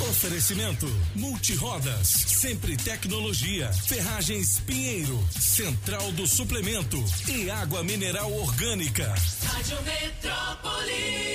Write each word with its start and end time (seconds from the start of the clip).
Oferecimento 0.00 0.86
Multirodas, 1.14 2.08
Sempre 2.08 2.76
Tecnologia, 2.76 3.72
Ferragens 3.72 4.60
Pinheiro, 4.60 5.22
Central 5.30 6.10
do 6.12 6.26
Suplemento 6.26 6.96
e 7.28 7.50
Água 7.50 7.84
Mineral 7.84 8.32
Orgânica. 8.32 9.14
Rádio 9.44 9.76
Metrópolis. 9.82 11.32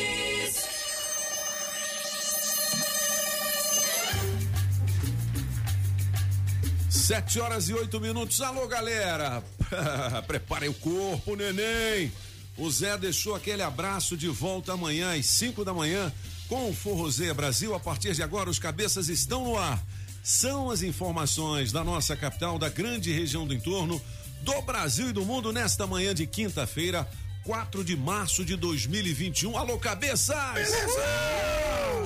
Sete 6.89 7.39
horas 7.39 7.69
e 7.69 7.73
oito 7.73 8.01
minutos. 8.01 8.41
Alô, 8.41 8.67
galera! 8.67 9.43
Preparem 10.27 10.69
o 10.69 10.73
corpo, 10.73 11.35
neném! 11.35 12.11
O 12.57 12.69
Zé 12.71 12.97
deixou 12.97 13.35
aquele 13.35 13.61
abraço 13.61 14.17
de 14.17 14.27
volta 14.27 14.73
amanhã 14.73 15.15
às 15.15 15.27
5 15.27 15.63
da 15.63 15.73
manhã 15.73 16.11
com 16.47 16.69
o 16.69 16.73
Forrozeia 16.73 17.33
Brasil. 17.33 17.75
A 17.75 17.79
partir 17.79 18.13
de 18.13 18.23
agora, 18.23 18.49
os 18.49 18.59
cabeças 18.59 19.09
estão 19.09 19.43
no 19.43 19.57
ar. 19.57 19.81
São 20.23 20.69
as 20.69 20.81
informações 20.81 21.71
da 21.71 21.83
nossa 21.83 22.15
capital, 22.15 22.59
da 22.59 22.69
grande 22.69 23.11
região 23.11 23.47
do 23.47 23.53
entorno, 23.53 24.01
do 24.41 24.61
Brasil 24.61 25.09
e 25.09 25.13
do 25.13 25.25
mundo 25.25 25.53
nesta 25.53 25.87
manhã 25.87 26.13
de 26.13 26.27
quinta-feira, 26.27 27.07
4 27.43 27.83
de 27.83 27.95
março 27.95 28.43
de 28.43 28.55
2021. 28.55 29.57
Alô, 29.57 29.77
cabeças! 29.77 30.35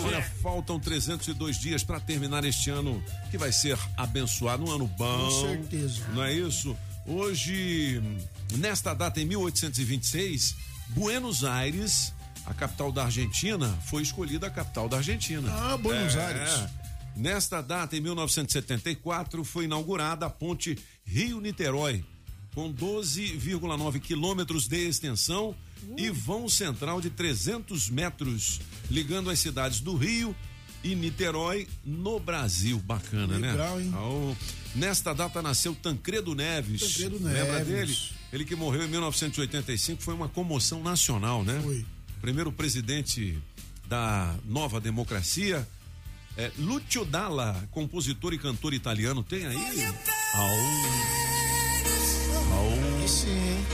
Olha, 0.04 0.22
faltam 0.42 0.80
302 0.80 1.59
dias 1.59 1.84
para 1.84 2.00
terminar 2.00 2.44
este 2.44 2.69
ano 2.69 3.03
que 3.30 3.38
vai 3.38 3.52
ser 3.52 3.78
abençoado, 3.97 4.66
um 4.66 4.72
ano 4.72 4.88
bom. 4.88 5.30
Com 5.30 5.47
certeza. 5.47 6.02
Não 6.14 6.23
é 6.23 6.34
isso? 6.34 6.78
Hoje, 7.06 8.02
nesta 8.58 8.94
data 8.94 9.19
em 9.19 9.25
1826, 9.25 10.56
Buenos 10.89 11.44
Aires, 11.44 12.14
a 12.45 12.53
capital 12.53 12.92
da 12.92 13.06
Argentina, 13.06 13.67
foi 13.86 14.02
escolhida 14.03 14.47
a 14.47 14.50
capital 14.50 14.88
da 14.89 14.97
Argentina. 14.97 15.50
Ah, 15.52 15.78
Buenos 15.78 16.16
É. 16.16 16.25
Aires. 16.25 16.70
Nesta 17.16 17.61
data, 17.61 17.95
em 17.95 18.00
1974, 18.02 19.44
foi 19.44 19.66
inaugurada 19.66 20.25
a 20.25 20.30
ponte 20.30 20.78
Rio-Niterói, 21.06 22.03
com 22.53 22.72
12,9 22.73 24.00
quilômetros 24.00 24.67
de 24.67 24.88
extensão 24.88 25.56
e 25.97 26.09
vão 26.09 26.47
central 26.47 27.02
de 27.02 27.09
300 27.09 27.89
metros, 27.89 28.59
ligando 28.89 29.30
as 29.30 29.39
cidades 29.39 29.80
do 29.81 29.95
Rio 29.95 30.36
e 30.84 30.95
Niterói 30.95 31.67
no 31.86 32.19
Brasil. 32.19 32.80
Bacana, 32.80 33.38
Legal, 33.38 33.78
né? 33.78 33.84
hein? 33.84 34.38
Nesta 34.73 35.14
data 35.14 35.42
nasceu 35.42 35.75
Tancredo 35.75 36.34
Neves. 36.34 36.81
Tancredo 36.81 37.16
Lembra 37.23 37.59
Neves. 37.64 37.67
dele? 37.67 37.97
Ele 38.34 38.45
que 38.45 38.56
morreu 38.56 38.84
em 38.86 38.88
1985 38.88 40.02
foi 40.02 40.14
uma 40.14 40.30
comoção 40.30 40.81
nacional, 40.81 41.44
né? 41.44 41.59
Foi. 41.62 41.86
Primeiro 42.22 42.52
presidente 42.52 43.38
da 43.88 44.36
nova 44.45 44.80
democracia. 44.80 45.67
É, 46.38 46.50
Lucio 46.58 47.03
Dalla, 47.03 47.67
compositor 47.72 48.33
e 48.33 48.38
cantor 48.38 48.73
italiano, 48.73 49.22
tem 49.23 49.45
aí? 49.45 49.86
Au. 50.36 50.47
Aí 53.02 53.08
sim? 53.08 53.66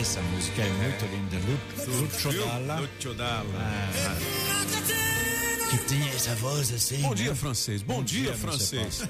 Essa 0.00 0.20
música 0.22 0.62
é 0.62 0.70
muito 0.70 1.04
linda. 1.06 1.36
Lu- 1.38 2.02
Lucio? 2.02 2.32
Dalla, 2.46 2.80
Lucio 2.80 3.14
Dalla. 3.14 3.88
Que 5.70 5.76
tinha 5.86 6.10
essa 6.12 6.34
voz 6.36 6.72
assim. 6.72 7.02
Bom 7.02 7.10
né? 7.10 7.14
dia, 7.16 7.34
francês. 7.34 7.82
Bom, 7.82 8.02
dia, 8.02 8.30
meu 8.30 8.38
francês. 8.38 9.02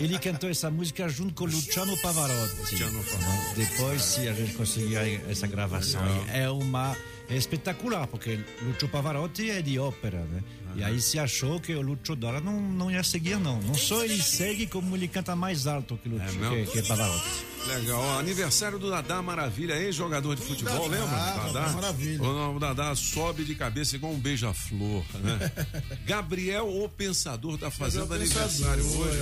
Ele 0.00 0.18
cantou 0.18 0.48
essa 0.48 0.70
música 0.70 1.08
junto 1.08 1.34
com 1.34 1.44
Luciano 1.44 1.96
Pavarotti. 1.98 2.60
Luciano 2.60 3.04
Pavarotti. 3.04 3.54
Depois, 3.56 4.02
se 4.02 4.28
a 4.28 4.32
gente 4.32 4.54
conseguir 4.54 4.96
essa 5.28 5.46
gravação, 5.46 6.02
é 6.32 6.48
uma 6.48 6.96
é 7.28 7.36
espetacular, 7.36 8.06
porque 8.06 8.40
Lucio 8.62 8.88
Pavarotti 8.88 9.50
é 9.50 9.60
de 9.60 9.78
ópera, 9.78 10.20
né? 10.24 10.42
E 10.78 10.84
aí 10.84 11.00
se 11.00 11.18
achou 11.18 11.58
que 11.58 11.74
o 11.74 11.80
Lucio 11.82 12.14
Dalla 12.14 12.40
não, 12.40 12.60
não 12.60 12.88
ia 12.88 13.02
seguir, 13.02 13.36
não. 13.40 13.60
Não 13.60 13.74
só 13.74 14.04
ele 14.04 14.22
segue, 14.22 14.64
como 14.64 14.94
ele 14.94 15.08
canta 15.08 15.34
mais 15.34 15.66
alto 15.66 15.96
que, 16.00 16.08
Lucio, 16.08 16.54
É 16.54 16.64
que, 16.66 16.70
que 16.70 16.82
Pavarotti. 16.86 17.44
Legal. 17.66 18.00
Ó, 18.00 18.18
aniversário 18.20 18.78
do 18.78 18.88
Dadá 18.88 19.20
Maravilha, 19.20 19.74
ex-jogador 19.74 20.36
de 20.36 20.42
futebol, 20.42 20.88
Dadá, 20.88 21.02
lembra? 21.04 21.52
Dadá 21.52 21.72
Maravilha. 21.72 22.22
O 22.22 22.32
nome 22.32 22.54
do 22.54 22.60
Dadá 22.60 22.94
sobe 22.94 23.42
de 23.44 23.56
cabeça 23.56 23.96
igual 23.96 24.12
um 24.12 24.20
beija-flor, 24.20 25.04
né? 25.20 25.50
Gabriel, 26.06 26.68
o 26.68 26.88
pensador, 26.88 27.58
tá 27.58 27.72
fazendo 27.72 28.14
aniversário 28.14 28.84
Pensador, 28.84 29.08
hoje. 29.08 29.20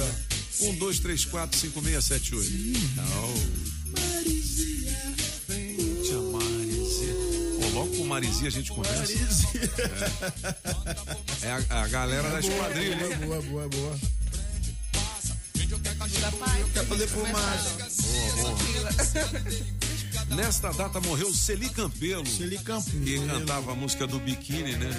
ó. 0.61 0.67
Um, 0.67 0.75
dois, 0.77 0.99
três, 1.01 1.25
quatro, 1.25 1.59
cinco, 1.59 1.81
meia, 1.81 2.03
sete, 2.03 2.35
oito. 2.35 2.51
Não. 2.97 3.35
Logo 7.77 7.95
com 7.95 8.05
Marizia 8.05 8.49
a 8.49 8.51
gente 8.51 8.73
conversa. 8.73 9.13
É 11.43 11.53
a, 11.53 11.83
a 11.83 11.89
galera 11.89 12.31
da 12.31 12.41
esquadrilha? 12.41 12.97
Boa, 12.97 13.43
boa, 13.43 13.43
boa, 13.43 13.69
boa. 13.69 13.99
Quer 16.73 16.87
fazer 16.87 17.07
por 17.09 17.29
mais? 17.29 17.77
Nesta 20.35 20.73
data 20.73 21.01
morreu 21.01 21.33
Celi 21.35 21.69
Campelo. 21.69 22.27
Celi 22.27 22.59
Campelo. 22.59 23.05
Que 23.05 23.27
cantava 23.27 23.73
a 23.73 23.75
música 23.75 24.07
do 24.07 24.19
biquíni, 24.19 24.77
né? 24.77 24.91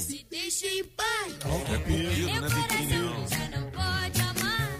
Se 0.00 0.26
deixa 0.28 0.66
em 0.66 0.84
paz. 0.84 1.34
É 1.34 1.78
cupido, 1.78 2.40
né? 2.40 2.48
Biquíni 2.48 2.96
não. 2.98 3.26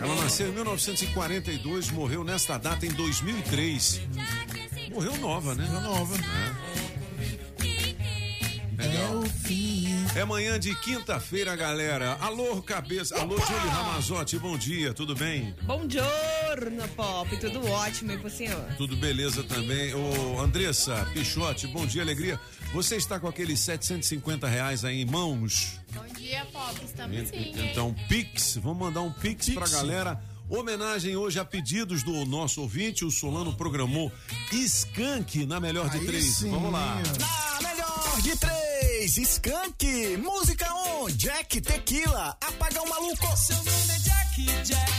Ela 0.00 0.16
nasceu 0.16 0.48
em 0.48 0.52
1942, 0.52 1.91
morreu 1.92 2.25
nesta 2.25 2.58
data 2.58 2.84
em 2.84 2.91
2003. 2.91 4.00
Morreu 4.92 5.16
nova, 5.19 5.54
né? 5.54 5.66
Nova. 5.69 6.16
É 10.14 10.25
manhã 10.26 10.60
de 10.60 10.75
quinta-feira, 10.75 11.56
galera. 11.56 12.19
Alô, 12.20 12.62
cabeça. 12.62 13.19
Alô, 13.19 13.38
Júlio 13.38 13.69
Ramazotti, 13.70 14.38
bom 14.38 14.58
dia, 14.58 14.92
tudo 14.92 15.14
bem? 15.14 15.54
Bom 15.62 15.88
giorno, 15.88 16.86
Pop. 16.88 17.34
Tudo 17.38 17.66
ótimo 17.70 18.12
e 18.12 18.19
pro 18.19 18.28
senhor? 18.28 18.62
Tudo 18.76 18.94
beleza 18.97 19.42
também. 19.44 19.94
Ô, 19.94 20.38
Andressa 20.41 21.06
Pichote, 21.14 21.66
bom 21.66 21.86
dia, 21.86 22.02
alegria. 22.02 22.38
Você 22.75 22.97
está 22.97 23.19
com 23.19 23.26
aqueles 23.26 23.58
750 23.60 24.47
reais 24.47 24.84
aí 24.84 25.00
em 25.00 25.06
mãos? 25.06 25.81
Bom 25.92 26.04
dia, 26.14 26.44
Pop. 26.52 26.78
Estamos 26.84 27.28
sim. 27.28 27.52
Então, 27.56 27.94
Pix, 28.08 28.56
vamos 28.62 28.78
mandar 28.78 29.00
um 29.00 29.10
Pix, 29.12 29.48
pra 29.50 29.62
Pix. 29.62 29.72
galera. 29.72 30.31
Homenagem 30.52 31.16
hoje 31.16 31.38
a 31.40 31.46
pedidos 31.46 32.02
do 32.02 32.26
nosso 32.26 32.60
ouvinte, 32.60 33.06
o 33.06 33.10
Solano 33.10 33.54
programou 33.54 34.12
Skank 34.52 35.46
na 35.46 35.58
melhor 35.58 35.88
de 35.88 35.96
Aí 35.96 36.04
três. 36.06 36.26
sim, 36.26 36.50
Vamos 36.50 36.70
lá. 36.70 37.00
Na 37.18 37.68
melhor 37.70 38.20
de 38.20 38.36
três, 38.36 39.16
Skank. 39.16 40.18
Música 40.18 40.66
1, 41.04 41.08
Jack 41.12 41.58
Tequila. 41.62 42.36
Apaga 42.38 42.82
o 42.82 42.86
maluco. 42.86 43.34
Seu 43.34 43.56
nome 43.56 43.94
é 43.94 43.98
Jack, 44.00 44.44
Jack. 44.62 44.92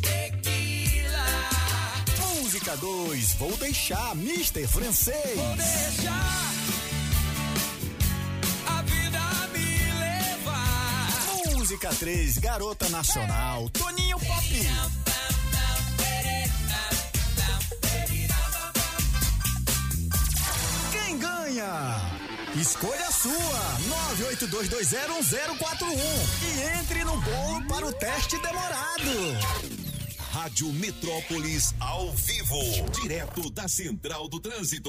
Tequila. 0.00 1.26
Música 2.40 2.76
2, 2.78 3.34
Vou 3.34 3.54
Deixar, 3.58 4.12
Mr. 4.12 4.66
Francês. 4.68 5.38
Deixar 5.58 6.54
Música 11.68 11.90
3, 11.90 12.38
Garota 12.38 12.88
Nacional, 12.88 13.68
Toninho 13.68 14.18
Pop. 14.20 14.42
Quem 20.90 21.18
ganha? 21.18 22.00
Escolha 22.58 23.10
sua, 23.12 23.34
982201041 24.48 25.92
e 26.40 26.78
entre 26.80 27.04
no 27.04 27.20
bolo 27.20 27.66
para 27.68 27.84
o 27.86 27.92
teste 27.92 28.40
demorado. 28.40 29.87
Rádio 30.38 30.72
Metrópolis 30.74 31.74
ao 31.80 32.12
vivo, 32.12 32.60
direto 33.02 33.50
da 33.50 33.66
Central 33.66 34.28
do 34.28 34.38
Trânsito. 34.38 34.88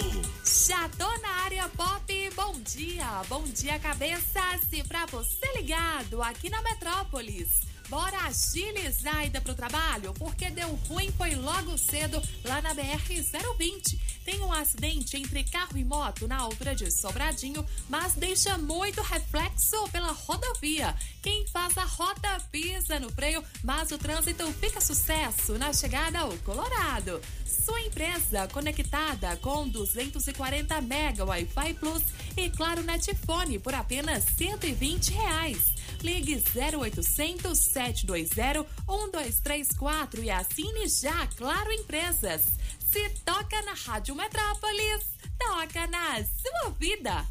Já 0.68 0.88
tô 0.90 1.08
na 1.24 1.44
área 1.44 1.68
pop. 1.70 2.30
Bom 2.36 2.54
dia, 2.62 3.24
bom 3.28 3.42
dia, 3.46 3.80
cabeças. 3.80 4.62
E 4.72 4.84
pra 4.84 5.08
você 5.08 5.52
ligado 5.58 6.22
aqui 6.22 6.52
na 6.52 6.62
Metrópolis. 6.62 7.69
Bora 7.90 8.20
agilizar 8.28 9.18
a 9.18 9.26
ida 9.26 9.42
pro 9.42 9.56
trabalho, 9.56 10.14
porque 10.14 10.52
deu 10.52 10.70
ruim 10.88 11.12
foi 11.18 11.34
logo 11.34 11.76
cedo 11.76 12.22
lá 12.46 12.62
na 12.62 12.76
BR-020. 12.76 14.00
Tem 14.24 14.40
um 14.42 14.54
acidente 14.54 15.18
entre 15.18 15.44
carro 15.44 15.76
e 15.76 15.84
moto 15.84 16.28
na 16.28 16.38
altura 16.38 16.76
de 16.76 16.92
Sobradinho, 16.92 17.66
mas 17.90 18.14
deixa 18.14 18.60
muito 18.60 19.02
reflexo 19.02 19.90
pela 19.90 20.12
rodovia. 20.12 20.96
Quem 21.20 21.48
faz 21.48 21.76
a 21.80 21.84
rota 21.84 22.40
pisa 22.52 23.00
no 23.00 23.10
freio, 23.10 23.44
mas 23.64 23.90
o 23.90 23.98
trânsito 23.98 24.46
fica 24.54 24.80
sucesso 24.80 25.58
na 25.58 25.74
chegada 25.74 26.20
ao 26.20 26.38
Colorado. 26.40 27.20
Sua 27.44 27.82
empresa 27.82 28.48
conectada 28.50 29.36
com 29.38 29.68
240 29.68 30.80
mega 30.82 31.26
Wi-Fi 31.26 31.74
Plus 31.74 32.04
e 32.38 32.52
claro 32.52 32.84
Netfone 32.84 33.58
por 33.58 33.74
apenas 33.74 34.26
120 34.38 35.12
reais. 35.12 35.79
Ligue 36.02 36.42
0800 36.56 37.58
720 37.58 38.66
1234 38.88 40.24
e 40.24 40.30
assine 40.30 40.88
já 40.88 41.28
Claro 41.28 41.72
Empresas. 41.72 42.44
Se 42.92 43.10
toca 43.26 43.62
na 43.64 43.74
Rádio 43.74 44.16
Metrópolis, 44.16 45.06
toca 45.38 45.88
na 45.88 46.24
sua 46.24 46.72
vida. 46.80 47.26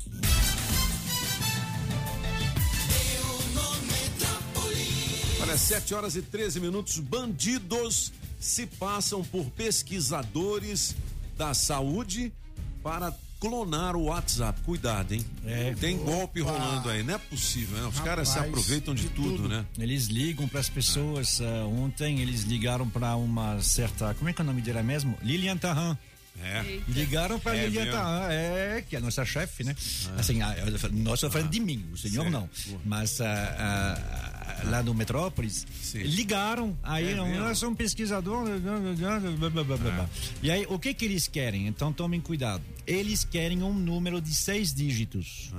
Olha, 5.41 5.57
7 5.57 5.95
horas 5.95 6.15
e 6.15 6.23
13 6.23 6.61
minutos. 6.61 6.99
Bandidos 6.99 8.13
se 8.39 8.67
passam 8.67 9.25
por 9.25 9.47
pesquisadores 9.51 10.95
da 11.37 11.55
saúde 11.55 12.33
para 12.83 13.11
clonar 13.41 13.97
o 13.97 14.05
WhatsApp. 14.05 14.61
Cuidado, 14.63 15.13
hein? 15.13 15.25
É. 15.45 15.75
Tem 15.79 15.97
golpe 15.99 16.41
rolando 16.41 16.89
aí. 16.91 17.03
Não 17.03 17.15
é 17.15 17.19
possível, 17.19 17.79
né? 17.79 17.87
Os 17.87 18.01
caras 18.01 18.29
se 18.29 18.35
Rapaz, 18.35 18.51
aproveitam 18.53 18.95
de, 18.95 19.03
de 19.03 19.09
tudo, 19.11 19.37
tudo. 19.37 19.49
né? 19.49 19.65
Eles 19.79 20.07
ligam 20.07 20.49
para 20.49 20.61
as 20.61 20.69
pessoas. 20.69 21.41
ah, 21.41 21.67
ontem 21.67 22.21
eles 22.21 22.43
ligaram 22.43 22.89
para 22.89 23.15
uma 23.17 23.61
certa. 23.63 24.15
Como 24.15 24.29
é 24.29 24.33
que 24.33 24.41
é 24.41 24.45
o 24.45 24.47
nome 24.47 24.61
dela 24.61 24.83
mesmo? 24.83 25.17
Lilian 25.23 25.57
Tarran. 25.57 25.97
É. 26.43 26.81
Ligaram 26.89 27.39
para 27.39 27.57
É 27.57 27.67
Lilian 27.67 27.85
é, 28.31 28.85
que 28.89 28.95
é 28.95 28.99
a 28.99 29.03
nossa 29.03 29.25
chefe, 29.25 29.65
né? 29.65 29.75
Assim, 30.17 30.41
a, 30.43 30.57
eu- 30.59 30.67
nós 30.93 31.15
estou 31.15 31.31
falando 31.31 31.51
de 31.51 31.61
mim, 31.61 31.85
o 31.93 31.97
senhor 31.97 32.23
Certo. 32.23 32.31
não. 32.31 32.49
Mas 32.85 33.21
ah, 33.21 33.27
ah, 33.59 34.63
lá 34.71 34.83
no 34.83 34.95
Metrópolis, 34.95 35.67
Sim. 35.83 35.99
ligaram, 36.03 36.79
aí 36.83 37.09
É 37.13 37.15
não, 37.17 37.29
nós 37.41 37.59
somos 37.59 37.77
pesquisadores. 37.77 38.61
blá. 38.63 40.09
E 40.43 40.51
aí, 40.51 40.65
o 40.69 40.79
que 40.79 40.95
que 40.95 41.05
eles 41.05 41.27
querem? 41.29 41.67
Então 41.67 41.93
tomem 41.93 42.21
cuidado. 42.21 42.63
Eles 42.87 43.25
querem 43.25 43.63
um 43.63 43.75
número 43.75 44.21
de 44.21 44.33
seis 44.35 44.73
dígitos. 44.73 45.53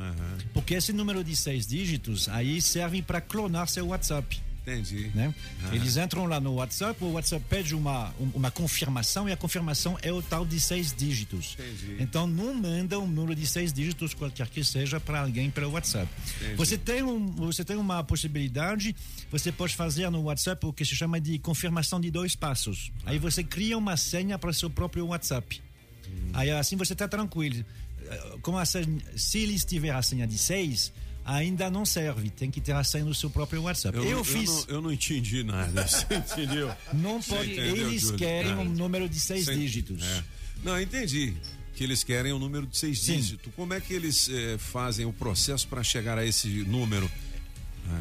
Porque 0.54 0.74
esse 0.76 0.92
número 0.94 1.24
de 1.24 1.36
seis 1.36 1.68
dígitos 1.68 2.28
aí 2.30 2.62
serve 2.62 3.02
para 3.02 3.22
clonar 3.22 3.68
seu 3.68 3.88
WhatsApp. 3.88 4.42
Entendi. 4.72 5.12
Né? 5.16 5.34
Eles 5.72 5.98
entram 5.98 6.26
lá 6.26 6.40
no 6.40 6.54
WhatsApp, 6.56 7.04
o 7.04 7.12
WhatsApp 7.12 7.44
pede 7.50 7.74
uma, 7.76 8.14
um- 8.20 8.32
uma 8.36 8.52
confirmação 8.52 9.28
e 9.28 9.32
a 9.32 9.38
confirmação 9.38 9.98
é 10.02 10.12
o 10.12 10.22
tal 10.22 10.46
de 10.46 10.60
seis 10.60 10.94
dígitos. 10.96 11.56
Entendi. 11.60 11.98
Então 12.04 12.28
não 12.28 12.54
manda 12.54 13.00
um 13.00 13.08
número 13.08 13.36
de 13.36 13.46
seis 13.48 13.72
dígitos, 13.74 14.14
qualquer 14.14 14.48
que 14.50 14.64
seja, 14.64 15.00
para 15.00 15.22
alguém 15.22 15.50
pelo 15.50 15.72
WhatsApp. 15.72 16.08
Entendi. 16.38 16.56
Você 16.56 16.78
tem, 16.78 17.04
um, 17.04 17.32
você 17.32 17.64
tem 17.66 17.78
uma 17.78 18.04
possibilidade, 18.04 18.96
você 19.32 19.52
pode 19.52 19.76
fazer 19.76 20.10
no 20.10 20.22
WhatsApp 20.24 20.66
o 20.66 20.74
que 20.74 20.86
se 20.86 20.96
chama 20.96 21.20
de 21.20 21.40
confirmação 21.40 22.00
de 22.00 22.10
dois 22.12 22.36
passos. 22.36 22.92
Aí 23.06 23.18
você 23.20 23.44
cria 23.44 23.78
uma 23.78 23.98
senha 23.98 24.38
para 24.38 24.54
seu 24.54 24.70
próprio 24.70 25.06
WhatsApp. 25.08 25.62
Hum. 26.08 26.30
Aí 26.34 26.52
assim 26.52 26.76
você 26.76 26.94
está 26.94 27.08
tranquilo. 27.08 27.64
Eh, 28.02 28.38
Como 28.42 28.58
a 28.58 28.66
senha, 28.66 28.86
se 29.16 29.40
eles 29.40 29.64
tiver 29.66 29.92
a 29.92 30.02
senha 30.02 30.26
de 30.26 30.38
seis, 30.38 30.92
ainda 31.36 31.70
não 31.70 31.86
serve. 31.86 32.30
Tem 32.30 32.50
que 32.52 32.60
ter 32.62 32.74
a 32.74 32.84
senha 32.84 33.06
no 33.06 33.14
seu 33.14 33.30
próprio 33.30 33.62
WhatsApp. 33.64 33.98
Eu, 33.98 34.04
não- 34.18 34.24
fiz. 34.24 34.50
não, 34.50 34.66
eu 34.76 34.82
não 34.82 34.92
entendi 34.92 35.44
nada. 35.44 35.86
Você 35.88 36.06
entendeu? 36.16 36.72
Não 36.94 37.22
Você 37.22 37.36
pode. 37.36 37.52
entendeu, 37.54 37.88
Eles 37.90 38.02
Júlio? 38.02 38.18
querem 38.18 38.52
É. 38.52 38.56
um 38.56 38.66
número 38.66 39.08
de 39.10 39.20
seis 39.20 39.46
Sem- 39.46 39.58
dígitos. 39.60 40.04
É. 40.04 40.24
Não, 40.64 40.80
entendi. 40.82 41.36
Que 41.76 41.84
eles 41.86 42.04
querem 42.04 42.34
um 42.34 42.40
número 42.40 42.68
de 42.68 42.78
seis 42.78 43.00
Sim. 43.02 43.16
dígitos. 43.18 43.54
Como 43.56 43.74
é 43.74 43.80
que 43.80 43.94
eles 43.94 44.30
eh, 44.30 44.58
fazem 44.58 45.06
o 45.06 45.14
processo 45.14 45.66
para 45.68 45.82
chegar 45.84 46.18
a 46.18 46.26
esse 46.26 46.48
número? 46.66 47.10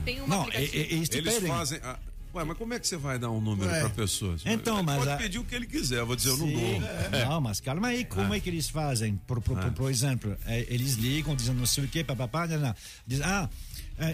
Tem 0.05 0.21
um 0.21 0.27
Não, 0.27 0.49
e- 0.53 0.57
e- 0.57 0.95
eles 0.95 1.09
pedem. 1.09 1.49
fazem. 1.49 1.79
a- 1.83 1.99
Ué, 2.39 2.45
mas 2.45 2.57
como 2.57 2.73
é 2.75 2.79
que 2.79 2.87
você 2.87 2.97
vai 2.97 3.19
dar 3.19 3.31
um 3.31 3.41
número 3.41 3.69
Ué. 3.71 3.81
para 3.81 3.91
pessoa? 3.91 4.37
Então, 4.47 4.83
mas 4.83 4.99
pode 4.99 5.11
a- 5.11 5.17
pedir 5.17 5.39
o 5.39 5.45
que 5.45 5.55
ele 5.55 5.67
quiser. 5.67 6.05
Vou 6.05 6.15
dizer, 6.17 6.31
eu 6.31 6.37
não 6.37 6.47
Sim. 6.47 6.55
dou. 6.81 7.21
Não, 7.29 7.41
mas 7.41 7.61
calma 7.61 7.89
aí, 7.89 8.05
como 8.05 8.33
é 8.33 8.41
que 8.41 8.49
eles 8.49 8.69
fazem? 8.69 9.17
Por, 9.27 9.41
por, 9.41 9.59
por, 9.59 9.73
por 9.73 9.91
exemplo, 9.91 10.37
é, 10.47 10.67
eles 10.69 10.95
ligam 10.95 11.35
dizendo 11.35 11.59
não 11.59 11.67
sei 11.67 11.85
o 11.85 11.89
que, 11.89 12.03
papapá, 12.05 12.47
não, 12.47 12.59
não. 12.59 12.75
Diz, 13.07 13.21
ah, 13.23 13.49
é, 13.49 13.49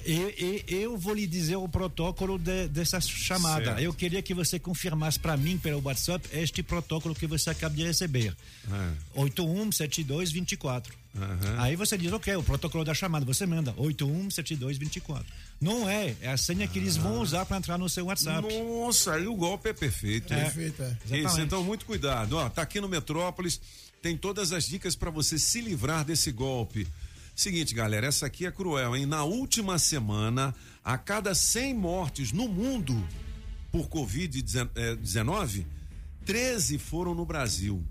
eu, 0.06 0.30
eu, 0.30 0.62
eu 0.66 0.96
vou 0.98 1.12
lhe 1.14 1.26
dizer 1.26 1.56
o 1.56 1.68
protocolo 1.68 2.38
de- 2.38 2.68
dessa 2.68 3.00
chamada. 3.00 3.64
Certo. 3.66 3.80
Eu 3.80 3.92
queria 3.92 4.22
que 4.22 4.32
você 4.32 4.58
confirmasse 4.58 5.18
para 5.18 5.36
mim 5.36 5.58
pelo 5.58 5.82
WhatsApp 5.84 6.26
este 6.32 6.62
protocolo 6.62 7.14
que 7.14 7.26
você 7.26 7.50
acaba 7.50 7.74
de 7.74 7.84
receber. 7.84 8.34
É. 8.72 9.20
817224. 9.20 10.94
Aham. 11.16 11.56
Aí 11.62 11.76
você 11.76 11.96
diz, 11.96 12.12
ok, 12.12 12.34
o 12.36 12.42
protocolo 12.42 12.84
da 12.84 12.92
chamada, 12.94 13.24
você 13.24 13.46
manda 13.46 13.72
817224. 13.76 15.24
Não 15.60 15.88
é, 15.88 16.14
é 16.20 16.28
a 16.32 16.36
senha 16.36 16.66
que 16.66 16.78
eles 16.78 16.96
vão 16.96 17.20
usar 17.20 17.46
para 17.46 17.56
entrar 17.58 17.78
no 17.78 17.88
seu 17.88 18.06
WhatsApp. 18.06 18.46
Nossa, 18.64 19.14
aí 19.14 19.26
o 19.26 19.34
golpe 19.36 19.68
é 19.68 19.72
perfeito. 19.72 20.32
hein? 20.34 20.40
Perfeito, 20.40 20.82
é. 20.82 21.18
Isso, 21.18 21.40
então 21.40 21.62
muito 21.62 21.84
cuidado. 21.84 22.36
Ó, 22.36 22.48
tá 22.48 22.62
aqui 22.62 22.80
no 22.80 22.88
Metrópolis, 22.88 23.60
tem 24.02 24.16
todas 24.16 24.50
as 24.52 24.66
dicas 24.66 24.96
para 24.96 25.10
você 25.10 25.38
se 25.38 25.60
livrar 25.60 26.04
desse 26.04 26.32
golpe. 26.32 26.86
Seguinte, 27.34 27.74
galera, 27.74 28.06
essa 28.06 28.26
aqui 28.26 28.46
é 28.46 28.50
cruel, 28.52 28.94
hein? 28.94 29.06
Na 29.06 29.24
última 29.24 29.78
semana, 29.78 30.54
a 30.84 30.96
cada 30.96 31.34
100 31.34 31.74
mortes 31.74 32.32
no 32.32 32.46
mundo 32.48 32.94
por 33.72 33.88
Covid-19, 33.88 35.66
13 36.24 36.78
foram 36.78 37.14
no 37.14 37.26
Brasil. 37.26 37.84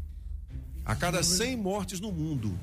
A 0.85 0.95
cada 0.95 1.23
100 1.23 1.57
mortes 1.57 1.99
no 1.99 2.11
mundo, 2.11 2.57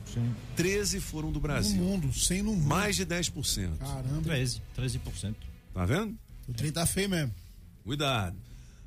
13 0.56 1.00
foram 1.00 1.28
do 1.28 1.34
No 1.34 1.40
Brasil. 1.40 1.82
mundo, 1.82 2.12
sem 2.12 2.42
no 2.42 2.52
mundo. 2.54 2.66
Mais 2.66 2.96
de 2.96 3.06
10%. 3.06 3.78
Caramba, 3.78 4.22
13, 4.22 4.62
13%. 4.76 5.34
Tá 5.72 5.86
vendo? 5.86 6.18
o 6.48 6.52
trem 6.52 6.72
tá 6.72 6.84
feio 6.84 7.08
mesmo. 7.08 7.34
Cuidado. 7.84 8.36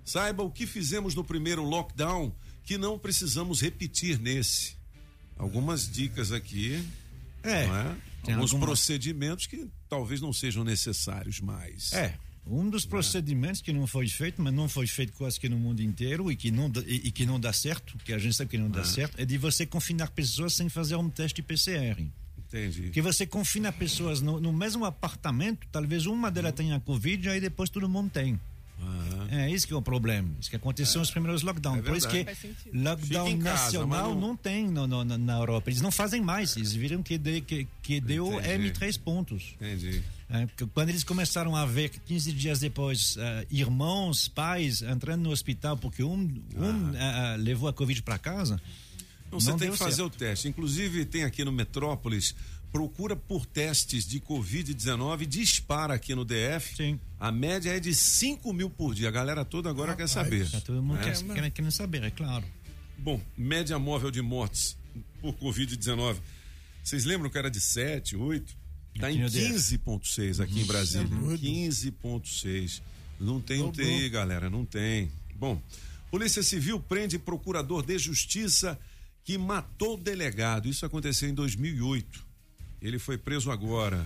Saiba 0.05 0.43
o 0.43 0.51
que 0.51 0.67
fizemos 0.67 1.15
no 1.15 1.23
primeiro 1.23 1.63
lockdown 1.63 2.31
que 2.63 2.77
não 2.77 2.99
precisamos 2.99 3.61
repetir 3.61 4.19
nesse. 4.19 4.75
Algumas 5.37 5.89
dicas 5.89 6.31
aqui, 6.31 6.83
É, 7.43 7.65
é? 8.27 8.33
Alguns 8.33 8.53
procedimentos 8.53 9.47
que 9.47 9.67
talvez 9.89 10.21
não 10.21 10.31
sejam 10.31 10.63
necessários 10.63 11.39
mais. 11.39 11.91
É. 11.93 12.15
Um 12.45 12.69
dos 12.69 12.85
procedimentos 12.85 13.61
que 13.61 13.71
não 13.71 13.87
foi 13.87 14.07
feito, 14.07 14.41
mas 14.41 14.53
não 14.53 14.67
foi 14.67 14.85
feito 14.85 15.13
quase 15.13 15.39
que 15.39 15.47
no 15.47 15.57
mundo 15.57 15.81
inteiro 15.81 16.29
e 16.31 16.35
que 16.35 16.51
não, 16.51 16.69
dá- 16.69 16.81
e, 16.85 17.07
e 17.07 17.11
que 17.11 17.25
não 17.25 17.39
dá 17.39 17.53
certo, 17.53 17.97
que 17.99 18.13
a 18.13 18.17
gente 18.17 18.35
sabe 18.35 18.49
que 18.49 18.57
não 18.57 18.69
dá 18.69 18.83
certo, 18.83 19.17
é 19.19 19.23
de 19.25 19.37
você 19.37 19.65
confinar 19.65 20.09
pessoas 20.11 20.53
sem 20.53 20.67
fazer 20.67 20.95
um 20.95 21.09
teste 21.09 21.41
PCR. 21.41 22.05
Entendi. 22.37 22.89
Que 22.89 23.01
você 23.01 23.25
confina 23.25 23.71
pessoas 23.71 24.21
no, 24.21 24.39
no 24.41 24.51
mesmo 24.53 24.83
apartamento, 24.85 25.65
talvez 25.71 26.05
uma 26.05 26.29
delas 26.29 26.53
tenha 26.53 26.79
Covid, 26.79 27.29
aí 27.29 27.39
depois 27.39 27.69
todo 27.69 27.87
mundo 27.89 28.09
tem. 28.11 28.39
É 29.31 29.49
isso 29.49 29.65
que 29.65 29.73
é 29.73 29.75
o 29.75 29.81
problema. 29.81 30.29
Isso 30.39 30.49
que 30.49 30.55
aconteceu 30.55 30.99
nos 30.99 31.09
primeiros 31.09 31.41
lockdowns. 31.41 31.79
É 31.79 31.81
Por 31.81 31.95
isso 31.97 32.07
que 32.07 32.25
lockdown 32.73 33.39
casa, 33.39 33.63
nacional 33.63 34.13
não- 34.13 34.21
não... 34.29 34.35
tem 34.35 34.67
no, 34.67 34.85
no- 34.85 35.03
na- 35.03 35.17
na 35.17 35.37
Europa. 35.37 35.69
Eles 35.69 35.81
não 35.81 35.91
fazem 35.91 36.21
mais. 36.21 36.55
Eles 36.55 36.73
viram 36.73 37.01
que, 37.01 37.17
de, 37.17 37.41
que, 37.41 37.67
que 37.81 37.99
deu 38.01 38.27
Entendi. 38.39 38.71
M3 38.71 38.99
pontos. 38.99 39.55
Entendi. 39.55 40.03
É, 40.29 40.47
quando 40.73 40.89
eles 40.89 41.03
começaram 41.03 41.55
a 41.55 41.65
ver 41.65 41.89
15 41.89 42.31
dias 42.31 42.59
depois 42.59 43.15
eh, 43.17 43.47
irmãos, 43.51 44.27
pais 44.27 44.81
entrando 44.81 45.21
no 45.23 45.29
hospital 45.31 45.77
porque 45.77 46.03
um, 46.03 46.15
um 46.55 46.95
eh, 46.95 47.37
levou 47.37 47.69
a 47.69 47.73
Covid 47.73 48.01
para 48.01 48.17
casa. 48.17 48.59
Então 49.27 49.39
você 49.39 49.53
tem 49.55 49.71
que 49.71 49.77
fazer 49.77 49.95
certo. 49.97 50.13
o 50.13 50.17
teste. 50.17 50.47
Inclusive, 50.47 51.05
tem 51.05 51.23
aqui 51.23 51.43
no 51.43 51.51
Metrópolis, 51.51 52.35
procura 52.73 53.15
por 53.15 53.45
testes 53.45 54.03
de 54.05 54.19
Covid-19, 54.19 55.27
dispara 55.27 55.93
aqui 55.93 56.15
no 56.15 56.25
DF. 56.25 56.75
Sim. 56.75 56.99
A 57.19 57.31
média 57.31 57.69
é 57.69 57.79
de 57.79 57.93
5 57.93 58.51
mil 58.51 58.67
por 58.67 58.95
dia. 58.95 59.09
A 59.09 59.11
galera 59.11 59.45
toda 59.45 59.69
agora 59.69 59.95
quer 59.95 60.09
saber. 60.09 60.49
Tá 60.49 60.59
todo 60.59 60.81
mundo 60.81 60.99
É. 60.99 61.03
quer, 61.03 61.23
quer, 61.23 61.51
querendo 61.51 61.71
saber, 61.71 62.03
é 62.03 62.09
claro. 62.09 62.43
Bom, 62.97 63.21
média 63.37 63.77
móvel 63.77 64.09
de 64.09 64.23
mortes 64.23 64.75
por 65.21 65.33
Covid-19. 65.35 66.17
Vocês 66.83 67.05
lembram 67.05 67.29
que 67.29 67.37
era 67.37 67.49
de 67.51 67.61
7, 67.61 68.15
8? 68.15 68.57
Está 68.95 69.11
em 69.11 69.19
no 69.21 69.29
DF. 69.29 69.53
15,6 69.53 70.39
aqui 70.43 70.59
em 70.61 70.65
Brasília. 70.65 71.07
doido. 71.07 71.41
15,6. 71.43 72.81
Não 73.19 73.39
tem. 73.39 73.61
UTI, 73.61 74.09
galera, 74.09 74.49
não 74.49 74.65
tem. 74.65 75.11
Bom, 75.35 75.61
Polícia 76.09 76.41
Civil 76.41 76.79
prende 76.79 77.19
procurador 77.19 77.85
de 77.85 77.97
justiça 77.99 78.79
que 79.23 79.37
matou 79.37 79.95
delegado. 79.95 80.67
Isso 80.67 80.85
aconteceu 80.85 81.29
em 81.29 81.33
2008. 81.35 82.22
Ele 82.83 82.99
foi 82.99 83.17
preso 83.17 83.49
agora. 83.49 84.05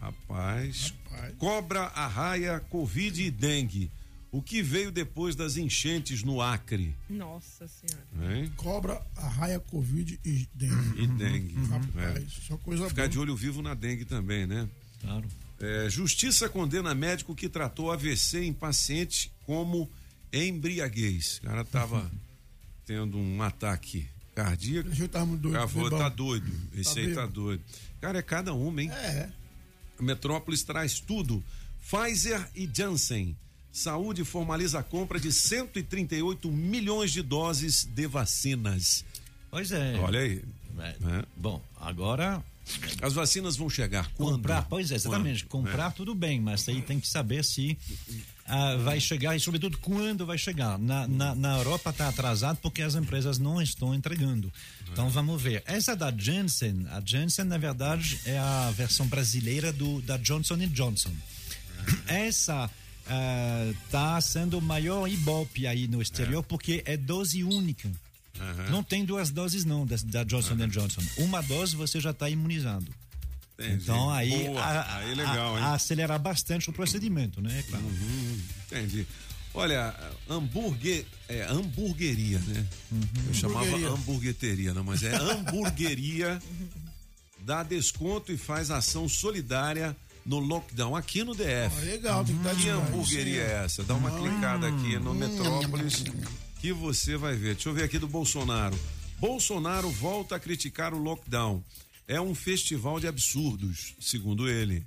Rapaz. 0.00 0.94
Rapaz. 1.10 1.34
Cobra 1.36 1.82
arraia 1.88 2.60
Covid 2.70 3.22
e 3.22 3.30
dengue. 3.30 3.90
O 4.30 4.42
que 4.42 4.60
veio 4.62 4.90
depois 4.92 5.34
das 5.34 5.56
enchentes 5.56 6.22
no 6.22 6.42
Acre? 6.42 6.94
Nossa 7.08 7.66
senhora. 7.66 8.36
Hein? 8.36 8.52
Cobra, 8.56 9.00
arraia, 9.16 9.58
covid 9.58 10.20
e 10.22 10.46
dengue. 10.52 11.02
E 11.02 11.06
dengue. 11.06 11.54
Rapaz, 11.68 12.22
É. 12.22 12.26
só 12.46 12.56
coisa 12.58 12.86
Ficar 12.88 13.02
boa. 13.02 13.08
de 13.08 13.18
olho 13.18 13.34
vivo 13.34 13.62
na 13.62 13.72
dengue 13.72 14.04
também, 14.04 14.46
né? 14.46 14.68
Claro. 15.00 15.26
É, 15.58 15.88
justiça 15.88 16.50
condena 16.50 16.94
médico 16.94 17.34
que 17.34 17.48
tratou 17.48 17.90
AVC 17.90 18.44
em 18.44 18.52
paciente 18.52 19.32
como 19.46 19.90
embriaguez. 20.30 21.38
O 21.38 21.42
cara 21.42 21.64
tava 21.64 22.10
tendo 22.84 23.16
um 23.16 23.40
ataque 23.42 24.06
que 24.94 25.08
tava 25.08 25.26
muito 25.26 25.40
doido. 25.42 25.66
Bebão. 25.84 25.98
tá 25.98 26.08
doido. 26.08 26.52
Esse 26.74 26.94
Tá 26.94 27.00
aí 27.00 27.06
tá 27.06 27.10
bêbado. 27.22 27.32
doido. 27.32 27.62
Cara, 28.00 28.18
é 28.18 28.22
cada 28.22 28.52
uma, 28.52 28.82
hein? 28.82 28.90
É. 28.90 29.28
Metrópolis 29.98 30.62
traz 30.62 31.00
tudo. 31.00 31.42
Pfizer 31.88 32.46
e 32.54 32.68
Janssen. 32.72 33.36
Saúde 33.72 34.24
formaliza 34.24 34.78
a 34.78 34.82
compra 34.82 35.18
de 35.20 35.32
138 35.32 36.50
milhões 36.50 37.12
de 37.12 37.22
doses 37.22 37.84
de 37.84 38.06
vacinas. 38.06 39.04
Pois 39.50 39.70
é. 39.72 39.94
Olha 39.98 40.20
aí. 40.20 40.42
É. 40.78 40.96
né? 41.00 41.24
Bom, 41.36 41.62
agora 41.80 42.42
As 43.00 43.14
vacinas 43.14 43.56
vão 43.56 43.70
chegar 43.70 44.10
quando? 44.14 44.32
comprar, 44.36 44.62
pois 44.68 44.90
é, 44.90 44.96
exatamente. 44.96 45.46
Quando? 45.46 45.64
Comprar 45.66 45.90
tudo 45.92 46.14
bem, 46.14 46.40
mas 46.40 46.68
aí 46.68 46.82
tem 46.82 47.00
que 47.00 47.08
saber 47.08 47.42
se 47.44 47.78
ah, 48.46 48.76
vai 48.76 49.00
chegar 49.00 49.34
e, 49.34 49.40
sobretudo, 49.40 49.76
quando 49.78 50.24
vai 50.24 50.38
chegar. 50.38 50.78
Na, 50.78 51.06
na, 51.08 51.34
na 51.34 51.58
Europa 51.58 51.90
está 51.90 52.08
atrasado 52.08 52.58
porque 52.62 52.80
as 52.80 52.94
empresas 52.94 53.38
não 53.38 53.60
estão 53.60 53.94
entregando. 53.94 54.52
Então 54.92 55.08
vamos 55.10 55.42
ver. 55.42 55.62
Essa 55.66 55.96
da 55.96 56.12
Janssen, 56.16 56.86
a 56.90 57.02
Janssen, 57.04 57.44
na 57.44 57.58
verdade, 57.58 58.20
é 58.24 58.38
a 58.38 58.70
versão 58.70 59.06
brasileira 59.06 59.72
do, 59.72 60.00
da 60.02 60.16
Johnson 60.16 60.58
Johnson. 60.68 61.12
Essa 62.06 62.70
está 63.84 64.20
sendo 64.20 64.58
o 64.58 64.62
maior 64.62 65.08
ibope 65.08 65.66
aí 65.66 65.86
no 65.86 66.02
exterior 66.02 66.42
porque 66.42 66.82
é 66.86 66.96
dose 66.96 67.42
única. 67.42 67.90
Não 68.70 68.82
tem 68.82 69.04
duas 69.04 69.30
doses 69.30 69.64
não 69.64 69.86
da, 69.86 69.96
da 70.04 70.24
Johnson 70.24 70.56
Johnson. 70.68 71.02
Uma 71.18 71.40
dose 71.42 71.74
você 71.74 72.00
já 72.00 72.10
está 72.10 72.28
imunizado. 72.28 72.86
Entendi. 73.58 73.82
Então 73.84 74.10
aí, 74.10 74.44
Boa. 74.48 74.60
a- 74.60 74.96
aí 74.98 75.12
a- 75.12 75.14
legal, 75.14 75.56
hein? 75.58 75.64
a- 75.64 75.74
acelerar 75.74 76.18
bastante 76.20 76.68
o 76.68 76.72
procedimento, 76.72 77.40
né? 77.40 77.64
Claro. 77.68 77.84
Uhum, 77.84 78.40
entendi. 78.66 79.06
Olha, 79.54 79.94
hambúrguer, 80.28 81.06
é 81.28 81.44
hamburgueria, 81.44 82.38
né? 82.40 82.66
Eu 83.26 83.32
chamava 83.34 83.74
hamburgueteria, 83.88 84.74
não, 84.74 84.84
mas 84.84 85.02
é 85.02 85.14
hamburgueria. 85.16 86.38
dá 87.40 87.62
desconto 87.62 88.30
e 88.32 88.36
faz 88.36 88.70
ação 88.70 89.08
solidária 89.08 89.96
no 90.26 90.38
lockdown 90.40 90.94
aqui 90.96 91.22
no 91.24 91.34
DF. 91.34 91.74
Ah, 91.78 91.80
legal, 91.84 92.24
tem 92.24 92.36
que 92.36 92.42
dar 92.42 92.54
Que 92.56 92.62
demais. 92.62 92.88
hamburgueria 92.88 93.40
é 93.42 93.64
essa? 93.64 93.82
Dá 93.84 93.94
uma 93.94 94.10
clicada 94.10 94.66
aqui 94.68 94.98
no 94.98 95.14
Metrópolis 95.14 96.04
que 96.60 96.72
você 96.72 97.16
vai 97.16 97.34
ver. 97.36 97.54
Deixa 97.54 97.68
eu 97.68 97.74
ver 97.74 97.84
aqui 97.84 97.98
do 97.98 98.08
Bolsonaro. 98.08 98.76
Bolsonaro 99.18 99.88
volta 99.90 100.36
a 100.36 100.40
criticar 100.40 100.92
o 100.92 100.98
lockdown. 100.98 101.62
É 102.08 102.20
um 102.20 102.34
festival 102.34 103.00
de 103.00 103.06
absurdos, 103.06 103.94
segundo 104.00 104.48
ele. 104.48 104.84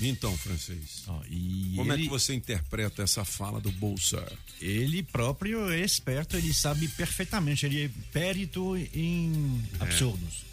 Então, 0.00 0.36
francês, 0.36 1.04
e 1.30 1.74
como 1.76 1.92
é 1.92 1.94
ele, 1.94 2.04
que 2.04 2.08
você 2.08 2.34
interpreta 2.34 3.02
essa 3.02 3.24
fala 3.24 3.60
do 3.60 3.70
Bolsa? 3.72 4.26
ele 4.60 5.02
próprio 5.02 5.70
é 5.70 5.80
esperto, 5.80 6.36
ele 6.36 6.52
sabe 6.52 6.88
perfeitamente, 6.88 7.64
ele 7.64 7.84
é 7.84 7.90
perito 8.12 8.76
em 8.76 9.62
absurdos. 9.78 10.44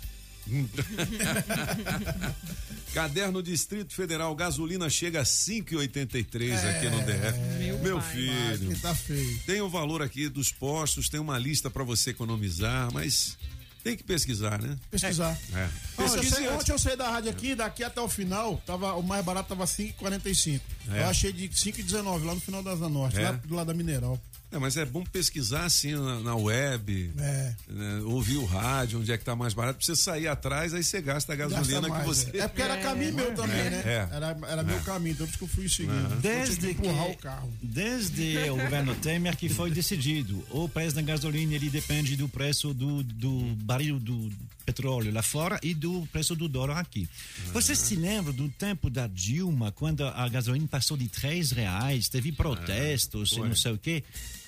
Caderno 2.93 3.41
Distrito 3.41 3.93
Federal, 3.93 4.35
gasolina 4.35 4.89
chega 4.89 5.21
a 5.21 5.23
5,83 5.23 6.69
aqui 6.69 6.89
no 6.89 7.01
DF. 7.01 7.39
Meu, 7.81 7.97
Mas 7.97 8.11
filho. 8.11 8.73
que 8.73 8.81
tá 8.81 8.93
feio. 8.93 9.39
Tem 9.45 9.61
o 9.61 9.69
valor 9.69 10.01
aqui 10.01 10.27
dos 10.29 10.51
postos, 10.51 11.09
tem 11.09 11.19
uma 11.19 11.39
lista 11.39 11.69
para 11.69 11.83
você 11.83 12.11
economizar, 12.11 12.91
mas 12.93 13.37
tem 13.83 13.97
que 13.97 14.03
pesquisar, 14.03 14.61
né? 14.61 14.77
Pesquisar. 14.89 15.37
É. 15.53 15.69
Ó, 15.97 16.03
eu 16.03 16.09
Pesquise 16.11 16.35
sei- 16.35 16.49
ontem 16.49 16.71
eu 16.71 16.79
saí 16.79 16.95
da 16.95 17.09
rádio 17.09 17.29
aqui, 17.29 17.53
daqui 17.53 17.83
até 17.83 17.99
o 17.99 18.07
final, 18.07 18.61
tava, 18.65 18.93
o 18.93 19.03
mais 19.03 19.23
barato 19.25 19.49
tava 19.49 19.65
5,45. 19.67 20.61
É. 20.91 21.01
Eu 21.01 21.07
achei 21.07 21.33
de 21.33 21.49
5,19 21.49 22.23
lá 22.25 22.33
no 22.33 22.39
final 22.41 22.63
da 22.63 22.71
Asa 22.71 22.87
Norte, 22.87 23.19
É? 23.19 23.23
lá 23.23 23.31
do 23.33 23.53
lado 23.55 23.67
da 23.67 23.73
Mineral. 23.73 24.19
É, 24.53 24.59
mas 24.59 24.77
é 24.77 24.85
bom 24.85 25.03
pesquisar 25.03 25.65
assim 25.65 25.93
na, 25.93 26.19
na 26.19 26.35
web, 26.35 27.11
É. 27.17 27.53
né, 27.67 28.01
ouvir 28.05 28.37
o 28.37 28.45
rádio, 28.45 28.99
onde 28.99 29.11
é 29.11 29.17
que 29.17 29.25
tá 29.25 29.35
mais 29.35 29.53
barato, 29.53 29.77
pra 29.79 29.85
você 29.85 29.95
sair 29.95 30.27
atrás, 30.27 30.73
aí 30.73 30.83
você 30.83 31.01
gasta 31.01 31.33
a 31.33 31.35
gasolina 31.35 31.63
Gasta 31.81 31.81
que 31.81 31.89
mais, 31.89 32.05
você. 32.05 32.37
é. 32.37 32.41
É 32.41 32.47
porque 32.47 32.61
era 32.61 32.77
caminho 32.77 33.13
meu 33.15 33.33
também, 33.33 33.69
né? 33.69 33.81
É. 33.85 34.07
Era, 34.11 34.37
era 34.47 34.63
meu 34.63 34.79
caminho, 34.81 35.13
então 35.13 35.25
por 35.25 35.31
isso 35.31 35.37
que 35.39 35.43
eu 35.43 35.47
fui 35.47 35.67
seguindo. 35.69 36.21
Desde 36.21 36.67
que 36.75 36.81
que, 36.81 36.87
o 36.87 37.17
carro. 37.17 37.51
desde 37.61 38.37
o 38.49 38.55
governo 38.57 38.93
Temer 38.95 39.35
que 39.35 39.49
foi 39.49 39.71
decidido, 39.71 40.45
o 40.51 40.69
preço 40.69 40.95
da 40.95 41.01
gasolina 41.01 41.53
ele 41.55 41.69
depende 41.69 42.15
do 42.15 42.29
preço 42.29 42.73
do, 42.73 43.01
do 43.03 43.39
barril 43.63 43.99
do 43.99 44.31
petróleo 44.65 45.11
lá 45.11 45.21
fora 45.21 45.59
e 45.63 45.73
do 45.73 46.07
preço 46.11 46.35
do 46.35 46.47
dólar 46.47 46.77
aqui. 46.79 47.07
Você 47.53 47.75
se 47.75 47.95
lembra 47.95 48.31
do 48.31 48.47
tempo 48.49 48.89
da 48.89 49.07
Dilma, 49.07 49.71
quando 49.71 50.05
a 50.05 50.27
gasolina 50.29 50.67
passou 50.67 50.95
de 50.95 51.07
três 51.07 51.51
reais, 51.51 52.07
teve 52.07 52.31
protestos 52.31 53.31
e 53.33 53.39
não 53.39 53.55
sei 53.55 53.71
o 53.73 53.77
quê? 53.77 54.03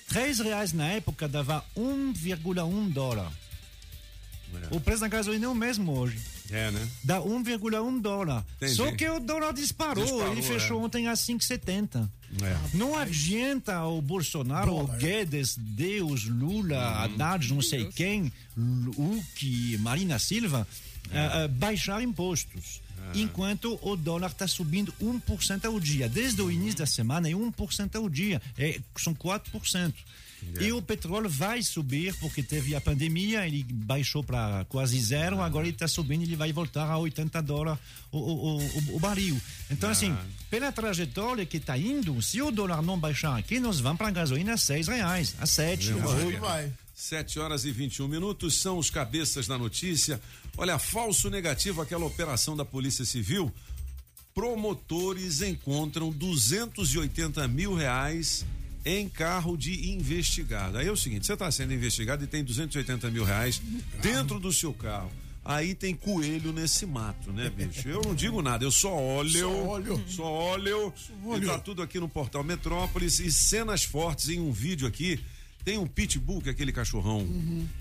Três 0.08 0.38
reais 0.38 0.72
na 0.72 0.86
época 0.88 1.26
dava 1.28 1.64
1,1 1.76 2.90
dólar. 2.92 3.30
O 4.70 4.80
preço 4.80 5.00
da 5.00 5.08
gasolina 5.08 5.46
é 5.46 5.48
o 5.48 5.54
mesmo 5.54 5.92
hoje. 5.98 6.18
É, 6.50 6.70
né? 6.70 6.88
Dá 7.02 7.20
1,1 7.20 8.00
dólar. 8.00 8.44
Entendi. 8.56 8.74
Só 8.74 8.90
que 8.92 9.08
o 9.08 9.18
dólar 9.18 9.52
disparou. 9.52 10.04
Disparou, 10.04 10.32
ele 10.32 10.42
fechou 10.42 10.80
é. 10.80 10.84
ontem 10.84 11.08
a 11.08 11.12
5,70. 11.14 12.08
É. 12.42 12.76
Não 12.76 12.96
adianta 12.96 13.82
o 13.84 14.00
Bolsonaro, 14.00 14.72
o 14.74 14.84
Dólar. 14.84 14.98
Guedes, 14.98 15.56
Deus, 15.58 16.24
Lula, 16.24 16.76
Uhum. 16.76 17.04
Haddad, 17.04 17.52
não 17.52 17.60
sei 17.62 17.86
quem, 17.86 18.32
Huck, 18.56 19.76
Marina 19.78 20.18
Silva, 20.18 20.66
É. 21.10 21.44
eh, 21.44 21.48
baixar 21.48 22.02
impostos. 22.02 22.80
Enquanto 23.14 23.78
o 23.82 23.96
dólar 23.96 24.30
está 24.30 24.46
subindo 24.46 24.92
1% 25.00 25.64
ao 25.64 25.78
dia. 25.80 26.08
Desde 26.08 26.40
o 26.42 26.50
início 26.50 26.78
da 26.78 26.86
semana 26.86 27.28
é 27.28 27.32
1% 27.32 27.96
ao 27.96 28.08
dia. 28.08 28.40
É, 28.56 28.80
são 28.96 29.14
4%. 29.14 29.94
E 30.60 30.72
o 30.72 30.80
petróleo 30.80 31.28
vai 31.28 31.62
subir 31.62 32.14
porque 32.18 32.42
teve 32.42 32.74
a 32.74 32.80
pandemia, 32.80 33.46
ele 33.46 33.64
baixou 33.64 34.22
para 34.22 34.64
quase 34.68 34.98
zero, 35.00 35.40
agora 35.40 35.66
ele 35.66 35.74
está 35.74 35.88
subindo, 35.88 36.22
ele 36.22 36.36
vai 36.36 36.52
voltar 36.52 36.88
a 36.88 36.98
80 36.98 37.42
dólares 37.42 37.80
o, 38.12 38.18
o, 38.18 38.58
o, 38.58 38.96
o 38.96 39.00
barril. 39.00 39.40
Então, 39.70 39.90
assim, 39.90 40.16
pela 40.48 40.72
trajetória 40.72 41.44
que 41.44 41.56
está 41.56 41.76
indo, 41.76 42.20
se 42.22 42.40
o 42.40 42.50
dólar 42.50 42.82
não 42.82 42.98
baixar 42.98 43.36
aqui, 43.36 43.58
nós 43.58 43.80
vamos 43.80 43.98
para 43.98 44.08
a 44.08 44.12
gasolina 44.12 44.54
a 44.54 44.56
6 44.56 44.88
reais, 44.88 45.34
a 45.38 45.46
7. 45.46 45.92
Aí 45.92 46.36
vai. 46.36 46.72
7 46.94 47.38
horas 47.38 47.66
e 47.66 47.70
21 47.70 48.08
minutos 48.08 48.54
são 48.54 48.78
os 48.78 48.88
cabeças 48.88 49.46
da 49.46 49.58
notícia. 49.58 50.18
Olha, 50.56 50.78
falso 50.78 51.28
negativo, 51.28 51.82
aquela 51.82 52.06
operação 52.06 52.56
da 52.56 52.64
Polícia 52.64 53.04
Civil. 53.04 53.52
Promotores 54.34 55.42
encontram 55.42 56.10
280 56.10 57.46
mil 57.48 57.74
reais 57.74 58.44
em 58.84 59.08
carro 59.08 59.56
de 59.56 59.90
investigado. 59.90 60.78
Aí 60.78 60.86
é 60.86 60.92
o 60.92 60.96
seguinte: 60.96 61.26
você 61.26 61.34
está 61.34 61.50
sendo 61.50 61.74
investigado 61.74 62.24
e 62.24 62.26
tem 62.26 62.44
280 62.44 63.10
mil 63.10 63.24
reais 63.24 63.60
dentro 64.00 64.38
do 64.38 64.52
seu 64.52 64.72
carro. 64.72 65.10
Aí 65.44 65.74
tem 65.74 65.94
coelho 65.94 66.52
nesse 66.52 66.84
mato, 66.84 67.32
né, 67.32 67.48
bicho? 67.48 67.88
Eu 67.88 68.02
não 68.02 68.16
digo 68.16 68.42
nada, 68.42 68.64
eu 68.64 68.70
só 68.70 68.92
olho. 68.92 69.30
Só 69.30 69.48
olho. 69.48 70.04
Só 70.08 70.24
olho. 70.24 70.92
E 71.08 71.26
olho. 71.26 71.46
tá 71.46 71.58
tudo 71.58 71.82
aqui 71.82 72.00
no 72.00 72.08
portal 72.08 72.42
Metrópolis 72.42 73.20
e 73.20 73.30
cenas 73.30 73.84
fortes 73.84 74.28
em 74.28 74.40
um 74.40 74.50
vídeo 74.50 74.88
aqui. 74.88 75.20
Tem 75.66 75.78
um 75.78 75.86
pitbull, 75.86 76.40
que 76.40 76.48
é 76.48 76.52
aquele 76.52 76.70
cachorrão, 76.70 77.26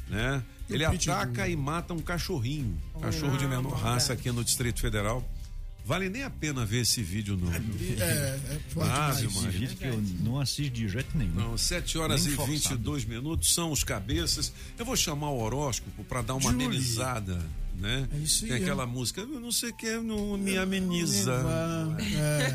né? 0.09 0.41
E 0.67 0.73
Ele 0.73 0.89
pitbull? 0.89 1.13
ataca 1.15 1.47
e 1.47 1.55
mata 1.55 1.93
um 1.93 1.99
cachorrinho, 1.99 2.75
cachorro 2.99 3.37
de 3.37 3.45
menor 3.45 3.73
raça 3.75 4.11
aqui 4.11 4.31
no 4.31 4.43
Distrito 4.43 4.79
Federal. 4.81 5.23
Vale 5.85 6.09
nem 6.09 6.23
a 6.23 6.29
pena 6.31 6.65
ver 6.65 6.81
esse 6.81 7.03
vídeo, 7.03 7.37
não. 7.37 7.53
É, 7.53 7.57
é. 7.57 8.39
Maria. 8.75 9.29
Vídeo 9.51 9.77
que 9.77 9.85
eu 9.85 10.01
não 10.23 10.39
assisto 10.39 10.73
de 10.73 10.89
jeito 10.89 11.15
nenhum. 11.15 11.35
Não, 11.35 11.55
7 11.59 11.99
horas 11.99 12.23
Nem 12.23 12.33
e 12.33 12.35
forçado. 12.35 12.75
22 12.75 13.05
minutos 13.05 13.53
são 13.53 13.71
os 13.71 13.83
cabeças. 13.83 14.51
Eu 14.79 14.83
vou 14.83 14.95
chamar 14.95 15.29
o 15.29 15.39
horóscopo 15.39 16.03
para 16.05 16.23
dar 16.23 16.33
uma 16.33 16.51
Julie. 16.51 16.65
amenizada, 16.65 17.39
né? 17.75 18.09
É 18.11 18.17
isso 18.17 18.47
Tem 18.47 18.55
aí, 18.55 18.63
aquela 18.63 18.87
música, 18.87 19.21
eu 19.21 19.27
não 19.39 19.51
sei 19.51 19.69
o 19.69 19.77
que, 19.77 19.91
não 19.97 20.35
me 20.39 20.57
ameniza. 20.57 21.33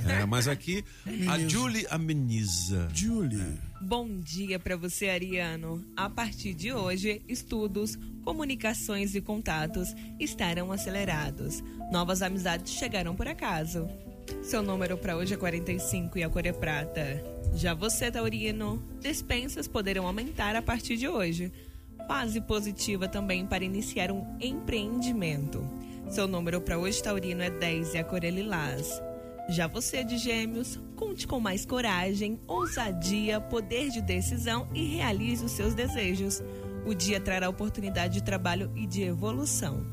É, 0.09 0.23
É, 0.23 0.27
mas 0.27 0.49
aqui 0.49 0.85
a. 1.29 1.39
Julie 1.49 1.87
ameniza. 1.89 2.89
Julie. 2.93 3.70
Bom 3.83 4.21
dia 4.21 4.59
para 4.59 4.77
você, 4.77 5.09
Ariano. 5.09 5.83
A 5.97 6.11
partir 6.11 6.53
de 6.53 6.71
hoje, 6.71 7.23
estudos, 7.27 7.97
comunicações 8.23 9.15
e 9.15 9.23
contatos 9.23 9.95
estarão 10.19 10.71
acelerados. 10.71 11.65
Novas 11.91 12.21
amizades 12.21 12.75
chegarão 12.75 13.17
por 13.17 13.27
acaso. 13.27 13.89
Seu 14.43 14.63
número 14.63 14.99
para 14.99 15.17
hoje 15.17 15.33
é 15.33 15.37
45 15.39 16.19
e 16.19 16.23
a 16.23 16.29
cor 16.29 16.45
é 16.45 16.53
prata. 16.53 17.25
Já 17.55 17.73
você, 17.73 18.11
Taurino, 18.11 18.87
dispensas 19.01 19.67
poderão 19.67 20.07
aumentar 20.07 20.55
a 20.55 20.61
partir 20.61 20.99
de 20.99 21.09
hoje. 21.09 21.51
Fase 22.07 22.39
positiva 22.43 23.09
também 23.09 23.47
para 23.47 23.65
iniciar 23.65 24.13
um 24.13 24.27
empreendimento. 24.39 25.67
Seu 26.11 26.29
número 26.29 26.61
para 26.61 26.79
hoje, 26.79 27.03
Taurino, 27.03 27.43
é 27.43 27.49
10 27.49 27.95
e 27.95 27.99
a 27.99 28.05
cor 28.05 28.25
é 28.25 28.31
lilás. 28.31 29.01
Já 29.51 29.67
você 29.67 30.05
de 30.05 30.17
Gêmeos, 30.17 30.79
conte 30.95 31.27
com 31.27 31.41
mais 31.41 31.67
coragem, 31.67 32.39
ousadia, 32.47 33.41
poder 33.41 33.91
de 33.91 34.01
decisão 34.01 34.69
e 34.73 34.85
realize 34.85 35.45
os 35.45 35.51
seus 35.51 35.75
desejos. 35.75 36.41
O 36.87 36.95
dia 36.95 37.21
trará 37.21 37.49
oportunidade 37.49 38.15
de 38.15 38.23
trabalho 38.23 38.71
e 38.77 38.87
de 38.87 39.03
evolução. 39.03 39.85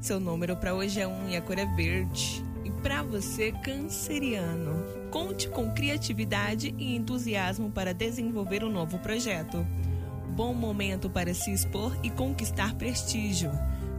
Seu 0.00 0.18
número 0.18 0.56
para 0.56 0.74
hoje 0.74 1.00
é 1.00 1.06
1 1.06 1.28
e 1.28 1.36
a 1.36 1.40
cor 1.40 1.56
é 1.56 1.64
verde. 1.76 2.44
E 2.64 2.72
para 2.82 3.04
você, 3.04 3.52
canceriano, 3.52 4.84
conte 5.12 5.48
com 5.48 5.72
criatividade 5.72 6.74
e 6.76 6.96
entusiasmo 6.96 7.70
para 7.70 7.94
desenvolver 7.94 8.64
um 8.64 8.70
novo 8.70 8.98
projeto. 8.98 9.64
Bom 10.30 10.52
momento 10.52 11.08
para 11.08 11.32
se 11.32 11.52
expor 11.52 11.96
e 12.02 12.10
conquistar 12.10 12.74
prestígio. 12.74 13.52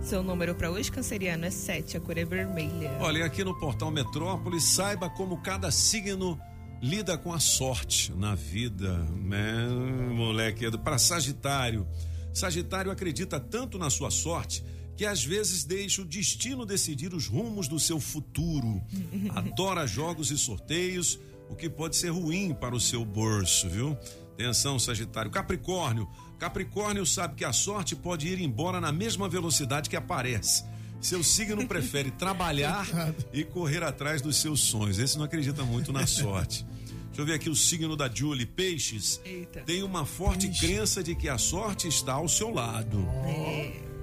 Seu 0.06 0.22
número 0.22 0.54
para 0.54 0.70
hoje, 0.70 0.92
canceriano, 0.92 1.46
é 1.46 1.50
7, 1.50 1.98
a 1.98 2.00
cor 2.00 2.16
é 2.16 2.24
vermelha. 2.24 2.96
Olha, 3.00 3.18
e 3.18 3.22
aqui 3.24 3.44
no 3.44 3.58
portal 3.58 3.90
Metrópolis, 3.90 4.64
saiba 4.64 5.10
como 5.10 5.42
cada 5.42 5.72
signo 5.72 6.40
lida 6.80 7.18
com 7.18 7.34
a 7.34 7.40
sorte 7.40 8.14
na 8.14 8.36
vida, 8.36 9.00
né, 9.16 9.68
moleque? 10.14 10.70
Para 10.78 11.00
Sagitário. 11.00 11.88
Sagitário 12.32 12.92
acredita 12.92 13.40
tanto 13.40 13.80
na 13.80 13.90
sua 13.90 14.12
sorte 14.12 14.64
que 14.96 15.08
às 15.08 15.26
vezes 15.26 15.64
deixa 15.64 16.04
o 16.04 16.06
destino 16.06 16.68
decidir 16.68 17.12
os 17.12 17.26
rumos 17.26 17.68
do 17.68 17.80
seu 17.80 18.00
futuro. 18.00 18.84
Adora 19.34 19.88
jogos 19.88 20.30
e 20.30 20.38
sorteios, 20.38 21.20
o 21.50 21.56
que 21.56 21.68
pode 21.68 21.96
ser 21.96 22.10
ruim 22.10 22.54
para 22.54 22.76
o 22.76 22.80
seu 22.80 23.04
bolso, 23.04 23.68
viu? 23.68 23.98
Atenção, 24.34 24.78
Sagitário. 24.78 25.32
Capricórnio. 25.32 26.08
Capricórnio 26.40 27.06
sabe 27.06 27.36
que 27.36 27.46
a 27.46 27.54
sorte 27.54 27.96
pode 27.96 28.28
ir 28.28 28.42
embora 28.42 28.82
na 28.82 28.92
mesma 28.92 29.28
velocidade 29.30 29.90
que 29.90 29.96
aparece. 29.96 30.64
Seu 31.00 31.24
signo 31.24 31.66
prefere 31.68 32.12
trabalhar 32.12 32.88
e 33.32 33.44
correr 33.44 33.84
atrás 33.84 34.22
dos 34.22 34.38
seus 34.38 34.62
sonhos. 34.62 35.00
Esse 35.00 35.18
não 35.18 35.26
acredita 35.26 35.64
muito 35.64 35.94
na 35.94 36.06
sorte. 36.06 36.66
Deixa 37.08 37.22
eu 37.22 37.26
ver 37.26 37.34
aqui 37.34 37.50
o 37.50 37.56
signo 37.56 37.96
da 37.96 38.10
Julie. 38.14 38.46
Peixes. 38.46 39.22
Eita. 39.24 39.62
Tem 39.62 39.84
uma 39.84 40.06
forte 40.06 40.50
crença 40.60 41.02
de 41.02 41.16
que 41.16 41.30
a 41.30 41.38
sorte 41.38 41.88
está 41.88 42.14
ao 42.14 42.28
seu 42.28 42.50
lado. 42.50 43.08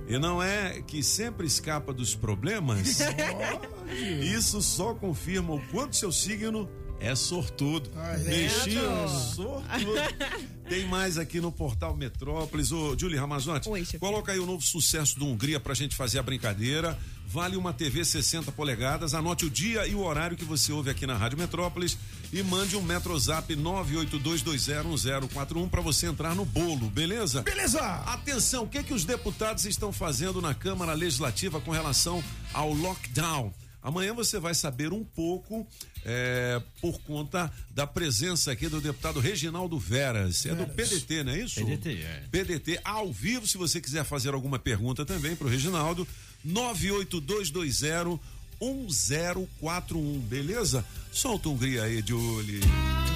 E 0.09 0.19
não 0.19 0.43
é 0.43 0.81
que 0.83 1.03
sempre 1.03 1.47
escapa 1.47 1.93
dos 1.93 2.15
problemas? 2.15 3.01
Isso 4.23 4.63
só 4.63 4.95
confirma 4.95 5.55
o 5.55 5.61
quanto 5.69 5.95
seu 5.95 6.11
signo 6.11 6.69
é 7.03 7.15
sortudo. 7.17 7.91
Peixinho, 8.25 9.09
sortudo. 9.09 9.65
Tem 10.69 10.87
mais 10.87 11.19
aqui 11.19 11.41
no 11.41 11.51
portal 11.51 11.97
Metrópolis. 11.97 12.71
Ô, 12.71 12.97
Julie 12.97 13.19
Ramazotti, 13.19 13.69
Oi, 13.69 13.85
coloca 13.99 14.31
aí 14.33 14.39
o 14.39 14.47
novo 14.47 14.65
sucesso 14.65 15.19
do 15.19 15.27
Hungria 15.27 15.59
pra 15.59 15.75
gente 15.75 15.97
fazer 15.97 16.21
a 16.21 16.23
brincadeira. 16.23 16.97
Vale 17.27 17.57
uma 17.57 17.73
TV 17.73 18.05
60 18.05 18.53
polegadas. 18.53 19.15
Anote 19.15 19.47
o 19.47 19.51
dia 19.51 19.87
e 19.87 19.95
o 19.95 20.01
horário 20.01 20.37
que 20.37 20.45
você 20.45 20.71
ouve 20.73 20.91
aqui 20.91 21.07
na 21.07 21.17
Rádio 21.17 21.39
Metrópolis 21.39 21.97
e 22.33 22.43
mande 22.43 22.77
um 22.77 22.83
Metrozap 22.83 23.55
982201041 23.57 25.69
para 25.69 25.81
você 25.81 26.07
entrar 26.07 26.35
no 26.35 26.45
bolo, 26.45 26.89
beleza? 26.89 27.43
Beleza! 27.43 27.81
Atenção, 27.81 28.65
o 28.65 28.69
que 28.69 28.83
que 28.83 28.95
os 28.95 29.05
deputados 29.05 29.65
estão 29.67 29.93
fazendo 29.93 30.41
na 30.41 30.55
Câmara 30.55 30.95
Legislativa 30.95 31.61
com 31.61 31.71
relação 31.71 32.25
ao 32.55 32.73
lockdown? 32.73 33.53
Amanhã 33.83 34.15
você 34.15 34.39
vai 34.39 34.55
saber 34.55 34.93
um 34.93 35.03
pouco 35.05 35.67
é, 36.05 36.63
por 36.81 37.01
conta 37.01 37.53
da 37.71 37.87
presença 37.87 38.53
aqui 38.53 38.69
do 38.69 38.81
deputado 38.81 39.19
Reginaldo 39.19 39.79
Veras. 39.79 40.47
É 40.47 40.55
do 40.55 40.67
PDT, 40.67 41.25
não 41.25 41.33
é 41.33 41.41
isso? 41.41 41.65
PDT, 41.65 42.03
é. 42.03 42.23
PDT 42.31 42.81
ao 42.85 43.13
vivo, 43.13 43.47
se 43.47 43.59
você 43.59 43.81
quiser 43.81 44.05
fazer 44.05 44.35
alguma 44.35 44.59
pergunta 44.59 45.05
também 45.05 45.35
para 45.35 45.47
o 45.47 45.51
Reginaldo, 45.51 46.07
98220 46.45 48.21
1041, 48.61 50.21
beleza? 50.21 50.85
Solta 51.11 51.49
um 51.49 51.57
gria 51.57 51.83
aí, 51.83 52.03
Julie. 52.07 52.61
Tô 52.61 53.12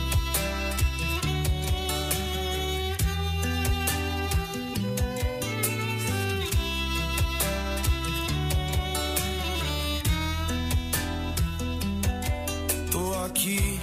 aqui 13.47 13.81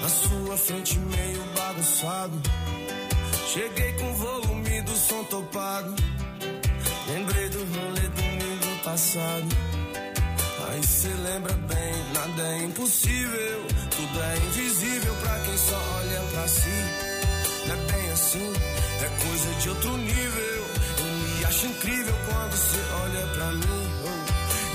na 0.00 0.08
sua 0.08 0.56
frente 0.56 0.98
meio 0.98 1.44
bagunçado. 1.54 2.40
Cheguei 3.52 3.92
com 3.92 4.10
o 4.10 4.14
volume 4.14 4.82
do 4.82 4.96
som 4.96 5.22
topado. 5.24 5.94
Lembrei 7.08 7.48
do 7.50 7.58
rolê 7.58 8.08
domingo 8.08 8.84
passado. 8.84 9.48
Aí 10.68 10.82
cê 10.84 11.08
lembra 11.08 11.52
bem, 11.52 11.94
nada 12.14 12.42
é 12.42 12.64
impossível. 12.64 13.66
Tudo 13.90 14.22
é 14.22 14.36
invisível 14.46 15.14
pra 15.16 15.38
quem 15.40 15.58
só 15.58 15.76
olha 15.98 16.20
pra 16.32 16.48
si. 16.48 16.84
Não 17.66 17.74
é 17.74 17.92
bem 17.92 18.12
assim, 18.12 18.52
é 19.02 19.26
coisa 19.26 19.54
de 19.60 19.68
outro 19.68 19.96
nível. 19.98 20.66
Eu 20.98 21.38
me 21.38 21.44
acho 21.44 21.66
incrível 21.66 22.14
quando 22.26 22.56
cê 22.56 22.78
olha 23.02 23.26
pra 23.34 23.46
mim. 23.52 23.90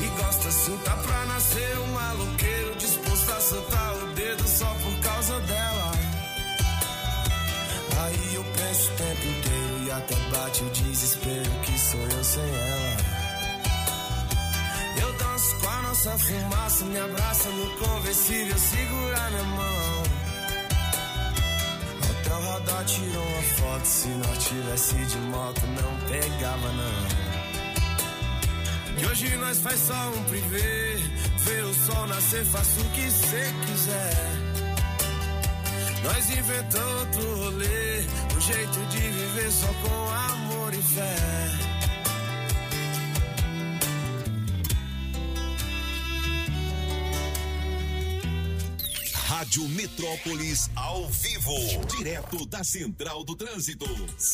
E 0.03 0.21
gosta 0.21 0.47
assim, 0.49 0.77
tá 0.83 0.95
pra 0.97 1.25
nascer 1.25 1.79
um 1.79 1.87
maloqueiro 1.93 2.54
sem 12.35 12.43
ela. 12.43 12.97
Eu 15.01 15.13
danço 15.13 15.55
com 15.59 15.69
a 15.69 15.81
nossa 15.83 16.17
fumaça, 16.17 16.85
me 16.85 16.99
abraça 16.99 17.49
no 17.49 17.69
conversível, 17.77 18.57
segura 18.57 19.29
minha 19.29 19.43
mão. 19.43 20.03
O 22.27 22.47
radar 22.51 22.83
tirou 22.83 23.23
uma 23.23 23.43
foto, 23.43 23.85
se 23.85 24.07
nós 24.09 24.47
tivesse 24.47 24.95
de 24.95 25.17
moto 25.17 25.61
não 25.67 26.09
pegava 26.09 26.71
não. 26.73 27.07
E 28.97 29.05
hoje 29.05 29.35
nós 29.37 29.59
faz 29.59 29.79
só 29.79 30.09
um 30.09 30.23
privê, 30.25 30.97
vê 31.39 31.61
o 31.61 31.73
sol 31.73 32.07
nascer, 32.07 32.45
faça 32.45 32.81
o 32.81 32.89
que 32.89 33.09
cê 33.09 33.53
quiser. 33.65 34.45
Nós 36.03 36.29
inventamos 36.29 36.99
outro 36.99 37.35
rolê, 37.37 38.05
um 38.35 38.41
jeito 38.41 38.79
de 38.89 38.99
viver 38.99 39.51
só 39.51 39.67
com 39.67 40.09
amor 40.11 40.73
e 40.73 40.81
fé. 40.81 41.74
Rádio 49.45 49.69
Metrópolis 49.69 50.71
ao 50.75 51.08
vivo, 51.08 51.53
direto 51.97 52.47
da 52.47 52.63
Central 52.63 53.23
do 53.23 53.36
Trânsito. 53.36 53.86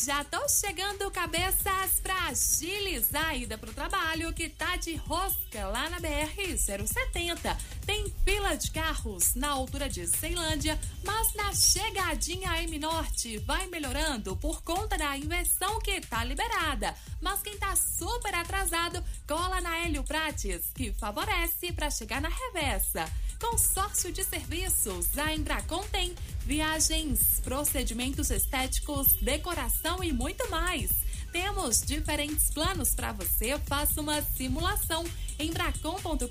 Já 0.06 0.24
tô 0.24 0.48
chegando 0.48 1.10
cabeças 1.10 2.00
pra 2.02 2.28
agilizar 2.28 3.28
a 3.28 3.36
ida 3.36 3.58
pro 3.58 3.74
trabalho 3.74 4.32
que 4.32 4.48
tá 4.48 4.76
de 4.76 4.94
rosca 4.94 5.66
lá 5.66 5.90
na 5.90 6.00
BR-070. 6.00 7.56
Tem 7.84 8.10
fila 8.24 8.56
de 8.56 8.70
carros 8.70 9.34
na 9.34 9.50
altura 9.50 9.86
de 9.86 10.06
Ceilândia, 10.06 10.80
mas 11.04 11.34
na 11.34 11.52
chegadinha 11.52 12.62
M 12.62 12.78
Norte 12.78 13.36
vai 13.40 13.66
melhorando 13.66 14.34
por 14.36 14.62
conta 14.62 14.96
da 14.96 15.14
inversão 15.18 15.78
que 15.78 16.00
tá 16.00 16.24
liberada. 16.24 16.94
Mas 17.20 17.42
quem 17.42 17.58
tá 17.58 17.76
super 17.76 18.34
atrasado, 18.34 19.04
cola 19.28 19.60
na 19.60 19.76
Hélio 19.76 20.04
Prates, 20.04 20.70
que 20.74 20.90
favorece 20.94 21.70
para 21.70 21.90
chegar 21.90 22.22
na 22.22 22.30
reversa. 22.30 23.04
Consórcio 23.42 24.12
de 24.12 24.22
serviços, 24.22 25.01
a 25.16 25.34
Embracon 25.34 25.82
tem 25.90 26.14
viagens, 26.44 27.40
procedimentos 27.44 28.30
estéticos, 28.30 29.12
decoração 29.20 30.02
e 30.02 30.12
muito 30.12 30.48
mais. 30.50 30.90
Temos 31.32 31.82
diferentes 31.82 32.50
planos 32.50 32.94
para 32.94 33.12
você. 33.12 33.58
Faça 33.66 34.00
uma 34.00 34.20
simulação 34.22 35.04
em 35.38 35.50
bracon.com.br. 35.50 36.28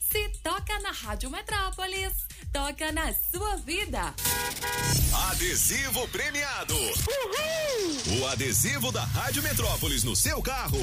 Se 0.00 0.28
toca 0.42 0.78
na 0.80 0.90
Rádio 0.90 1.30
Metrópolis, 1.30 2.12
toca 2.52 2.90
na 2.90 3.12
sua 3.12 3.56
vida. 3.58 4.14
Adesivo 5.30 6.08
premiado. 6.08 6.74
O 8.18 8.26
adesivo 8.26 8.90
da 8.90 9.04
Rádio 9.04 9.42
Metrópolis 9.42 10.02
no 10.02 10.16
seu 10.16 10.42
carro 10.42 10.80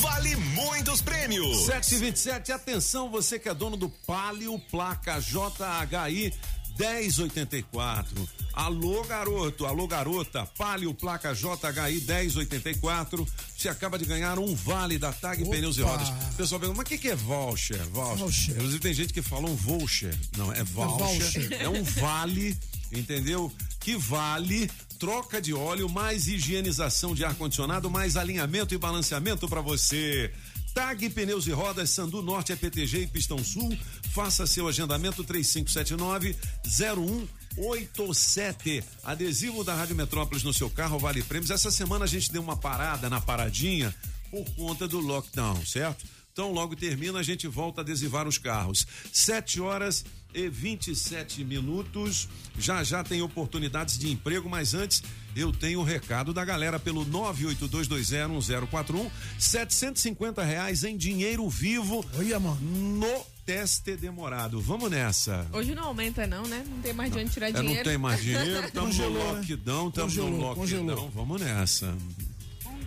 vale 0.00 0.36
muitos 0.36 1.00
prêmios. 1.00 1.66
727, 1.66 2.52
atenção, 2.52 3.10
você 3.10 3.38
que 3.38 3.48
é 3.48 3.54
dono 3.54 3.76
do 3.76 3.88
Palio 3.88 4.58
Placa 4.70 5.20
JHI 5.20 6.34
1084. 6.78 8.28
Alô, 8.52 9.02
garoto, 9.04 9.66
alô, 9.66 9.86
garota, 9.86 10.46
Palio 10.56 10.94
Placa 10.94 11.34
JHI 11.34 12.00
1084. 12.00 13.26
Você 13.56 13.68
acaba 13.68 13.98
de 13.98 14.04
ganhar 14.04 14.38
um 14.38 14.54
vale 14.54 14.98
da 14.98 15.12
Tag 15.12 15.42
Opa. 15.42 15.50
Pneus 15.50 15.76
e 15.76 15.82
Rodas. 15.82 16.08
O 16.08 16.36
pessoal 16.36 16.60
pergunta, 16.60 16.78
mas 16.78 16.86
o 16.86 16.88
que, 16.88 16.98
que 16.98 17.08
é 17.08 17.16
voucher? 17.16 17.82
Voucher. 17.88 18.16
Voucher. 18.16 18.54
Inclusive, 18.54 18.80
tem 18.80 18.94
gente 18.94 19.12
que 19.12 19.22
fala 19.22 19.48
um 19.48 19.54
voucher. 19.54 20.16
Não, 20.36 20.52
é 20.52 20.62
voucher. 20.62 21.32
voucher. 21.32 21.52
É 21.60 21.68
um 21.68 21.82
vale, 21.82 22.56
entendeu? 22.92 23.52
Que 23.80 23.96
vale 23.96 24.70
troca 24.98 25.40
de 25.40 25.54
óleo, 25.54 25.88
mais 25.88 26.26
higienização 26.26 27.14
de 27.14 27.24
ar-condicionado, 27.24 27.88
mais 27.88 28.16
alinhamento 28.16 28.74
e 28.74 28.78
balanceamento 28.78 29.48
para 29.48 29.60
você. 29.60 30.32
Tag 30.78 31.10
Pneus 31.10 31.48
e 31.48 31.50
Rodas, 31.50 31.90
Sandu 31.90 32.22
Norte, 32.22 32.52
EPTG 32.52 33.02
e 33.02 33.06
Pistão 33.08 33.42
Sul. 33.42 33.76
Faça 34.14 34.46
seu 34.46 34.68
agendamento 34.68 35.24
3579 35.24 36.36
0187. 36.64 38.84
Adesivo 39.02 39.64
da 39.64 39.74
Rádio 39.74 39.96
Metrópolis 39.96 40.44
no 40.44 40.54
seu 40.54 40.70
carro, 40.70 40.96
vale 40.96 41.24
prêmios. 41.24 41.50
Essa 41.50 41.72
semana 41.72 42.04
a 42.04 42.06
gente 42.06 42.30
deu 42.30 42.40
uma 42.40 42.56
parada 42.56 43.10
na 43.10 43.20
paradinha 43.20 43.92
por 44.30 44.44
conta 44.54 44.86
do 44.86 45.00
lockdown, 45.00 45.66
certo? 45.66 46.06
Então, 46.32 46.52
logo 46.52 46.76
termina, 46.76 47.18
a 47.18 47.24
gente 47.24 47.48
volta 47.48 47.80
a 47.80 47.82
adesivar 47.82 48.28
os 48.28 48.38
carros. 48.38 48.86
7 49.12 49.60
horas 49.60 50.04
e 50.34 50.48
27 50.48 51.44
minutos. 51.44 52.28
Já 52.58 52.82
já 52.84 53.02
tem 53.04 53.22
oportunidades 53.22 53.96
de 53.98 54.10
emprego, 54.10 54.48
mas 54.48 54.74
antes 54.74 55.02
eu 55.36 55.52
tenho 55.52 55.80
o 55.80 55.84
recado 55.84 56.32
da 56.34 56.44
galera 56.44 56.78
pelo 56.78 57.04
982201041. 57.06 59.10
750 59.38 60.42
reais 60.44 60.84
em 60.84 60.96
dinheiro 60.96 61.48
vivo 61.48 62.04
Olha, 62.16 62.38
mano. 62.40 62.58
no 62.60 63.24
teste 63.46 63.96
demorado. 63.96 64.60
Vamos 64.60 64.90
nessa. 64.90 65.46
Hoje 65.52 65.74
não 65.74 65.84
aumenta, 65.84 66.26
não, 66.26 66.42
né? 66.46 66.64
Não 66.68 66.80
tem 66.82 66.92
mais 66.92 67.10
de 67.12 67.18
onde 67.18 67.30
tirar 67.30 67.48
É, 67.48 67.52
dinheiro. 67.52 67.76
não 67.76 67.84
tem 67.84 67.96
mais 67.98 68.20
dinheiro, 68.22 68.64
estamos 68.66 68.96
no 68.98 69.04
Congelou, 69.04 69.32
né? 69.32 69.38
lockdown, 69.40 69.88
estamos 69.88 70.16
no 70.16 70.22
Congelou, 70.22 70.40
lockdown. 70.40 70.54
congelou. 70.56 71.10
Vamos 71.14 71.40
nessa. 71.40 71.96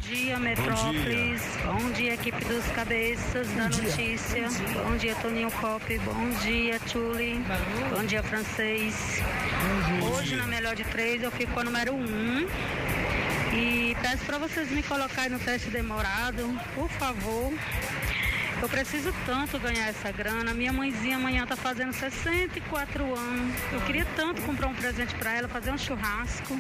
Bom 0.02 0.16
dia, 0.16 0.40
Metrópolis. 0.40 1.44
Bom 1.64 1.92
dia, 1.92 2.16
equipe 2.16 2.44
dos 2.46 2.66
cabeças 2.70 3.48
da 3.50 3.68
dia. 3.68 3.84
notícia. 3.84 4.48
Bom 4.84 4.98
dia, 4.98 5.14
Toninho 5.14 5.52
Cop. 5.52 6.00
Bom 6.00 6.30
dia, 6.42 6.80
Tchuli. 6.80 7.40
Bom 7.96 8.04
dia, 8.06 8.24
francês. 8.24 9.22
Hoje, 10.12 10.36
na 10.36 10.48
melhor 10.48 10.76
de 10.76 10.84
três, 10.86 11.22
eu 11.22 11.30
fico 11.30 11.54
com 11.54 11.60
a 11.60 11.64
número 11.64 11.94
um. 11.94 12.48
E 13.54 13.96
peço 14.02 14.26
para 14.26 14.40
vocês 14.40 14.72
me 14.72 14.82
colocarem 14.82 15.30
no 15.30 15.40
teste 15.40 15.70
demorado, 15.70 16.60
por 16.74 16.90
favor. 16.90 17.54
Eu 18.60 18.70
preciso 18.70 19.14
tanto 19.28 19.60
ganhar 19.60 19.88
essa 19.88 20.12
grana. 20.12 20.52
Minha 20.52 20.74
mãezinha 20.74 21.18
amanhã 21.18 21.46
tá 21.46 21.56
fazendo 21.56 21.94
64 21.94 23.04
anos. 23.04 23.56
Eu 23.72 23.82
queria 23.82 24.06
tanto 24.16 24.42
comprar 24.42 24.68
um 24.68 24.76
presente 24.76 25.14
para 25.14 25.32
ela, 25.32 25.48
fazer 25.48 25.72
um 25.72 25.78
churrasco. 25.78 26.58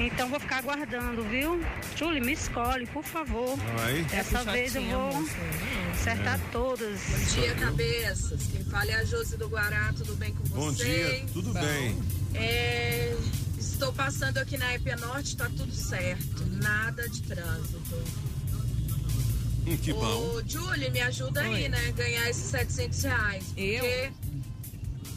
Então 0.00 0.28
vou 0.30 0.40
ficar 0.40 0.58
aguardando, 0.58 1.22
viu? 1.24 1.60
Julie, 1.96 2.20
me 2.20 2.32
escolhe, 2.32 2.86
por 2.86 3.04
favor. 3.04 3.58
Aí. 3.84 4.02
Dessa 4.04 4.38
É 4.40 4.44
vez 4.44 4.74
eu 4.74 4.82
vou 4.82 5.12
moça. 5.12 5.36
acertar 5.92 6.40
todas. 6.50 7.00
Bom 7.00 7.40
dia, 7.40 7.54
cabeças. 7.56 8.40
Quem 8.50 8.64
fala 8.64 8.90
é 8.90 8.94
a 8.94 9.04
Josi 9.04 9.36
do 9.36 9.48
Guará, 9.48 9.92
tudo 9.96 10.16
bem 10.16 10.32
com 10.34 10.42
Bom 10.48 10.72
vocês? 10.72 11.18
dia, 11.18 11.26
tudo 11.34 11.52
bem? 11.52 11.98
É, 12.34 13.14
estou 13.58 13.92
passando 13.92 14.38
aqui 14.38 14.56
na 14.56 14.74
EP 14.74 14.86
Norte, 14.98 15.36
tá 15.36 15.50
tudo 15.54 15.72
certo. 15.74 16.46
Nada 16.62 17.06
de 17.06 17.20
trânsito. 17.22 17.80
Hum, 19.66 19.76
que 19.76 19.92
bom. 19.92 20.34
Ô, 20.36 20.42
Julie, 20.46 20.90
me 20.90 21.00
ajuda 21.02 21.42
aí, 21.42 21.64
Oi. 21.64 21.68
né? 21.68 21.92
Ganhar 21.94 22.30
esses 22.30 22.44
700 22.50 23.02
reais. 23.02 23.44
Eu? 23.54 23.84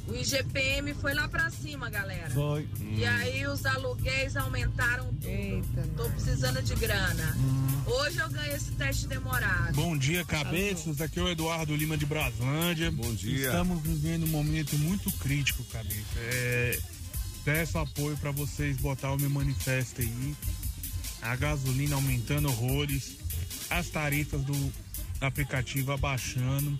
O 0.07 0.13
IGPM 0.13 0.93
foi 0.93 1.13
lá 1.13 1.27
pra 1.29 1.49
cima, 1.49 1.89
galera. 1.89 2.29
Foi. 2.31 2.67
E 2.81 3.05
aí 3.05 3.47
os 3.47 3.65
aluguéis 3.65 4.35
aumentaram 4.35 5.05
tudo. 5.13 5.27
Eita, 5.27 5.87
Tô 5.95 6.09
precisando 6.09 6.61
de 6.61 6.75
grana. 6.75 7.35
Hum. 7.37 7.83
Hoje 7.85 8.19
eu 8.19 8.29
ganhei 8.29 8.53
esse 8.53 8.71
teste 8.71 9.07
demorado. 9.07 9.73
Bom 9.73 9.97
dia, 9.97 10.25
cabeças. 10.25 10.99
Aqui 10.99 11.19
é 11.19 11.23
o 11.23 11.29
Eduardo 11.29 11.73
Lima 11.75 11.97
de 11.97 12.05
Braslândia. 12.05 12.91
Bom 12.91 13.13
dia. 13.13 13.47
Estamos 13.47 13.81
vivendo 13.81 14.25
um 14.25 14.29
momento 14.29 14.77
muito 14.77 15.09
crítico, 15.13 15.63
cabeça. 15.65 16.03
É, 16.17 16.79
peço 17.45 17.77
apoio 17.77 18.17
para 18.17 18.31
vocês 18.31 18.75
botar 18.77 19.13
o 19.13 19.17
meu 19.17 19.29
manifesto 19.29 20.01
aí. 20.01 20.35
A 21.21 21.35
gasolina 21.37 21.95
aumentando 21.95 22.49
horrores, 22.49 23.15
as 23.69 23.87
tarifas 23.87 24.41
do 24.43 24.73
aplicativo 25.21 25.93
abaixando 25.93 26.77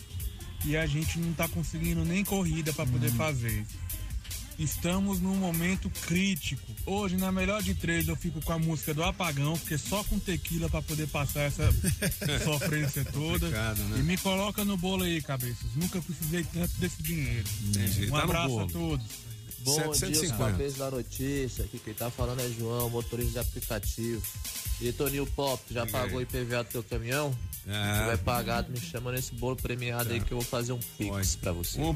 e 0.66 0.78
a 0.78 0.86
gente 0.86 1.20
não 1.20 1.34
tá 1.34 1.48
conseguindo 1.48 2.04
nem 2.06 2.24
corrida 2.24 2.72
para 2.74 2.86
poder 2.86 3.12
fazer. 3.12 3.66
Estamos 4.58 5.20
num 5.20 5.36
momento 5.36 5.90
crítico. 5.90 6.72
Hoje, 6.86 7.18
na 7.18 7.32
melhor 7.32 7.62
de 7.64 7.74
três, 7.74 8.08
eu 8.08 8.16
fico 8.16 8.40
com 8.42 8.54
a 8.54 8.60
música 8.60 8.94
do 8.94 9.04
apagão, 9.04 9.58
porque 9.58 9.78
só 9.78 10.04
com 10.04 10.20
tequila 10.20 10.70
para 10.70 10.82
poder 10.82 11.08
passar 11.08 11.42
essa 11.42 11.70
sofrência 12.44 13.04
toda. 13.06 13.48
Complicado, 13.48 13.80
né? 13.86 14.00
E 14.00 14.04
me 14.04 14.18
coloca 14.18 14.64
no 14.64 14.78
bolo 14.78 15.04
aí, 15.04 15.22
cabeças. 15.22 15.76
Nunca 15.76 16.00
precisei 16.02 16.44
tanto 16.44 16.72
desse 16.78 17.02
dinheiro. 17.02 17.48
Entendi. 17.64 18.08
Um 18.08 18.12
Tá 18.12 18.24
abraço 18.24 18.60
a 18.60 18.68
todos. 18.68 19.33
Bom 19.64 19.76
dia, 19.76 19.90
os 19.90 19.98
750. 19.98 20.52
cabeças 20.52 20.78
da 20.78 20.92
notícia. 20.92 21.66
Aqui 21.66 21.80
quem 21.80 21.94
tá 21.94 22.10
falando 22.12 22.42
é 22.42 22.50
João, 22.50 22.90
motorista 22.90 23.32
de 23.34 23.40
aplicativo. 23.40 24.22
E 24.82 24.92
Toninho 24.92 25.26
Pop, 25.28 25.62
tu 25.68 25.74
já 25.74 25.86
pagou 25.86 26.18
o 26.20 26.22
IPVA 26.22 26.64
do 26.64 26.70
teu 26.70 26.84
caminhão? 26.84 27.32
Se 27.64 27.70
É. 27.72 28.00
tiver 28.02 28.18
pagado, 28.18 28.70
me 28.72 28.80
chama 28.80 29.12
nesse 29.14 29.34
bolo 29.36 29.56
premiado 29.56 30.12
aí 30.12 30.20
que 30.20 30.34
eu 30.34 30.38
vou 30.40 30.46
fazer 30.46 30.74
um 30.74 30.80
pix 30.98 31.38
pra 31.38 31.54
você. 31.54 31.80
Um- 31.80 31.96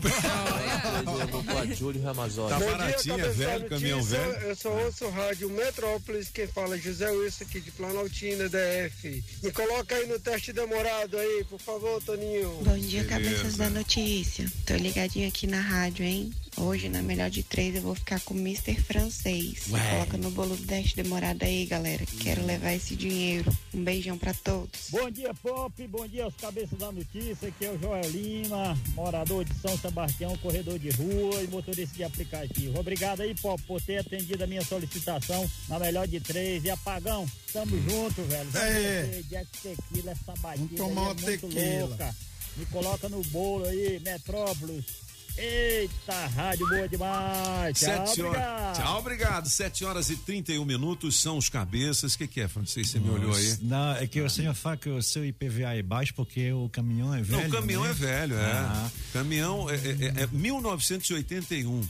Eu 1.20 1.28
vou 1.28 1.44
com 1.44 1.58
a 1.58 1.66
Júlio 1.66 2.02
Ramazotti. 2.02 2.50
Tá 2.54 2.60
Bom 2.60 2.66
baratinho, 2.72 3.16
é 3.16 3.18
dia, 3.24 3.32
velho, 3.34 3.70
caminhão 3.70 3.98
notícia. 3.98 4.20
velho. 4.20 4.48
Eu 4.48 4.56
só 4.56 4.70
ouço 4.70 5.06
o 5.06 5.10
rádio 5.10 5.50
Metrópolis, 5.50 6.30
quem 6.30 6.48
fala 6.48 6.76
é 6.76 6.80
José 6.80 7.10
Wilson 7.10 7.44
aqui 7.44 7.60
de 7.60 7.72
Planaltina, 7.72 8.48
DF. 8.48 9.24
Me 9.44 9.52
coloca 9.52 9.96
aí 9.96 10.08
no 10.08 10.18
teste 10.20 10.54
demorado 10.54 11.18
aí, 11.18 11.44
por 11.50 11.60
favor, 11.60 12.02
Toninho. 12.04 12.62
Bom 12.64 12.78
dia, 12.78 13.04
Beleza. 13.04 13.10
cabeças 13.10 13.58
da 13.58 13.70
notícia. 13.70 14.50
Tô 14.66 14.76
ligadinho 14.76 15.28
aqui 15.28 15.48
na 15.48 15.60
rádio, 15.60 16.06
hein? 16.06 16.32
Hoje, 16.60 16.90
na 16.90 17.04
melhor 17.04 17.30
de 17.30 17.44
três, 17.44 17.76
eu 17.76 17.84
vou 17.84 17.94
ficar 17.94 18.20
com 18.22 18.34
o 18.34 18.38
Mr. 18.38 18.74
Francês. 18.82 19.66
Ué. 19.70 19.90
Coloca 19.92 20.18
no 20.18 20.32
bolo 20.32 20.56
do 20.56 20.66
teste 20.66 20.96
demorado 20.96 21.44
aí, 21.44 21.68
galera. 21.68 22.04
Quero 22.20 22.44
levar 22.44 22.74
esse 22.74 22.96
dinheiro. 22.96 23.56
Um 23.76 23.84
beijão 23.84 24.18
pra 24.18 24.34
todos. 24.34 24.90
Bom 24.90 25.08
dia, 25.12 25.32
Pop. 25.36 25.88
Bom 25.88 26.08
dia 26.08 26.24
aos 26.24 26.34
cabeças 26.36 26.78
da 26.80 26.92
notícia. 26.92 27.48
Aqui 27.50 27.64
é 27.66 27.72
o 27.72 27.80
Joel 27.80 28.10
Lima, 28.10 28.76
morador 28.96 29.46
de 29.46 29.54
São 29.62 29.78
Sebastião, 29.78 30.36
corredor 30.38 30.80
de 30.80 30.90
rua 30.90 31.44
e 31.44 31.48
motorista 31.48 31.96
de 31.96 32.04
aplicativo. 32.04 32.80
Obrigado 32.80 33.22
aí, 33.22 33.36
Pop, 33.36 33.62
por 33.68 33.80
ter 33.80 33.98
atendido 34.00 34.44
a 34.44 34.48
minha 34.48 34.64
solicitação 34.66 35.48
na 35.70 35.78
melhor 35.78 36.08
de 36.08 36.20
três. 36.20 36.64
E 36.66 36.72
apagão, 36.72 37.30
tamo 37.54 37.78
junto, 37.88 38.24
velho. 38.24 38.50
Vamos 38.50 38.68
É. 38.68 39.22
Jack 39.30 39.48
Tequila, 39.62 40.12
essa 40.12 40.34
batida 40.42 40.68
Vamos 40.76 40.96
tomar 40.96 41.02
uma 41.02 41.12
é 41.12 41.14
muito 41.24 41.48
tequila. 41.48 41.86
louca. 41.88 42.16
Me 42.58 42.66
coloca 42.66 43.08
no 43.10 43.22
bolo 43.26 43.66
aí, 43.68 44.00
Metrópolis. 44.00 45.07
Eita, 45.38 46.26
rádio 46.36 46.68
boa 46.68 46.88
demais. 46.90 47.80
Tchau, 47.80 48.08
Sete 48.08 48.22
horas. 48.22 48.38
obrigado. 48.38 48.76
Tchau, 48.76 48.98
obrigado. 49.00 49.50
7 49.50 49.86
horas 49.86 50.10
e 50.10 50.16
31 50.16 50.66
minutos 50.66 51.20
são 51.20 51.38
os 51.38 51.48
cabeças. 51.48 52.16
O 52.16 52.18
que, 52.18 52.28
que 52.28 52.42
é, 52.42 52.48
Francisco? 52.48 52.92
Você 52.92 53.00
me 53.00 53.10
olhou 53.12 53.36
aí? 53.36 53.58
Não, 53.62 53.92
é 53.96 54.08
que 54.08 54.20
o 54.20 54.30
senhor 54.30 54.56
fala 54.56 54.78
que 54.78 54.90
o 54.90 55.02
seu 55.02 55.24
IPVA 55.24 55.76
é 55.76 55.84
baixo 55.84 56.14
porque 56.16 56.52
o 56.52 56.68
caminhão 56.70 57.14
é 57.14 57.22
velho. 57.22 57.42
Não, 57.42 57.48
o 57.50 57.52
caminhão 57.52 57.84
né? 57.84 57.92
é 57.92 57.94
velho, 57.94 58.36
é. 58.36 58.52
Ah. 58.52 58.92
Caminhão 59.14 59.70
é, 59.70 59.76
é, 59.76 60.24
é 60.24 60.28
1981. 60.32 61.88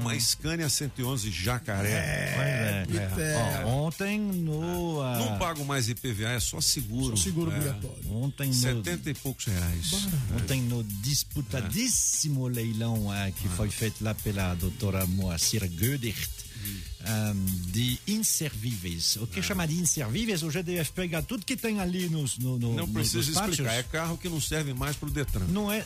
Uma 0.00 0.20
Scania 0.20 0.68
111 0.68 1.30
Jacaré. 1.32 2.84
Pois 2.86 3.18
é. 3.18 3.32
é. 3.32 3.64
Ó, 3.64 3.86
ontem 3.86 4.20
no. 4.20 5.00
ah, 5.02 5.18
Não 5.18 5.38
pago 5.38 5.64
mais 5.64 5.88
IPVA, 5.88 6.28
é 6.28 6.40
só 6.40 6.60
seguro. 6.60 7.16
Só 7.16 7.24
seguro 7.24 7.50
é. 7.50 7.56
obrigatório. 7.56 8.12
Ontem 8.12 8.48
no, 8.48 8.54
70 8.54 9.10
e 9.10 9.14
poucos 9.14 9.46
reais. 9.46 9.92
ontem 10.36 10.62
no 10.62 10.84
disputadíssimo 10.84 12.46
leilão 12.46 12.83
ah, 13.10 13.30
que 13.30 13.48
foi 13.48 13.70
feito 13.70 14.02
lá 14.04 14.14
pela 14.14 14.54
doutora 14.54 15.06
Moacir 15.06 15.62
Gödert. 15.68 16.28
ah, 17.06 17.32
de 17.72 17.98
inservíveis. 18.08 19.16
O 19.16 19.26
que 19.26 19.42
chama 19.42 19.66
de 19.66 19.74
inservíveis, 19.74 20.42
o 20.42 20.48
GDF 20.50 20.90
pega 20.92 21.20
tudo 21.22 21.44
que 21.44 21.56
tem 21.56 21.78
ali 21.80 22.08
nos 22.08 22.38
no, 22.38 22.58
no, 22.58 22.74
Não 22.74 22.86
nos 22.86 22.90
precisa 23.10 23.32
pátios. 23.40 23.58
explicar, 23.58 23.74
é 23.74 23.82
carro 23.82 24.16
que 24.16 24.28
não 24.28 24.40
serve 24.40 24.72
mais 24.72 24.96
pro 24.96 25.10
Detran. 25.10 25.44
Não 25.48 25.70
é, 25.70 25.84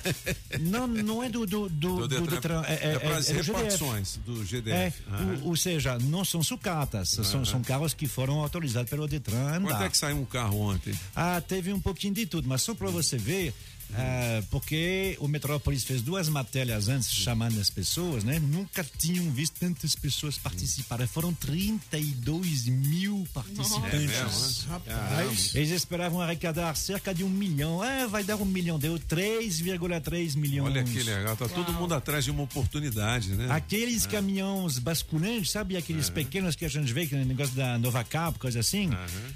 não, 0.61 0.87
não 0.87 1.23
é 1.23 1.29
do, 1.29 1.45
do, 1.47 1.69
do, 1.69 2.07
Do 2.07 2.09
do 2.09 2.09
Detran, 2.09 2.35
Detran, 2.37 2.63
é, 2.67 2.93
é, 2.93 2.99
para 2.99 3.17
as 3.17 3.29
é 3.29 3.33
do 3.35 3.43
GDF. 3.43 3.47
repartições 3.59 4.21
do 4.25 4.43
É, 4.43 4.45
GDF. 4.45 5.03
Ah. 5.11 5.17
o- 5.43 5.49
ou 5.49 5.57
seja, 5.57 5.99
não 5.99 6.25
são 6.25 6.43
sucatas, 6.45 7.09
são, 7.09 7.45
são 7.45 7.63
carros 7.63 7.93
que 7.95 8.07
foram 8.07 8.41
autorizados 8.41 8.89
pelo 8.89 9.09
Detran 9.09 9.37
a 9.49 9.57
andar. 9.57 9.71
Quanto 9.73 9.83
é 9.83 9.89
que 9.91 9.97
saiu 9.99 10.17
um 10.19 10.25
carro 10.25 10.61
ontem? 10.61 10.95
Ah, 11.17 11.41
teve 11.41 11.73
um 11.73 11.81
pouquinho 11.81 12.15
de 12.15 12.27
tudo, 12.27 12.49
mas 12.49 12.63
só 12.63 12.75
para 12.75 12.89
você 12.91 13.17
ver, 13.19 13.53
ah, 13.95 14.43
porque 14.51 15.17
o 15.21 15.27
Metrópolis 15.29 15.85
fez 15.85 16.03
duas 16.03 16.29
matérias 16.29 16.89
antes 16.89 17.11
chamando 17.13 17.59
as 17.61 17.71
pessoas, 17.71 18.23
né? 18.25 18.39
Nunca 18.39 18.85
tinham 18.99 19.31
visto 19.31 19.59
tantas 19.59 19.95
pessoas 19.97 20.37
participarem. 20.39 21.07
Foram 21.07 21.33
32 21.35 22.67
mil 22.67 23.27
É 23.29 23.33
participantes. 23.33 23.93
mesmo, 24.01 24.29
né? 24.29 24.67
Rapaz. 24.69 25.55
Eles 25.55 25.71
esperavam 25.71 26.21
arrecadar 26.21 26.75
cerca 26.77 27.15
de 27.15 27.25
um 27.25 27.29
milhão. 27.31 27.83
É, 27.83 28.07
vai 28.07 28.23
dar 28.25 28.37
um 28.37 28.45
milhão. 28.45 28.79
Deu 28.79 28.99
3,3 28.99 30.37
milhões. 30.37 30.71
Olha 30.71 30.85
que 30.85 31.03
legal, 31.03 31.37
tá 31.37 31.49
todo 31.49 31.73
mundo 31.73 31.95
atrás 31.95 32.25
de 32.25 32.31
uma 32.31 32.43
oportunidade, 32.43 33.31
né? 33.31 33.49
Aqueles 33.51 34.07
caminhões 34.07 34.79
basculantes, 34.79 35.51
sabe? 35.51 35.77
Aqueles 35.77 36.11
pequenos 36.11 36.55
que 36.55 36.65
a 36.65 36.69
gente 36.69 36.93
vê, 36.93 37.07
que 37.07 37.15
é 37.15 37.21
o 37.21 37.25
negócio 37.25 37.55
da 37.55 37.79
Nova 37.79 38.05
Cap, 38.05 38.39
coisa 38.39 38.61
assim. 38.61 38.91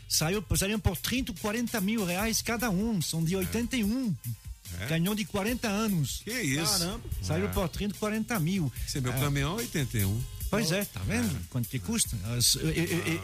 Saiu, 0.08 0.44
saíram 0.56 0.78
por 0.78 0.96
30, 0.96 1.32
40 1.40 1.80
mil 1.80 2.04
reais 2.04 2.42
cada 2.42 2.70
um. 2.70 3.00
São 3.00 3.24
de 3.24 3.34
81. 3.36 4.14
Caminhão 4.88 5.14
de 5.14 5.24
40 5.24 5.68
anos. 5.68 6.22
Que 6.24 6.30
isso? 6.40 6.78
Caramba. 6.78 7.00
Saiu 7.22 7.48
por 7.50 7.68
30, 7.68 7.94
40 7.98 8.38
mil. 8.40 8.72
Esse 8.86 9.00
meu 9.00 9.12
Ah, 9.12 9.16
caminhão 9.18 9.52
é 9.54 9.62
81. 9.62 10.22
Pois 10.50 10.70
é, 10.70 10.84
tá 10.84 11.00
vendo? 11.06 11.34
Quanto 11.48 11.66
que 11.66 11.78
custa? 11.78 12.14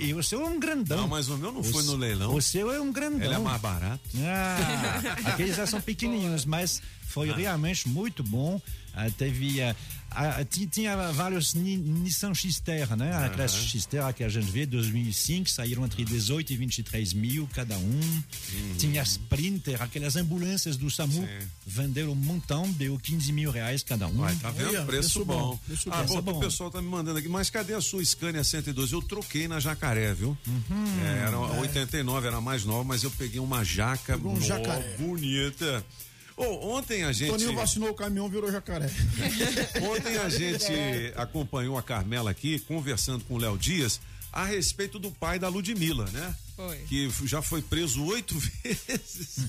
E, 0.00 0.06
e 0.06 0.14
o 0.14 0.22
seu 0.22 0.40
é 0.40 0.48
um 0.48 0.58
grandão. 0.58 1.02
Não, 1.02 1.08
mas 1.08 1.28
o 1.28 1.36
meu 1.36 1.52
não 1.52 1.60
O 1.60 1.64
foi 1.64 1.82
no 1.82 1.94
leilão. 1.94 2.34
O 2.34 2.40
seu 2.40 2.72
é 2.72 2.80
um 2.80 2.90
grandão. 2.90 3.20
Ele 3.22 3.34
é 3.34 3.38
mais 3.38 3.60
barato. 3.60 4.00
Ah, 4.16 5.16
aqueles 5.34 5.54
já 5.56 5.66
são 5.66 5.80
pequenininhos, 5.80 6.44
mas 6.46 6.80
Foi 7.06 7.30
Ah. 7.30 7.36
realmente 7.36 7.88
muito 7.88 8.22
bom. 8.22 8.60
Ah, 8.94 9.08
teve. 9.10 9.60
Ah, 10.10 10.36
ah, 10.40 10.44
ti- 10.44 10.66
tinha 10.66 10.96
vários 11.12 11.54
Ni- 11.54 11.76
Nissan 11.76 12.34
X-Terra, 12.34 12.96
né? 12.96 13.12
A 13.12 13.26
Aham. 13.26 13.28
classe 13.30 13.56
X-Terra 13.56 14.12
que 14.12 14.24
a 14.24 14.28
gente 14.28 14.50
vê, 14.50 14.64
2005, 14.66 15.48
saíram 15.50 15.84
entre 15.84 16.04
18 16.04 16.52
e 16.52 16.56
23 16.56 17.12
mil 17.12 17.48
cada 17.54 17.76
um. 17.78 18.00
Uhum. 18.00 18.74
Tinha 18.78 19.02
Sprinter, 19.02 19.82
aquelas 19.82 20.16
ambulâncias 20.16 20.76
do 20.76 20.90
SAMU, 20.90 21.26
venderam 21.66 22.12
um 22.12 22.14
montão, 22.14 22.70
deu 22.72 22.98
15 22.98 23.32
mil 23.32 23.50
reais 23.50 23.82
cada 23.82 24.06
um. 24.08 24.20
Uai, 24.20 24.34
tá 24.36 24.50
vendo? 24.50 24.86
preço, 24.86 25.24
bom. 25.24 25.58
Preço 25.66 25.88
ah, 25.92 26.02
bom. 26.02 26.22
bom, 26.22 26.38
o 26.38 26.40
pessoal 26.40 26.70
tá 26.70 26.80
me 26.82 26.88
mandando 26.88 27.18
aqui, 27.18 27.28
mas 27.28 27.50
cadê 27.50 27.74
a 27.74 27.80
sua 27.80 28.04
Scania 28.04 28.42
112? 28.44 28.92
Eu 28.92 29.02
troquei 29.02 29.46
na 29.48 29.60
Jacaré, 29.60 30.12
viu? 30.14 30.36
Uhum. 30.46 31.00
É, 31.04 31.26
era 31.26 31.36
a 31.36 31.60
89, 31.60 32.26
era 32.26 32.40
mais 32.40 32.64
nova, 32.64 32.84
mas 32.84 33.02
eu 33.02 33.10
peguei 33.10 33.40
uma 33.40 33.64
jaca 33.64 34.16
um 34.16 34.34
nó, 34.34 34.40
jacaré. 34.40 34.96
bonita. 34.98 35.84
Ô, 36.38 36.76
ontem 36.76 37.02
a 37.02 37.12
gente. 37.12 37.30
Toninho 37.30 37.54
vacinou 37.54 37.90
o 37.90 37.94
caminhão, 37.94 38.28
virou 38.28 38.50
jacaré. 38.50 38.88
Ontem 39.82 40.16
a 40.18 40.28
gente 40.28 40.72
acompanhou 41.16 41.76
a 41.76 41.82
Carmela 41.82 42.30
aqui, 42.30 42.60
conversando 42.60 43.24
com 43.24 43.34
o 43.34 43.38
Léo 43.38 43.58
Dias, 43.58 44.00
a 44.32 44.44
respeito 44.44 45.00
do 45.00 45.10
pai 45.10 45.38
da 45.40 45.48
Ludmilla, 45.48 46.08
né? 46.12 46.34
Foi. 46.54 46.76
Que 46.88 47.10
já 47.24 47.42
foi 47.42 47.60
preso 47.60 48.04
oito 48.04 48.36
vezes. 48.64 49.46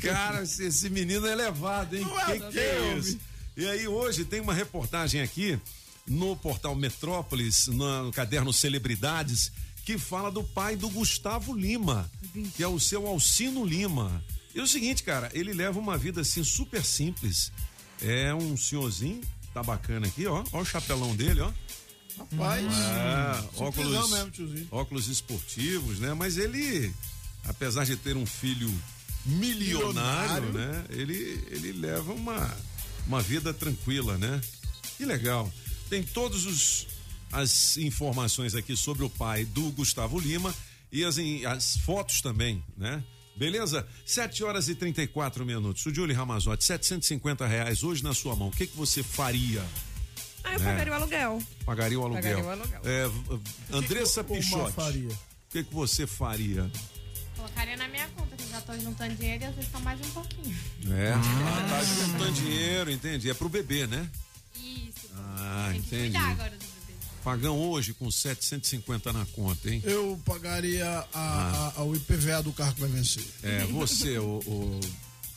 Cara, 0.00 0.42
esse, 0.42 0.88
menino 0.88 1.26
é 1.26 1.34
levado, 1.34 1.96
hein? 1.96 2.02
Não 2.02 2.20
é 2.20 2.38
que 2.50 2.58
é 2.58 2.96
isso? 2.96 3.18
E 3.54 3.66
aí, 3.66 3.86
hoje 3.86 4.24
tem 4.24 4.40
uma 4.40 4.54
reportagem 4.54 5.20
aqui 5.20 5.60
no 6.06 6.34
portal 6.34 6.74
Metrópolis, 6.74 7.66
no, 7.66 8.04
no 8.04 8.12
caderno 8.12 8.54
Celebridades, 8.54 9.52
que 9.84 9.98
fala 9.98 10.30
do 10.30 10.42
pai 10.42 10.76
do 10.76 10.88
Gustavo 10.88 11.52
Lima, 11.54 12.10
que 12.56 12.62
é 12.62 12.68
o 12.68 12.80
seu 12.80 13.06
Alcino 13.06 13.64
Lima. 13.66 14.24
E 14.54 14.60
é 14.60 14.62
o 14.62 14.66
seguinte, 14.66 15.02
cara, 15.02 15.30
ele 15.32 15.52
leva 15.52 15.78
uma 15.78 15.96
vida 15.96 16.20
assim 16.20 16.44
super 16.44 16.84
simples. 16.84 17.50
É 18.02 18.34
um 18.34 18.56
senhorzinho, 18.56 19.20
tá 19.54 19.62
bacana 19.62 20.06
aqui, 20.06 20.26
ó. 20.26 20.44
Ó 20.52 20.60
o 20.60 20.64
chapelão 20.64 21.14
dele, 21.16 21.40
ó. 21.40 21.50
Rapaz, 22.18 22.64
É, 22.66 23.42
simplesão 23.56 23.66
óculos, 23.66 24.10
mesmo, 24.10 24.68
óculos 24.70 25.08
esportivos, 25.08 25.98
né? 25.98 26.12
Mas 26.12 26.36
ele, 26.36 26.92
apesar 27.44 27.84
de 27.84 27.96
ter 27.96 28.16
um 28.16 28.26
filho 28.26 28.70
milionário, 29.24 30.46
Milionário. 30.46 30.52
né? 30.52 30.84
Ele, 30.90 31.14
ele 31.50 31.72
leva 31.72 32.12
uma, 32.12 32.54
uma 33.06 33.20
vida 33.22 33.52
tranquila, 33.54 34.18
né? 34.18 34.40
Que 34.96 35.04
legal. 35.04 35.50
Tem 35.88 36.02
todos 36.02 36.46
os 36.46 36.86
as 37.32 37.78
informações 37.78 38.54
aqui 38.54 38.76
sobre 38.76 39.04
o 39.04 39.08
pai 39.08 39.46
do 39.46 39.70
Gustavo 39.72 40.20
Lima 40.20 40.54
e 40.92 41.02
as, 41.02 41.16
as 41.48 41.78
fotos 41.78 42.20
também, 42.20 42.62
né? 42.76 43.02
Beleza? 43.36 43.86
7 44.04 44.44
horas 44.44 44.68
e 44.68 44.74
34 44.74 45.44
minutos. 45.44 45.84
O 45.86 45.94
Julie 45.94 46.14
Ramazotti, 46.14 46.64
750 46.64 47.46
reais 47.46 47.82
hoje 47.82 48.02
na 48.04 48.12
sua 48.14 48.36
mão. 48.36 48.48
O 48.48 48.52
que, 48.52 48.66
que 48.66 48.76
você 48.76 49.02
faria? 49.02 49.64
Ah, 50.44 50.54
eu 50.54 50.60
É. 50.60 50.64
pagaria 50.64 50.92
o 50.92 50.96
aluguel. 50.96 51.42
Pagaria 51.64 52.00
o 52.00 52.02
aluguel. 52.04 52.22
Pagaria 52.22 52.44
o 52.44 52.50
aluguel. 52.50 52.80
É, 52.84 53.10
Andressa 53.76 54.22
que 54.24 54.34
Pichotti. 54.34 54.72
faria? 54.72 55.08
O 55.08 55.16
que, 55.50 55.64
que 55.64 55.74
você 55.74 56.06
faria? 56.06 56.70
Colocaria 57.36 57.76
na 57.76 57.88
minha 57.88 58.06
conta, 58.08 58.36
que 58.36 58.42
eu 58.42 58.48
já 58.48 58.60
tô 58.60 58.78
juntando 58.78 59.14
dinheiro 59.14 59.44
e 59.44 59.46
às 59.46 59.54
vezes 59.54 59.70
só 59.70 59.80
mais 59.80 60.00
um 60.00 60.10
pouquinho. 60.10 60.56
É, 60.92 61.12
ah, 61.12 61.66
tá 61.68 61.84
juntando 61.84 62.32
dinheiro, 62.32 62.90
entendi. 62.90 63.30
É 63.30 63.34
pro 63.34 63.48
bebê, 63.48 63.86
né? 63.86 64.08
Isso. 64.56 65.10
Ah, 65.16 65.68
Tem 65.72 65.80
que 65.80 65.86
entendi. 65.88 66.02
cuidar 66.12 66.30
agora 66.30 66.50
do. 66.50 66.71
Pagão 67.22 67.56
hoje 67.58 67.94
com 67.94 68.10
750 68.10 69.12
na 69.12 69.24
conta, 69.26 69.70
hein? 69.70 69.80
Eu 69.84 70.20
pagaria 70.24 70.86
a, 70.88 71.06
Ah. 71.14 71.72
a- 71.76 71.80
a- 71.80 71.84
o 71.84 71.94
IPVA 71.94 72.42
do 72.42 72.52
carro 72.52 72.74
que 72.74 72.80
vai 72.80 72.90
vencer. 72.90 73.24
É, 73.42 73.60
você, 73.66 74.18
o, 74.18 74.40
o 74.46 74.80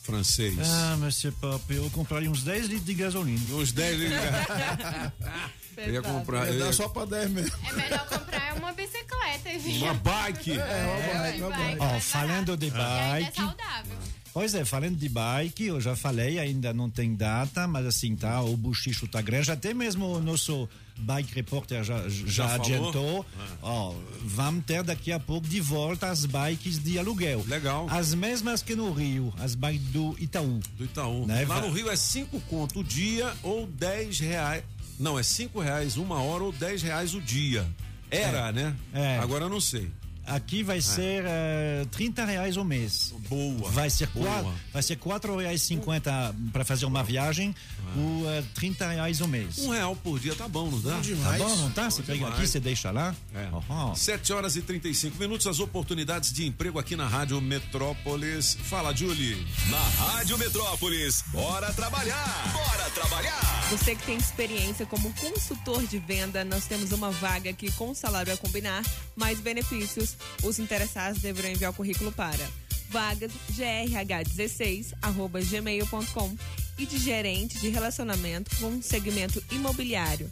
francês. 0.02 0.56
Ah, 0.60 0.96
Monsieur 0.98 1.32
Pop, 1.40 1.62
eu 1.72 1.88
compraria 1.90 2.30
uns 2.30 2.42
10 2.42 2.66
litros 2.66 2.84
de 2.86 2.94
gasolina. 2.94 3.40
Uns 3.54 3.72
10 3.72 3.98
litros. 3.98 4.18
Eu 5.76 5.92
ia 5.92 6.00
comprar. 6.00 6.46
Ia 6.46 6.54
eu 6.54 6.66
ia- 6.68 6.72
só 6.72 6.88
pra 6.88 7.04
10 7.04 7.30
mesmo. 7.30 7.54
É 7.68 7.72
melhor 7.74 8.06
comprar 8.08 8.54
uma 8.56 8.72
bicicleta 8.72 9.58
vir. 9.58 9.82
Uma 9.82 9.92
bike. 9.92 10.52
É, 10.52 11.12
uma 11.12 11.22
bike, 11.22 11.40
uma 11.42 11.50
bike. 11.50 11.76
Ó, 11.80 12.00
falando 12.00 12.56
de 12.56 12.66
E 12.68 12.70
ainda 12.70 12.82
é 12.82 13.20
bike. 13.24 13.36
saudável. 13.36 13.98
Pois 14.36 14.54
é, 14.54 14.66
falando 14.66 14.98
de 14.98 15.08
bike, 15.08 15.64
eu 15.64 15.80
já 15.80 15.96
falei, 15.96 16.38
ainda 16.38 16.70
não 16.70 16.90
tem 16.90 17.14
data, 17.14 17.66
mas 17.66 17.86
assim 17.86 18.14
tá, 18.14 18.42
o 18.42 18.54
buchicho 18.54 19.08
tá 19.08 19.22
grande. 19.22 19.50
Até 19.50 19.72
mesmo 19.72 20.04
o 20.04 20.20
nosso 20.20 20.68
bike 20.98 21.34
repórter 21.34 21.82
já, 21.82 22.06
já, 22.06 22.26
Já 22.26 22.54
adiantou. 22.56 23.24
Ó, 23.62 23.94
vamos 24.22 24.66
ter 24.66 24.82
daqui 24.82 25.10
a 25.10 25.18
pouco 25.18 25.48
de 25.48 25.58
volta 25.58 26.08
as 26.08 26.26
bikes 26.26 26.78
de 26.78 26.98
aluguel. 26.98 27.46
Legal. 27.48 27.86
As 27.88 28.12
mesmas 28.12 28.60
que 28.60 28.74
no 28.74 28.92
Rio, 28.92 29.32
as 29.38 29.54
bikes 29.54 29.86
do 29.86 30.14
Itaú. 30.20 30.60
Do 30.76 30.84
Itaú. 30.84 31.26
Né, 31.26 31.46
Lá 31.46 31.62
no 31.62 31.72
Rio 31.72 31.90
é 31.90 31.96
5 31.96 32.38
conto 32.42 32.80
o 32.80 32.84
dia 32.84 33.32
ou 33.42 33.66
10 33.66 34.20
reais. 34.20 34.62
Não, 35.00 35.18
é 35.18 35.22
5 35.22 35.58
reais 35.60 35.96
uma 35.96 36.20
hora 36.20 36.44
ou 36.44 36.52
10 36.52 36.82
reais 36.82 37.14
o 37.14 37.22
dia. 37.22 37.66
Era, 38.10 38.52
né? 38.52 38.76
É. 38.92 39.18
Agora 39.18 39.46
eu 39.46 39.48
não 39.48 39.62
sei. 39.62 39.90
Aqui 40.26 40.62
vai 40.62 40.80
ser 40.80 41.24
eh, 41.24 41.86
30 41.92 42.24
reais 42.24 42.56
o 42.56 42.64
mês. 42.64 43.14
Boa. 43.28 43.70
Vai 43.70 43.88
ser 43.88 44.08
boa. 44.08 44.26
quatro, 44.26 44.52
vai 44.72 44.82
ser 44.82 44.96
quatro 44.96 45.36
reais 45.36 45.62
cinquenta 45.62 46.34
para 46.52 46.64
fazer 46.64 46.84
uma 46.86 47.02
viagem, 47.04 47.54
ou 47.96 48.28
eh, 48.30 48.42
30 48.54 48.88
reais 48.88 49.20
o 49.20 49.28
mês. 49.28 49.58
Um 49.58 49.70
real 49.70 49.94
por 49.96 50.18
dia 50.18 50.34
tá 50.34 50.48
bom, 50.48 50.70
não 50.70 50.80
dá? 50.80 50.90
Tá 50.90 51.38
bom, 51.38 51.56
não 51.56 51.70
tá? 51.70 51.90
Você 51.90 52.02
Bom 52.02 52.06
pega 52.06 52.18
demais. 52.18 52.34
aqui, 52.34 52.46
você 52.48 52.60
deixa 52.60 52.90
lá. 52.90 53.14
É. 53.34 53.48
Aham. 53.70 53.94
7 53.94 54.32
horas 54.32 54.56
e 54.56 54.62
35 54.62 55.16
minutos, 55.18 55.46
as 55.46 55.60
oportunidades 55.60 56.32
de 56.32 56.44
emprego 56.44 56.78
aqui 56.78 56.96
na 56.96 57.06
Rádio 57.06 57.40
Metrópolis. 57.40 58.56
Fala, 58.64 58.94
Julie. 58.94 59.46
Na 59.70 59.78
Rádio 59.78 60.36
Metrópolis, 60.38 61.22
bora 61.28 61.72
trabalhar! 61.72 62.52
Bora 62.52 62.90
trabalhar! 62.90 63.68
Você 63.70 63.94
que 63.94 64.04
tem 64.04 64.16
experiência 64.16 64.86
como 64.86 65.12
consultor 65.14 65.86
de 65.86 65.98
venda, 65.98 66.44
nós 66.44 66.66
temos 66.66 66.92
uma 66.92 67.10
vaga 67.10 67.50
aqui 67.50 67.70
com 67.72 67.94
salário 67.94 68.32
a 68.32 68.36
combinar, 68.36 68.82
mais 69.16 69.40
benefícios. 69.40 70.15
Os 70.42 70.58
interessados 70.58 71.20
deverão 71.20 71.50
enviar 71.50 71.70
o 71.70 71.74
currículo 71.74 72.10
para 72.12 72.48
vagas 72.88 73.32
grh16@gmail.com 73.52 76.36
e 76.78 76.86
de 76.86 76.98
gerente 76.98 77.58
de 77.58 77.68
relacionamento 77.68 78.54
com 78.56 78.82
segmento 78.82 79.42
imobiliário. 79.50 80.30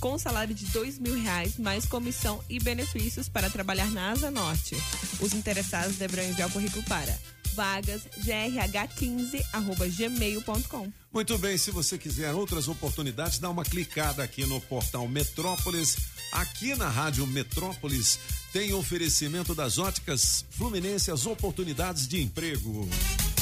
Com 0.00 0.18
salário 0.18 0.54
de 0.54 0.64
dois 0.66 0.98
mil 0.98 1.20
reais, 1.20 1.58
mais 1.58 1.86
comissão 1.86 2.42
e 2.48 2.58
benefícios 2.58 3.28
para 3.28 3.50
trabalhar 3.50 3.90
na 3.90 4.10
Asa 4.10 4.30
Norte. 4.30 4.76
Os 5.20 5.32
interessados 5.32 5.96
deverão 5.96 6.28
enviar 6.28 6.48
o 6.48 6.52
currículo 6.52 6.82
para 6.84 7.16
vagas 7.52 8.02
grh15@gmail.com. 8.24 10.92
Muito 11.12 11.36
bem, 11.38 11.58
se 11.58 11.70
você 11.70 11.98
quiser 11.98 12.34
outras 12.34 12.66
oportunidades, 12.68 13.38
dá 13.38 13.50
uma 13.50 13.64
clicada 13.64 14.22
aqui 14.22 14.46
no 14.46 14.60
portal 14.62 15.06
Metrópolis. 15.06 15.96
Aqui 16.32 16.74
na 16.74 16.88
Rádio 16.88 17.26
Metrópolis 17.26 18.18
tem 18.52 18.72
oferecimento 18.72 19.54
das 19.54 19.76
óticas 19.78 20.46
Fluminense, 20.50 21.10
as 21.10 21.26
oportunidades 21.26 22.08
de 22.08 22.22
emprego. 22.22 22.88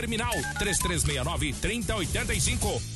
terminal 0.00 0.34
3369 0.58 1.54
3085. 1.60 2.95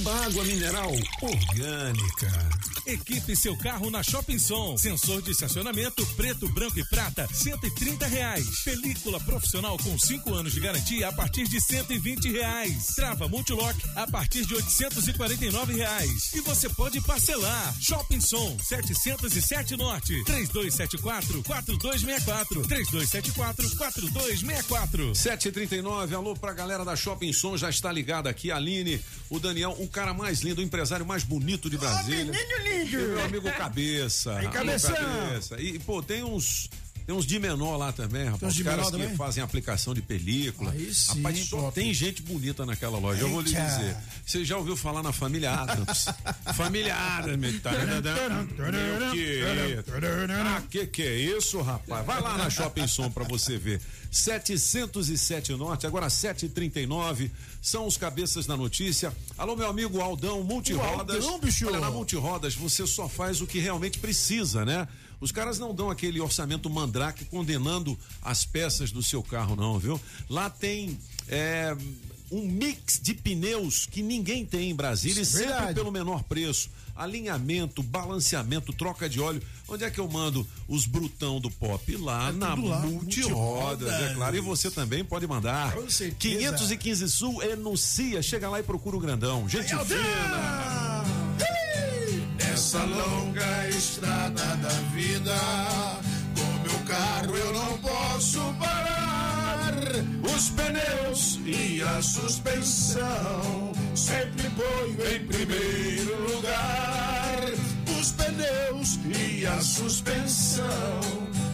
Beba 0.00 0.24
água 0.24 0.44
mineral 0.44 0.92
orgânica. 1.20 2.59
Equipe 2.90 3.36
seu 3.36 3.56
carro 3.56 3.88
na 3.88 4.02
Shopping 4.02 4.38
Som. 4.38 4.76
Sensor 4.76 5.22
de 5.22 5.30
estacionamento 5.30 6.04
preto, 6.16 6.48
branco 6.48 6.76
e 6.76 6.84
prata, 6.88 7.28
130 7.32 8.04
reais. 8.06 8.64
Película 8.64 9.20
profissional 9.20 9.76
com 9.78 9.96
5 9.96 10.34
anos 10.34 10.52
de 10.52 10.58
garantia 10.58 11.06
a 11.08 11.12
partir 11.12 11.46
de 11.46 11.60
120 11.60 12.32
reais. 12.32 12.86
Trava 12.96 13.28
multilock 13.28 13.78
a 13.94 14.08
partir 14.08 14.44
de 14.44 14.56
849 14.56 15.74
reais. 15.74 16.34
E 16.34 16.40
você 16.40 16.68
pode 16.68 17.00
parcelar. 17.02 17.74
Shopping 17.80 18.20
Som 18.20 18.58
707 18.58 19.76
Norte 19.76 20.24
3274 20.24 21.44
4264 21.44 22.62
3274 22.62 23.76
4264. 23.76 25.14
739, 25.14 26.14
alô 26.16 26.34
pra 26.34 26.52
galera 26.52 26.84
da 26.84 26.96
Shopping 26.96 27.32
Som, 27.32 27.56
já 27.56 27.70
está 27.70 27.92
ligada 27.92 28.28
aqui, 28.28 28.50
a 28.50 28.56
Aline, 28.56 29.00
o 29.28 29.38
Daniel, 29.38 29.76
o 29.78 29.86
cara 29.86 30.12
mais 30.12 30.40
lindo, 30.40 30.60
o 30.60 30.64
empresário 30.64 31.06
mais 31.06 31.22
bonito 31.22 31.70
de 31.70 31.78
Brasília. 31.78 32.24
menino 32.24 32.58
lindo. 32.64 32.79
Meu 32.84 33.24
amigo 33.24 33.50
Cabeça. 33.52 34.36
Aí. 34.36 34.48
Cabeça. 34.48 35.60
E, 35.60 35.78
pô, 35.78 36.02
tem 36.02 36.22
uns. 36.22 36.68
Tem 37.10 37.18
uns 37.18 37.26
de 37.26 37.40
menor 37.40 37.76
lá 37.76 37.90
também, 37.90 38.26
rapaz. 38.26 38.40
uns 38.44 38.48
Os 38.50 38.54
de 38.54 38.62
caras 38.62 38.84
menor 38.86 38.90
que 38.92 39.02
também? 39.02 39.16
fazem 39.16 39.42
aplicação 39.42 39.92
de 39.92 40.00
película. 40.00 40.70
Aí 40.70 40.94
sim, 40.94 41.16
rapaz, 41.16 41.40
só 41.48 41.68
tem 41.72 41.92
gente 41.92 42.22
bonita 42.22 42.64
naquela 42.64 43.00
loja. 43.00 43.22
Eu 43.22 43.30
vou 43.30 43.40
lhe 43.40 43.48
Eita. 43.48 43.60
dizer. 43.66 43.96
Você 44.24 44.44
já 44.44 44.56
ouviu 44.56 44.76
falar 44.76 45.02
na 45.02 45.10
família 45.12 45.50
Adams? 45.52 46.04
família 46.54 46.94
Adams. 46.94 47.60
tá, 47.62 47.72
Meu 47.72 49.10
querido. 49.10 49.84
Ah, 50.30 50.62
que 50.70 50.86
que 50.86 51.02
é 51.02 51.16
isso, 51.16 51.60
rapaz? 51.60 52.06
Vai 52.06 52.20
lá 52.20 52.38
na 52.38 52.48
Shopping 52.48 52.86
Som 52.86 53.10
pra 53.10 53.24
você 53.24 53.58
ver. 53.58 53.80
707 54.12 55.52
Norte, 55.54 55.88
agora 55.88 56.08
739, 56.08 57.30
são 57.60 57.88
os 57.88 57.96
cabeças 57.96 58.46
da 58.46 58.56
notícia. 58.56 59.12
Alô, 59.36 59.56
meu 59.56 59.68
amigo 59.68 60.00
Aldão, 60.00 60.44
Multirodas. 60.44 61.24
O 61.24 61.28
Aldão, 61.28 61.40
bicho. 61.40 61.66
Olha, 61.66 61.80
na 61.80 61.90
Multirodas 61.90 62.54
você 62.54 62.86
só 62.86 63.08
faz 63.08 63.40
o 63.40 63.48
que 63.48 63.58
realmente 63.58 63.98
precisa, 63.98 64.64
né? 64.64 64.86
Os 65.20 65.30
caras 65.30 65.58
não 65.58 65.74
dão 65.74 65.90
aquele 65.90 66.20
orçamento 66.20 66.70
mandrake 66.70 67.24
condenando 67.26 67.98
as 68.22 68.44
peças 68.44 68.90
do 68.90 69.02
seu 69.02 69.22
carro, 69.22 69.54
não, 69.54 69.78
viu? 69.78 70.00
Lá 70.28 70.48
tem 70.48 70.98
é, 71.28 71.76
um 72.30 72.42
mix 72.42 73.00
de 73.02 73.12
pneus 73.12 73.86
que 73.86 74.02
ninguém 74.02 74.46
tem 74.46 74.70
em 74.70 74.74
Brasília 74.74 75.20
Isso 75.20 75.36
é 75.36 75.40
e 75.40 75.42
sempre 75.42 75.54
verdade. 75.54 75.74
pelo 75.74 75.90
menor 75.90 76.22
preço. 76.22 76.70
Alinhamento, 76.94 77.82
balanceamento, 77.82 78.72
troca 78.72 79.08
de 79.08 79.20
óleo. 79.20 79.42
Onde 79.66 79.84
é 79.84 79.90
que 79.90 79.98
eu 79.98 80.08
mando 80.08 80.46
os 80.68 80.86
brutão 80.86 81.40
do 81.40 81.50
pop? 81.50 81.96
Lá 81.96 82.30
na 82.30 82.52
É 82.52 82.54
tudo 82.56 82.68
lá, 82.68 82.80
Multirodas, 82.80 83.92
é 83.92 84.14
claro. 84.14 84.36
E 84.36 84.40
você 84.40 84.70
também 84.70 85.04
pode 85.04 85.26
mandar. 85.26 85.72
Com 85.72 85.88
certeza. 85.88 86.38
515 86.38 87.08
Sul, 87.08 87.42
enuncia, 87.42 88.22
chega 88.22 88.50
lá 88.50 88.60
e 88.60 88.62
procura 88.62 88.96
o 88.96 89.00
grandão. 89.00 89.48
Gente 89.48 89.68
fina. 89.68 91.04
Nessa 92.42 92.84
longa 92.84 93.68
estrada 93.68 94.56
da 94.56 94.68
vida, 94.94 95.36
com 96.34 96.68
meu 96.68 96.78
carro 96.86 97.36
eu 97.36 97.52
não 97.52 97.78
posso 97.78 98.40
parar. 98.58 99.74
Os 100.34 100.50
pneus 100.50 101.38
e 101.44 101.82
a 101.82 102.02
suspensão 102.02 103.72
sempre 103.94 104.48
ponho 104.50 105.14
em 105.14 105.26
primeiro 105.26 106.34
lugar. 106.34 107.38
Os 108.00 108.12
pneus 108.12 108.98
e 109.04 109.46
a 109.46 109.60
suspensão 109.60 111.00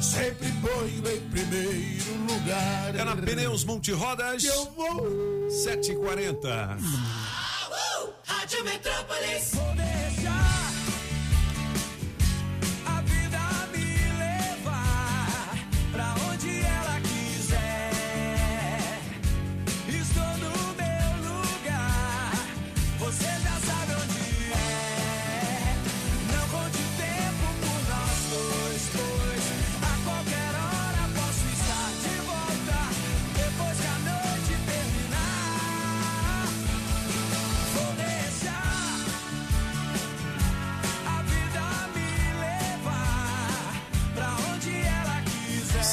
sempre 0.00 0.52
ponho 0.52 1.16
em 1.16 1.20
primeiro 1.30 2.14
lugar. 2.28 2.94
É 2.94 3.04
na 3.04 3.16
Pneus 3.16 3.64
Multirodas. 3.64 4.44
Eu 4.44 4.64
vou. 4.72 5.50
740. 5.50 6.78
Rádio 8.24 8.64
Metrópolis. 8.64 9.52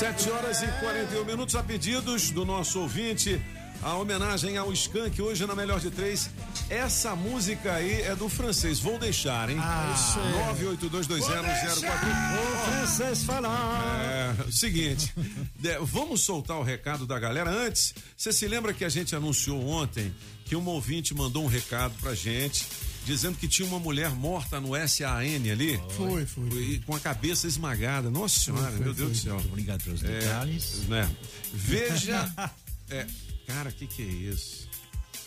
7 0.04 0.30
horas 0.32 0.62
e 0.62 0.68
41 0.82 1.24
minutos 1.24 1.56
a 1.56 1.63
pedidos 1.63 2.30
do 2.30 2.44
nosso 2.44 2.78
ouvinte. 2.82 3.42
A 3.82 3.96
homenagem 3.96 4.58
ao 4.58 4.74
Skank 4.74 5.22
hoje 5.22 5.46
na 5.48 5.56
Melhor 5.56 5.80
de 5.80 5.89
Três. 5.92 6.30
Essa 6.70 7.16
música 7.16 7.72
aí 7.76 8.02
é 8.02 8.13
do 8.13 8.28
francês. 8.28 8.82
Vou 8.82 9.00
deixar, 9.00 9.50
hein? 9.50 9.56
Ah, 9.62 9.94
isso 9.96 10.20
é. 10.20 10.76
982201041. 10.76 12.66
Francês 12.66 13.24
falar. 13.24 14.02
É, 14.04 14.36
seguinte, 14.52 15.13
de- 15.58 15.78
vamos 15.80 16.20
soltar 16.20 16.58
o 16.58 16.63
recado 16.63 17.08
da 17.08 17.18
galera. 17.18 17.50
Antes, 17.50 17.96
você 18.18 18.34
se 18.34 18.46
lembra 18.46 18.74
que 18.74 18.84
a 18.84 18.89
gente 18.89 19.16
anunciou 19.16 19.66
ontem 19.70 20.13
que 20.44 20.54
um 20.54 20.66
ouvinte 20.68 21.13
mandou 21.13 21.46
um 21.46 21.48
recado 21.48 21.94
pra 22.02 22.13
gente 22.13 22.68
dizendo 23.06 23.38
que 23.38 23.48
tinha 23.48 23.68
uma 23.68 23.80
mulher 23.80 24.10
morta 24.12 24.60
no 24.60 24.70
SAN 24.88 25.52
ali? 25.52 25.80
Foi, 25.98 26.26
foi. 26.26 26.44
E 26.62 26.80
com 26.80 26.96
a 26.96 27.00
cabeça 27.00 27.48
esmagada. 27.48 28.10
Nossa 28.10 28.39
senhora, 28.39 28.63
Foi, 28.63 28.72
foi, 28.78 28.86
meu 28.86 28.94
Deus 28.94 29.10
foi. 29.22 29.32
do 29.32 29.39
céu. 29.42 29.50
Obrigado 29.52 29.84
pelos 29.84 30.04
É, 30.04 30.08
detalhes. 30.20 30.88
né? 30.88 31.10
Veja. 31.54 32.34
é, 32.89 33.06
cara, 33.48 33.70
o 33.70 33.74
que, 33.74 33.88
que 33.88 34.02
é 34.02 34.06
isso? 34.06 34.68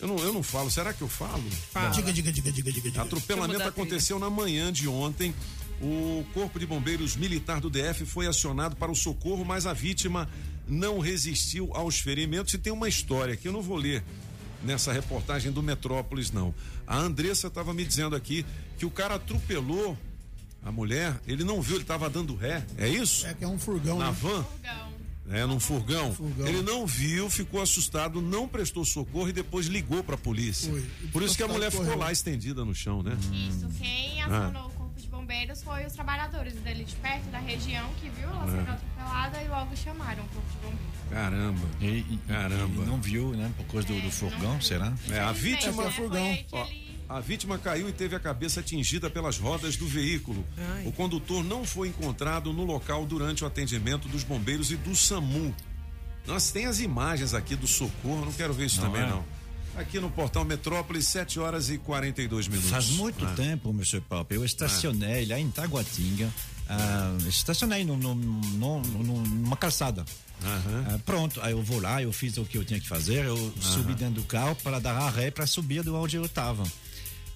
Eu 0.00 0.08
não, 0.08 0.18
eu 0.18 0.32
não 0.32 0.42
falo. 0.42 0.70
Será 0.70 0.92
que 0.92 1.00
eu 1.02 1.08
falo? 1.08 1.42
Diga, 1.94 2.12
diga, 2.12 2.30
diga, 2.32 2.52
diga, 2.52 2.72
diga, 2.72 2.90
diga. 2.90 3.02
Atropelamento 3.02 3.62
aconteceu 3.62 4.18
na 4.18 4.28
manhã 4.28 4.72
de 4.72 4.86
ontem. 4.86 5.34
O 5.80 6.24
Corpo 6.32 6.58
de 6.58 6.66
Bombeiros 6.66 7.16
Militar 7.16 7.60
do 7.60 7.68
DF 7.70 8.04
foi 8.06 8.26
acionado 8.26 8.76
para 8.76 8.90
o 8.90 8.94
socorro, 8.94 9.44
mas 9.44 9.66
a 9.66 9.72
vítima 9.74 10.28
não 10.66 10.98
resistiu 11.00 11.70
aos 11.74 11.98
ferimentos. 11.98 12.52
E 12.54 12.58
tem 12.58 12.72
uma 12.72 12.88
história 12.88 13.36
que 13.36 13.46
eu 13.48 13.52
não 13.52 13.62
vou 13.62 13.76
ler 13.76 14.02
nessa 14.62 14.92
reportagem 14.92 15.52
do 15.52 15.62
Metrópolis, 15.62 16.30
não. 16.30 16.54
A 16.86 16.96
Andressa 16.96 17.48
estava 17.48 17.72
me 17.74 17.84
dizendo 17.84 18.14
aqui 18.16 18.44
que 18.78 18.86
o 18.86 18.90
cara 18.90 19.14
atropelou 19.16 19.96
a 20.62 20.72
mulher, 20.72 21.20
ele 21.26 21.44
não 21.44 21.62
viu, 21.62 21.76
ele 21.76 21.82
estava 21.82 22.10
dando 22.10 22.34
ré. 22.34 22.64
É 22.76 22.88
isso? 22.88 23.26
É 23.26 23.34
que 23.34 23.44
é 23.44 23.48
um 23.48 23.58
furgão, 23.58 23.98
Na 23.98 24.10
né? 24.10 24.16
van? 24.20 24.44
É, 25.28 25.44
num 25.44 25.58
furgão. 25.58 26.12
Furgão. 26.12 26.46
Ele 26.46 26.62
não 26.62 26.86
viu, 26.86 27.28
ficou 27.28 27.60
assustado, 27.60 28.20
não 28.20 28.46
prestou 28.46 28.84
socorro 28.84 29.28
e 29.28 29.32
depois 29.32 29.66
ligou 29.66 30.02
para 30.04 30.14
a 30.14 30.18
polícia. 30.18 30.70
Foi. 30.70 30.84
Por 31.12 31.22
isso 31.22 31.36
que 31.36 31.42
a 31.42 31.48
mulher 31.48 31.70
ficou 31.70 31.96
lá 31.96 32.12
estendida 32.12 32.64
no 32.64 32.74
chão, 32.74 33.02
né? 33.02 33.16
Isso, 33.32 33.68
quem 33.80 34.22
acionou 34.22 34.66
o 34.66 34.70
corpo 34.70 34.70
de 34.70 34.75
bombeiros 35.26 35.62
bombeiros 35.62 35.62
foi 35.62 35.84
os 35.84 35.92
trabalhadores 35.92 36.54
dali 36.62 36.84
de 36.84 36.94
perto 36.96 37.24
da 37.30 37.38
região 37.38 37.90
que 38.00 38.08
viu 38.10 38.28
ela 38.28 38.46
sendo 38.46 38.68
É. 38.68 38.72
atropelada 38.72 39.42
e 39.42 39.48
logo 39.48 39.76
chamaram 39.76 40.24
o 40.24 40.28
corpo 40.28 40.48
de 40.50 40.56
bombeiros. 40.58 40.96
Caramba. 41.10 41.68
E, 41.80 42.18
Caramba. 42.28 42.84
não 42.84 43.00
viu, 43.00 43.30
né? 43.32 43.52
Por 43.56 43.66
causa 43.66 43.86
do, 43.88 44.00
do 44.00 44.10
furgão, 44.10 44.60
será? 44.60 44.92
É, 45.10 45.18
a 45.20 45.32
vítima. 45.32 45.84
né, 46.10 46.44
Ó, 46.52 46.66
a 47.08 47.20
vítima 47.20 47.58
caiu 47.58 47.88
e 47.88 47.92
teve 47.92 48.14
a 48.16 48.20
cabeça 48.20 48.60
atingida 48.60 49.08
pelas 49.10 49.38
rodas 49.38 49.76
do 49.76 49.86
veículo. 49.86 50.44
Ai. 50.74 50.86
O 50.86 50.92
condutor 50.92 51.44
não 51.44 51.64
foi 51.64 51.88
encontrado 51.88 52.52
no 52.52 52.64
local 52.64 53.04
durante 53.04 53.44
o 53.44 53.46
atendimento 53.46 54.08
dos 54.08 54.22
bombeiros 54.24 54.70
e 54.70 54.76
do 54.76 54.94
SAMU. 54.94 55.54
Nós 56.26 56.50
tem 56.50 56.66
as 56.66 56.80
imagens 56.80 57.34
aqui 57.34 57.54
do 57.54 57.68
socorro, 57.68 58.24
não 58.24 58.32
quero 58.32 58.52
ver 58.52 58.66
isso 58.66 58.80
Não 58.80 58.88
também 58.90 59.02
é? 59.04 59.10
não. 59.10 59.24
Aqui 59.78 60.00
no 60.00 60.10
portal 60.10 60.44
Metrópolis, 60.44 61.06
7 61.06 61.38
horas 61.38 61.68
e 61.68 61.76
42 61.76 62.48
minutos. 62.48 62.70
Faz 62.70 62.88
muito 62.90 63.24
Ah. 63.26 63.32
tempo, 63.34 63.72
Monsieur 63.72 64.02
Pop. 64.02 64.34
Eu 64.34 64.44
estacionei 64.44 65.26
lá 65.26 65.38
em 65.38 65.50
Taguatinga. 65.50 66.32
ah, 66.68 67.16
estacionei 67.28 67.84
num- 67.84 67.96
num- 67.96 68.14
num- 68.16 68.82
numa 69.22 69.56
calçada. 69.56 70.04
Ah, 70.42 70.98
pronto, 71.06 71.40
aí 71.40 71.52
eu 71.52 71.62
vou 71.62 71.80
lá, 71.80 72.02
eu 72.02 72.12
fiz 72.12 72.36
o 72.38 72.44
que 72.44 72.58
eu 72.58 72.64
tinha 72.64 72.80
que 72.80 72.88
fazer, 72.88 73.24
eu 73.24 73.36
subi 73.60 73.94
dentro 73.94 74.14
do 74.20 74.24
carro 74.24 74.56
para 74.56 74.80
dar 74.80 74.96
a 74.96 75.08
ré 75.08 75.30
para 75.30 75.46
subir 75.46 75.82
de 75.84 75.90
onde 75.90 76.16
eu 76.16 76.24
estava. 76.24 76.64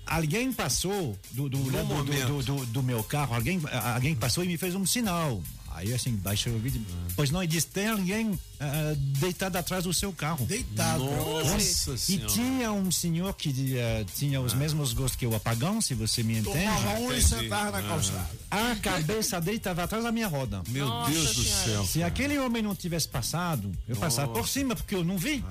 Alguém 0.04 0.52
passou 0.52 1.16
do, 1.30 1.48
do, 1.48 1.58
No 1.58 2.04
do, 2.04 2.26
do, 2.26 2.42
do- 2.42 2.66
do 2.66 2.82
meu 2.82 3.04
carro, 3.04 3.34
alguém, 3.34 3.60
ah, 3.70 3.94
alguém 3.94 4.16
passou 4.16 4.42
e 4.42 4.48
me 4.48 4.56
fez 4.56 4.74
um 4.74 4.84
sinal. 4.84 5.40
Aí 5.80 5.94
assim, 5.94 6.14
baixei 6.16 6.52
o 6.54 6.58
vídeo. 6.58 6.84
Pois 7.16 7.30
não, 7.30 7.42
e 7.42 7.46
disse: 7.46 7.66
tem 7.68 7.88
alguém 7.88 8.38
ah, 8.60 8.94
deitado 9.18 9.56
atrás 9.56 9.84
do 9.84 9.94
seu 9.94 10.12
carro. 10.12 10.44
Deitado. 10.44 11.02
Nossa 11.04 11.92
E 11.94 11.98
Senhora. 11.98 12.26
tinha 12.32 12.72
um 12.72 12.90
senhor 12.90 13.32
que 13.34 13.78
eh, 13.78 14.04
tinha 14.14 14.40
os 14.40 14.52
mesmos 14.52 14.92
gostos 14.92 15.16
que 15.16 15.26
o 15.26 15.34
apagão, 15.34 15.80
se 15.80 15.94
você 15.94 16.22
me 16.22 16.38
entende. 16.38 16.58
Tomava 16.58 16.98
um 17.00 17.12
e 17.12 17.22
sentava 17.22 17.80
na 17.80 17.88
calçada. 17.88 18.30
A 18.50 18.76
cabeça 18.76 19.40
dele 19.40 19.56
estava 19.56 19.84
atrás 19.84 20.04
da 20.04 20.12
minha 20.12 20.28
roda. 20.28 20.62
Meu 20.68 20.86
Deus 21.06 21.34
do 21.34 21.42
céu. 21.44 21.84
Se 21.86 22.02
aquele 22.02 22.38
homem 22.38 22.62
não 22.62 22.74
tivesse 22.74 23.08
passado, 23.08 23.72
eu 23.88 23.96
passava 23.96 24.28
por 24.28 24.40
Nossa. 24.40 24.52
cima, 24.52 24.76
porque 24.76 24.94
eu 24.94 25.02
não 25.02 25.16
vi. 25.16 25.42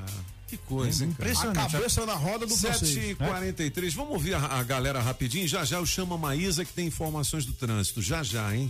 Que 0.48 0.58
coisa, 0.58 1.04
hein? 1.04 1.12
Impressionante. 1.12 1.58
A 1.60 1.70
cabeça 1.70 2.06
na 2.06 2.14
roda 2.16 2.46
do 2.46 2.56
francês. 2.56 3.18
7h43. 3.18 3.94
Vamos 3.94 4.14
ouvir 4.14 4.34
a, 4.34 4.40
a 4.60 4.64
galera 4.64 5.00
rapidinho. 5.00 5.48
Já 5.48 5.64
já 5.66 5.78
eu 5.78 5.86
chamo 5.86 6.14
a 6.16 6.18
Maísa 6.18 6.64
que 6.66 6.74
tem 6.74 6.88
informações 6.88 7.46
do 7.46 7.54
trânsito. 7.54 8.02
Já 8.02 8.24
já, 8.24 8.56
hein? 8.56 8.70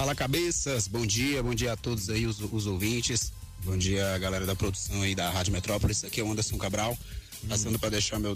Fala 0.00 0.14
cabeças, 0.14 0.88
bom 0.88 1.04
dia, 1.04 1.42
bom 1.42 1.54
dia 1.54 1.74
a 1.74 1.76
todos 1.76 2.08
aí, 2.08 2.24
os, 2.24 2.40
os 2.40 2.66
ouvintes. 2.66 3.34
Bom 3.66 3.76
dia, 3.76 4.16
galera 4.16 4.46
da 4.46 4.56
produção 4.56 5.02
aí 5.02 5.14
da 5.14 5.28
Rádio 5.28 5.52
Metrópolis. 5.52 6.02
Aqui 6.04 6.22
é 6.22 6.24
o 6.24 6.32
Anderson 6.32 6.56
Cabral, 6.56 6.96
passando 7.46 7.78
para 7.78 7.90
deixar 7.90 8.18
meu 8.18 8.34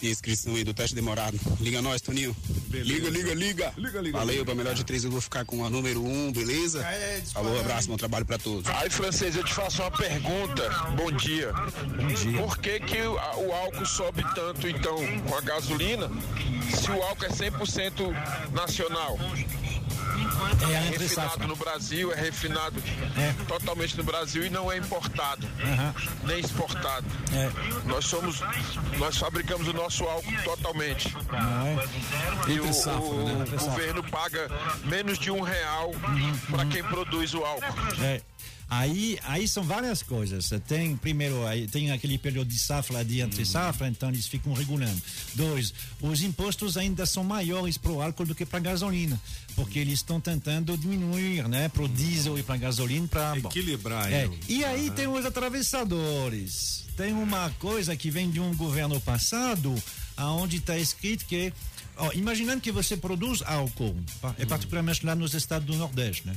minha 0.00 0.12
inscrição 0.12 0.54
aí 0.54 0.64
do 0.64 0.74
teste 0.74 0.94
demorado. 0.94 1.38
Liga 1.60 1.80
nós, 1.80 2.02
Toninho. 2.02 2.36
Beleza. 2.68 2.92
Liga, 2.92 3.10
liga, 3.10 3.34
liga. 3.34 3.74
Liga, 3.76 4.00
liga, 4.00 4.18
Valeu, 4.18 4.44
pra 4.44 4.54
melhor 4.54 4.74
de 4.74 4.84
três 4.84 5.04
eu 5.04 5.10
vou 5.10 5.20
ficar 5.20 5.44
com 5.44 5.64
a 5.64 5.70
número 5.70 6.02
um, 6.02 6.32
beleza? 6.32 6.86
Falou, 7.32 7.58
abraço, 7.58 7.88
bom 7.88 7.96
trabalho 7.96 8.26
pra 8.26 8.38
todos. 8.38 8.68
Aí, 8.70 8.90
francês, 8.90 9.36
eu 9.36 9.44
te 9.44 9.52
faço 9.54 9.82
uma 9.82 9.90
pergunta. 9.90 10.68
Bom 10.96 11.12
dia. 11.12 11.52
Bom 11.52 12.08
dia. 12.08 12.42
Por 12.42 12.58
que, 12.58 12.80
que 12.80 13.00
o, 13.00 13.14
o 13.14 13.52
álcool 13.52 13.86
sobe 13.86 14.22
tanto, 14.34 14.68
então, 14.68 14.96
com 15.28 15.34
a 15.34 15.40
gasolina, 15.40 16.10
se 16.74 16.90
o 16.90 17.02
álcool 17.02 17.24
é 17.24 17.28
100% 17.28 18.52
nacional? 18.52 19.18
É 20.68 20.72
É 20.72 20.80
refinado 20.98 21.46
no 21.46 21.56
Brasil, 21.56 22.12
é 22.12 22.16
refinado 22.20 22.82
É. 23.16 23.32
totalmente 23.46 23.96
no 23.96 24.04
Brasil 24.04 24.44
e 24.44 24.50
não 24.50 24.70
é 24.70 24.76
importado, 24.76 25.46
Aham. 25.62 25.94
nem 26.24 26.38
exportado. 26.40 27.06
É. 27.32 27.50
Nós 27.88 28.04
somos, 28.06 28.40
nós 28.98 29.16
fabricamos 29.16 29.68
o 29.68 29.72
nosso 29.72 30.04
álcool 30.04 30.32
totalmente. 30.44 31.14
É? 31.32 32.50
E 32.50 32.54
Entre 32.54 32.60
o, 32.60 32.72
safra, 32.72 33.00
né? 33.00 33.04
o 33.04 33.42
Entre 33.42 33.58
safra. 33.58 33.70
governo 33.70 34.04
paga 34.04 34.48
menos 34.84 35.18
de 35.18 35.30
um 35.30 35.40
real 35.40 35.90
para 36.50 36.64
quem 36.66 36.82
produz 36.84 37.34
o 37.34 37.44
álcool. 37.44 37.74
Aí, 38.70 39.18
aí 39.24 39.48
são 39.48 39.64
várias 39.64 40.00
coisas. 40.00 40.48
Tem, 40.68 40.96
primeiro, 40.96 41.44
aí 41.44 41.66
tem 41.66 41.90
aquele 41.90 42.16
período 42.16 42.46
de 42.46 42.58
safra, 42.58 43.04
de 43.04 43.18
entre 43.18 43.44
safra, 43.44 43.88
então 43.88 44.08
eles 44.10 44.28
ficam 44.28 44.52
regulando. 44.52 45.02
Dois, 45.34 45.74
os 46.00 46.22
impostos 46.22 46.76
ainda 46.76 47.04
são 47.04 47.24
maiores 47.24 47.76
para 47.76 47.90
o 47.90 48.00
álcool 48.00 48.26
do 48.26 48.34
que 48.34 48.46
para 48.46 48.60
a 48.60 48.62
gasolina, 48.62 49.20
porque 49.56 49.80
eles 49.80 49.94
estão 49.94 50.20
tentando 50.20 50.78
diminuir, 50.78 51.48
né, 51.48 51.68
para 51.68 51.82
o 51.82 51.88
diesel 51.88 52.38
e 52.38 52.44
para 52.44 52.54
a 52.54 52.58
gasolina, 52.58 53.08
para 53.08 53.36
Equilibrar 53.38 54.12
É. 54.12 54.30
E 54.48 54.64
aí 54.64 54.86
Aham. 54.86 54.94
tem 54.94 55.06
os 55.08 55.24
atravessadores. 55.26 56.84
Tem 56.96 57.12
uma 57.12 57.50
coisa 57.58 57.96
que 57.96 58.08
vem 58.08 58.30
de 58.30 58.38
um 58.38 58.54
governo 58.54 59.00
passado, 59.00 59.74
aonde 60.16 60.58
está 60.58 60.78
escrito 60.78 61.24
que, 61.24 61.52
ó, 61.96 62.12
imaginando 62.12 62.60
que 62.60 62.70
você 62.70 62.96
produz 62.96 63.42
álcool, 63.42 63.96
é 64.38 64.46
particularmente 64.46 65.04
lá 65.04 65.16
nos 65.16 65.34
estados 65.34 65.66
do 65.66 65.74
Nordeste, 65.74 66.28
né? 66.28 66.36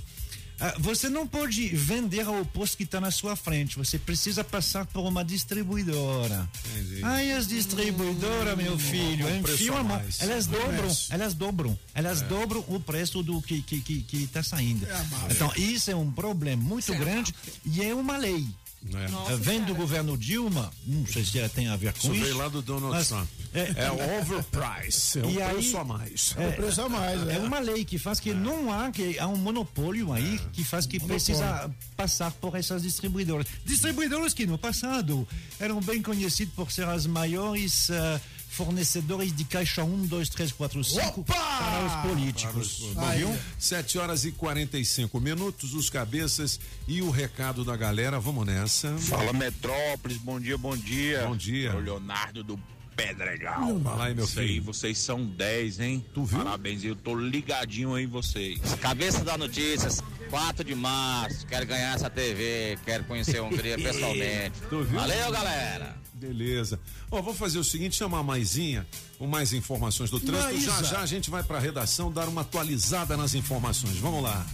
Ah, 0.65 0.75
Você 0.79 1.09
não 1.09 1.27
pode 1.27 1.67
vender 1.75 2.21
ao 2.25 2.45
posto 2.45 2.77
que 2.77 2.83
está 2.83 3.01
na 3.01 3.11
sua 3.11 3.35
frente. 3.35 3.77
Você 3.77 3.99
precisa 3.99 4.43
passar 4.45 4.85
por 4.85 5.01
uma 5.05 5.23
distribuidora. 5.23 6.49
Entendi. 6.71 7.03
Aí 7.03 7.33
as 7.33 7.47
distribuidoras, 7.47 8.55
meu 8.57 8.79
filho, 8.79 9.27
um 9.27 9.83
mais. 9.83 10.21
Elas 10.21 10.47
dobram, 10.47 10.97
elas 11.09 11.33
dobram, 11.33 11.79
elas 11.93 12.21
É. 12.21 12.25
dobram 12.25 12.63
o 12.69 12.79
preço 12.79 13.21
do 13.21 13.41
que 13.41 13.61
que 13.61 13.81
que, 13.81 14.03
que 14.03 14.27
tá 14.27 14.41
saindo. 14.41 14.85
É 14.85 15.05
Então 15.31 15.51
isso 15.57 15.91
é 15.91 15.95
um 15.95 16.09
problema 16.09 16.61
muito 16.63 16.93
grande 16.95 17.33
e 17.65 17.83
é 17.83 17.93
uma 17.93 18.15
lei. 18.17 18.45
É. 18.93 19.33
Eh, 19.33 19.37
Vem 19.37 19.63
do 19.63 19.73
governo 19.73 20.17
Dilma, 20.17 20.71
não 20.85 21.05
sei 21.07 21.23
se 21.23 21.39
ela 21.39 21.47
tem 21.49 21.67
a 21.69 21.75
ver 21.75 21.93
com 21.93 21.99
Isso 21.99 22.13
isso. 22.15 22.23
veio 22.25 22.37
lá 22.37 22.47
do 22.49 22.61
Donald 22.61 22.93
mas- 22.95 23.07
Trump. 23.07 23.27
É 23.53 23.89
o 23.91 23.95
overprice, 24.19 25.19
é 25.19 25.25
um 25.25 25.29
E 25.31 25.41
aí- 25.41 25.53
preço 25.53 25.77
a 25.77 25.83
mais. 25.83 26.35
É, 26.37 26.51
preço 26.51 26.81
a 26.81 26.89
mais, 26.89 27.21
é 27.21 27.25
né? 27.25 27.39
uma 27.39 27.59
lei 27.59 27.85
que 27.85 27.97
faz 27.97 28.19
que 28.19 28.33
não 28.33 28.71
há, 28.73 28.91
que 28.91 29.17
há 29.19 29.27
um 29.27 29.37
monopólio 29.37 30.11
aí 30.11 30.39
que 30.51 30.63
faz 30.63 30.85
que 30.85 30.97
Monopólio. 30.99 31.23
precisa 31.23 31.71
passar 31.95 32.31
por 32.31 32.55
essas 32.55 32.81
distribuidoras. 32.83 33.47
Distribuidoras 33.65 34.33
que 34.33 34.45
no 34.45 34.57
passado 34.57 35.27
eram 35.59 35.79
bem 35.81 36.01
conhecidos 36.01 36.53
por 36.53 36.71
ser 36.71 36.87
as 36.87 37.05
maiores 37.05 37.89
eh, 37.89 38.21
fornecedores 38.53 39.35
de 39.35 39.43
caixa 39.43 39.83
1, 39.83 40.05
2, 40.05 40.29
3, 40.29 40.51
4, 40.51 40.83
5 40.83 41.23
para 41.23 41.85
os 41.85 42.09
políticos. 42.11 42.79
Bom, 42.93 43.09
viu? 43.11 43.37
7 43.57 43.97
horas 43.97 44.25
e 44.25 44.31
45 44.31 45.19
minutos, 45.19 45.73
os 45.73 45.89
cabeças 45.89 46.59
e 46.87 47.01
o 47.01 47.09
recado 47.09 47.65
da 47.65 47.75
galera. 47.75 48.19
Vamos 48.19 48.45
nessa. 48.45 48.95
Fala 48.99 49.33
Metrópolis, 49.33 50.17
bom 50.17 50.39
dia, 50.39 50.57
bom 50.57 50.77
dia. 50.77 51.25
Bom 51.25 51.35
dia. 51.35 51.69
É 51.71 51.75
o 51.75 51.79
Leonardo 51.79 52.43
do 52.43 52.59
Pedregal. 52.95 53.79
Fala 53.81 54.05
aí, 54.05 54.13
meu 54.13 54.25
Isso 54.25 54.39
aí, 54.39 54.47
filho. 54.47 54.63
vocês 54.63 54.99
são 54.99 55.25
10, 55.25 55.79
hein? 55.79 56.05
Tu 56.13 56.23
viu? 56.23 56.37
Parabéns, 56.37 56.83
eu 56.83 56.95
tô 56.95 57.15
ligadinho 57.15 57.95
aí 57.95 58.03
em 58.03 58.07
vocês. 58.07 58.59
Cabeça 58.79 59.23
da 59.23 59.35
Notícias, 59.35 59.99
4 60.29 60.63
de 60.63 60.75
março. 60.75 61.47
Quero 61.47 61.65
ganhar 61.65 61.95
essa 61.95 62.07
TV, 62.07 62.77
quero 62.85 63.03
conhecer 63.05 63.39
a 63.39 63.43
Hungria 63.43 63.77
pessoalmente. 63.81 64.59
Tu 64.69 64.83
viu? 64.83 64.99
Valeu, 64.99 65.31
galera. 65.31 66.02
Beleza. 66.13 66.79
Ó, 67.09 67.21
vou 67.21 67.33
fazer 67.33 67.59
o 67.59 67.63
seguinte, 67.63 67.95
chamar 67.95 68.19
a 68.19 68.23
Maisinha 68.23 68.87
com 69.17 69.27
mais 69.27 69.51
informações 69.53 70.09
do 70.09 70.19
trânsito. 70.19 70.61
Já 70.61 70.73
Maísa. 70.73 70.89
já 70.89 70.99
a 71.01 71.05
gente 71.05 71.29
vai 71.29 71.43
para 71.43 71.57
a 71.57 71.59
redação 71.59 72.11
dar 72.11 72.27
uma 72.27 72.41
atualizada 72.41 73.17
nas 73.17 73.33
informações. 73.33 73.97
Vamos 73.97 74.23
lá. 74.23 74.45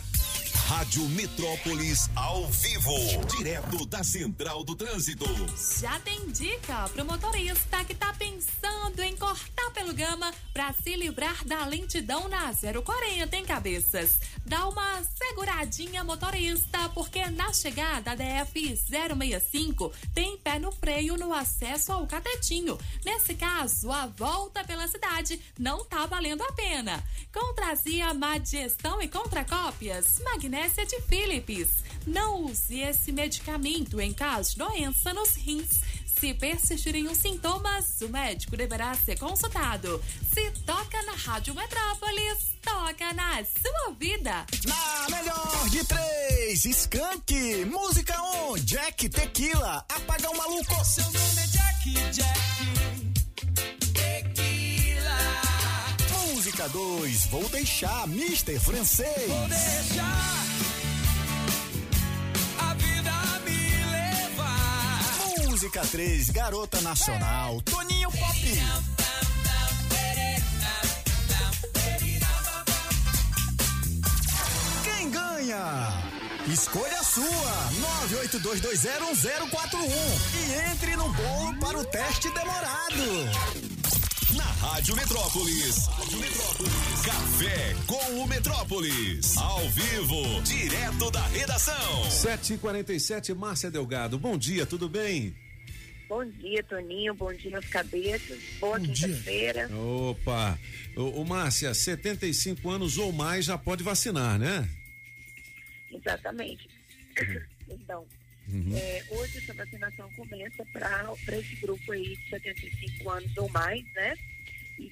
Rádio 0.70 1.04
Metrópolis 1.10 2.12
ao 2.16 2.46
vivo, 2.46 2.94
direto 3.36 3.88
da 3.88 4.04
Central 4.04 4.64
do 4.64 4.76
Trânsito. 4.76 5.26
Já 5.82 6.00
tem 6.02 6.28
dica 6.28 6.88
pro 6.90 7.04
motorista 7.04 7.84
que 7.84 7.96
tá 7.96 8.14
pensando 8.14 9.02
em 9.02 9.18
cortar 9.18 9.72
pelo 9.74 9.92
gama 9.96 10.32
pra 10.54 10.72
se 10.74 10.96
livrar 10.96 11.44
da 11.44 11.66
lentidão 11.66 12.30
na 12.30 12.54
040, 12.54 13.36
hein, 13.36 13.46
cabeças? 13.46 14.20
Dá 14.46 14.68
uma 14.68 15.04
seguradinha, 15.04 16.04
motorista, 16.04 16.88
porque 16.90 17.26
na 17.32 17.52
chegada 17.52 18.16
da 18.16 18.44
DF 18.44 18.78
065 18.78 19.92
tem 20.14 20.38
pé 20.38 20.60
no 20.60 20.72
freio 20.72 21.18
no 21.18 21.34
acesso 21.34 21.92
ao 21.92 22.06
catetinho. 22.06 22.78
Nesse 23.04 23.34
caso, 23.34 23.92
a 23.92 24.06
volta 24.06 24.64
pela 24.64 24.88
cidade 24.88 25.42
não 25.58 25.84
tá 25.84 26.06
valendo 26.06 26.44
a 26.44 26.52
pena. 26.52 27.04
Contrazia, 27.34 28.14
má 28.14 28.38
digestão 28.38 29.02
e 29.02 29.08
contracópias, 29.08 30.20
magnésia 30.24 30.59
de 30.68 31.02
Philips. 31.08 31.70
Não 32.06 32.44
use 32.44 32.82
esse 32.82 33.12
medicamento 33.12 34.00
em 34.02 34.12
caso 34.12 34.52
de 34.52 34.58
doença 34.58 35.14
nos 35.14 35.36
rins. 35.36 35.80
Se 36.06 36.34
persistirem 36.34 37.08
os 37.08 37.18
sintomas, 37.18 38.02
o 38.02 38.10
médico 38.10 38.58
deverá 38.58 38.94
ser 38.94 39.18
consultado. 39.18 40.04
Se 40.34 40.52
toca 40.66 41.02
na 41.04 41.14
Rádio 41.14 41.56
Metrópolis, 41.56 42.56
toca 42.62 43.14
na 43.14 43.38
sua 43.46 43.94
vida. 43.98 44.46
Na 44.66 45.18
melhor 45.18 45.70
de 45.70 45.84
três, 45.86 46.66
Skank. 46.66 47.66
Música 47.66 48.22
1, 48.22 48.52
um, 48.52 48.56
Jack 48.58 49.08
Tequila. 49.08 49.86
Apaga 49.88 50.30
o 50.30 50.38
maluco. 50.38 50.86
Seu 50.86 51.06
nome 51.06 51.42
é 51.42 51.48
Jack, 51.48 52.12
Jack. 52.12 52.99
2, 56.68 57.26
Vou 57.28 57.48
deixar 57.50 58.08
Mister 58.08 58.60
Francês. 58.60 59.28
Vou 59.28 59.48
deixar 59.48 60.46
a 62.60 62.74
vida 62.74 63.12
me 63.46 63.86
levar. 63.92 65.50
Música 65.50 65.82
3, 65.82 66.30
Garota 66.30 66.82
Nacional, 66.82 67.62
Toninho 67.62 68.12
Pop. 68.12 68.40
Sonha. 75.50 75.90
Escolha 76.48 77.00
a 77.00 77.04
sua, 77.04 77.26
982201041 78.10 79.90
e 80.36 80.72
entre 80.72 80.96
no 80.96 81.12
bolo 81.12 81.60
para 81.60 81.80
o 81.80 81.86
teste 81.86 82.30
demorado. 82.34 83.79
Na 84.40 84.46
Rádio 84.46 84.96
Metrópolis. 84.96 85.88
Rádio 85.88 86.18
Metrópolis. 86.18 87.02
Café 87.06 87.76
com 87.86 88.24
o 88.24 88.26
Metrópolis. 88.26 89.36
Ao 89.36 89.70
vivo, 89.72 90.42
direto 90.44 91.12
da 91.12 91.28
redação. 91.28 92.04
7h47, 92.04 93.36
Márcia 93.36 93.70
Delgado. 93.70 94.18
Bom 94.18 94.38
dia, 94.38 94.66
tudo 94.66 94.88
bem? 94.88 95.36
Bom 96.08 96.24
dia, 96.24 96.64
Toninho. 96.64 97.14
Bom 97.16 97.34
dia, 97.34 97.52
meus 97.52 97.68
cabeças. 97.68 98.40
Boa 98.62 98.80
quinta-feira. 98.80 99.70
Opa! 99.76 100.58
Ô, 100.96 101.20
ô, 101.20 101.26
Márcia, 101.26 101.74
75 101.74 102.70
anos 102.70 102.98
ou 102.98 103.12
mais 103.12 103.44
já 103.44 103.58
pode 103.58 103.84
vacinar, 103.84 104.40
né? 104.40 104.70
Exatamente. 105.92 106.66
Então, 107.72 108.04
Uhum. 108.52 108.76
é, 108.76 109.04
hoje 109.10 109.38
essa 109.38 109.54
vacinação 109.54 110.10
começa 110.16 110.66
para 110.66 111.38
esse 111.38 111.56
grupo 111.58 111.92
aí 111.92 112.16
de 112.16 112.30
75 112.30 113.10
anos 113.10 113.38
ou 113.38 113.50
mais, 113.50 113.84
né? 113.94 114.16
E, 114.80 114.92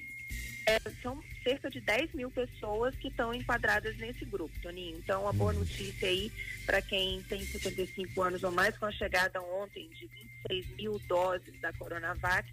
é, 0.66 0.78
são 1.02 1.22
cerca 1.42 1.70
de 1.70 1.80
10 1.80 2.12
mil 2.14 2.30
pessoas 2.30 2.94
que 2.96 3.08
estão 3.08 3.34
enquadradas 3.34 3.96
nesse 3.96 4.24
grupo, 4.24 4.54
Toninho. 4.62 4.98
Então, 4.98 5.22
uma 5.22 5.32
boa 5.32 5.52
notícia 5.52 6.08
aí 6.08 6.30
para 6.66 6.80
quem 6.82 7.22
tem 7.22 7.44
75 7.44 8.22
anos 8.22 8.42
ou 8.42 8.52
mais, 8.52 8.76
com 8.76 8.86
a 8.86 8.92
chegada 8.92 9.40
ontem 9.40 9.88
de 9.88 10.06
26 10.48 10.76
mil 10.76 10.98
doses 11.08 11.58
da 11.60 11.72
Coronavac, 11.72 12.46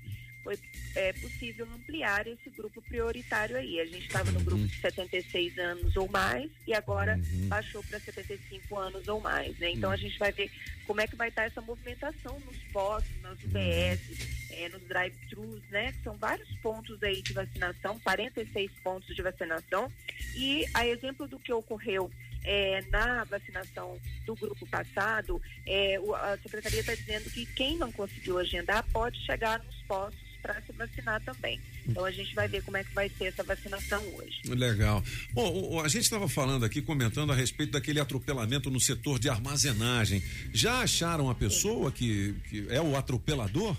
foi 0.46 0.60
é, 0.94 1.12
possível 1.14 1.68
ampliar 1.74 2.28
esse 2.28 2.52
grupo 2.52 2.80
prioritário 2.84 3.58
aí. 3.58 3.80
A 3.80 3.86
gente 3.86 4.06
estava 4.06 4.32
no 4.32 4.40
grupo 4.42 4.64
de 4.64 4.80
76 4.80 5.58
anos 5.58 5.98
ou 5.98 6.08
mais 6.08 6.52
e 6.68 6.74
agora 6.74 7.20
baixou 7.48 7.84
para 7.84 8.00
75 8.00 8.78
anos 8.78 9.08
ou 9.08 9.20
mais. 9.20 9.58
Né? 9.58 9.72
Então 9.72 9.90
a 9.90 9.98
gente 9.98 10.18
vai 10.20 10.32
ver 10.32 10.52
como 10.86 11.02
é 11.02 11.08
que 11.08 11.16
vai 11.16 11.30
estar 11.30 11.46
essa 11.46 11.62
movimentação 11.62 12.40
nos 12.42 12.58
postos, 12.72 13.22
nas 13.24 13.44
UBS, 13.44 14.52
é, 14.52 14.70
nos 14.70 14.84
drive-thrus, 14.84 15.64
né? 15.72 15.92
Que 15.94 16.04
são 16.04 16.16
vários 16.16 16.50
pontos 16.60 17.02
aí 17.02 17.24
de 17.24 17.34
vacinação, 17.34 18.00
46 18.00 18.72
pontos 18.84 19.16
de 19.16 19.22
vacinação. 19.24 19.92
E 20.36 20.64
a 20.76 20.86
exemplo 20.86 21.28
do 21.28 21.40
que 21.40 21.52
ocorreu 21.52 22.12
é, 22.44 22.84
na 22.92 23.24
vacinação 23.24 24.00
do 24.28 24.36
grupo 24.36 24.68
passado, 24.68 25.42
é, 25.66 25.96
a 25.96 26.38
secretaria 26.38 26.82
está 26.82 26.94
dizendo 26.94 27.32
que 27.32 27.48
quem 27.48 27.78
não 27.78 27.92
conseguiu 27.92 28.38
agendar 28.38 28.86
pode 28.92 29.20
chegar 29.26 29.64
nos 29.64 29.76
postos 29.88 30.25
para 30.46 30.62
se 30.62 30.72
vacinar 30.74 31.20
também. 31.22 31.60
Então 31.88 32.06
a 32.06 32.12
gente 32.12 32.36
vai 32.36 32.48
ver 32.48 32.62
como 32.64 32.78
é 32.78 32.84
que 32.84 32.94
vai 32.94 33.10
ser 33.10 33.26
essa 33.26 33.44
vacinação 33.44 34.02
hoje. 34.16 34.42
Legal. 34.48 35.04
Bom, 35.34 35.82
a 35.82 35.88
gente 35.88 36.04
estava 36.04 36.28
falando 36.30 36.64
aqui, 36.64 36.82
comentando 36.84 37.32
a 37.32 37.36
respeito 37.36 37.72
daquele 37.72 38.00
atropelamento 38.00 38.70
no 38.70 38.80
setor 38.80 39.18
de 39.18 39.28
armazenagem. 39.28 40.22
Já 40.54 40.82
acharam 40.82 41.30
a 41.32 41.36
pessoa 41.36 41.92
que, 41.92 42.34
que 42.50 42.68
é 42.70 42.80
o 42.80 42.96
atropelador? 42.96 43.76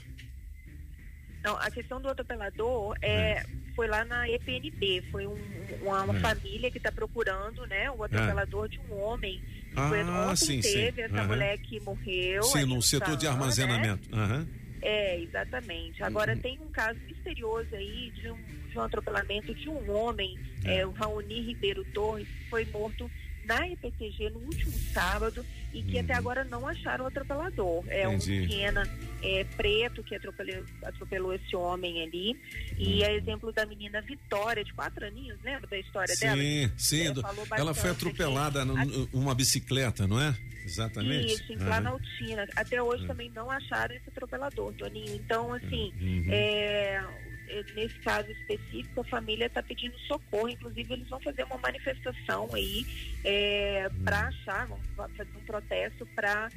Não, 1.45 1.57
a 1.59 1.71
questão 1.71 2.01
do 2.03 2.09
atropelador 2.09 2.97
é, 3.01 3.47
foi 3.77 3.87
lá 3.87 4.05
na 4.05 4.29
EPNB, 4.29 5.05
foi 5.13 5.29
um- 5.29 5.39
uma, 5.83 6.03
uma 6.03 6.17
É. 6.17 6.21
família 6.21 6.69
que 6.73 6.79
está 6.79 6.91
procurando, 6.91 7.65
né, 7.69 7.89
o 7.93 8.03
atropelador 8.03 8.69
de 8.69 8.81
um 8.91 8.95
homem. 9.01 9.41
que 9.69 9.75
foi, 9.89 10.01
Ah, 10.01 10.29
ontem 10.31 10.37
sim, 10.37 10.63
sim. 10.63 10.73
teve 10.73 11.03
essa 11.03 11.17
Aham. 11.19 11.27
mulher 11.29 11.59
que 11.59 11.79
morreu. 11.81 12.43
Sim, 12.45 12.65
no 12.65 12.81
setor 12.81 13.15
de 13.17 13.27
né? 13.27 13.31
armazenamento. 13.31 14.09
É, 14.89 15.19
exatamente. 15.19 16.01
Agora 16.05 16.35
Uhum. 16.35 16.39
tem 16.39 16.61
um 16.61 16.71
caso 16.71 17.01
misterioso 17.03 17.75
aí 17.75 18.13
de 18.13 18.31
um, 18.31 18.39
de 18.69 18.79
um 18.79 18.83
atropelamento 18.83 19.53
de 19.53 19.69
um 19.69 19.91
homem, 19.91 20.39
é, 20.63 20.87
o 20.87 20.93
Raoni 20.93 21.41
Ribeiro 21.41 21.85
Torres, 21.87 22.29
que 22.29 22.45
foi 22.49 22.65
morto 22.67 23.11
na 23.47 23.67
EPTG 23.69 24.31
no 24.31 24.41
último 24.41 24.73
sábado 24.93 25.45
e 25.73 25.83
que 25.83 25.99
até 25.99 26.15
agora 26.15 26.45
não 26.45 26.67
acharam 26.67 27.05
o 27.05 27.09
atropelador. 27.09 27.85
É 27.89 28.05
Entendi. 28.05 28.41
um 28.43 28.49
Siena 28.51 28.83
é, 29.23 29.45
preto 29.57 30.03
que 30.03 30.15
atropelou, 30.15 30.65
atropelou 30.85 31.35
esse 31.35 31.55
homem 31.57 32.03
ali. 32.03 32.37
E 32.79 33.03
é 33.03 33.15
exemplo 33.17 33.53
da 33.53 33.65
menina 33.67 34.01
Vitória, 34.03 34.65
de 34.65 34.73
quatro 34.73 35.05
aninhos, 35.07 35.39
lembra 35.43 35.67
da 35.67 35.79
história 35.79 36.15
dela? 36.17 36.37
Sim, 36.37 36.69
Que, 36.77 36.83
sim. 36.83 37.15
falou 37.23 37.47
ela 37.57 37.75
foi 37.75 37.91
atropelada 37.91 38.63
aqui. 38.63 39.09
numa 39.13 39.35
bicicleta, 39.35 40.07
não 40.07 40.21
é? 40.21 40.35
Exatamente. 40.65 41.33
Isso, 41.35 41.53
em. 41.53 41.59
Planaltina. 41.59 42.47
Até 42.57 42.83
hoje 42.83 43.05
É. 43.05 43.07
também 43.07 43.31
não 43.31 43.49
acharam 43.51 43.95
esse 43.95 44.09
atropelador, 44.09 44.73
Toninho. 44.73 45.15
Então, 45.15 45.53
assim, 45.53 45.93
Uhum. 46.01 46.27
é, 46.29 47.05
nesse 47.75 47.99
caso 48.01 48.31
específico, 48.31 49.01
a 49.01 49.05
família 49.05 49.47
está 49.47 49.63
pedindo 49.63 49.99
socorro. 50.01 50.49
Inclusive, 50.49 50.93
eles 50.95 51.09
vão 51.09 51.21
fazer 51.21 51.45
uma 51.45 51.59
manifestação 51.59 52.49
aí 52.55 52.87
é, 53.25 53.89
Hum. 53.93 54.05
para 54.05 54.29
achar, 54.29 54.67
vão 54.67 54.79
fa- 54.97 55.09
fazer 55.17 55.31
um 55.37 55.45
protesto 55.45 56.07
para 56.15 56.49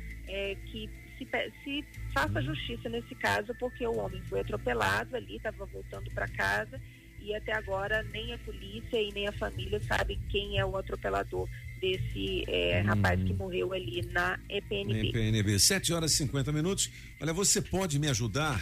que 0.72 0.90
se, 1.18 1.28
se 1.64 1.86
faça 2.14 2.42
justiça 2.42 2.88
nesse 2.90 3.14
caso, 3.16 3.54
porque 3.60 3.86
o 3.86 3.98
homem 3.98 4.22
foi 4.30 4.42
atropelado 4.42 5.16
ali, 5.16 5.36
estava 5.38 5.66
voltando 5.66 6.10
para 6.12 6.28
casa 6.28 6.80
e 7.22 7.36
até 7.36 7.54
agora 7.54 8.02
nem 8.14 8.34
a 8.34 8.38
polícia 8.40 9.02
e 9.02 9.12
nem 9.14 9.28
a 9.28 9.32
família 9.34 9.80
sabem 9.82 10.18
quem 10.30 10.58
é 10.58 10.66
o 10.66 10.78
atropelador 10.78 11.48
desse 11.82 12.44
é, 12.48 12.80
rapaz 12.82 13.22
que 13.24 13.34
morreu 13.34 13.74
ali 13.74 14.02
na 14.12 14.40
EPNB. 14.50 15.12
PNB, 15.12 15.60
7 15.60 15.94
horas 15.94 16.12
e 16.14 16.16
50 16.18 16.52
minutos. 16.52 16.90
Olha, 17.22 17.34
você 17.34 17.62
pode 17.62 18.00
me 18.00 18.08
ajudar? 18.08 18.62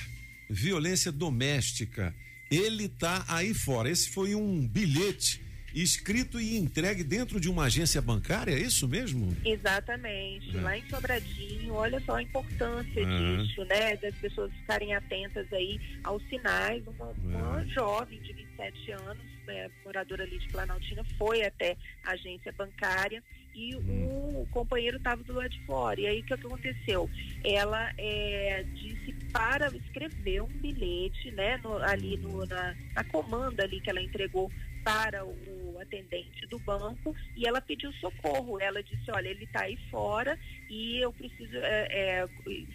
Violência 0.49 1.11
doméstica. 1.11 2.13
Ele 2.49 2.87
tá 2.87 3.25
aí 3.27 3.53
fora. 3.53 3.89
Esse 3.89 4.09
foi 4.09 4.33
um 4.35 4.65
bilhete 4.67 5.45
escrito 5.75 6.39
e 6.39 6.57
entregue 6.57 7.03
dentro 7.03 7.39
de 7.39 7.49
uma 7.49 7.65
agência 7.65 8.01
bancária, 8.01 8.51
é 8.53 8.59
isso 8.59 8.87
mesmo? 8.87 9.35
Exatamente, 9.45 10.57
É. 10.57 10.61
lá 10.61 10.75
em 10.77 10.87
Sobradinho, 10.89 11.73
olha 11.73 11.99
só 11.99 12.15
a 12.15 12.23
importância 12.23 13.05
disso, 13.05 13.63
né? 13.65 13.95
Das 13.97 14.15
pessoas 14.15 14.51
ficarem 14.53 14.95
atentas 14.95 15.45
aí 15.53 15.79
aos 16.03 16.23
sinais. 16.29 16.83
Uma, 16.87 17.11
uma 17.21 17.65
jovem 17.67 18.19
de 18.21 18.33
27 18.33 18.91
anos, 18.93 19.23
né, 19.45 19.69
moradora 19.85 20.23
ali 20.23 20.39
de 20.39 20.47
Planaltina, 20.47 21.03
foi 21.17 21.43
até 21.43 21.77
a 22.03 22.11
agência 22.13 22.51
bancária 22.53 23.23
e 23.57 23.75
o 23.75 24.45
companheiro 24.51 24.97
estava 24.97 25.23
do 25.23 25.33
lado 25.33 25.49
de 25.49 25.59
fora. 25.65 25.99
E 25.99 26.05
aí 26.05 26.19
o 26.19 26.23
que 26.23 26.33
aconteceu? 26.33 27.09
Ela 27.43 27.91
é, 27.97 28.63
disse 28.75 29.15
para 29.33 29.67
escrever 29.75 30.43
um 30.43 30.49
bilhete, 30.61 31.31
né, 31.31 31.59
no- 31.63 31.81
ali 31.83 32.17
no- 32.17 32.45
na, 32.45 32.75
na 32.95 33.03
comanda 33.03 33.63
ali 33.63 33.81
que 33.81 33.89
ela 33.89 34.01
entregou 34.01 34.51
para 34.83 35.25
o 35.25 35.77
atendente 35.79 36.45
do 36.47 36.59
banco 36.59 37.15
e 37.35 37.45
ela 37.47 37.61
pediu 37.61 37.91
socorro. 37.93 38.59
Ela 38.59 38.81
disse, 38.81 39.09
olha, 39.11 39.27
ele 39.27 39.43
está 39.43 39.63
aí 39.63 39.77
fora 39.89 40.37
e 40.69 40.99
eu 40.99 41.13
preciso 41.13 41.57
é, 41.57 41.87
é, 41.91 42.27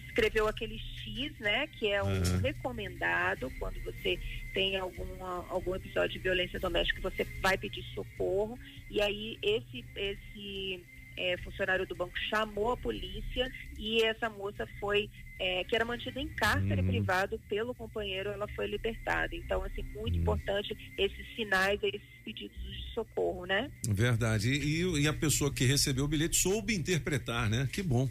escreveu 0.07 0.47
aquele 0.47 0.79
X, 0.79 1.37
né, 1.39 1.67
que 1.67 1.91
é 1.91 2.01
um 2.03 2.13
Uhum. 2.13 2.39
recomendado 2.41 3.51
quando 3.59 3.79
você 3.83 4.19
tem 4.53 4.77
alguma, 4.77 5.45
algum 5.49 5.75
episódio 5.75 6.11
de 6.13 6.19
violência 6.19 6.59
doméstica, 6.59 7.01
você 7.01 7.23
vai 7.41 7.57
pedir 7.57 7.83
socorro 7.93 8.57
e 8.89 9.01
aí 9.01 9.37
esse 9.41 9.83
esse 9.95 10.83
é, 11.17 11.37
funcionário 11.37 11.85
do 11.85 11.95
banco 11.95 12.17
chamou 12.29 12.71
a 12.71 12.77
polícia 12.77 13.49
e 13.77 14.03
essa 14.03 14.29
moça 14.29 14.67
foi 14.79 15.09
é, 15.39 15.63
que 15.63 15.75
era 15.75 15.83
mantida 15.83 16.19
em 16.19 16.27
cárcere 16.29 16.81
Uhum. 16.81 16.87
privado 16.87 17.39
pelo 17.49 17.73
companheiro, 17.73 18.29
ela 18.29 18.47
foi 18.55 18.67
libertada. 18.67 19.35
Então, 19.35 19.63
assim, 19.63 19.83
muito 19.95 20.17
importante 20.17 20.75
esses 20.97 21.35
sinais, 21.35 21.79
esses 21.83 22.01
pedidos 22.23 22.57
de 22.57 22.93
socorro, 22.93 23.45
né? 23.45 23.69
Verdade. 23.87 24.49
E, 24.51 25.01
e 25.01 25.07
a 25.07 25.13
pessoa 25.13 25.53
que 25.53 25.65
recebeu 25.65 26.05
o 26.05 26.07
bilhete 26.07 26.37
soube 26.37 26.75
interpretar, 26.75 27.49
né? 27.49 27.67
Que 27.71 27.81
bom. 27.81 28.07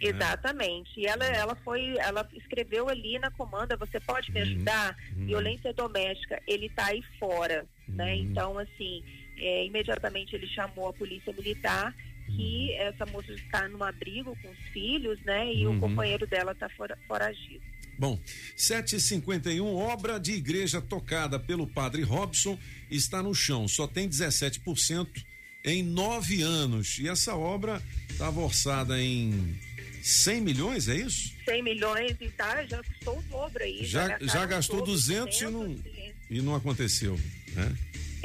Exatamente. 0.00 1.00
E 1.00 1.06
ela, 1.06 1.24
ela 1.24 1.54
foi, 1.56 1.96
ela 1.98 2.28
escreveu 2.34 2.88
ali 2.88 3.18
na 3.18 3.30
comanda, 3.30 3.76
você 3.76 3.98
pode 4.00 4.30
me 4.32 4.40
ajudar? 4.40 4.96
Violência 5.12 5.72
doméstica, 5.72 6.40
ele 6.46 6.68
tá 6.70 6.86
aí 6.86 7.02
fora, 7.18 7.66
né? 7.88 8.16
Então, 8.16 8.58
assim, 8.58 9.02
é, 9.38 9.66
imediatamente 9.66 10.34
ele 10.34 10.46
chamou 10.48 10.88
a 10.88 10.92
polícia 10.92 11.32
militar 11.32 11.94
que 12.26 12.72
essa 12.74 13.06
moça 13.06 13.32
está 13.32 13.68
num 13.68 13.82
abrigo 13.82 14.36
com 14.42 14.48
os 14.50 14.58
filhos, 14.72 15.18
né? 15.24 15.52
E 15.54 15.66
Uhum. 15.66 15.76
o 15.76 15.80
companheiro 15.80 16.26
dela 16.26 16.54
tá 16.54 16.68
fora, 16.70 16.98
foragido. 17.06 17.62
Bom, 17.98 18.18
751, 18.56 19.64
obra 19.74 20.18
de 20.18 20.32
igreja 20.32 20.80
tocada 20.82 21.38
pelo 21.38 21.66
padre 21.66 22.02
Robson 22.02 22.58
está 22.90 23.22
no 23.22 23.34
chão, 23.34 23.66
só 23.66 23.86
tem 23.86 24.06
17% 24.08 25.24
em 25.64 25.82
nove 25.82 26.42
anos. 26.42 26.98
E 26.98 27.08
essa 27.08 27.34
obra 27.34 27.82
estava 28.10 28.40
orçada 28.40 29.00
em 29.00 29.58
100 30.02 30.40
milhões, 30.42 30.88
é 30.88 30.96
isso? 30.96 31.32
100 31.46 31.62
milhões 31.62 32.16
e 32.20 32.28
tá, 32.30 32.64
já 32.66 32.82
custou 32.82 33.18
o 33.18 33.22
dobro 33.22 33.62
aí. 33.62 33.84
Já, 33.84 34.08
gastaram 34.08 34.28
já 34.32 34.44
o 34.44 34.48
gastou 34.48 34.76
dobro, 34.80 34.92
200 34.92 35.40
e 35.40 35.44
não, 35.44 35.66
200, 35.72 35.84
e 36.30 36.42
não 36.42 36.54
aconteceu, 36.54 37.18
né? 37.54 37.76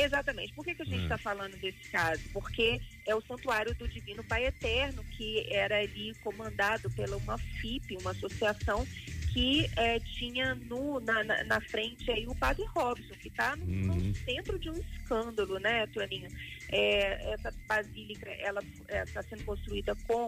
Exatamente. 0.04 0.54
Por 0.54 0.66
que, 0.66 0.76
que 0.76 0.82
a 0.82 0.86
gente 0.86 1.02
É. 1.02 1.04
está 1.04 1.18
falando 1.18 1.56
desse 1.58 1.90
caso? 1.90 2.22
Porque 2.34 2.80
é 3.08 3.16
o 3.16 3.22
Santuário 3.22 3.74
do 3.76 3.88
Divino 3.88 4.24
Pai 4.24 4.46
Eterno, 4.46 5.04
que 5.18 5.46
era 5.54 5.80
ali 5.80 6.14
comandado 6.24 6.90
pela 6.92 7.16
uma 7.18 7.38
FIP, 7.38 7.98
uma 8.02 8.12
associação 8.12 8.86
que 9.34 9.70
é, 9.78 9.98
tinha 10.00 10.56
no, 10.56 11.00
na, 11.00 11.24
na, 11.24 11.44
na 11.46 11.62
frente 11.62 12.12
aí 12.12 12.28
o 12.28 12.36
padre 12.36 12.66
Robson, 12.76 13.14
que 13.22 13.30
está 13.30 13.56
no, 13.56 13.66
no 13.66 13.94
Uhum. 13.94 14.14
centro 14.14 14.60
de 14.60 14.70
um 14.70 14.78
escândalo, 14.78 15.58
né, 15.60 15.88
Toninho? 15.88 16.28
É, 16.70 17.34
essa 17.34 17.52
basílica 17.68 18.30
ela 18.32 18.62
está 18.90 19.22
sendo 19.24 19.44
construída 19.46 19.96
com 20.08 20.28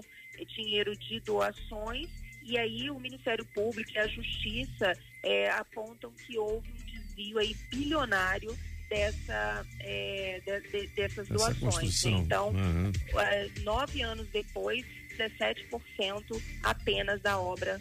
dinheiro 0.56 0.96
de 0.98 1.20
doações 1.22 2.10
e 2.44 2.58
aí 2.58 2.90
o 2.90 3.00
Ministério 3.00 3.46
Público 3.54 3.92
e 3.94 3.98
a 4.00 4.08
Justiça 4.08 4.94
é, 5.22 5.50
apontam 5.52 6.12
que 6.26 6.38
houve 6.38 6.70
um 6.70 6.86
desvio 6.86 7.40
aí 7.40 7.54
bilionário 7.70 8.58
dessa, 8.90 9.66
é, 9.80 10.42
de- 10.46 10.70
de- 10.82 10.88
dessas 10.96 11.30
Essa 11.32 11.54
doações. 11.54 12.06
Então, 12.06 12.50
Uhum. 12.50 12.92
é, 13.20 13.50
nove 13.64 14.02
anos 14.02 14.28
depois, 14.32 14.84
17% 15.18 16.42
apenas 16.64 17.22
da 17.22 17.40
obra 17.40 17.80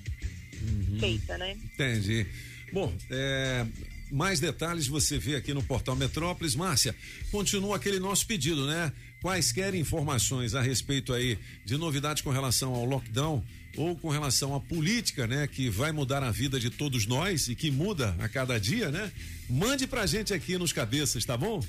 feita, 1.01 1.37
né? 1.39 1.57
Entendi. 1.75 2.27
Bom, 2.73 2.95
é, 3.11 3.67
mais 4.11 4.41
detalhes 4.41 4.87
você 4.87 5.19
vê 5.19 5.37
aqui 5.37 5.53
no 5.53 5.63
portal 5.63 5.97
Metrópolis. 5.97 6.55
Márcia, 6.55 6.95
continua 7.31 7.77
aquele 7.77 7.99
nosso 7.99 8.27
pedido, 8.27 8.67
né? 8.67 8.93
Quaisquer 9.21 9.75
informações 9.75 10.55
a 10.55 10.61
respeito 10.63 11.13
aí 11.13 11.39
de 11.65 11.77
novidades 11.77 12.23
com 12.23 12.31
relação 12.31 12.75
ao 12.75 12.85
lockdown 12.85 13.45
ou 13.77 13.97
com 13.97 14.09
relação 14.11 14.55
à 14.55 14.61
política, 14.61 15.27
né? 15.27 15.47
Que 15.47 15.69
vai 15.71 15.93
mudar 15.93 16.23
a 16.23 16.31
vida 16.31 16.59
de 16.61 16.71
todos 16.71 17.07
nós 17.07 17.49
e 17.49 17.55
que 17.55 17.71
muda 17.71 18.15
a 18.19 18.29
cada 18.29 18.59
dia, 18.59 18.91
né? 18.91 19.11
Mande 19.53 19.87
pra 19.87 20.07
gente 20.07 20.33
aqui 20.33 20.57
nos 20.57 20.73
cabeças, 20.73 21.27
tá 21.27 21.37
bom? 21.37 21.63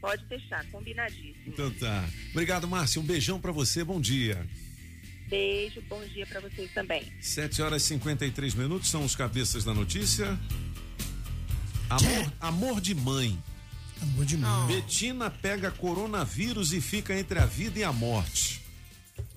Pode 0.00 0.24
deixar, 0.24 0.64
combinadíssimo. 0.66 1.36
Então 1.46 1.70
tá. 1.70 2.04
Obrigado, 2.32 2.66
Márcia. 2.66 3.00
Um 3.00 3.04
beijão 3.04 3.40
pra 3.40 3.52
você. 3.52 3.84
Bom 3.84 4.00
dia. 4.00 4.44
Beijo, 5.28 5.80
bom 5.82 6.04
dia 6.06 6.26
para 6.26 6.40
vocês 6.40 6.68
também. 6.74 7.04
7 7.20 7.62
horas 7.62 7.84
e 7.84 7.86
53 7.86 8.52
minutos 8.54 8.90
são 8.90 9.04
os 9.04 9.14
cabeças 9.14 9.62
da 9.62 9.72
notícia. 9.72 10.36
Amor, 11.88 12.32
amor 12.40 12.80
de 12.80 12.96
mãe. 12.96 13.40
Amor 14.02 14.24
de 14.24 14.36
mãe. 14.36 14.66
Betina 14.66 15.30
pega 15.30 15.70
coronavírus 15.70 16.72
e 16.72 16.80
fica 16.80 17.16
entre 17.16 17.38
a 17.38 17.46
vida 17.46 17.78
e 17.78 17.84
a 17.84 17.92
morte. 17.92 18.60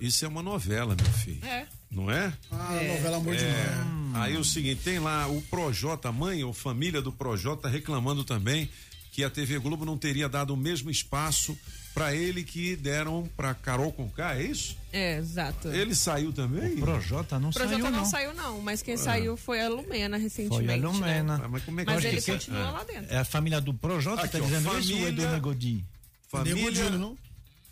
Isso 0.00 0.24
é 0.24 0.28
uma 0.28 0.42
novela, 0.42 0.96
meu 0.96 1.12
filho. 1.12 1.44
É. 1.44 1.68
Não 1.92 2.10
é? 2.10 2.32
Ah, 2.50 2.72
novela 2.96 3.18
Amor 3.18 3.36
de 3.36 3.44
É. 3.44 3.74
Mãe. 3.84 4.22
Aí 4.22 4.36
o 4.36 4.44
seguinte, 4.44 4.80
tem 4.82 4.98
lá 4.98 5.26
o 5.28 5.40
Projota, 5.42 6.08
a 6.08 6.12
mãe 6.12 6.42
ou 6.42 6.52
família 6.52 7.02
do 7.02 7.12
Projota 7.12 7.68
reclamando 7.68 8.24
também 8.24 8.68
que 9.10 9.22
a 9.22 9.28
TV 9.30 9.58
Globo 9.58 9.84
não 9.84 9.98
teria 9.98 10.26
dado 10.28 10.54
o 10.54 10.56
mesmo 10.56 10.90
espaço 10.90 11.56
pra 11.92 12.14
ele 12.14 12.42
que 12.44 12.74
deram 12.76 13.28
pra 13.36 13.52
Carol 13.52 13.92
Conká, 13.92 14.36
é 14.36 14.44
isso? 14.44 14.74
É, 14.90 15.18
exato. 15.18 15.68
Ele 15.68 15.94
saiu 15.94 16.32
também? 16.32 16.72
O 16.74 16.80
Projota 16.80 17.38
não 17.38 17.50
O 17.50 17.52
Projota 17.52 17.74
saiu, 17.74 17.84
não. 17.90 17.98
não. 17.98 18.04
saiu, 18.06 18.34
não, 18.34 18.60
mas 18.62 18.80
quem 18.80 18.94
Ah. 18.94 18.98
saiu 18.98 19.36
foi 19.36 19.60
a 19.60 19.68
Lumena 19.68 20.16
recentemente. 20.16 20.64
Foi 20.64 20.88
a 20.88 20.90
Lumena. 20.90 21.36
Né? 21.38 21.46
Mas 21.50 21.62
como 21.64 21.80
é 21.80 21.84
Mas 21.84 21.98
Acho 21.98 22.06
ele 22.06 22.22
que- 22.22 22.32
continua 22.32 22.58
é. 22.60 22.70
lá 22.70 22.84
dentro. 22.84 23.14
É 23.14 23.18
a 23.18 23.24
família 23.26 23.60
do 23.60 23.74
Projota, 23.74 24.22
Aqui, 24.22 24.38
tá 24.38 24.42
ó, 24.42 24.46
dizendo 24.46 24.78
isso 24.78 24.92
ou 24.94 24.98
é 24.98 25.10
do 25.10 25.16
família- 25.16 25.30
Negodi? 25.32 25.84
Família. 26.28 26.90
Não? 26.90 27.18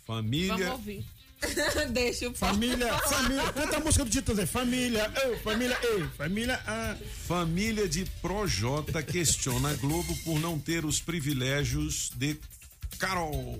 Família. 0.05 0.53
Vamos 0.55 0.71
ouvir. 0.73 1.05
Deixa 1.91 2.29
o 2.29 2.33
Família, 2.33 2.97
família. 2.99 3.53
Canta 3.53 3.77
a 3.77 3.79
música 3.79 4.05
do 4.05 4.11
Titãs 4.11 4.39
aí. 4.39 4.45
Família, 4.45 5.11
eu, 5.23 5.39
família, 5.39 5.77
eu, 5.83 6.09
família, 6.11 6.59
ah. 6.67 6.95
Família 7.27 7.87
de 7.87 8.05
Projota 8.21 9.01
questiona 9.01 9.71
a 9.71 9.73
Globo 9.75 10.15
por 10.23 10.39
não 10.39 10.59
ter 10.59 10.85
os 10.85 10.99
privilégios 10.99 12.11
de 12.15 12.37
Carol. 12.99 13.59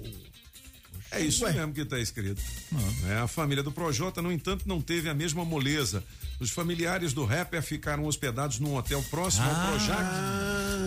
É 1.11 1.19
isso 1.19 1.43
Ué. 1.43 1.51
mesmo 1.51 1.73
que 1.73 1.81
está 1.81 1.99
escrito. 1.99 2.41
É, 3.09 3.17
a 3.17 3.27
família 3.27 3.61
do 3.61 3.71
Projota, 3.71 4.21
no 4.21 4.31
entanto, 4.31 4.67
não 4.67 4.81
teve 4.81 5.09
a 5.09 5.13
mesma 5.13 5.43
moleza. 5.43 6.03
Os 6.39 6.51
familiares 6.51 7.11
do 7.11 7.25
rapper 7.25 7.61
ficaram 7.61 8.05
hospedados 8.05 8.59
num 8.59 8.75
hotel 8.75 9.03
próximo 9.11 9.45
ao 9.45 9.67
Projac 9.67 10.09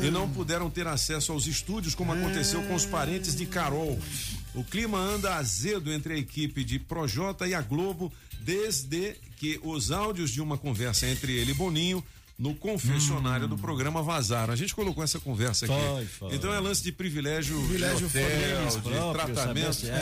e 0.02 0.10
não 0.10 0.28
puderam 0.28 0.70
ter 0.70 0.86
acesso 0.86 1.30
aos 1.30 1.46
estúdios, 1.46 1.94
como 1.94 2.12
aconteceu 2.12 2.62
com 2.62 2.74
os 2.74 2.86
parentes 2.86 3.36
de 3.36 3.44
Carol. 3.44 3.98
O 4.54 4.64
clima 4.64 4.98
anda 4.98 5.36
azedo 5.36 5.92
entre 5.92 6.14
a 6.14 6.16
equipe 6.16 6.64
de 6.64 6.78
Projota 6.78 7.46
e 7.46 7.54
a 7.54 7.60
Globo 7.60 8.12
desde 8.40 9.16
que 9.36 9.58
os 9.62 9.90
áudios 9.90 10.30
de 10.30 10.40
uma 10.40 10.56
conversa 10.56 11.06
entre 11.06 11.32
ele 11.32 11.50
e 11.50 11.54
Boninho 11.54 12.02
no 12.38 12.54
confessionário 12.54 13.46
do 13.46 13.56
programa 13.56 14.02
vazaram. 14.02 14.52
A 14.52 14.56
gente 14.56 14.74
colocou 14.74 15.04
essa 15.04 15.20
conversa 15.20 15.66
aqui. 15.66 15.74
Foi, 15.74 16.04
foi. 16.06 16.34
Então 16.34 16.52
é 16.52 16.58
lance 16.58 16.82
de 16.82 16.90
privilégio, 16.90 17.56
Privilégio 17.60 18.08
de 18.08 18.18
hotel, 18.18 18.66
de 18.68 18.80
próprios, 18.80 19.38
tratamento. 19.38 19.72
se- 19.74 19.86
é, 19.88 19.92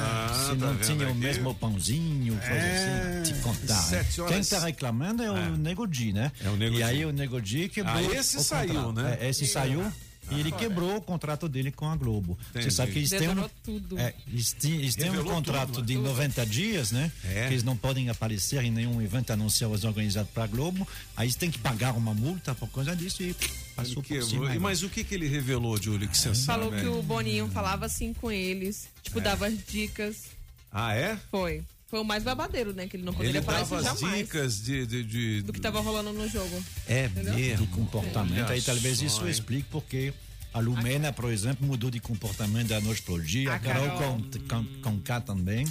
Ah, 0.00 0.46
se 0.50 0.56
tá 0.56 0.66
não 0.66 0.76
tinha 0.78 1.06
o 1.06 1.10
aqui? 1.10 1.18
mesmo 1.18 1.54
pãozinho, 1.54 2.34
coisa 2.34 2.52
É. 2.54 3.20
assim, 3.22 3.32
te 3.32 3.40
contar. 3.40 3.74
Sete 3.82 4.18
né? 4.18 4.22
horas- 4.22 4.32
Quem 4.34 4.40
está 4.40 4.58
reclamando 4.60 5.22
é 5.22 5.30
o 5.30 5.56
Negodi, 5.56 6.12
né? 6.12 6.30
É 6.44 6.48
o 6.48 6.56
Nego 6.56 6.76
E 6.76 6.82
aí 6.82 7.04
o 7.04 7.12
Negodi 7.12 7.68
quebrou. 7.68 7.94
Ah, 7.96 8.02
esse 8.14 8.36
o 8.36 8.40
saiu, 8.40 8.74
contrato. 8.74 8.92
né? 8.92 9.18
É, 9.20 9.28
esse 9.30 9.46
saiu. 9.46 9.82
E 10.30 10.40
ele 10.40 10.50
quebrou 10.52 10.96
o 10.96 11.00
contrato 11.00 11.48
dele 11.48 11.70
com 11.70 11.86
a 11.88 11.96
Globo. 11.96 12.38
Entendi. 12.50 12.64
Você 12.64 12.70
sabe 12.70 12.92
que 12.92 12.98
eles 12.98 13.10
têm, 13.10 13.28
um, 13.28 13.48
tudo. 13.62 13.98
é, 13.98 14.14
eles 14.26 14.52
têm, 14.52 14.72
eles 14.76 14.94
têm 14.94 15.10
um 15.10 15.24
contrato 15.24 15.72
tudo, 15.74 15.80
né? 15.80 15.86
de 15.86 15.96
90 15.98 16.46
dias, 16.46 16.90
né? 16.92 17.12
É. 17.24 17.46
Que 17.48 17.52
eles 17.54 17.62
não 17.62 17.76
podem 17.76 18.08
aparecer 18.08 18.62
em 18.64 18.70
nenhum 18.70 19.00
evento 19.02 19.32
anunciado 19.32 19.74
organizado 19.86 20.28
para 20.32 20.44
a 20.44 20.46
Globo. 20.46 20.86
Aí 21.16 21.26
eles 21.26 21.36
têm 21.36 21.50
que 21.50 21.58
pagar 21.58 21.92
uma 21.94 22.14
multa 22.14 22.54
por 22.54 22.68
causa 22.68 22.94
disso 22.96 23.22
e 23.22 23.34
passou 23.76 24.02
Que- 24.02 24.14
por 24.18 24.24
cima. 24.24 24.54
e- 24.54 24.58
mas 24.58 24.82
o 24.82 24.88
que 24.88 25.04
que 25.04 25.14
ele 25.14 25.28
revelou, 25.28 25.80
Júlio, 25.80 26.08
que 26.08 26.16
você 26.16 26.34
Falou 26.34 26.70
sabe? 26.70 26.82
que 26.82 26.88
o 26.88 27.02
Boninho 27.02 27.48
falava 27.48 27.86
assim 27.86 28.12
com 28.14 28.30
eles, 28.32 28.88
tipo, 29.02 29.20
dava 29.20 29.46
as 29.46 29.54
dicas. 29.66 30.24
Ah, 30.72 30.94
é? 30.94 31.16
Foi. 31.30 31.62
Foi 31.94 32.00
o 32.00 32.04
mais 32.04 32.24
babadeiro, 32.24 32.72
né? 32.74 32.88
Que 32.88 32.96
ele 32.96 33.04
não 33.04 33.12
poderia 33.12 33.38
Ele 33.38 33.46
falar 33.46 33.58
dava 33.60 33.76
isso 33.76 33.84
jamais. 34.00 34.18
dicas 34.26 34.60
de, 34.60 34.84
de, 34.84 35.04
de- 35.04 35.42
Do 35.42 35.52
que 35.52 35.60
tava 35.60 35.78
rolando 35.78 36.12
no 36.12 36.28
jogo. 36.28 36.60
É 36.88 37.04
Entendeu? 37.04 37.34
mesmo. 37.34 37.66
de 37.68 37.72
comportamento. 37.72 38.50
Aí 38.50 38.60
talvez 38.60 38.98
só, 38.98 39.04
isso 39.06 39.22
hein? 39.24 39.30
explique 39.30 39.68
porque 39.70 40.12
a 40.52 40.58
Lumena, 40.58 41.12
por 41.12 41.30
exemplo, 41.32 41.64
mudou 41.64 41.92
de 41.92 42.00
comportamento 42.00 42.66
da 42.66 42.80
noite 42.80 43.00
pro 43.02 43.22
dia. 43.22 43.52
A 43.52 43.54
A 43.54 43.58
Carol, 43.60 43.86
Carol. 43.96 44.20
com, 44.48 44.64
com, 44.64 44.80
com 44.82 45.00
K 45.02 45.20
também. 45.20 45.64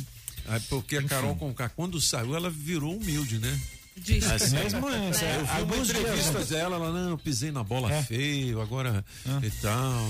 É 0.47 0.59
porque 0.69 0.95
a 0.95 1.03
Carol 1.03 1.35
Conká, 1.35 1.67
quando 1.67 1.99
saiu, 1.99 2.33
ela 2.37 2.49
virou 2.49 2.95
humilde, 2.95 3.37
né? 3.37 3.59
Diz. 3.95 4.29
Assim 4.29 4.55
mesmo 4.55 4.89
é. 4.89 5.07
Eu 5.09 5.45
vi 5.45 5.51
Alguns 5.59 5.89
entrevista 5.89 6.31
dias, 6.31 6.49
dela, 6.49 6.75
ela, 6.77 6.91
não, 6.91 7.09
eu 7.11 7.17
pisei 7.17 7.51
na 7.51 7.63
bola 7.63 7.91
É. 7.93 8.01
feio, 8.03 8.59
agora 8.59 9.05
e 9.41 9.51
tal. 9.61 10.09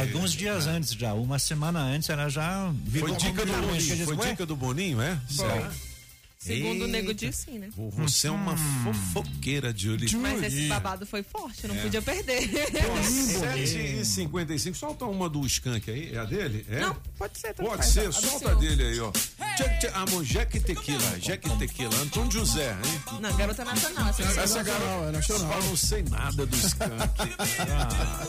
alguns 0.00 0.32
dias 0.32 0.66
antes 0.66 0.92
já, 0.92 1.12
uma 1.14 1.38
semana 1.38 1.80
antes, 1.80 2.08
ela 2.08 2.28
já 2.28 2.70
virou 2.84 3.08
Foi 3.08 3.16
dica 3.18 3.44
do. 3.44 3.52
Boninho, 3.52 4.04
foi 4.06 4.16
dica 4.16 4.46
do 4.46 4.56
Boninho, 4.56 5.02
é? 5.02 5.18
Será? 5.28 5.70
Segundo 6.44 6.84
o 6.84 6.86
Nego 6.88 7.08
Eita. 7.10 7.26
disse 7.26 7.44
sim, 7.44 7.58
né? 7.58 7.68
Vo- 7.74 7.90
Você 7.90 8.26
é 8.28 8.30
uma 8.30 8.52
Hum. 8.52 8.92
fofoqueira, 9.12 9.72
Julie. 9.76 10.14
Mas 10.16 10.42
esse 10.42 10.66
babado 10.68 11.06
foi 11.06 11.22
forte, 11.22 11.64
É. 11.64 11.68
não 11.68 11.76
podia 11.76 12.02
perder. 12.02 12.48
7 12.48 13.78
e 14.00 14.04
55 14.04 14.76
Solta 14.76 15.04
uma 15.06 15.28
do 15.28 15.44
Skank 15.46 15.90
aí. 15.90 16.14
É 16.14 16.18
a 16.18 16.24
dele? 16.24 16.66
É? 16.68 16.80
Não, 16.80 16.94
pode 17.18 17.38
ser. 17.38 17.54
tanto 17.54 17.66
Pode 17.68 17.82
faz. 17.82 17.92
ser, 17.92 18.08
A 18.08 18.12
solta 18.12 18.50
a 18.50 18.54
dele 18.54 18.82
aí, 18.82 19.00
ó. 19.00 19.10
Tchac, 19.10 19.86
Amor, 19.94 20.24
Jack 20.24 20.60
Tequila, 20.60 21.18
Jack 21.20 21.48
Tequila, 21.58 21.96
Antônio 22.02 22.30
José, 22.30 22.70
hein? 22.72 23.18
Não, 23.20 23.36
garota 23.36 23.64
nacional. 23.64 24.08
Essa 24.08 24.22
Essa 24.22 24.40
essa 24.42 24.62
garota, 24.62 25.08
é 25.08 25.12
nacional. 25.12 25.58
Eu 25.58 25.64
não 25.64 25.76
sei 25.76 26.02
nada 26.02 26.44
do 26.46 26.56
Skank. 26.56 26.94
Ah. 27.66 28.26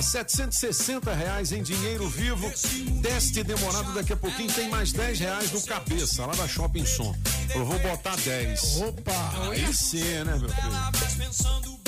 Ó, 0.00 0.02
760 0.02 1.12
reais 1.12 1.52
em 1.52 1.62
dinheiro 1.62 2.08
vivo. 2.08 2.50
Teste 3.02 3.44
demorado 3.44 3.92
daqui 3.92 4.14
a 4.14 4.16
pouquinho. 4.16 4.50
Tem 4.50 4.68
mais 4.70 4.92
10 4.92 5.20
reais 5.20 5.52
no 5.52 5.62
cabeça, 5.62 6.24
lá 6.24 6.32
da 6.34 6.48
Shopping 6.48 6.86
Som. 6.86 7.14
Eu 7.54 7.66
vou 7.66 7.78
botar 7.80 8.16
10. 8.16 8.80
Opa! 8.80 9.50
Aí 9.50 9.74
sim, 9.74 10.02
né, 10.24 10.38
meu 10.38 10.48
filho? 10.48 11.79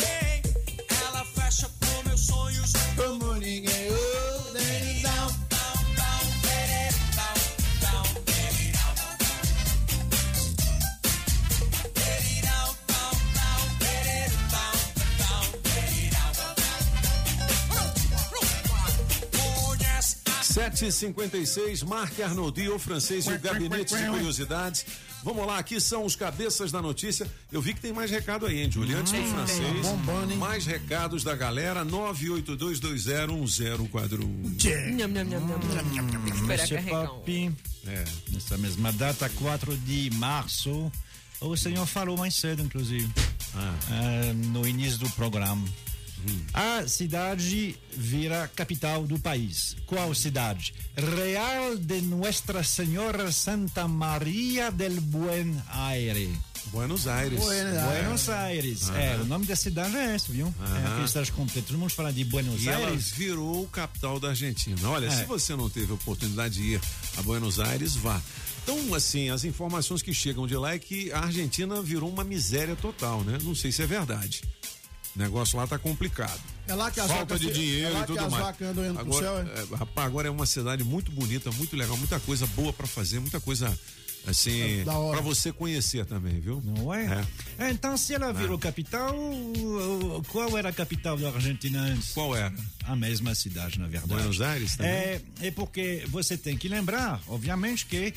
756, 20.52 21.82
Marc 21.82 22.20
Arnoldi, 22.20 22.68
o 22.68 22.78
francês 22.78 23.24
e 23.24 23.32
o 23.32 23.38
Gabinete 23.38 23.96
de 23.96 24.04
Curiosidades. 24.04 24.84
Vamos 25.24 25.46
lá, 25.46 25.56
aqui 25.56 25.80
são 25.80 26.04
os 26.04 26.14
cabeças 26.14 26.70
da 26.70 26.82
notícia. 26.82 27.26
Eu 27.50 27.62
vi 27.62 27.72
que 27.72 27.80
tem 27.80 27.90
mais 27.90 28.10
recado 28.10 28.44
aí, 28.44 28.60
hein, 28.60 28.70
Júlio? 28.70 28.98
Antes 28.98 29.12
do 29.12 29.18
hum, 29.18 29.26
francês, 29.28 29.86
tá 29.86 29.96
mais 30.36 30.66
recados 30.66 31.24
da 31.24 31.34
galera, 31.34 31.86
982201041. 31.86 34.26
um 34.26 34.54
é. 37.86 38.04
Nessa 38.30 38.58
mesma 38.58 38.92
data, 38.92 39.30
4 39.30 39.74
de 39.78 40.10
março, 40.16 40.92
o 41.40 41.56
senhor 41.56 41.86
falou 41.86 42.18
mais 42.18 42.34
cedo, 42.34 42.62
inclusive, 42.62 43.10
ah. 43.54 43.74
Eh, 43.90 44.34
no 44.34 44.68
início 44.68 44.98
do 44.98 45.08
programa. 45.12 45.66
A 46.54 46.86
cidade 46.86 47.76
vira 47.96 48.50
capital 48.54 49.04
do 49.06 49.18
país. 49.18 49.76
Qual 49.86 50.14
cidade? 50.14 50.74
Real 50.96 51.76
de 51.76 52.00
Nuestra 52.02 52.62
Senhora 52.62 53.30
Santa 53.32 53.86
Maria 53.88 54.70
del 54.70 55.00
Buen 55.00 55.54
Aire. 55.68 56.30
Buenos 56.66 57.06
Aires. 57.08 57.40
Buenos 57.40 58.28
Aires. 58.28 58.88
É, 58.90 59.16
o 59.20 59.24
nome 59.26 59.44
da 59.46 59.56
cidade 59.56 59.96
é 59.96 60.14
esse, 60.14 60.30
viu? 60.30 60.46
É 60.60 60.64
Aham. 60.64 60.92
aquele 60.92 61.08
cidade 61.08 61.32
completa. 61.32 61.66
Todo 61.66 61.78
mundo 61.78 61.90
fala 61.90 62.12
de 62.12 62.24
Buenos 62.24 62.62
E 62.62 62.68
ela 62.68 62.86
Aires. 62.88 63.10
virou 63.10 63.66
capital 63.66 64.20
da 64.20 64.28
Argentina. 64.28 64.76
Olha, 64.88 65.06
É. 65.06 65.10
se 65.10 65.24
você 65.24 65.56
não 65.56 65.68
teve 65.68 65.90
a 65.90 65.94
oportunidade 65.94 66.54
de 66.54 66.62
ir 66.74 66.80
a 67.18 67.22
Buenos 67.22 67.58
Aires, 67.58 67.94
vá. 67.96 68.20
Então, 68.62 68.94
assim, 68.94 69.28
as 69.28 69.42
informações 69.44 70.02
que 70.02 70.14
chegam 70.14 70.46
de 70.46 70.54
lá 70.56 70.72
é 70.72 70.78
que 70.78 71.10
a 71.12 71.18
Argentina 71.24 71.82
virou 71.82 72.08
uma 72.08 72.22
miséria 72.22 72.76
total, 72.76 73.22
né? 73.24 73.36
Não 73.42 73.56
sei 73.56 73.72
se 73.72 73.82
é 73.82 73.86
verdade. 73.86 74.42
O 75.14 75.18
negócio 75.18 75.58
lá 75.58 75.66
tá 75.66 75.78
complicado. 75.78 76.40
É 76.66 76.74
lá 76.74 76.90
que 76.90 76.98
as 77.00 77.06
Falta 77.06 77.34
vacas 77.34 77.40
de 77.40 77.52
dinheiro 77.52 77.86
é 77.88 77.90
lá 77.90 77.98
e 77.98 78.00
que 78.02 78.06
tudo 78.06 78.20
as 78.24 78.30
mais. 78.30 78.44
vacas 78.44 78.68
andam 78.68 78.84
indo 78.86 78.94
pro 78.94 79.02
agora, 79.02 79.26
céu, 79.44 79.64
é, 79.72 79.76
rapaz, 79.76 80.06
agora 80.06 80.28
é 80.28 80.30
uma 80.30 80.46
cidade 80.46 80.84
muito 80.84 81.10
bonita, 81.12 81.50
muito 81.52 81.76
legal, 81.76 81.96
muita 81.96 82.18
coisa 82.20 82.46
boa 82.48 82.72
pra 82.72 82.86
fazer, 82.86 83.20
muita 83.20 83.38
coisa 83.40 83.76
assim, 84.26 84.80
É 84.82 84.88
hora. 84.90 85.16
pra 85.16 85.20
você 85.20 85.52
conhecer 85.52 86.06
também, 86.06 86.38
viu? 86.40 86.62
Não 86.64 86.94
é? 86.94 87.24
É, 87.58 87.70
Então, 87.70 87.96
se 87.96 88.14
ela 88.14 88.32
virou 88.32 88.56
capital, 88.58 89.12
o- 89.16 90.22
qual 90.28 90.56
era 90.56 90.68
a 90.68 90.72
capital 90.72 91.16
da 91.18 91.28
Argentina 91.30 91.80
antes? 91.82 92.12
Qual 92.12 92.34
era? 92.34 92.52
A 92.84 92.94
mesma 92.96 93.34
cidade, 93.34 93.78
na 93.78 93.86
verdade. 93.88 94.12
Buenos 94.14 94.40
Aires 94.40 94.76
também? 94.76 94.92
É, 94.92 95.20
é 95.42 95.50
porque 95.50 96.04
você 96.08 96.36
tem 96.36 96.56
que 96.56 96.68
lembrar, 96.68 97.20
obviamente, 97.26 97.84
que 97.86 98.14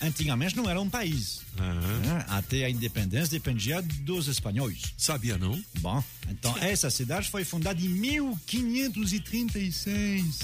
antigamente 0.00 0.56
não 0.56 0.68
era 0.68 0.80
um 0.80 0.88
país. 0.90 1.40
né? 1.56 2.24
Até 2.28 2.64
a 2.64 2.70
independência 2.70 3.28
dependia 3.30 3.80
dos 3.82 4.26
espanhóis. 4.28 4.82
Sabia 4.96 5.36
não? 5.38 5.60
Bom, 5.80 6.02
então 6.28 6.56
essa 6.58 6.90
cidade 6.90 7.28
foi 7.30 7.44
fundada 7.44 7.80
em 7.80 7.88
1536. 7.88 10.40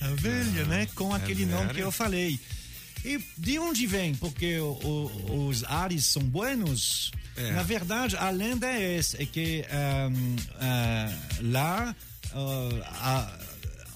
A 0.00 0.08
velha, 0.14 0.64
né? 0.64 0.86
Com 0.94 1.12
é 1.14 1.18
aquele 1.18 1.44
nome 1.46 1.62
velha. 1.66 1.74
que 1.74 1.80
eu 1.80 1.92
falei. 1.92 2.40
E 3.04 3.20
de 3.36 3.58
onde 3.58 3.86
vem? 3.86 4.14
Porque 4.14 4.58
o- 4.58 4.78
o- 4.82 5.46
os 5.48 5.62
ares 5.64 6.06
são 6.06 6.22
buenos. 6.22 7.10
É. 7.36 7.52
Na 7.52 7.62
verdade, 7.62 8.16
a 8.16 8.30
lenda 8.30 8.66
é 8.66 8.96
essa, 8.96 9.22
é 9.22 9.26
que 9.26 9.64
ahm, 9.70 10.36
ah, 10.60 11.12
lá 11.42 11.94
ah, 12.32 12.68
a- 13.00 13.38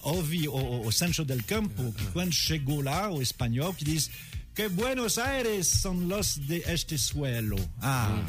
houve 0.02 0.46
o, 0.48 0.86
o 0.86 0.92
Sancho 0.92 1.24
del 1.24 1.42
Campo, 1.44 1.92
que 1.92 2.04
quando 2.12 2.32
chegou 2.32 2.80
lá, 2.82 3.10
o 3.10 3.20
espanhol, 3.22 3.72
que 3.74 3.84
diz 3.84 4.10
que 4.54 4.68
Buenos 4.68 5.18
Aires 5.18 5.66
são 5.66 5.94
los 5.94 6.36
de 6.36 6.62
este 6.66 6.96
suelo. 6.96 7.56
Ah, 7.80 8.24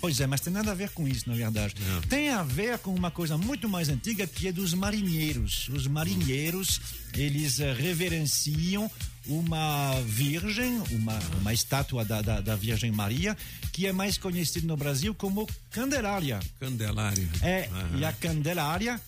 pois 0.00 0.20
é, 0.20 0.26
mas 0.26 0.40
tem 0.40 0.52
nada 0.52 0.70
a 0.70 0.74
ver 0.74 0.90
com 0.90 1.06
isso, 1.08 1.28
na 1.28 1.34
verdade. 1.34 1.74
Tem 2.08 2.28
a 2.30 2.42
ver 2.42 2.78
com 2.78 2.94
uma 2.94 3.10
coisa 3.10 3.36
muito 3.36 3.68
mais 3.68 3.88
antiga, 3.88 4.26
que 4.26 4.48
é 4.48 4.52
dos 4.52 4.72
marinheiros. 4.74 5.68
Os 5.70 5.86
marinheiros, 5.86 6.80
eles 7.14 7.58
eh, 7.58 7.72
reverenciam 7.72 8.90
uma 9.26 9.98
virgem, 10.02 10.80
uma, 10.90 11.18
uma 11.40 11.52
estátua 11.52 12.04
da, 12.04 12.20
da, 12.22 12.40
da 12.40 12.54
Virgem 12.54 12.92
Maria, 12.92 13.36
que 13.72 13.86
é 13.86 13.92
mais 13.92 14.18
conhecida 14.18 14.66
no 14.66 14.76
Brasil 14.76 15.14
como 15.14 15.48
Candelária. 15.70 16.38
Candelária. 16.60 17.28
É, 17.42 17.68
Aham. 17.72 17.98
e 17.98 18.04
a 18.04 18.12
Candelária, 18.12 19.00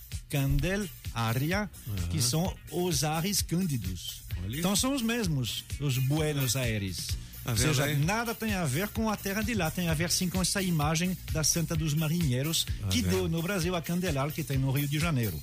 Candelária, 1.17 1.71
que 2.11 2.21
são 2.21 2.55
os 2.71 3.03
ares 3.05 3.41
cândidos. 3.43 4.23
Então 4.51 4.77
são 4.77 4.95
os 4.95 5.03
mesmos, 5.03 5.65
os 5.81 5.97
Buenos 5.99 6.57
Aires. 6.57 7.09
Tá 7.43 7.53
Ou 7.53 7.57
seja, 7.57 7.85
aí? 7.85 7.97
nada 7.97 8.35
tem 8.35 8.55
a 8.55 8.65
ver 8.65 8.89
com 8.89 9.09
a 9.09 9.17
terra 9.17 9.41
de 9.41 9.55
lá, 9.55 9.71
tem 9.71 9.89
a 9.89 9.95
ver 9.95 10.11
sim 10.11 10.29
com 10.29 10.43
essa 10.43 10.61
imagem 10.61 11.17
da 11.33 11.43
Santa 11.45 11.75
dos 11.77 11.95
Marinheiros, 11.95 12.65
Tá 12.81 12.89
que 12.89 13.01
vendo? 13.03 13.11
deu 13.11 13.29
no 13.29 13.41
Brasil 13.41 13.75
a 13.77 13.81
Candelária, 13.81 14.33
que 14.33 14.43
tem 14.43 14.59
no 14.59 14.71
Rio 14.73 14.89
de 14.89 14.99
Janeiro. 14.99 15.41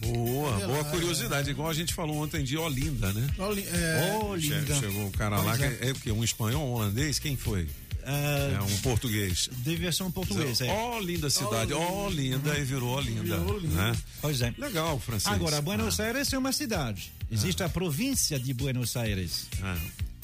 Boa, 0.00 0.12
boa 0.12 0.52
Candelária. 0.60 0.84
curiosidade, 0.90 1.50
igual 1.50 1.70
a 1.70 1.74
gente 1.74 1.94
falou 1.94 2.22
ontem 2.22 2.44
de 2.44 2.56
Olinda, 2.58 3.10
né? 3.14 3.26
é. 3.38 4.18
Olinda. 4.22 4.74
Che- 4.74 4.80
Chegou 4.80 5.06
um 5.06 5.10
cara 5.10 5.38
lá, 5.38 5.56
Pois 5.56 5.58
que 5.58 5.84
é. 5.84 5.88
é, 5.88 5.92
o 5.92 5.94
quê? 5.94 6.12
Um 6.12 6.22
espanhol, 6.22 6.68
um 6.68 6.72
holandês? 6.72 7.18
Quem 7.18 7.36
foi? 7.36 7.66
É, 8.06 8.54
É 8.54 8.62
um 8.62 8.76
português. 8.78 9.50
Devia 9.58 9.90
ser 9.90 10.04
um 10.04 10.10
português, 10.10 10.60
é. 10.60 10.70
Ó, 10.70 11.00
linda 11.00 11.28
cidade, 11.28 11.72
ó, 11.72 12.08
linda, 12.08 12.56
e 12.56 12.64
virou 12.64 12.96
Olinda. 12.96 13.22
Virou 13.36 13.56
Olinda. 13.56 13.74
Né? 13.74 13.96
Pois 14.20 14.40
é. 14.40 14.54
Legal, 14.56 14.98
francês. 15.00 15.34
Agora, 15.34 15.60
Buenos 15.60 15.98
Aires 15.98 16.32
é 16.32 16.38
uma 16.38 16.52
cidade. 16.52 17.12
Existe 17.30 17.62
a 17.64 17.68
província 17.68 18.38
de 18.38 18.54
Buenos 18.54 18.96
Aires. 18.96 19.48
Ah. 19.60 19.76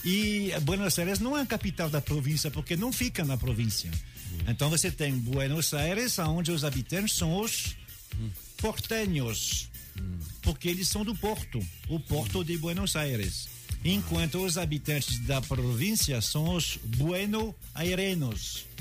E 0.04 0.52
Buenos 0.62 0.96
Aires 0.98 1.18
não 1.18 1.36
é 1.36 1.42
a 1.42 1.46
capital 1.46 1.90
da 1.90 2.00
província, 2.00 2.50
porque 2.50 2.76
não 2.76 2.92
fica 2.92 3.24
na 3.24 3.36
província. 3.36 3.90
Então 4.46 4.70
você 4.70 4.90
tem 4.90 5.12
Buenos 5.14 5.74
Aires, 5.74 6.18
onde 6.20 6.50
os 6.52 6.64
habitantes 6.64 7.16
são 7.16 7.40
os 7.40 7.76
portenhos, 8.56 9.68
porque 10.40 10.68
eles 10.68 10.88
são 10.88 11.04
do 11.04 11.14
Porto, 11.14 11.60
o 11.88 11.98
Porto 12.00 12.44
de 12.44 12.56
Buenos 12.56 12.96
Aires. 12.96 13.48
Enquanto 13.84 14.44
os 14.44 14.56
habitantes 14.56 15.18
da 15.20 15.40
província 15.40 16.20
são 16.20 16.54
os 16.54 16.78
bueno-airenos. 16.84 18.71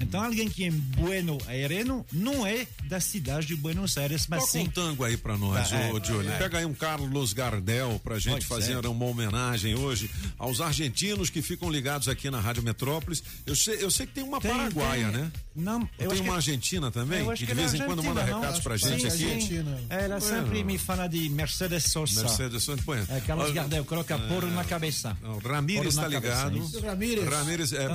Então 0.00 0.22
alguém 0.24 0.48
que 0.48 0.64
é 0.64 0.70
bueno-aireno 0.70 2.04
não 2.12 2.46
é 2.46 2.66
da 2.84 3.00
cidade 3.00 3.46
de 3.46 3.56
Buenos 3.56 3.96
Aires, 3.98 4.26
mas 4.28 4.40
Toca 4.40 4.52
sim 4.52 4.64
um 4.64 4.70
tango 4.70 5.04
aí 5.04 5.16
pra 5.16 5.36
nós, 5.36 5.72
Ah, 5.72 5.76
é, 5.76 5.92
ô 5.92 5.98
Johnny. 5.98 6.28
é. 6.28 6.36
Pega 6.38 6.58
aí 6.58 6.64
um 6.64 6.74
Carlos 6.74 7.32
Gardel 7.32 8.00
pra 8.02 8.18
gente 8.18 8.46
Pois 8.46 8.62
fazer 8.64 8.84
é. 8.84 8.88
uma 8.88 9.04
homenagem 9.04 9.74
hoje 9.74 10.10
aos 10.38 10.60
argentinos 10.60 11.30
que 11.30 11.42
ficam 11.42 11.70
ligados 11.70 12.08
aqui 12.08 12.30
na 12.30 12.40
Rádio 12.40 12.62
Metrópolis. 12.62 13.22
Eu 13.46 13.54
sei, 13.56 13.82
eu 13.82 13.90
sei 13.90 14.06
que 14.06 14.14
tem 14.14 14.24
uma 14.24 14.40
Tem, 14.40 14.50
paraguaia, 14.50 15.10
tem. 15.10 15.20
né? 15.22 15.32
Não, 15.54 15.88
eu 15.98 16.10
tem 16.10 16.20
uma 16.20 16.30
que- 16.30 16.36
argentina 16.36 16.90
também, 16.90 17.26
que 17.34 17.44
de 17.46 17.50
é 17.52 17.54
vez 17.54 17.74
em 17.74 17.78
quando 17.78 18.02
manda 18.02 18.20
argentina, 18.20 18.30
não? 18.30 18.40
recados 18.40 18.60
pra 18.60 18.78
Sim, 18.78 18.88
gente 18.98 19.06
aqui. 19.08 19.40
sim. 19.46 19.64
Ela 19.90 20.18
Bueno. 20.18 20.20
sempre 20.20 20.64
me 20.64 20.78
fala 20.78 21.08
de 21.08 21.28
Mercedes 21.28 21.84
Sosa. 21.84 22.22
Mercedes 22.22 22.62
Sosa, 22.62 22.80
põe. 22.84 22.98
É, 23.08 23.20
Carlos 23.26 23.50
Gardel, 23.52 23.84
coloca 23.84 24.18
poro 24.18 24.46
na 24.50 24.64
cabeça. 24.64 25.16
Ramírez 25.44 25.96
tá 25.96 26.06
ligado. 26.08 26.58
Ramírez. 26.82 27.28
Ramírez, 27.28 27.72
é, 27.72 27.88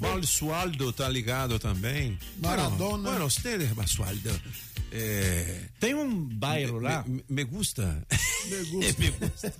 Basualdo 0.00 0.92
tá 0.92 1.08
ligado 1.08 1.15
também. 1.58 2.18
Maradona. 2.40 3.10
Bueno, 3.10 3.24
ustedes, 3.26 3.68
Basualdo. 3.72 4.30
É, 4.92 5.62
Tem 5.80 5.94
um 5.94 6.24
bairro 6.28 6.78
lá. 6.78 7.04
Me, 7.06 7.24
me 7.28 7.44
gusta. 7.44 8.02
Me 8.46 8.56
gusta. 8.70 9.00
me 9.02 9.10
gusta. 9.10 9.54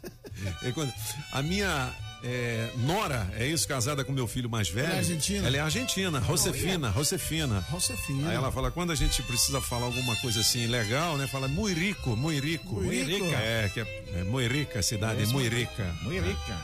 É 0.62 0.72
quando- 0.72 0.92
a 1.32 1.42
minha 1.42 1.92
é, 2.22 2.70
Nora, 2.78 3.30
é 3.36 3.46
isso, 3.46 3.66
casada 3.68 4.04
com 4.04 4.12
meu 4.12 4.26
filho 4.26 4.48
mais 4.48 4.68
velho. 4.68 4.86
Ela 4.86 4.94
é 4.94 4.98
argentina? 4.98 5.46
Ela 5.46 5.56
é 5.56 5.60
argentina, 5.60 6.20
Josefina, 6.22 6.92
Josefina. 6.92 7.64
Josefina. 7.70 8.30
Aí 8.30 8.36
ela 8.36 8.50
fala, 8.52 8.70
quando 8.70 8.92
a 8.92 8.94
gente 8.94 9.20
precisa 9.22 9.60
falar 9.60 9.86
alguma 9.86 10.14
coisa 10.16 10.40
assim 10.40 10.66
legal, 10.66 11.16
né? 11.18 11.26
Fala, 11.26 11.48
muito 11.48 11.78
rico, 11.78 12.16
muito 12.16 12.42
rico. 12.44 12.80
Muy 12.80 13.02
rico. 13.02 13.26
É, 13.26 13.68
que 13.74 13.80
é, 13.80 14.04
é 14.14 14.24
muito 14.24 14.52
rica 14.52 14.78
a 14.78 14.82
cidade, 14.82 15.26
muito 15.26 15.54
rica. 15.54 15.94
Muito 16.02 16.24
rica. 16.24 16.60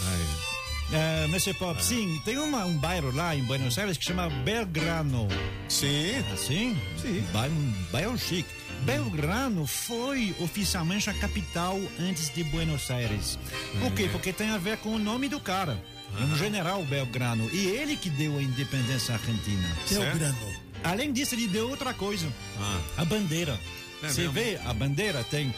Aí. 0.00 0.57
É, 0.90 1.26
Monsieur 1.26 1.54
Pop, 1.56 1.84
sim, 1.84 2.20
tem 2.24 2.38
uma, 2.38 2.64
um 2.64 2.76
bairro 2.78 3.14
lá 3.14 3.36
em 3.36 3.42
Buenos 3.42 3.78
Aires 3.78 3.98
que 3.98 4.04
chama 4.04 4.30
Belgrano. 4.30 5.28
Sim. 5.68 6.16
Assim? 6.32 6.76
Sim. 7.00 7.24
Bairro, 7.32 7.54
um 7.54 7.72
bairro 7.92 8.18
chique. 8.18 8.48
Belgrano 8.82 9.66
foi 9.66 10.34
oficialmente 10.40 11.10
a 11.10 11.14
capital 11.14 11.78
antes 12.00 12.32
de 12.32 12.42
Buenos 12.44 12.90
Aires. 12.90 13.38
Por 13.80 13.92
quê? 13.92 14.08
Porque 14.10 14.32
tem 14.32 14.50
a 14.50 14.58
ver 14.58 14.78
com 14.78 14.90
o 14.90 14.98
nome 14.98 15.28
do 15.28 15.40
cara. 15.40 15.82
É 16.18 16.22
um 16.22 16.36
general 16.36 16.82
Belgrano. 16.84 17.50
E 17.52 17.66
ele 17.66 17.96
que 17.96 18.08
deu 18.08 18.38
a 18.38 18.42
independência 18.42 19.14
argentina. 19.14 19.68
Belgrano. 19.90 20.38
Além 20.82 21.12
disso, 21.12 21.34
ele 21.34 21.48
deu 21.48 21.68
outra 21.68 21.92
coisa. 21.92 22.26
Ah. 22.58 22.80
A 22.98 23.04
bandeira. 23.04 23.58
É 24.02 24.08
Você 24.08 24.20
mesmo? 24.22 24.32
vê, 24.34 24.58
a 24.64 24.72
bandeira 24.72 25.24
tem 25.24 25.52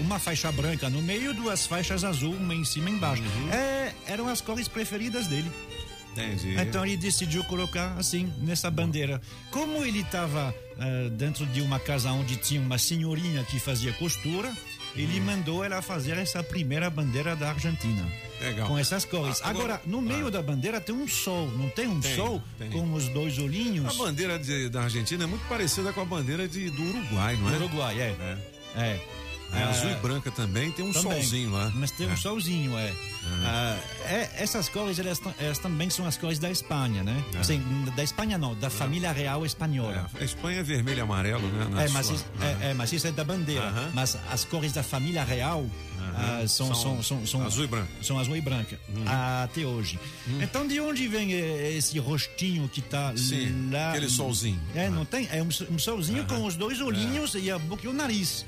uma 0.00 0.18
faixa 0.18 0.50
branca 0.50 0.90
no 0.90 1.00
meio, 1.00 1.32
duas 1.32 1.66
faixas 1.66 2.02
azul, 2.04 2.34
uma 2.34 2.54
em 2.54 2.64
cima 2.64 2.90
e 2.90 2.92
embaixo. 2.94 3.22
Uhum. 3.22 3.52
É, 3.52 3.92
eram 4.06 4.28
as 4.28 4.40
cores 4.40 4.66
preferidas 4.68 5.26
dele. 5.26 5.50
Entendi. 6.12 6.54
Então 6.60 6.86
ele 6.86 6.96
decidiu 6.96 7.42
colocar 7.44 7.96
assim, 7.98 8.32
nessa 8.38 8.70
bandeira. 8.70 9.20
Como 9.50 9.84
ele 9.84 10.00
estava 10.00 10.54
dentro 11.12 11.44
de 11.46 11.60
uma 11.60 11.78
casa 11.80 12.10
onde 12.12 12.36
tinha 12.36 12.60
uma 12.60 12.78
senhorinha 12.78 13.42
que 13.44 13.58
fazia 13.58 13.92
costura, 13.94 14.52
ele 14.96 15.20
mandou 15.20 15.64
ela 15.64 15.80
fazer 15.82 16.16
essa 16.18 16.42
primeira 16.42 16.88
bandeira 16.90 17.34
da 17.34 17.50
Argentina. 17.50 18.04
Legal. 18.40 18.68
Com 18.68 18.76
essas 18.78 19.04
cores. 19.04 19.40
Ah, 19.42 19.50
agora- 19.50 19.64
Agora, 19.74 19.82
no 19.86 20.02
meio 20.02 20.30
da 20.30 20.42
bandeira 20.42 20.80
tem 20.80 20.94
um 20.94 21.08
sol, 21.08 21.48
não 21.52 21.68
tem 21.70 21.86
um 21.88 22.00
Tem, 22.00 22.14
sol 22.14 22.42
tem. 22.58 22.70
com 22.70 22.92
os 22.92 23.08
dois 23.08 23.38
olhinhos? 23.38 23.86
A 23.86 24.04
bandeira 24.04 24.38
de- 24.38 24.68
da 24.68 24.82
Argentina 24.82 25.24
é 25.24 25.26
muito 25.26 25.46
parecida 25.48 25.92
com 25.92 26.00
a 26.02 26.04
bandeira 26.04 26.46
de, 26.46 26.68
do 26.70 26.82
Uruguai, 26.82 27.36
não 27.36 27.48
é? 27.48 27.52
Do 27.58 27.64
Uruguai, 27.64 28.00
é. 28.00 28.14
É. 28.76 28.80
É. 28.80 29.00
É 29.56 29.62
azul 29.64 29.90
e 29.90 29.94
branca 29.96 30.30
também, 30.30 30.70
tem 30.72 30.84
um 30.84 30.92
Também. 30.92 31.12
solzinho 31.12 31.50
lá. 31.52 31.70
Mas 31.74 31.90
tem 31.90 32.10
um 32.10 32.16
solzinho, 32.16 32.76
é. 32.76 32.92
Ah, 33.44 33.78
é, 34.06 34.30
essas 34.38 34.68
cores, 34.68 34.98
elas, 34.98 35.20
elas 35.38 35.58
também 35.58 35.88
são 35.88 36.06
as 36.06 36.16
cores 36.16 36.38
da 36.38 36.50
Espanha, 36.50 37.02
né? 37.02 37.24
É. 37.34 37.38
Assim, 37.38 37.62
da 37.96 38.02
Espanha 38.02 38.36
não, 38.36 38.54
da 38.54 38.68
família 38.68 39.12
real 39.12 39.46
espanhola. 39.46 40.10
A 40.20 40.24
Espanha 40.24 40.60
é 40.60 40.62
vermelho 40.62 40.98
e 40.98 41.00
amarelo, 41.00 41.46
né? 41.48 41.66
na 41.70 41.82
É, 41.84 41.88
mas, 41.88 42.06
sua- 42.06 42.16
isso, 42.16 42.26
é, 42.62 42.70
é, 42.70 42.74
mas 42.74 42.92
isso 42.92 43.06
é 43.06 43.12
da 43.12 43.24
bandeira. 43.24 43.72
Mas 43.94 44.18
as 44.30 44.44
cores 44.44 44.72
da 44.72 44.82
família 44.82 45.24
real 45.24 45.64
ah, 46.14 46.44
são, 46.46 46.74
São 46.74 47.02
são, 47.02 47.26
são, 47.26 47.44
azul 47.44 47.64
e 47.64 47.66
branco. 47.66 47.90
São 48.02 48.18
azul 48.18 48.36
e 48.36 48.40
branca, 48.40 48.78
até 49.42 49.64
hoje. 49.64 49.98
Então, 50.40 50.66
de 50.66 50.80
onde 50.80 51.06
vem 51.08 51.32
eh, 51.32 51.72
esse 51.76 51.98
rostinho 51.98 52.68
que 52.68 52.80
está 52.80 53.12
lá? 53.70 53.90
aquele 53.90 54.08
solzinho. 54.08 54.60
É, 54.74 54.88
não 54.88 55.04
tem? 55.04 55.28
É 55.30 55.42
um, 55.42 55.48
um 55.70 55.78
solzinho 55.78 56.20
Aham. 56.20 56.40
com 56.40 56.46
os 56.46 56.56
dois 56.56 56.80
olhinhos 56.80 57.34
e 57.34 57.50
a 57.50 57.58
boca 57.58 57.86
e 57.86 57.88
o 57.88 57.92
nariz. 57.92 58.44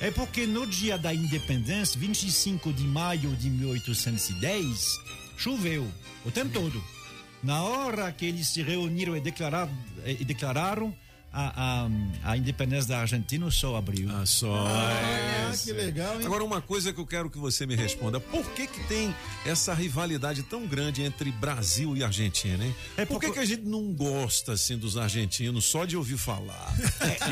É. 0.00 0.10
porque 0.10 0.46
no 0.46 0.66
dia 0.66 0.96
da 0.96 1.12
independência, 1.12 1.98
25 1.98 2.72
de 2.72 2.84
maio 2.84 3.34
de 3.36 3.50
1810, 3.50 5.00
choveu 5.36 5.86
o 6.24 6.30
tempo 6.30 6.50
todo. 6.52 6.82
Na 7.42 7.62
hora 7.62 8.10
que 8.10 8.24
eles 8.24 8.48
se 8.48 8.62
reuniram 8.62 9.16
e 9.16 9.20
declararam, 9.20 9.70
e 10.06 10.24
declararam 10.24 10.94
a, 11.34 11.84
a, 12.24 12.30
a 12.32 12.36
independência 12.36 12.88
da 12.88 13.00
Argentina, 13.00 13.44
o 13.44 13.50
sol 13.50 13.76
abriu. 13.76 14.08
Ah, 14.10 14.24
só. 14.24 14.66
Ah, 14.66 15.50
é, 15.52 15.56
que 15.56 15.72
legal, 15.72 16.20
hein? 16.20 16.26
Agora, 16.26 16.44
uma 16.44 16.60
coisa 16.60 16.92
que 16.92 17.00
eu 17.00 17.06
quero 17.06 17.28
que 17.28 17.38
você 17.38 17.66
me 17.66 17.74
responda: 17.74 18.20
por 18.20 18.44
que, 18.52 18.66
que 18.66 18.84
tem 18.86 19.14
essa 19.44 19.74
rivalidade 19.74 20.42
tão 20.44 20.66
grande 20.66 21.02
entre 21.02 21.30
Brasil 21.32 21.96
e 21.96 22.04
Argentina, 22.04 22.64
hein? 22.64 22.74
É 22.96 23.04
por 23.04 23.20
que, 23.20 23.26
porque- 23.26 23.32
que 23.34 23.38
a 23.40 23.44
gente 23.44 23.62
não 23.66 23.92
gosta 23.92 24.52
assim 24.52 24.78
dos 24.78 24.96
argentinos 24.96 25.64
só 25.64 25.84
de 25.84 25.96
ouvir 25.96 26.16
falar? 26.18 26.72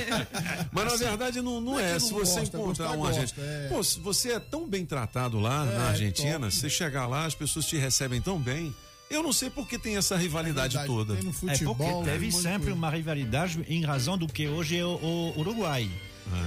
Mas 0.73 0.85
na 0.85 0.97
verdade 0.97 1.41
não, 1.41 1.61
não 1.61 1.73
Não 1.73 1.81
é 1.81 1.93
é. 1.93 1.95
que 1.95 2.01
Se 2.01 2.13
não 2.13 2.19
você 2.19 2.41
gosta, 2.41 2.57
encontrar 2.57 2.91
um 2.93 3.05
argentino. 3.05 3.45
é. 3.47 3.69
Pô, 3.69 3.83
você 3.83 4.33
é 4.33 4.41
tão 4.41 4.67
bem 4.69 4.85
tratado 4.85 5.39
lá 5.39 5.67
É, 5.67 5.79
na 5.79 5.89
Argentina, 5.89 6.51
você 6.51 6.69
chegar 6.69 7.07
lá, 7.07 7.25
as 7.27 7.35
pessoas 7.35 7.67
te 7.67 7.77
recebem 7.77 8.21
tão 8.21 8.39
bem. 8.39 8.75
Eu 9.13 9.23
não 9.23 9.33
sei 9.33 9.51
por 9.51 9.69
que 9.69 9.79
tem 9.79 9.97
essa 9.97 10.17
rivalidade 10.17 10.77
verdade, 10.77 10.87
toda. 10.87 11.15
tem 11.15 11.23
no 11.25 11.31
É 11.31 11.33
futebol. 11.33 11.75
porque 11.75 12.11
teve 12.11 12.27
de 12.29 12.33
sempre 12.35 12.59
coisa. 12.59 12.75
uma 12.75 12.91
rivalidade 12.91 13.61
em 13.69 13.85
razão 13.85 14.17
do 14.17 14.27
que 14.27 14.49
hoje 14.49 14.77
é 14.79 14.85
o, 14.85 14.97
o 15.37 15.41
Uruguai. 15.41 15.89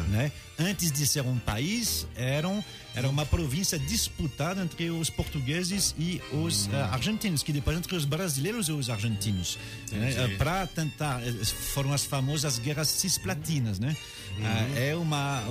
Né? 0.10 0.32
Antes 0.58 0.92
de 0.92 1.06
ser 1.06 1.22
um 1.22 1.38
país, 1.38 2.08
eram, 2.16 2.64
era 2.96 3.10
uma 3.10 3.26
província 3.26 3.78
disputada 3.78 4.62
entre 4.64 4.90
os 4.90 5.10
portugueses 5.10 5.94
e 6.00 6.22
os 6.32 6.70
eh, 6.72 6.82
argentinos, 6.92 7.44
que 7.44 7.52
depois 7.52 7.78
entre 7.78 7.94
os 7.96 8.06
brasileiros 8.06 8.70
e 8.70 8.72
os 8.72 8.90
argentinos. 8.90 9.60
Entendi. 9.92 10.36
Para 10.38 10.66
tentar, 10.66 11.22
eh, 11.28 11.34
foram 11.44 11.92
as 11.92 12.06
famosas 12.06 12.58
guerras 12.58 12.88
cisplatinas, 12.88 13.80
né? 13.80 13.96
Ah, 14.42 14.68
é 14.80 14.96
uma, 14.96 15.42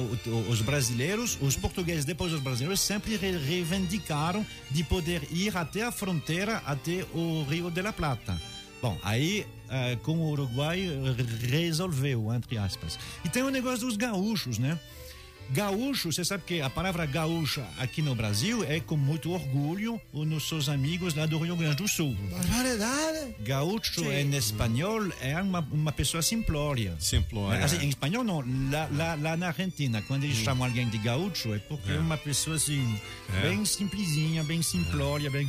os 0.49 0.61
brasileiros, 0.61 1.39
os 1.41 1.57
portugueses, 1.57 2.05
depois 2.05 2.33
os 2.33 2.41
brasileiros, 2.41 2.81
sempre 2.81 3.17
re- 3.17 3.37
reivindicaram 3.39 4.45
de 4.71 4.83
poder 4.85 5.27
ir 5.31 5.57
até 5.57 5.83
a 5.83 5.93
fronteira, 5.93 6.63
até 6.67 7.05
o 7.15 7.45
Rio 7.49 7.71
de 7.71 7.83
la 7.83 7.93
Plata. 7.93 8.41
Bom, 8.83 8.99
aí 9.03 9.47
eh, 9.64 9.64
com 10.03 10.13
o 10.19 10.31
Uruguai 10.31 10.81
eh, 10.81 11.49
resolveu, 11.49 12.33
entre 12.33 12.59
aspas. 12.59 12.99
E 13.25 13.29
tem 13.29 13.43
o 13.43 13.51
negócio 13.51 13.87
dos 13.87 13.97
gaúchos, 13.97 14.59
né? 14.59 14.79
Gaúcho, 15.51 16.11
você 16.13 16.25
sabe 16.25 16.43
que 16.47 16.61
a 16.61 16.71
palavra 16.71 17.05
gaúcha 17.07 17.65
aqui 17.79 18.01
no 18.03 18.15
Brasil 18.15 18.65
é 18.65 18.81
com 18.81 18.97
muito 18.97 19.31
orgulho 19.31 20.01
os 20.13 20.27
nossos 20.27 20.69
amigos 20.69 21.15
lá 21.15 21.27
do 21.27 21.39
Rio 21.39 21.55
Grande 21.57 21.77
do 21.77 21.89
Sul. 21.89 22.17
Barbaridade. 22.31 23.35
Gaúcho 23.41 24.05
em 24.11 24.35
espanhol 24.35 25.01
é 25.21 25.41
uma, 25.41 25.61
uma 25.71 25.93
pessoa 25.93 26.23
simplória. 26.23 26.95
Simplória. 26.99 27.65
Assim, 27.65 27.77
em 27.85 27.89
espanhol 27.89 28.25
não, 28.25 28.41
lá, 28.71 28.89
lá, 28.93 29.15
lá 29.15 29.37
na 29.37 29.49
Argentina, 29.49 30.03
quando 30.03 30.25
eles 30.25 30.37
chamam 30.39 30.67
alguém 30.67 30.89
de 30.89 30.99
gaúcho 30.99 31.55
é 31.55 31.59
porque 31.59 31.91
é, 31.93 31.97
É. 31.97 31.99
uma 31.99 32.17
pessoa 32.17 32.57
assim, 32.57 32.99
É. 33.37 33.43
bem 33.43 33.65
simplesinha, 33.65 34.43
bem 34.45 34.63
simplória, 34.63 35.31
bem. 35.31 35.47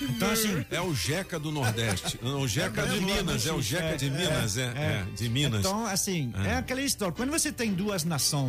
Então 0.00 0.30
assim. 0.30 0.64
É 0.70 0.80
o 0.80 0.94
Jeca 0.94 1.38
do 1.38 1.50
Nordeste. 1.50 2.18
Não, 2.22 2.40
o 2.42 2.48
Jeca 2.48 2.86
de 2.86 3.00
Minas. 3.00 3.46
É 3.46 3.52
o 3.52 3.62
Jeca 3.62 3.96
de 3.96 4.10
Minas, 4.10 4.56
é. 4.56 4.62
é, 4.64 5.04
de 5.16 5.28
Minas. 5.28 5.60
Então, 5.60 5.86
assim, 5.86 6.32
É. 6.44 6.48
é. 6.50 6.54
aquela 6.56 6.82
história. 6.82 7.14
Quando 7.14 7.30
você 7.30 7.50
tem 7.50 7.72
duas 7.72 8.04
nações 8.04 8.41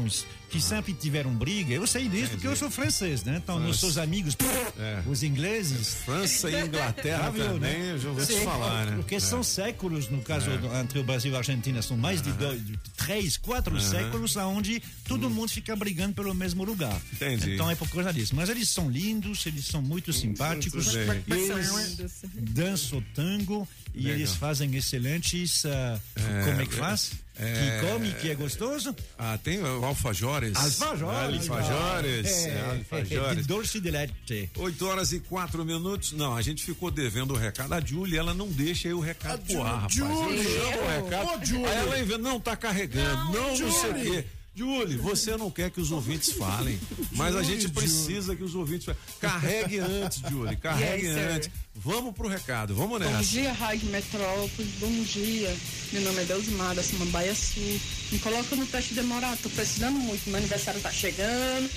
que 0.49 0.61
sempre 0.61 0.93
tiveram 0.93 1.33
briga, 1.33 1.73
eu 1.73 1.87
sei 1.87 2.07
disso 2.07 2.31
porque 2.33 2.45
eu 2.47 2.55
sou 2.55 2.69
francês, 2.69 3.23
né? 3.23 3.41
Então, 3.43 3.55
França. 3.55 3.67
nossos 3.69 3.97
amigos, 3.97 4.37
É. 4.79 5.01
os 5.07 5.23
ingleses. 5.23 5.95
França 6.05 6.47
e 6.51 6.61
Inglaterra 6.67 7.31
viu, 7.31 7.45
também, 7.45 7.79
né? 7.79 7.91
eu 7.93 7.97
já 7.99 8.09
ouvi 8.09 8.25
te 8.27 8.39
falar, 8.41 8.85
né? 8.85 8.95
Porque 8.97 9.15
É. 9.15 9.19
são 9.19 9.43
séculos, 9.43 10.09
no 10.09 10.21
caso, 10.21 10.51
É. 10.51 10.79
entre 10.81 10.99
o 10.99 11.03
Brasil 11.03 11.31
e 11.31 11.35
a 11.35 11.39
Argentina, 11.39 11.81
são 11.81 11.97
mais 11.97 12.21
de, 12.21 12.31
dois, 12.33 12.63
de 12.63 12.77
três, 12.95 13.35
quatro 13.35 13.75
Aham. 13.75 13.89
séculos, 13.89 14.35
onde 14.35 14.79
todo 15.07 15.27
mundo 15.27 15.49
fica 15.49 15.75
brigando 15.75 16.13
pelo 16.13 16.35
mesmo 16.35 16.63
lugar. 16.63 17.01
Entendi. 17.13 17.55
Então 17.55 17.71
é 17.71 17.75
por 17.75 17.89
causa 17.89 18.13
disso. 18.13 18.35
Mas 18.35 18.47
eles 18.49 18.69
são 18.69 18.91
lindos, 18.91 19.43
eles 19.47 19.65
são 19.65 19.81
muito 19.81 20.13
simpáticos. 20.13 20.93
eles 20.93 22.13
dançam 22.35 23.03
tango 23.15 23.67
e 23.93 24.01
Legal. 24.03 24.13
eles 24.19 24.35
fazem 24.35 24.75
excelentes. 24.75 25.65
ah, 25.65 25.99
como 26.45 26.61
é 26.61 26.65
que 26.65 26.75
faz? 26.75 27.11
É- 27.39 27.79
que 27.81 27.87
come, 27.87 28.13
que 28.13 28.29
é 28.29 28.35
gostoso? 28.35 28.95
Ah, 29.17 29.37
tem 29.43 29.61
o 29.61 29.83
alfajores. 29.85 30.55
Alfajores. 30.55 31.49
Alfajores. 31.49 32.27
É, 32.27 32.49
É, 32.49 32.77
alfajores. 32.77 33.37
de 33.41 33.47
doce 33.47 33.79
de 33.79 33.91
leite. 33.91 34.49
8 34.55 34.85
horas 34.87 35.11
e 35.11 35.19
4 35.19 35.65
minutos. 35.65 36.11
Não, 36.13 36.35
a 36.35 36.41
gente 36.41 36.63
ficou 36.63 36.91
devendo 36.91 37.33
o 37.33 37.37
recado. 37.37 37.73
A 37.73 37.79
Julie, 37.81 38.17
ela 38.17 38.33
não 38.33 38.47
deixa 38.47 38.87
aí 38.87 38.93
o 38.93 38.99
recado 38.99 39.41
pro 39.45 39.63
ar, 39.63 39.81
rapaz. 39.81 39.97
O 39.99 41.03
recado. 41.03 41.27
Ô, 41.41 41.45
Julie. 41.45 41.65
Aí 41.65 41.77
ela 41.77 41.99
inventa, 41.99 42.17
não, 42.19 42.39
tá 42.39 42.55
carregando. 42.55 43.33
Não, 43.33 43.57
não, 43.57 43.71
sei 43.71 43.89
o 43.91 43.93
quê. 43.95 44.25
Julie, 44.55 44.97
você 44.97 45.35
não 45.35 45.49
quer 45.49 45.71
que 45.71 45.81
os 45.81 45.91
ouvintes 45.91 46.31
falem, 46.33 46.79
mas 47.13 47.35
a 47.35 47.41
gente 47.41 47.67
precisa 47.69 48.35
que 48.35 48.43
os 48.43 48.53
ouvintes 48.53 48.85
falem. 48.85 48.99
Carregue 49.19 49.79
antes, 49.79 50.21
Julie, 50.29 50.55
carregue 50.61 51.07
Yes, 51.07 51.15
sir. 51.15 51.31
antes. 51.31 51.49
Vamos 51.75 52.13
pro 52.13 52.27
recado, 52.27 52.75
vamos 52.75 52.99
Bom 52.99 53.05
nessa. 53.09 53.23
dia, 53.23 53.51
Rádio 53.51 53.89
Metrópolis. 53.89 54.71
Bom 54.79 54.91
dia. 55.03 55.57
Meu 55.91 56.01
nome 56.03 56.21
é 56.21 56.25
Deusmar, 56.25 56.75
da 56.75 56.83
Samambaia 56.83 57.33
Sul. 57.33 57.79
Me 58.11 58.19
coloca 58.19 58.55
no 58.55 58.65
teste 58.67 58.93
demorado, 58.93 59.39
tô 59.41 59.49
precisando 59.49 59.97
muito. 59.97 60.29
Meu 60.29 60.37
aniversário 60.37 60.79
tá 60.81 60.91
chegando. 60.91 61.67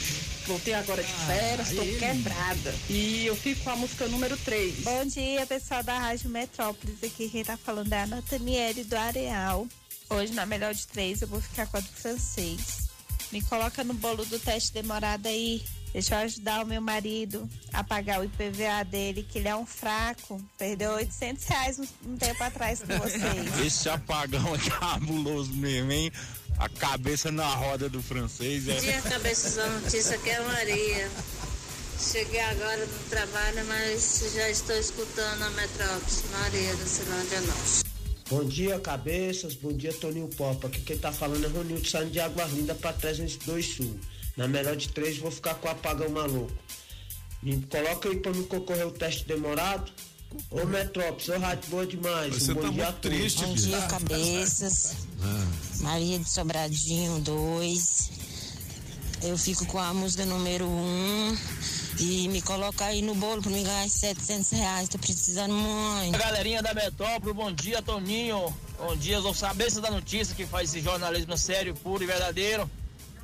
Voltei 0.46 0.74
agora 0.74 1.02
de 1.02 1.12
férias, 1.12 1.70
tô 1.70 1.82
quebrada. 1.98 2.74
E 2.90 3.24
eu 3.26 3.34
fico 3.34 3.64
com 3.64 3.70
a 3.70 3.76
música 3.76 4.06
número 4.06 4.36
3. 4.36 4.80
Bom 4.84 5.06
dia, 5.06 5.46
pessoal 5.46 5.82
da 5.82 5.98
Rádio 5.98 6.28
Metrópolis. 6.28 6.96
Aqui 7.02 7.30
quem 7.30 7.42
tá 7.42 7.56
falando 7.56 7.90
é 7.92 8.02
a 8.02 8.06
Nathaniele 8.06 8.84
do 8.84 8.94
Areal. 8.96 9.66
Hoje, 10.08 10.32
na 10.32 10.46
melhor 10.46 10.72
de 10.72 10.86
três, 10.86 11.20
eu 11.20 11.28
vou 11.28 11.40
ficar 11.40 11.66
com 11.66 11.76
a 11.76 11.80
do 11.80 11.88
francês. 11.88 12.86
Me 13.32 13.42
coloca 13.42 13.82
no 13.82 13.94
bolo 13.94 14.24
do 14.24 14.38
teste 14.38 14.72
demorado 14.72 15.26
aí. 15.26 15.62
Deixa 15.92 16.14
eu 16.14 16.18
ajudar 16.18 16.62
o 16.62 16.66
meu 16.66 16.80
marido 16.80 17.48
a 17.72 17.82
pagar 17.82 18.20
o 18.20 18.24
IPVA 18.24 18.84
dele, 18.84 19.22
que 19.22 19.38
ele 19.38 19.48
é 19.48 19.56
um 19.56 19.64
fraco. 19.64 20.40
Perdeu 20.58 20.92
800 20.92 21.44
reais 21.44 21.78
um, 21.78 22.16
tempo 22.16 22.42
atrás 22.44 22.80
com 22.80 22.98
vocês. 22.98 23.58
Esse 23.64 23.88
apagão 23.88 24.54
é 24.54 24.58
cabuloso 24.58 25.52
mesmo, 25.54 25.90
hein? 25.90 26.12
A 26.58 26.68
cabeça 26.68 27.32
na 27.32 27.48
roda 27.48 27.88
do 27.88 28.02
francês. 28.02 28.68
É... 28.68 28.74
Bom 28.74 28.80
dia, 28.80 29.02
cabeças 29.02 29.54
da 29.56 29.66
notícia, 29.68 30.16
aqui 30.16 30.30
é 30.30 30.36
a 30.36 30.42
Maria. 30.42 31.10
Cheguei 31.98 32.40
agora 32.40 32.86
do 32.86 33.08
trabalho, 33.08 33.64
mas 33.66 34.32
já 34.34 34.50
estou 34.50 34.76
escutando 34.76 35.42
a 35.42 35.50
Metrópolis. 35.50 36.24
Maria 36.30 36.76
da 36.76 36.86
Cilândia 36.86 37.40
Norte. 37.40 37.85
Bom 38.28 38.44
dia, 38.44 38.78
cabeças. 38.80 39.54
Bom 39.54 39.72
dia, 39.72 39.92
Toninho 39.92 40.28
Popa. 40.28 40.66
Aqui 40.66 40.80
quem 40.80 40.98
tá 40.98 41.12
falando 41.12 41.44
é 41.44 41.48
Ronildo 41.48 41.86
saindo 41.86 42.10
de 42.10 42.18
Águas 42.18 42.52
Lindas 42.52 42.76
pra 42.78 42.92
302 42.92 43.66
Sul. 43.66 43.98
Na 44.36 44.48
melhor 44.48 44.76
de 44.76 44.88
três, 44.88 45.16
vou 45.18 45.30
ficar 45.30 45.54
com 45.54 45.68
o 45.68 45.70
apagão 45.70 46.08
maluco. 46.10 46.52
Me 47.42 47.62
coloca 47.62 48.08
aí 48.08 48.16
pra 48.16 48.32
me 48.32 48.44
concorrer 48.44 48.86
o 48.86 48.90
teste 48.90 49.24
demorado. 49.26 49.92
Ô 50.50 50.66
Metrópolis, 50.66 51.28
ô 51.28 51.38
rádio 51.38 51.70
boa 51.70 51.86
demais. 51.86 52.34
Você 52.34 52.50
um 52.50 52.54
bom 52.56 52.62
tá 52.62 52.68
dia 52.68 52.84
muito 52.84 52.88
a 52.88 53.00
todos. 53.00 53.18
triste, 53.18 53.44
Bom 53.44 53.54
dia, 53.54 53.82
cabeças. 53.82 54.96
Maria 55.80 56.18
de 56.18 56.28
Sobradinho 56.28 57.20
2. 57.20 58.10
Eu 59.22 59.38
fico 59.38 59.64
com 59.66 59.78
a 59.78 59.94
música 59.94 60.26
número 60.26 60.66
1. 60.66 60.68
Um, 60.68 61.36
e 61.98 62.28
me 62.28 62.42
coloca 62.42 62.84
aí 62.84 63.00
no 63.02 63.14
bolo 63.14 63.40
pra 63.40 63.50
me 63.50 63.62
ganhar 63.62 63.86
esses 63.86 64.00
700 64.00 64.50
reais. 64.50 64.88
Tô 64.88 64.98
precisando 64.98 65.54
muito. 65.54 66.18
Galerinha 66.18 66.62
da 66.62 66.74
Metrópole, 66.74 67.32
bom 67.32 67.52
dia, 67.52 67.80
Toninho. 67.82 68.54
Bom 68.78 68.96
dia, 68.96 69.18
os 69.20 69.40
cabeças 69.40 69.80
da 69.80 69.90
notícia 69.90 70.34
que 70.34 70.46
faz 70.46 70.70
esse 70.70 70.80
jornalismo 70.80 71.36
sério, 71.36 71.74
puro 71.74 72.02
e 72.02 72.06
verdadeiro. 72.06 72.70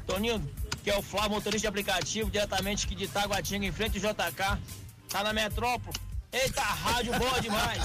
Toninho, 0.07 0.43
que 0.83 0.91
é 0.91 0.97
o 0.97 1.03
Flávio, 1.03 1.33
motorista 1.33 1.61
de 1.61 1.67
aplicativo, 1.67 2.31
diretamente 2.31 2.87
aqui 2.87 2.95
de 2.95 3.05
Itaguatinga, 3.05 3.67
em 3.67 3.73
frente 3.73 4.05
ao 4.05 4.13
JK. 4.13 4.59
Tá 5.09 5.23
na 5.23 5.33
Metrópole. 5.33 5.97
Eita, 6.33 6.63
rádio 6.63 7.13
boa 7.19 7.41
demais. 7.41 7.83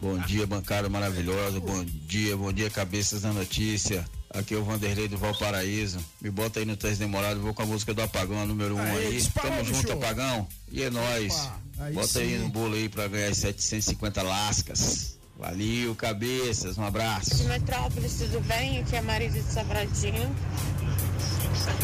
Bom 0.00 0.18
dia, 0.20 0.46
bancada 0.46 0.88
maravilhosa. 0.88 1.60
Bom 1.60 1.84
dia, 1.84 2.34
bom 2.34 2.50
dia, 2.50 2.70
cabeças 2.70 3.20
da 3.22 3.32
notícia. 3.32 4.08
Aqui 4.30 4.54
é 4.54 4.56
o 4.58 4.64
Vanderlei 4.64 5.08
do 5.08 5.16
Valparaíso. 5.16 5.98
Me 6.20 6.30
bota 6.30 6.58
aí 6.58 6.64
no 6.66 6.76
teste 6.76 6.98
demorado, 6.98 7.40
vou 7.40 7.54
com 7.54 7.62
a 7.62 7.66
música 7.66 7.94
do 7.94 8.02
Apagão, 8.02 8.40
a 8.42 8.44
número 8.46 8.74
1 8.76 8.78
um 8.78 8.82
aí. 8.96 9.24
Tamo 9.34 9.64
junto, 9.64 9.82
bicho. 9.82 9.92
Apagão. 9.92 10.46
E 10.70 10.82
é 10.82 10.90
nóis. 10.90 11.34
Opa, 11.34 11.60
aí 11.80 11.94
Bota 11.94 12.18
aí 12.18 12.30
sim. 12.36 12.38
no 12.38 12.48
bolo 12.48 12.74
aí 12.74 12.88
pra 12.88 13.08
ganhar 13.08 13.28
as 13.30 13.38
750 13.38 14.22
lascas. 14.22 15.16
Valeu, 15.38 15.94
cabeças. 15.94 16.76
Um 16.76 16.84
abraço. 16.84 17.44
Metrópolis, 17.44 18.14
tudo 18.18 18.40
bem? 18.46 18.78
Aqui 18.80 18.96
é 18.96 18.98
a 18.98 19.02
Maria 19.02 19.30
de 19.30 19.42
Sobradinho. 19.42 20.34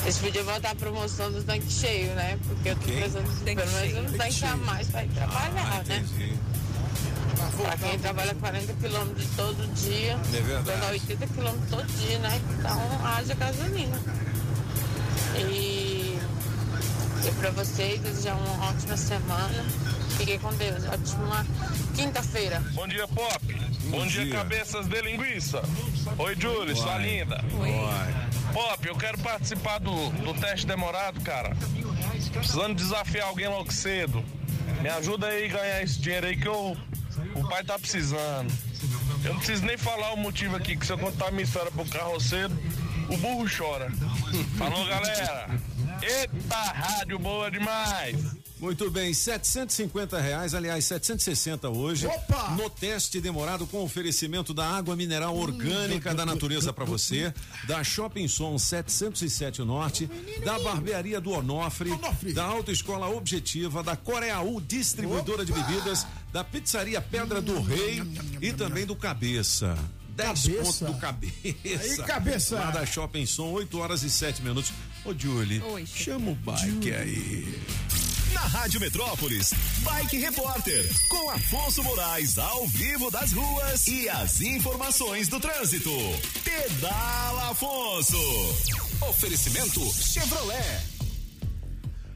Eles 0.02 0.18
podiam 0.18 0.44
voltar 0.44 0.70
a 0.70 0.74
promoção 0.74 1.30
do 1.32 1.42
tanque 1.42 1.70
cheio, 1.70 2.14
né? 2.14 2.38
Porque 2.46 2.68
eu 2.70 2.76
tô 2.76 2.80
Quem? 2.86 2.96
precisando 2.96 3.38
de 3.38 3.54
pelo 3.54 3.72
menos 3.72 4.10
um 4.14 4.16
tanque 4.18 4.44
a 4.44 4.56
mais 4.56 4.88
pra 4.88 5.04
ir 5.04 5.08
trabalhar, 5.10 5.52
Ah, 5.56 5.82
né? 5.86 6.04
entendi. 6.06 6.34
Pra 7.62 7.76
quem 7.76 7.98
trabalha 7.98 8.34
40 8.34 8.72
quilômetros 8.74 9.26
todo 9.36 9.74
dia, 9.74 10.12
É 10.12 10.40
verdade. 10.40 10.64
dando 10.80 10.90
80 10.90 11.26
quilômetros 11.28 11.70
todo 11.70 11.86
dia, 11.98 12.18
né? 12.18 12.40
Então 12.58 13.06
haja 13.06 13.34
gasolina. 13.34 14.00
E, 15.36 16.18
e 17.26 17.30
pra 17.38 17.50
vocês, 17.50 18.00
desejar 18.00 18.34
uma 18.36 18.68
ótima 18.68 18.96
semana. 18.96 19.64
Fiquem 20.16 20.38
com 20.38 20.52
Deus. 20.54 20.84
Ótima 20.84 21.46
quinta-feira. 21.94 22.60
Bom 22.74 22.86
dia, 22.86 23.08
Pop. 23.08 23.40
Bom, 23.90 24.06
dia. 24.06 24.24
dia. 24.24 24.34
cabeças 24.34 24.86
de 24.86 25.00
linguiça. 25.02 25.62
Oi, 26.18 26.36
Julie, 26.38 26.76
sua 26.76 26.96
Oi. 26.96 27.02
linda. 27.02 27.42
Pop, 28.52 28.86
eu 28.86 28.94
quero 28.96 29.18
participar 29.18 29.78
do, 29.78 30.10
do 30.10 30.34
teste 30.34 30.66
demorado, 30.66 31.20
cara. 31.22 31.56
Precisando 32.34 32.74
desafiar 32.74 33.28
alguém 33.28 33.48
logo 33.48 33.72
cedo. 33.72 34.22
Me 34.80 34.88
ajuda 34.88 35.28
aí 35.28 35.46
a 35.46 35.48
ganhar 35.48 35.82
esse 35.82 35.98
dinheiro 36.00 36.26
aí 36.26 36.36
que 36.36 36.46
eu 36.48 36.76
O 37.34 37.48
pai 37.48 37.64
tá 37.64 37.78
precisando. 37.78 38.52
Eu 39.24 39.32
não 39.34 39.36
preciso 39.38 39.64
nem 39.64 39.76
falar 39.76 40.12
o 40.12 40.16
motivo 40.16 40.56
aqui, 40.56 40.76
que 40.76 40.86
se 40.86 40.92
eu 40.92 40.98
contar 40.98 41.28
a 41.28 41.30
minha 41.30 41.44
história 41.44 41.70
pro 41.70 41.84
carroceiro, 41.86 42.52
o 43.08 43.16
burro 43.16 43.46
chora. 43.48 43.90
Falou, 44.58 44.86
galera. 44.86 45.48
Eita, 46.02 46.56
rádio 46.56 47.18
boa 47.18 47.50
demais. 47.50 48.41
Muito 48.62 48.88
bem, 48.92 49.12
750 49.12 50.20
reais, 50.20 50.54
aliás, 50.54 50.84
760 50.84 51.68
hoje. 51.68 52.06
No 52.56 52.70
teste 52.70 53.20
demorado 53.20 53.66
com 53.66 53.82
oferecimento 53.82 54.54
da 54.54 54.64
água 54.64 54.94
mineral 54.94 55.36
orgânica 55.36 56.14
da 56.14 56.24
natureza 56.24 56.72
para 56.72 56.84
você, 56.84 57.34
da 57.66 57.82
Shopping 57.82 58.28
Som 58.28 58.56
707 58.56 59.62
Norte, 59.62 60.08
da 60.44 60.60
Barbearia 60.60 61.20
do 61.20 61.32
Onofre, 61.32 61.90
da 62.32 62.44
Autoescola 62.44 63.08
Objetiva, 63.08 63.82
da 63.82 63.96
Coreaú 63.96 64.60
Distribuidora 64.60 65.44
de 65.44 65.52
Bebidas, 65.52 66.06
da 66.32 66.44
Pizzaria 66.44 67.00
Pedra 67.00 67.42
do 67.42 67.60
Rei 67.60 68.00
e 68.40 68.52
também 68.52 68.86
do 68.86 68.94
Cabeça. 68.94 69.76
10 70.14 70.28
Cabeça. 70.28 70.62
pontos 70.62 70.80
do 70.82 71.00
cabeça. 71.00 71.34
Aí, 71.64 71.96
cabeça. 72.06 72.54
Lá 72.56 72.70
da 72.70 72.86
Shopping 72.86 73.26
Som, 73.26 73.50
8 73.50 73.78
horas 73.78 74.04
e 74.04 74.10
7 74.10 74.40
minutos. 74.42 74.70
Ô, 75.04 75.12
Julie, 75.12 75.60
Oi. 75.62 75.84
chama 75.84 76.30
o 76.30 76.34
bike 76.34 76.92
aí. 76.92 77.60
Na 78.32 78.40
Rádio 78.40 78.80
Metrópolis, 78.80 79.52
Bike 79.78 80.18
Repórter, 80.18 80.88
com 81.08 81.30
Afonso 81.30 81.82
Moraes 81.82 82.38
ao 82.38 82.66
vivo 82.66 83.10
das 83.10 83.32
ruas 83.32 83.86
e 83.86 84.08
as 84.08 84.40
informações 84.40 85.28
do 85.28 85.38
trânsito. 85.38 85.90
Pedala 86.44 87.50
Afonso. 87.50 88.16
Oferecimento 89.08 89.80
Chevrolet. 89.94 90.91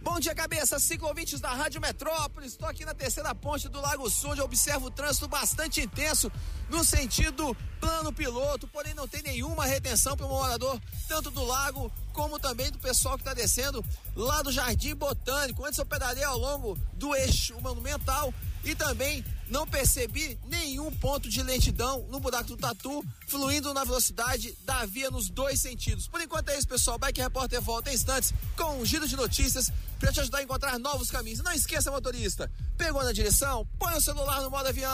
Bom 0.07 0.20
dia, 0.20 0.36
cabeça. 0.36 0.78
Cinco 0.78 1.04
ouvintes 1.04 1.40
da 1.40 1.52
Rádio 1.52 1.80
Metrópolis. 1.80 2.52
Estou 2.52 2.68
aqui 2.68 2.84
na 2.84 2.94
terceira 2.94 3.34
ponte 3.34 3.68
do 3.68 3.80
Lago 3.80 4.09
Sul, 4.09 4.30
onde 4.30 4.40
observo 4.40 4.86
o 4.86 4.90
trânsito 4.90 5.26
bastante 5.26 5.80
intenso 5.80 6.30
no 6.70 6.84
sentido 6.84 7.57
plano 7.80 8.12
piloto, 8.12 8.68
porém 8.68 8.94
não 8.94 9.09
tem 9.09 9.20
nenhuma 9.20 9.66
retenção 9.66 10.16
para 10.16 10.24
o 10.24 10.28
morador, 10.28 10.80
tanto 11.09 11.28
do 11.32 11.44
lago 11.44 11.90
como 12.12 12.38
também 12.38 12.70
do 12.70 12.78
pessoal 12.78 13.16
que 13.16 13.22
está 13.22 13.34
descendo 13.34 13.84
lá 14.14 14.42
do 14.42 14.52
Jardim 14.52 14.94
Botânico. 14.94 15.66
Antes 15.66 15.80
eu 15.80 15.84
pedalei 15.84 16.22
ao 16.22 16.38
longo 16.38 16.78
do 16.92 17.12
eixo 17.16 17.61
monumental 17.61 18.32
e 18.62 18.76
também 18.76 19.24
não 19.49 19.66
percebi 19.66 20.38
nenhum 20.47 20.90
ponto 20.90 21.28
de 21.28 21.42
lentidão 21.42 22.07
no 22.11 22.20
buraco 22.20 22.49
do 22.49 22.57
Tatu, 22.57 23.05
fluindo 23.26 23.72
na 23.72 23.84
velocidade 23.84 24.57
da 24.64 24.84
via 24.86 25.11
nos 25.11 25.28
dois 25.28 25.61
sentidos. 25.61 26.09
Por 26.09 26.20
enquanto 26.20 26.49
é 26.49 26.59
isso, 26.59 26.68
pessoal. 26.68 26.99
Bike 26.99 27.20
Repórter 27.20 27.61
volta 27.61 27.90
em 27.90 27.94
instantes 27.94 28.32
com 28.57 28.80
um 28.80 28.84
giro 28.84 29.07
de 29.07 29.16
notícias 29.16 29.70
para 29.99 30.12
te 30.12 30.20
ajudar 30.20 30.38
a 30.38 30.42
encontrar 30.42 30.78
novos 30.78 31.11
caminhos. 31.11 31.40
Não 31.40 31.53
esqueça, 31.53 31.90
motorista, 31.90 32.51
pegou 32.76 33.03
na 33.03 33.12
direção, 33.12 33.66
põe 33.78 33.94
o 33.94 34.01
celular 34.01 34.42
no 34.42 34.51
modo 34.51 34.68
avião. 34.68 34.90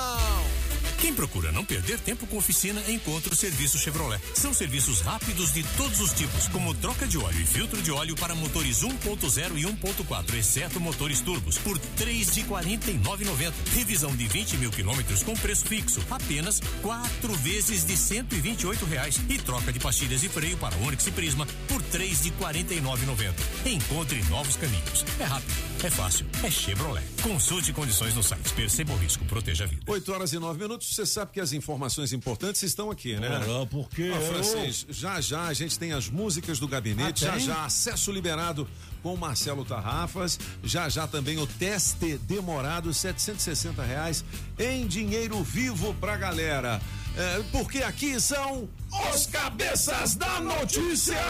Quem 1.00 1.12
procura 1.12 1.50
não 1.50 1.64
perder 1.64 1.98
tempo 1.98 2.28
com 2.28 2.36
oficina, 2.36 2.80
encontra 2.88 3.32
o 3.32 3.36
serviço 3.36 3.76
Chevrolet. 3.76 4.22
São 4.34 4.54
serviços 4.54 5.00
rápidos 5.00 5.52
de 5.52 5.64
todos 5.76 6.00
os 6.00 6.12
tipos, 6.12 6.46
como 6.48 6.74
troca 6.74 7.08
de 7.08 7.18
óleo 7.18 7.40
e 7.40 7.44
filtro 7.44 7.82
de 7.82 7.90
óleo 7.90 8.14
para 8.14 8.36
motores 8.36 8.82
1.0 8.82 9.58
e 9.58 9.64
1.4, 9.64 10.34
exceto 10.34 10.78
motores 10.78 11.20
turbos, 11.20 11.58
por 11.58 11.76
três 11.96 12.32
de 12.32 12.44
49,90. 12.44 13.52
Revisão 13.74 14.14
de 14.14 14.28
20 14.28 14.41
mil 14.56 14.70
quilômetros 14.70 15.22
com 15.22 15.34
preço 15.34 15.64
fixo, 15.66 16.00
apenas 16.10 16.60
quatro 16.82 17.32
vezes 17.34 17.84
de 17.84 17.96
128 17.96 18.84
reais. 18.84 19.20
E 19.28 19.38
troca 19.38 19.72
de 19.72 19.78
pastilhas 19.78 20.20
de 20.20 20.28
freio 20.28 20.56
para 20.56 20.76
Onix 20.78 21.06
e 21.06 21.10
Prisma 21.10 21.46
por 21.68 21.82
três 21.82 22.22
de 22.22 22.30
49,90. 22.32 23.34
Encontre 23.66 24.22
novos 24.24 24.56
caminhos. 24.56 25.04
É 25.20 25.24
rápido, 25.24 25.54
é 25.84 25.90
fácil, 25.90 26.26
é 26.42 26.50
Chevrolet. 26.50 27.11
Consulte 27.22 27.72
condições 27.72 28.14
no 28.16 28.22
site. 28.22 28.52
Perceba 28.52 28.92
o 28.92 28.96
risco, 28.96 29.24
proteja 29.26 29.62
a 29.62 29.66
vida. 29.68 29.82
8 29.86 30.12
horas 30.12 30.32
e 30.32 30.38
9 30.40 30.58
minutos, 30.58 30.92
você 30.92 31.06
sabe 31.06 31.30
que 31.32 31.40
as 31.40 31.52
informações 31.52 32.12
importantes 32.12 32.62
estão 32.64 32.90
aqui, 32.90 33.14
né? 33.16 33.28
Ora, 33.28 33.66
porque 33.66 34.10
Ó, 34.10 34.16
eu- 34.16 34.32
Francês, 34.32 34.84
já 34.90 35.20
já 35.20 35.42
a 35.46 35.54
gente 35.54 35.78
tem 35.78 35.92
as 35.92 36.08
músicas 36.08 36.58
do 36.58 36.66
gabinete, 36.66 37.24
Ah, 37.24 37.38
já 37.38 37.38
já 37.38 37.64
acesso 37.64 38.10
liberado 38.10 38.68
com 39.04 39.16
Marcelo 39.16 39.64
Tarrafas, 39.64 40.38
já 40.64 40.88
já 40.88 41.06
também 41.06 41.38
o 41.38 41.46
teste 41.46 42.18
demorado, 42.18 42.92
760 42.92 43.84
reais 43.84 44.24
em 44.58 44.84
dinheiro 44.86 45.42
vivo 45.44 45.94
pra 45.94 46.16
galera. 46.16 46.82
É, 47.16 47.42
porque 47.52 47.78
aqui 47.84 48.18
são 48.20 48.68
os 49.12 49.26
cabeças 49.26 50.16
da 50.16 50.40
notícia. 50.40 51.20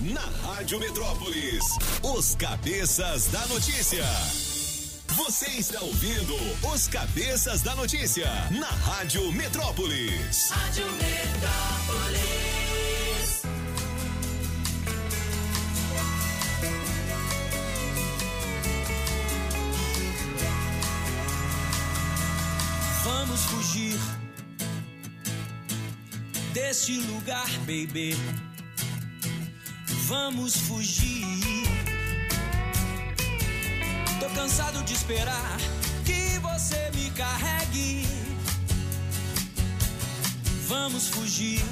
Na 0.00 0.48
Rádio 0.48 0.80
Metrópolis, 0.80 1.62
os 2.02 2.34
cabeças 2.34 3.26
da 3.26 3.46
notícia. 3.46 4.02
Você 5.16 5.46
está 5.46 5.80
ouvindo 5.80 6.34
os 6.72 6.88
cabeças 6.88 7.62
da 7.62 7.76
notícia 7.76 8.26
na 8.50 8.66
Rádio 8.66 9.30
Metrópolis. 9.30 10.50
Rádio 10.50 10.86
Metrópolis. 10.90 12.24
Vamos 23.04 23.40
fugir 23.44 23.98
deste 26.52 26.98
lugar, 27.02 27.48
baby. 27.60 28.16
Vamos 30.08 30.56
fugir. 30.56 31.93
Tô 34.24 34.30
cansado 34.30 34.82
de 34.84 34.94
esperar 34.94 35.58
que 36.02 36.38
você 36.38 36.90
me 36.94 37.10
carregue. 37.10 38.08
Vamos 40.66 41.08
fugir 41.08 41.62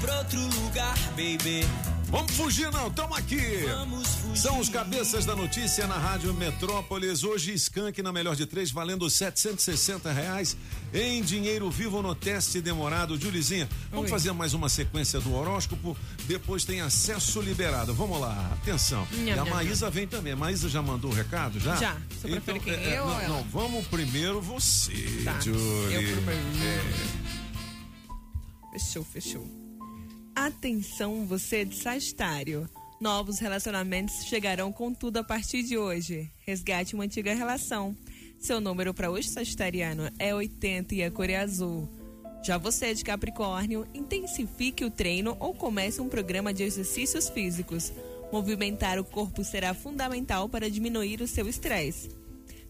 pra 0.00 0.18
outro 0.18 0.40
lugar, 0.40 0.96
baby. 1.10 1.64
Vamos 2.10 2.32
fugir 2.32 2.70
não, 2.72 2.90
tamo 2.90 3.14
aqui. 3.14 3.38
São 4.34 4.58
os 4.58 4.68
cabeças 4.68 5.24
da 5.24 5.36
notícia 5.36 5.86
na 5.86 5.96
Rádio 5.96 6.34
Metrópolis. 6.34 7.22
Hoje, 7.22 7.52
Skank 7.54 8.02
na 8.02 8.12
melhor 8.12 8.34
de 8.34 8.46
três, 8.46 8.72
valendo 8.72 9.08
760 9.08 10.10
reais 10.10 10.56
em 10.92 11.22
dinheiro 11.22 11.70
vivo 11.70 12.02
no 12.02 12.12
teste 12.14 12.60
demorado. 12.60 13.16
Julizinha, 13.16 13.68
vamos 13.90 14.06
Oi. 14.06 14.10
fazer 14.10 14.32
mais 14.32 14.54
uma 14.54 14.68
sequência 14.68 15.20
do 15.20 15.32
horóscopo. 15.32 15.96
Depois 16.26 16.64
tem 16.64 16.80
acesso 16.80 17.40
liberado. 17.40 17.94
Vamos 17.94 18.20
lá, 18.20 18.50
atenção. 18.60 19.06
Nham, 19.12 19.36
e 19.36 19.38
a 19.38 19.44
Maísa 19.44 19.88
vem 19.88 20.08
também. 20.08 20.32
A 20.32 20.36
Maísa 20.36 20.68
já 20.68 20.82
mandou 20.82 21.12
o 21.12 21.14
recado? 21.14 21.60
Já? 21.60 21.76
Já. 21.76 21.96
Você 22.10 22.28
prefere 22.28 22.58
quem, 22.58 22.72
é, 22.74 22.98
eu 22.98 23.04
ou 23.04 23.08
não, 23.08 23.20
ela? 23.20 23.28
não, 23.36 23.44
vamos 23.44 23.86
primeiro 23.86 24.40
você, 24.40 25.22
Tá, 25.24 25.38
Julie. 25.38 25.94
eu 25.94 26.02
primeiro. 26.16 26.40
É. 26.64 27.20
Fechou, 28.72 29.04
fechou. 29.04 29.59
Atenção, 30.34 31.26
você 31.26 31.64
de 31.64 31.76
Sagitário. 31.76 32.68
Novos 33.00 33.38
relacionamentos 33.38 34.24
chegarão 34.24 34.72
com 34.72 34.92
tudo 34.92 35.18
a 35.18 35.24
partir 35.24 35.62
de 35.62 35.76
hoje. 35.76 36.30
Resgate 36.46 36.94
uma 36.94 37.04
antiga 37.04 37.34
relação. 37.34 37.96
Seu 38.38 38.60
número 38.60 38.94
para 38.94 39.10
hoje, 39.10 39.28
Sagitariano, 39.28 40.10
é 40.18 40.34
80 40.34 40.94
e 40.94 41.02
a 41.02 41.10
cor 41.10 41.28
é 41.28 41.36
azul. 41.36 41.88
Já 42.42 42.56
você 42.56 42.94
de 42.94 43.04
Capricórnio, 43.04 43.86
intensifique 43.92 44.84
o 44.84 44.90
treino 44.90 45.36
ou 45.40 45.52
comece 45.52 46.00
um 46.00 46.08
programa 46.08 46.54
de 46.54 46.62
exercícios 46.62 47.28
físicos. 47.28 47.92
Movimentar 48.32 48.98
o 48.98 49.04
corpo 49.04 49.44
será 49.44 49.74
fundamental 49.74 50.48
para 50.48 50.70
diminuir 50.70 51.20
o 51.20 51.28
seu 51.28 51.48
estresse. 51.48 52.19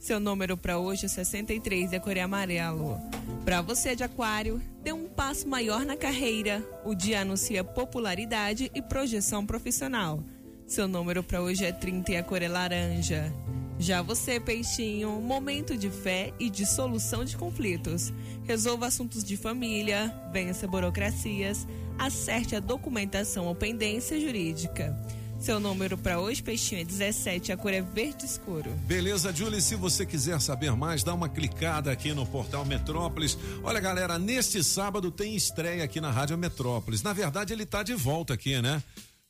Seu 0.01 0.18
número 0.18 0.57
para 0.57 0.78
hoje 0.78 1.05
é 1.05 1.09
63 1.09 1.92
e 1.92 1.96
a 1.96 2.01
cor 2.01 2.16
é 2.16 2.22
amarelo. 2.22 2.98
Para 3.44 3.61
você 3.61 3.94
de 3.94 4.03
Aquário, 4.03 4.59
dê 4.82 4.94
um 4.94 5.07
passo 5.07 5.46
maior 5.46 5.84
na 5.84 5.94
carreira. 5.94 6.66
O 6.86 6.94
dia 6.94 7.20
anuncia 7.20 7.62
popularidade 7.62 8.70
e 8.74 8.80
projeção 8.80 9.44
profissional. 9.44 10.24
Seu 10.66 10.88
número 10.88 11.22
para 11.22 11.42
hoje 11.42 11.66
é 11.66 11.70
30 11.70 12.12
e 12.12 12.16
a 12.16 12.22
cor 12.22 12.40
é 12.40 12.48
laranja. 12.48 13.30
Já 13.78 14.01
você, 14.01 14.40
peixinho, 14.40 15.20
momento 15.20 15.76
de 15.76 15.90
fé 15.90 16.32
e 16.40 16.48
de 16.48 16.64
solução 16.64 17.22
de 17.22 17.36
conflitos. 17.36 18.11
Resolva 18.44 18.86
assuntos 18.86 19.22
de 19.22 19.36
família, 19.36 20.14
vença 20.32 20.66
burocracias, 20.66 21.68
acerte 21.98 22.57
a 22.57 22.61
documentação 22.61 23.46
ou 23.46 23.55
pendência 23.55 24.18
jurídica. 24.18 24.98
Seu 25.41 25.59
número 25.59 25.97
para 25.97 26.20
hoje, 26.20 26.43
peixinho, 26.43 26.82
é 26.82 26.84
17, 26.84 27.51
a 27.51 27.57
cor 27.57 27.72
é 27.72 27.80
verde 27.80 28.26
escuro. 28.26 28.70
Beleza, 28.86 29.32
Julie, 29.32 29.62
se 29.62 29.74
você 29.74 30.05
quiser 30.05 30.38
saber 30.38 30.72
mais, 30.72 31.03
dá 31.03 31.14
uma 31.14 31.30
clicada 31.30 31.91
aqui 31.91 32.12
no 32.12 32.26
portal 32.26 32.62
Metrópolis. 32.62 33.38
Olha, 33.64 33.80
galera, 33.80 34.18
neste 34.18 34.62
sábado 34.62 35.11
tem 35.11 35.34
estreia 35.34 35.82
aqui 35.82 35.99
na 35.99 36.11
Rádio 36.11 36.36
Metrópolis. 36.36 37.03
Na 37.03 37.14
verdade, 37.14 37.55
ele 37.55 37.64
tá 37.64 37.82
de 37.82 37.95
volta 37.95 38.34
aqui, 38.34 38.61
né? 38.61 38.82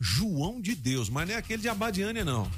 João 0.02 0.62
de 0.62 0.74
Deus, 0.74 1.10
mas 1.10 1.28
não 1.28 1.34
é 1.34 1.38
aquele 1.38 1.60
de 1.60 1.68
Abadiane, 1.68 2.24
não. 2.24 2.50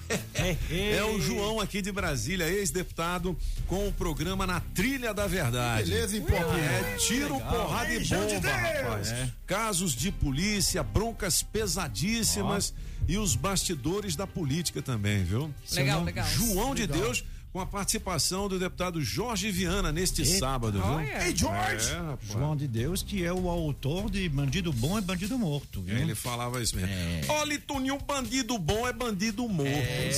É 0.71 1.03
o 1.05 1.21
João 1.21 1.59
aqui 1.61 1.83
de 1.83 1.91
Brasília, 1.91 2.49
ex-deputado, 2.49 3.37
com 3.67 3.89
o 3.89 3.93
programa 3.93 4.47
Na 4.47 4.61
Trilha 4.61 5.13
da 5.13 5.27
Verdade. 5.27 5.91
Beleza, 5.91 6.17
hein, 6.17 6.23
Popinho? 6.23 6.59
É 6.59 6.97
tiro, 6.99 7.35
Legal. 7.37 7.51
porrada 7.67 7.91
e 7.93 7.97
Ei, 7.97 8.03
de 8.03 8.15
bomba, 8.15 8.27
Deus! 8.29 8.45
rapaz. 8.45 9.09
É. 9.13 9.29
Casos 9.45 9.93
de 9.93 10.13
polícia, 10.13 10.83
broncas 10.85 11.43
pesadíssimas 11.43 12.73
e 13.09 13.19
os 13.19 13.35
bastidores 13.35 14.15
da 14.15 14.27
política 14.27 14.81
também, 14.81 15.25
viu? 15.25 15.53
Legal, 15.73 16.05
legal. 16.05 16.27
João 16.29 16.75
de 16.77 16.83
Legal. 16.83 16.99
Deus 17.01 17.25
com 17.53 17.61
a 17.61 17.67
participação 17.67 18.49
do 18.49 18.59
deputado 18.59 19.03
Jorge 19.03 19.51
Viana 19.51 19.93
neste 19.93 20.25
sábado, 20.25 20.81
viu? 20.83 21.01
Ei, 21.01 21.37
George! 21.37 21.91
É. 21.93 22.33
João 22.33 22.57
de 22.57 22.67
Deus, 22.67 23.03
que 23.03 23.23
é 23.25 23.33
o 23.33 23.49
autor 23.49 24.11
de 24.11 24.27
Bandido 24.29 24.73
Bom 24.73 24.97
é 24.97 25.01
Bandido 25.03 25.39
Morto. 25.39 25.83
Viu? 25.83 25.99
Ele 25.99 26.15
falava 26.15 26.63
isso 26.63 26.75
mesmo. 26.77 26.91
É. 26.91 27.21
Olha, 27.29 27.59
Toninho, 27.61 27.99
bandido 27.99 28.57
bom 28.59 28.89
é 28.89 28.93
bandido 28.93 29.47
morto. 29.49 29.69
É. 29.71 30.11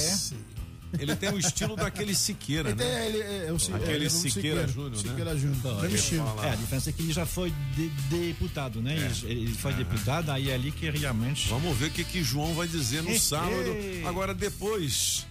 Ele 0.97 1.17
tem 1.17 1.29
o 1.31 1.39
estilo 1.41 1.75
daquele 1.75 2.15
Siqueira, 2.15 2.69
Ele 2.71 2.77
né? 2.79 2.85
tem- 2.85 3.07
ele 3.09 3.19
é- 3.21 3.47
é 3.49 3.53
o 3.53 3.59
Si- 3.59 3.73
Aquele 3.73 4.07
é, 4.07 4.09
Siqueira, 4.09 4.31
Siqueira, 4.31 4.69
Júnior, 4.69 4.91
né? 4.93 4.97
Siqueira 4.99 5.37
Júnior. 5.37 6.45
É, 6.45 6.51
a 6.51 6.55
diferença 6.55 6.91
é 6.91 6.93
que 6.93 7.03
ele 7.03 7.13
já 7.13 7.27
foi 7.27 7.53
de- 7.75 7.89
deputado, 8.17 8.81
né? 8.81 8.95
É. 8.95 9.27
Ele, 9.29 9.41
ele 9.43 9.55
foi 9.55 9.73
deputado, 9.75 10.31
aí 10.31 10.51
é 10.51 10.55
ali 10.55 10.71
que 10.71 10.89
realmente. 10.89 11.49
Vamos 11.49 11.77
ver 11.77 11.87
o 11.87 11.91
que, 11.91 12.05
que 12.05 12.23
João 12.23 12.55
vai 12.55 12.69
dizer 12.69 13.03
no 13.03 13.19
sábado. 13.19 13.75
Agora, 14.07 14.33
depois 14.33 15.27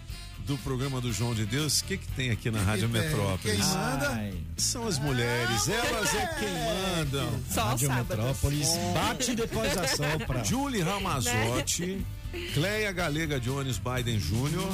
do 0.45 0.57
programa 0.59 0.99
do 0.99 1.11
João 1.13 1.33
de 1.33 1.45
Deus, 1.45 1.79
o 1.79 1.85
que, 1.85 1.97
que 1.97 2.07
tem 2.09 2.29
aqui 2.31 2.51
na 2.51 2.61
Rádio 2.61 2.89
tem? 2.89 3.01
Metrópolis? 3.01 3.57
Quem 3.57 3.65
manda? 3.65 4.09
Ai, 4.09 4.33
São 4.57 4.87
as 4.87 4.99
mulheres, 4.99 5.67
elas 5.69 6.13
é 6.13 6.27
quem 6.39 6.95
mandam. 6.97 7.39
Só 7.49 7.63
Rádio. 7.65 7.93
Metrópolis 7.93 8.67
bate 8.93 9.35
depois 9.35 9.77
a 9.77 9.87
sopra. 9.87 10.43
Julie 10.45 10.81
Ramazotti, 10.81 12.05
Cleia 12.53 12.91
Galega 12.91 13.39
Jones 13.39 13.77
Biden 13.79 14.19
Júnior. 14.19 14.69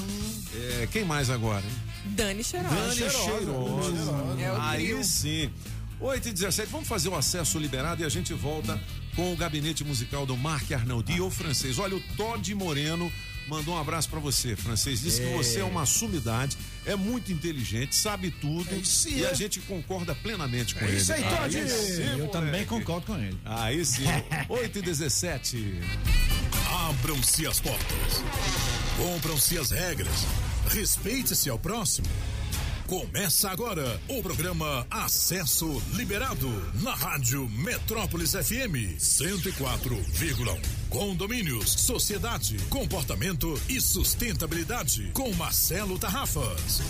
É, 0.56 0.88
quem 0.92 1.06
mais 1.06 1.30
agora? 1.30 1.64
hein? 1.64 2.14
Dani 2.16 2.44
Cheirosa. 2.44 2.76
Dani 2.76 3.10
Cheirosa. 3.12 4.12
É 4.40 4.56
Aí 4.60 5.04
sim. 5.04 5.52
8 6.02 6.30
e 6.30 6.32
17, 6.32 6.72
vamos 6.72 6.88
fazer 6.88 7.10
o 7.10 7.16
acesso 7.16 7.60
liberado 7.60 8.02
e 8.02 8.06
a 8.06 8.10
gente 8.10 8.34
volta 8.34 8.80
com 9.18 9.34
o 9.34 9.36
gabinete 9.36 9.84
musical 9.84 10.26
do 10.26 10.38
Marc 10.38 10.72
Arnaldi, 10.72 11.20
o 11.20 11.30
francês. 11.30 11.78
Olha, 11.78 11.98
o 11.98 12.00
Todd 12.16 12.56
Moreno 12.56 13.12
mandou 13.50 13.74
um 13.76 13.80
abraço 13.80 14.08
pra 14.10 14.20
você, 14.20 14.56
francês. 14.56 15.02
Disse 15.02 15.20
que 15.22 15.28
É. 15.28 15.36
você 15.36 15.60
é 15.60 15.64
uma 15.64 15.86
sumidade, 15.86 16.56
é 16.86 16.96
muito 16.96 17.32
inteligente, 17.32 17.96
sabe 17.96 18.32
tudo 18.32 18.74
isso 18.76 19.10
e 19.10 19.26
aí. 19.26 19.32
a 19.32 19.34
gente 19.34 19.60
concorda 19.62 20.14
plenamente 20.16 20.76
com 20.76 20.86
É 20.86 20.88
ele. 20.90 20.98
isso 20.98 21.12
aí, 21.12 21.24
Todd. 21.24 21.58
Eu 21.58 22.10
moleque. 22.18 22.32
também 22.32 22.66
concordo 22.66 23.06
com 23.08 23.18
ele. 23.18 23.38
Aí 23.44 23.84
sim. 23.84 24.04
8 24.48 24.80
e 24.80 24.82
17. 24.82 25.80
Abram-se 26.90 27.46
as 27.48 27.60
portas. 27.60 28.24
Cumpram-se 28.98 29.58
as 29.58 29.72
regras. 29.72 30.26
Respeite-se 30.70 31.50
ao 31.50 31.58
próximo. 31.58 32.08
Começa 32.90 33.52
agora 33.52 34.02
o 34.08 34.20
programa 34.24 34.84
Acesso 34.90 35.80
Liberado 35.94 36.50
na 36.82 36.96
Rádio 36.96 37.48
Metrópolis 37.48 38.32
FM 38.32 38.98
104,1. 38.98 40.60
Condomínios, 40.90 41.72
sociedade, 41.72 42.58
comportamento 42.68 43.54
e 43.70 43.80
sustentabilidade 43.80 45.12
com 45.14 45.32
Marcelo 45.34 46.00
Tarrafas. 46.00 46.82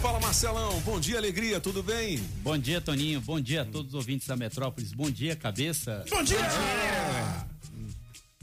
Fala 0.00 0.20
Marcelão, 0.20 0.78
bom 0.82 1.00
dia, 1.00 1.18
alegria, 1.18 1.58
tudo 1.58 1.82
bem? 1.82 2.18
Bom 2.40 2.56
dia, 2.56 2.80
Toninho. 2.80 3.20
Bom 3.20 3.40
dia 3.40 3.62
a 3.62 3.64
todos 3.64 3.88
os 3.88 3.94
ouvintes 3.94 4.28
da 4.28 4.36
Metrópolis. 4.36 4.92
Bom 4.92 5.10
dia, 5.10 5.34
cabeça. 5.34 6.04
Bom 6.10 6.22
dia! 6.22 6.38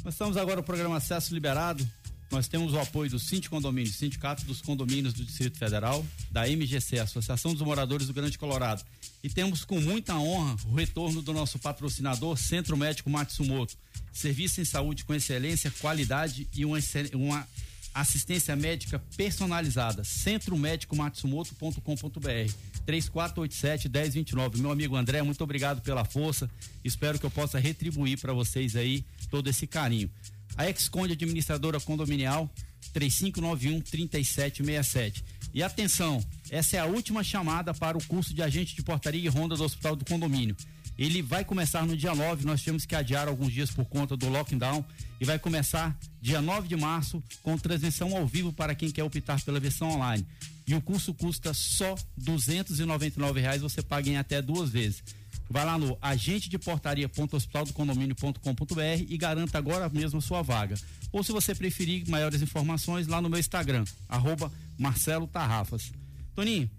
Nós 0.03 0.13
estamos 0.13 0.35
agora 0.35 0.57
no 0.57 0.63
programa 0.63 0.97
Acesso 0.97 1.33
Liberado. 1.33 1.87
Nós 2.35 2.47
temos 2.49 2.73
o 2.73 2.79
apoio 2.81 3.09
do 3.09 3.17
Cinti 3.17 3.49
Condomínios, 3.49 3.95
Sindicato 3.95 4.43
dos 4.43 4.61
Condomínios 4.61 5.13
do 5.13 5.23
Distrito 5.23 5.57
Federal, 5.57 6.05
da 6.29 6.45
MGC, 6.45 6.99
Associação 6.99 7.53
dos 7.53 7.61
Moradores 7.61 8.07
do 8.07 8.13
Grande 8.13 8.37
Colorado. 8.37 8.83
E 9.23 9.29
temos 9.29 9.63
com 9.63 9.79
muita 9.79 10.17
honra 10.17 10.57
o 10.65 10.75
retorno 10.75 11.21
do 11.21 11.31
nosso 11.31 11.57
patrocinador, 11.57 12.35
Centro 12.35 12.75
Médico 12.75 13.09
Matsumoto. 13.09 13.77
Serviço 14.11 14.59
em 14.59 14.65
saúde 14.65 15.05
com 15.05 15.13
excelência, 15.13 15.71
qualidade 15.79 16.45
e 16.53 16.65
uma, 16.65 16.77
uma 17.13 17.47
assistência 17.93 18.53
médica 18.53 19.01
personalizada. 19.15 20.03
Centromédicomatsumoto.com.br 20.03 22.53
3487-1029. 22.85 24.57
Meu 24.57 24.71
amigo 24.71 24.97
André, 24.97 25.23
muito 25.23 25.41
obrigado 25.41 25.81
pela 25.81 26.03
força. 26.03 26.51
Espero 26.83 27.17
que 27.17 27.25
eu 27.25 27.31
possa 27.31 27.59
retribuir 27.59 28.19
para 28.19 28.33
vocês 28.33 28.75
aí 28.75 29.05
todo 29.31 29.49
esse 29.49 29.65
carinho. 29.65 30.11
A 30.57 30.69
Exconde 30.69 31.13
Administradora 31.13 31.79
Condominial 31.79 32.49
3591-3767. 32.93 35.23
E 35.53 35.63
atenção, 35.63 36.21
essa 36.49 36.77
é 36.77 36.79
a 36.79 36.85
última 36.85 37.23
chamada 37.23 37.73
para 37.73 37.97
o 37.97 38.03
curso 38.05 38.33
de 38.33 38.43
agente 38.43 38.75
de 38.75 38.83
portaria 38.83 39.23
e 39.23 39.27
ronda 39.27 39.55
do 39.55 39.63
Hospital 39.63 39.95
do 39.95 40.03
Condomínio. 40.05 40.55
Ele 40.97 41.21
vai 41.21 41.43
começar 41.43 41.85
no 41.85 41.95
dia 41.95 42.15
9, 42.15 42.45
nós 42.45 42.61
tivemos 42.61 42.85
que 42.85 42.95
adiar 42.95 43.27
alguns 43.27 43.51
dias 43.51 43.69
por 43.69 43.83
conta 43.85 44.15
do 44.15 44.29
lockdown 44.29 44.83
e 45.19 45.25
vai 45.25 45.37
começar 45.37 45.97
dia 46.21 46.41
9 46.41 46.69
de 46.69 46.77
março 46.77 47.21
com 47.43 47.57
transmissão 47.57 48.15
ao 48.15 48.25
vivo 48.25 48.53
para 48.53 48.73
quem 48.73 48.89
quer 48.89 49.03
optar 49.03 49.41
pela 49.41 49.59
versão 49.59 49.89
online. 49.89 50.25
E 50.65 50.73
o 50.73 50.81
curso 50.81 51.13
custa 51.13 51.53
só 51.53 51.95
299 52.17 53.41
reais, 53.41 53.61
você 53.61 53.81
paga 53.81 54.09
em 54.09 54.17
até 54.17 54.41
duas 54.41 54.69
vezes. 54.69 55.03
Vai 55.49 55.65
lá 55.65 55.77
no 55.77 55.97
agente 56.01 56.49
de 56.49 56.57
portaria.hospitaldocondomínio.com.br 56.57 59.05
e 59.07 59.17
garanta 59.17 59.57
agora 59.57 59.89
mesmo 59.89 60.19
a 60.19 60.21
sua 60.21 60.41
vaga. 60.41 60.75
Ou 61.11 61.23
se 61.23 61.31
você 61.31 61.53
preferir 61.53 62.07
maiores 62.09 62.41
informações, 62.41 63.07
lá 63.07 63.21
no 63.21 63.29
meu 63.29 63.39
Instagram, 63.39 63.85
arroba 64.09 64.51
Marcelo 64.77 65.27
Tarrafas. 65.27 65.91
Toninho, 66.33 66.69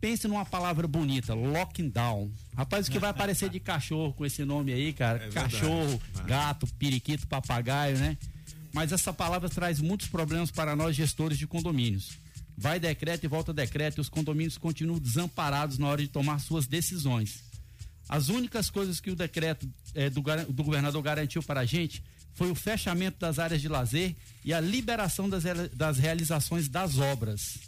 pense 0.00 0.26
numa 0.26 0.44
palavra 0.44 0.88
bonita, 0.88 1.34
lockdown. 1.34 2.30
Rapaz, 2.56 2.88
o 2.88 2.90
que 2.90 2.98
vai 2.98 3.10
aparecer 3.10 3.48
de 3.50 3.60
cachorro 3.60 4.12
com 4.14 4.24
esse 4.24 4.44
nome 4.44 4.72
aí, 4.72 4.92
cara? 4.92 5.26
É 5.26 5.30
cachorro, 5.30 6.00
É. 6.18 6.22
gato, 6.22 6.66
periquito, 6.78 7.26
papagaio, 7.26 7.98
né? 7.98 8.16
Mas 8.72 8.92
essa 8.92 9.12
palavra 9.12 9.48
traz 9.48 9.80
muitos 9.80 10.08
problemas 10.08 10.50
para 10.50 10.74
nós 10.76 10.96
gestores 10.96 11.38
de 11.38 11.46
condomínios. 11.46 12.18
Vai 12.58 12.80
decreto 12.80 13.24
e 13.24 13.28
volta 13.28 13.52
decreto 13.52 13.98
e 13.98 14.00
os 14.00 14.08
condomínios 14.08 14.56
continuam 14.56 14.98
desamparados 14.98 15.76
na 15.78 15.86
hora 15.86 16.00
de 16.00 16.08
tomar 16.08 16.40
suas 16.40 16.66
decisões. 16.66 17.44
As 18.08 18.28
únicas 18.28 18.70
coisas 18.70 19.00
que 19.00 19.10
o 19.10 19.16
decreto 19.16 19.68
eh, 19.94 20.08
do, 20.10 20.22
do 20.50 20.62
governador 20.64 21.02
garantiu 21.02 21.42
para 21.42 21.60
a 21.60 21.64
gente 21.66 22.02
foi 22.34 22.50
o 22.50 22.54
fechamento 22.54 23.18
das 23.18 23.38
áreas 23.38 23.60
de 23.60 23.68
lazer 23.68 24.14
e 24.44 24.52
a 24.54 24.60
liberação 24.60 25.28
das, 25.28 25.42
das 25.72 25.98
realizações 25.98 26.68
das 26.68 26.98
obras. 26.98 27.58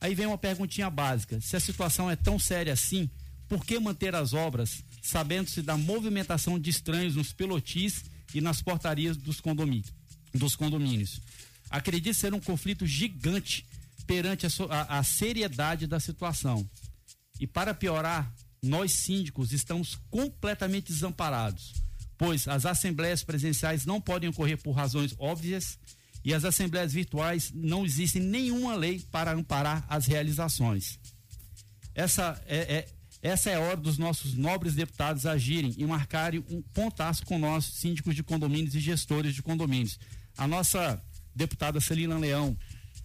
Aí 0.00 0.14
vem 0.14 0.26
uma 0.26 0.38
perguntinha 0.38 0.88
básica: 0.90 1.40
se 1.40 1.56
a 1.56 1.60
situação 1.60 2.10
é 2.10 2.16
tão 2.16 2.38
séria 2.38 2.72
assim, 2.72 3.10
por 3.48 3.64
que 3.64 3.78
manter 3.78 4.14
as 4.14 4.32
obras, 4.32 4.82
sabendo-se 5.02 5.62
da 5.62 5.76
movimentação 5.76 6.58
de 6.58 6.70
estranhos 6.70 7.16
nos 7.16 7.32
pelotis 7.32 8.04
e 8.34 8.40
nas 8.40 8.62
portarias 8.62 9.16
dos? 9.16 9.40
Dos 10.34 10.54
condomínios? 10.56 11.20
Acredito 11.68 12.14
ser 12.14 12.32
um 12.32 12.40
conflito 12.40 12.86
gigante 12.86 13.66
perante 14.06 14.46
a, 14.46 14.50
a- 14.70 14.98
a 14.98 15.02
seriedade 15.02 15.86
da 15.86 15.98
situação. 16.00 16.68
E 17.40 17.46
para 17.46 17.74
piorar, 17.74 18.32
nós 18.62 18.92
síndicos 18.92 19.52
estamos 19.52 19.98
completamente 20.08 20.92
desamparados, 20.92 21.74
pois 22.16 22.46
as 22.46 22.64
assembleias 22.64 23.24
presenciais 23.24 23.84
não 23.84 24.00
podem 24.00 24.30
ocorrer 24.30 24.56
por 24.56 24.72
razões 24.72 25.14
óbvias 25.18 25.78
e 26.24 26.32
as 26.32 26.44
assembleias 26.44 26.92
virtuais 26.92 27.50
não 27.52 27.84
existe 27.84 28.20
nenhuma 28.20 28.76
lei 28.76 29.00
para 29.10 29.32
amparar 29.32 29.84
as 29.88 30.06
realizações. 30.06 31.00
Essa 31.94 32.40
é, 32.46 32.58
é- 32.58 32.88
essa 33.20 33.50
é 33.50 33.54
a 33.54 33.60
hora 33.60 33.76
dos 33.76 33.98
nossos 33.98 34.34
nobres 34.34 34.74
deputados 34.74 35.26
agirem 35.26 35.72
e 35.76 35.86
marcarem 35.86 36.44
um 36.48 36.60
pontaço 36.60 37.24
com 37.24 37.38
nós, 37.38 37.64
síndicos 37.64 38.16
de 38.16 38.22
condomínios 38.22 38.74
e 38.74 38.80
gestores 38.80 39.32
de 39.34 39.42
condomínios. 39.42 39.96
A 40.36 40.48
nossa 40.48 41.00
deputada 41.34 41.80
Celina 41.80 42.18
Leão, 42.18 42.56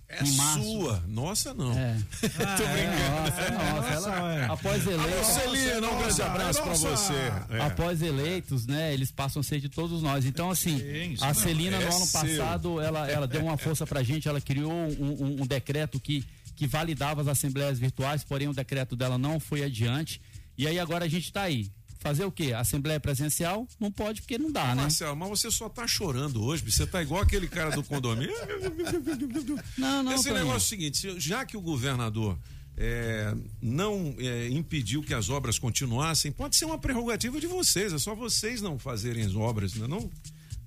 É 0.10 0.24
sua, 0.26 1.04
nossa 1.08 1.54
não. 1.54 1.78
É. 1.78 1.98
Tô 2.22 2.28
brincando. 2.68 3.12
Nossa, 3.20 3.42
é 3.42 3.52
nossa. 3.52 4.10
Ela, 4.10 4.46
após 4.54 4.88
eleitos. 4.88 5.28
Celina, 5.28 5.90
um 5.90 5.98
grande 6.00 6.22
abraço 6.22 6.62
pra 6.64 6.74
você. 6.74 7.14
É. 7.50 7.62
Após 7.62 8.02
eleitos, 8.02 8.66
né, 8.66 8.94
eles 8.94 9.12
passam 9.12 9.42
a 9.42 9.44
ser 9.44 9.60
de 9.60 9.68
todos 9.68 10.02
nós. 10.02 10.26
Então, 10.26 10.50
assim, 10.50 10.82
a 11.22 11.28
não. 11.28 11.34
Celina, 11.34 11.76
É 11.78 11.86
no 11.90 11.96
ano 11.96 12.06
seu. 12.06 12.22
passado, 12.22 12.80
ela, 12.82 13.10
ela 13.12 13.28
deu 13.28 13.44
uma 13.44 13.58
força 13.58 13.86
pra 13.86 14.02
gente, 14.02 14.30
ela 14.30 14.40
criou 14.40 14.72
um, 14.72 14.88
um- 14.88 15.42
um 15.42 15.46
decreto 15.46 16.00
que, 16.00 16.24
que 16.56 16.66
validava 16.66 17.20
as 17.22 17.28
assembleias 17.28 17.78
virtuais, 17.78 18.24
porém 18.24 18.48
o 18.48 18.54
decreto 18.54 18.96
dela 18.96 19.18
não 19.18 19.40
foi 19.42 19.64
adiante. 19.64 20.22
E 20.58 20.66
aí 20.68 20.80
agora 20.80 21.04
a 21.06 21.10
gente 21.10 21.32
tá 21.34 21.42
aí. 21.44 21.70
Fazer 22.00 22.26
o 22.26 22.32
quê? 22.32 22.54
Assembleia 22.54 23.00
presencial? 23.00 23.68
Não 23.80 23.92
pode 23.92 24.22
porque 24.22 24.38
não 24.38 24.52
dá, 24.52 24.76
né? 24.76 24.84
Marcelo, 24.84 25.16
mas 25.16 25.30
você 25.30 25.50
só 25.52 25.68
tá 25.68 25.88
chorando 25.88 26.44
hoje, 26.44 26.64
você 26.64 26.86
tá 26.86 27.02
igual 27.02 27.22
aquele 27.22 27.48
cara 27.48 27.72
do 27.72 27.84
condomínio. 27.84 28.34
Não, 29.78 30.04
não, 30.04 30.14
Esse 30.14 30.26
Toninho. 30.26 30.46
negócio 30.46 30.54
é 30.54 30.58
o 30.58 30.60
seguinte, 30.70 30.98
se- 30.98 31.20
já 31.20 31.46
que 31.46 31.56
o 31.58 31.62
governador 31.62 32.38
é, 32.76 33.34
não 33.62 34.16
é, 34.20 34.48
impediu 34.50 35.02
que 35.02 35.14
as 35.14 35.30
obras 35.30 35.58
continuassem, 35.58 36.32
pode 36.32 36.56
ser 36.56 36.66
uma 36.66 36.78
prerrogativa 36.78 37.40
de 37.40 37.48
vocês, 37.48 37.92
é 37.94 37.98
só 37.98 38.14
vocês 38.14 38.62
não 38.62 38.78
fazerem 38.78 39.24
as 39.26 39.36
obras, 39.36 39.74
né? 39.74 39.88
Não, 39.88 40.10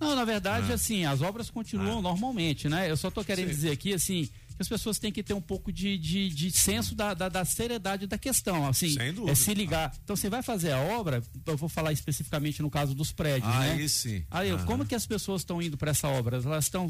Não, 0.01 0.17
na 0.17 0.25
verdade, 0.25 0.73
Ah. 0.73 0.75
assim, 0.77 1.05
as 1.05 1.21
obras 1.21 1.51
continuam 1.51 2.01
normalmente, 2.01 2.69
né? 2.69 2.91
Eu 2.91 2.97
só 2.97 3.11
tô 3.11 3.23
querendo 3.23 3.49
Sim. 3.49 3.55
dizer 3.55 3.71
aqui, 3.71 3.93
assim, 3.93 4.29
as 4.63 4.69
pessoas 4.69 4.99
têm 4.99 5.11
que 5.11 5.23
ter 5.23 5.35
um 5.35 5.41
pouco 5.41 5.73
de, 5.73 5.97
de, 5.97 6.29
de 6.29 6.51
senso 6.51 6.95
da, 6.95 7.15
da, 7.15 7.29
da 7.29 7.45
seriedade 7.45 8.07
da 8.07 8.19
questão. 8.19 8.67
Assim, 8.67 8.91
Sem 8.91 9.13
dúvida. 9.13 9.33
é 9.33 9.35
se 9.35 9.55
ligar. 9.55 9.97
Então 10.05 10.15
você 10.15 10.29
vai 10.29 10.43
fazer 10.43 10.73
a 10.73 10.79
obra, 10.79 11.23
eu 11.47 11.57
vou 11.57 11.69
falar 11.69 11.93
especificamente 11.93 12.61
no 12.61 12.71
caso 12.71 12.95
dos 12.95 13.11
prédios, 13.11 13.53
né? 13.55 13.73
Aí 13.73 13.89
sim. 13.89 14.23
Aí, 14.31 14.51
Aham. 14.51 14.65
como 14.67 14.85
que 14.85 14.95
as 14.95 15.07
pessoas 15.07 15.41
estão 15.41 15.63
indo 15.63 15.77
para 15.77 15.91
essa 15.93 16.09
obra? 16.09 16.37
Elas 16.37 16.65
estão 16.65 16.89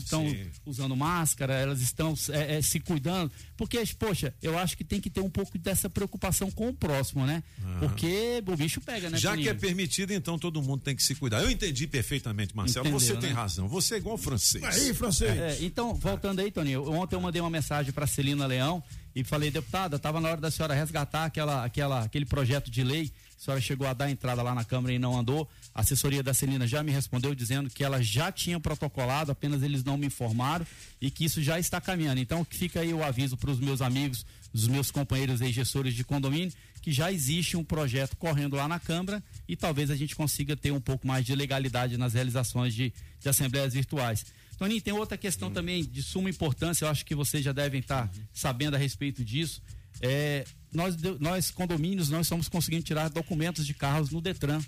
usando 0.67 0.97
máscara, 0.97 1.55
elas 1.55 1.81
estão 1.81 2.15
é, 2.31 2.57
é, 2.57 2.63
se 2.63 2.81
cuidando? 2.81 3.31
Porque, 3.57 3.83
poxa, 3.99 4.35
eu 4.43 4.59
acho 4.59 4.77
que 4.77 4.85
tem 4.85 5.01
que 5.01 5.09
ter 5.09 5.21
um 5.21 5.31
pouco 5.31 5.57
dessa 5.57 5.89
preocupação 5.89 6.51
com 6.51 6.69
o 6.69 6.75
próximo, 6.75 7.25
né? 7.25 7.43
Aham. 7.63 7.79
Porque 7.81 8.43
o 8.47 8.57
bicho 8.57 8.81
pega, 8.81 9.09
né? 9.09 9.17
Já 9.17 9.37
que 9.37 9.49
é 9.49 9.55
permitido, 9.55 10.13
então 10.13 10.39
todo 10.39 10.61
mundo 10.61 10.83
tem 10.83 10.97
que 10.97 11.03
se 11.03 11.15
cuidar. 11.15 11.43
Eu 11.43 11.51
entendi 11.51 11.87
perfeitamente, 11.87 12.55
Marcelo. 12.57 12.89
Entendeu, 12.89 13.01
você 13.01 13.15
né? 13.15 13.21
tem 13.21 13.33
razão. 13.33 13.69
Você 13.69 13.95
é 13.95 13.99
igual 13.99 14.19
francês. 14.19 14.65
É, 15.23 15.59
então, 15.61 15.95
voltando 15.95 16.41
aí, 16.41 16.51
Toninho, 16.51 16.91
ontem 16.91 17.15
eu 17.15 17.21
mandei 17.21 17.41
uma 17.41 17.51
mensagem 17.51 17.60
para 17.93 18.07
Celina 18.07 18.47
Leão 18.47 18.83
e 19.15 19.25
falei, 19.25 19.51
deputada, 19.51 19.97
estava 19.97 20.21
na 20.21 20.29
hora 20.29 20.41
da 20.41 20.51
senhora 20.51 20.75
resgatar 20.75 21.25
aquela, 21.25 21.65
aquela, 21.65 22.05
aquele 22.05 22.25
projeto 22.25 22.71
de 22.71 22.83
lei. 22.85 23.11
A 23.37 23.43
senhora 23.43 23.61
chegou 23.61 23.87
a 23.87 23.93
dar 23.93 24.11
entrada 24.11 24.43
lá 24.43 24.55
na 24.55 24.65
Câmara 24.65 24.93
e 24.93 24.99
não 24.99 25.19
andou. 25.19 25.49
A 25.75 25.81
assessoria 25.81 26.23
da 26.23 26.33
Celina 26.33 26.67
já 26.67 26.83
me 26.83 26.93
respondeu 26.93 27.35
dizendo 27.35 27.71
que 27.71 27.83
ela 27.83 28.03
já 28.03 28.31
tinha 28.31 28.61
protocolado, 28.61 29.33
apenas 29.33 29.63
eles 29.63 29.83
não 29.83 29.97
me 29.97 30.07
informaram 30.07 30.67
e 31.01 31.11
que 31.11 31.25
isso 31.25 31.43
já 31.43 31.59
está 31.59 31.81
caminhando. 31.81 32.21
Então, 32.21 32.47
fica 32.49 32.81
aí 32.81 32.93
o 32.95 33.03
aviso 33.03 33.37
para 33.37 33.51
os 33.51 33.59
meus 33.59 33.81
amigos, 33.81 34.25
os 34.53 34.69
meus 34.69 34.91
companheiros 34.91 35.41
e 35.41 35.51
gestores 35.51 35.95
de 35.95 36.05
condomínio, 36.05 36.53
que 36.81 36.93
já 36.93 37.11
existe 37.11 37.57
um 37.57 37.65
projeto 37.65 38.17
correndo 38.17 38.57
lá 38.57 38.69
na 38.69 38.79
Câmara 38.79 39.23
e 39.49 39.57
talvez 39.57 39.91
a 39.91 39.97
gente 39.97 40.15
consiga 40.15 40.57
ter 40.57 40.71
um 40.71 40.81
pouco 40.81 41.07
mais 41.07 41.25
de 41.25 41.35
legalidade 41.35 41.97
nas 41.97 42.15
realizações 42.15 42.75
de, 42.75 42.93
de 43.19 43.29
assembleias 43.29 43.75
virtuais. 43.75 44.25
Toninho, 44.61 44.81
tem 44.83 44.93
outra 44.93 45.17
questão 45.17 45.51
também 45.51 45.83
de 45.83 46.03
suma 46.03 46.29
importância, 46.29 46.85
eu 46.85 46.91
acho 46.91 47.05
que 47.07 47.15
vocês 47.15 47.43
já 47.43 47.51
devem 47.51 47.81
estar 47.81 48.11
sabendo 48.33 48.75
a 48.75 48.79
respeito 48.79 49.25
disso. 49.25 49.63
É, 50.03 50.45
nós, 50.73 50.97
nós, 51.19 51.51
condomínios, 51.51 52.11
nós 52.11 52.27
estamos 52.27 52.47
conseguindo 52.47 52.83
tirar 52.85 53.09
documentos 53.09 53.67
de 53.67 53.73
carros 53.73 54.11
no 54.11 54.21
Detran. 54.21 54.61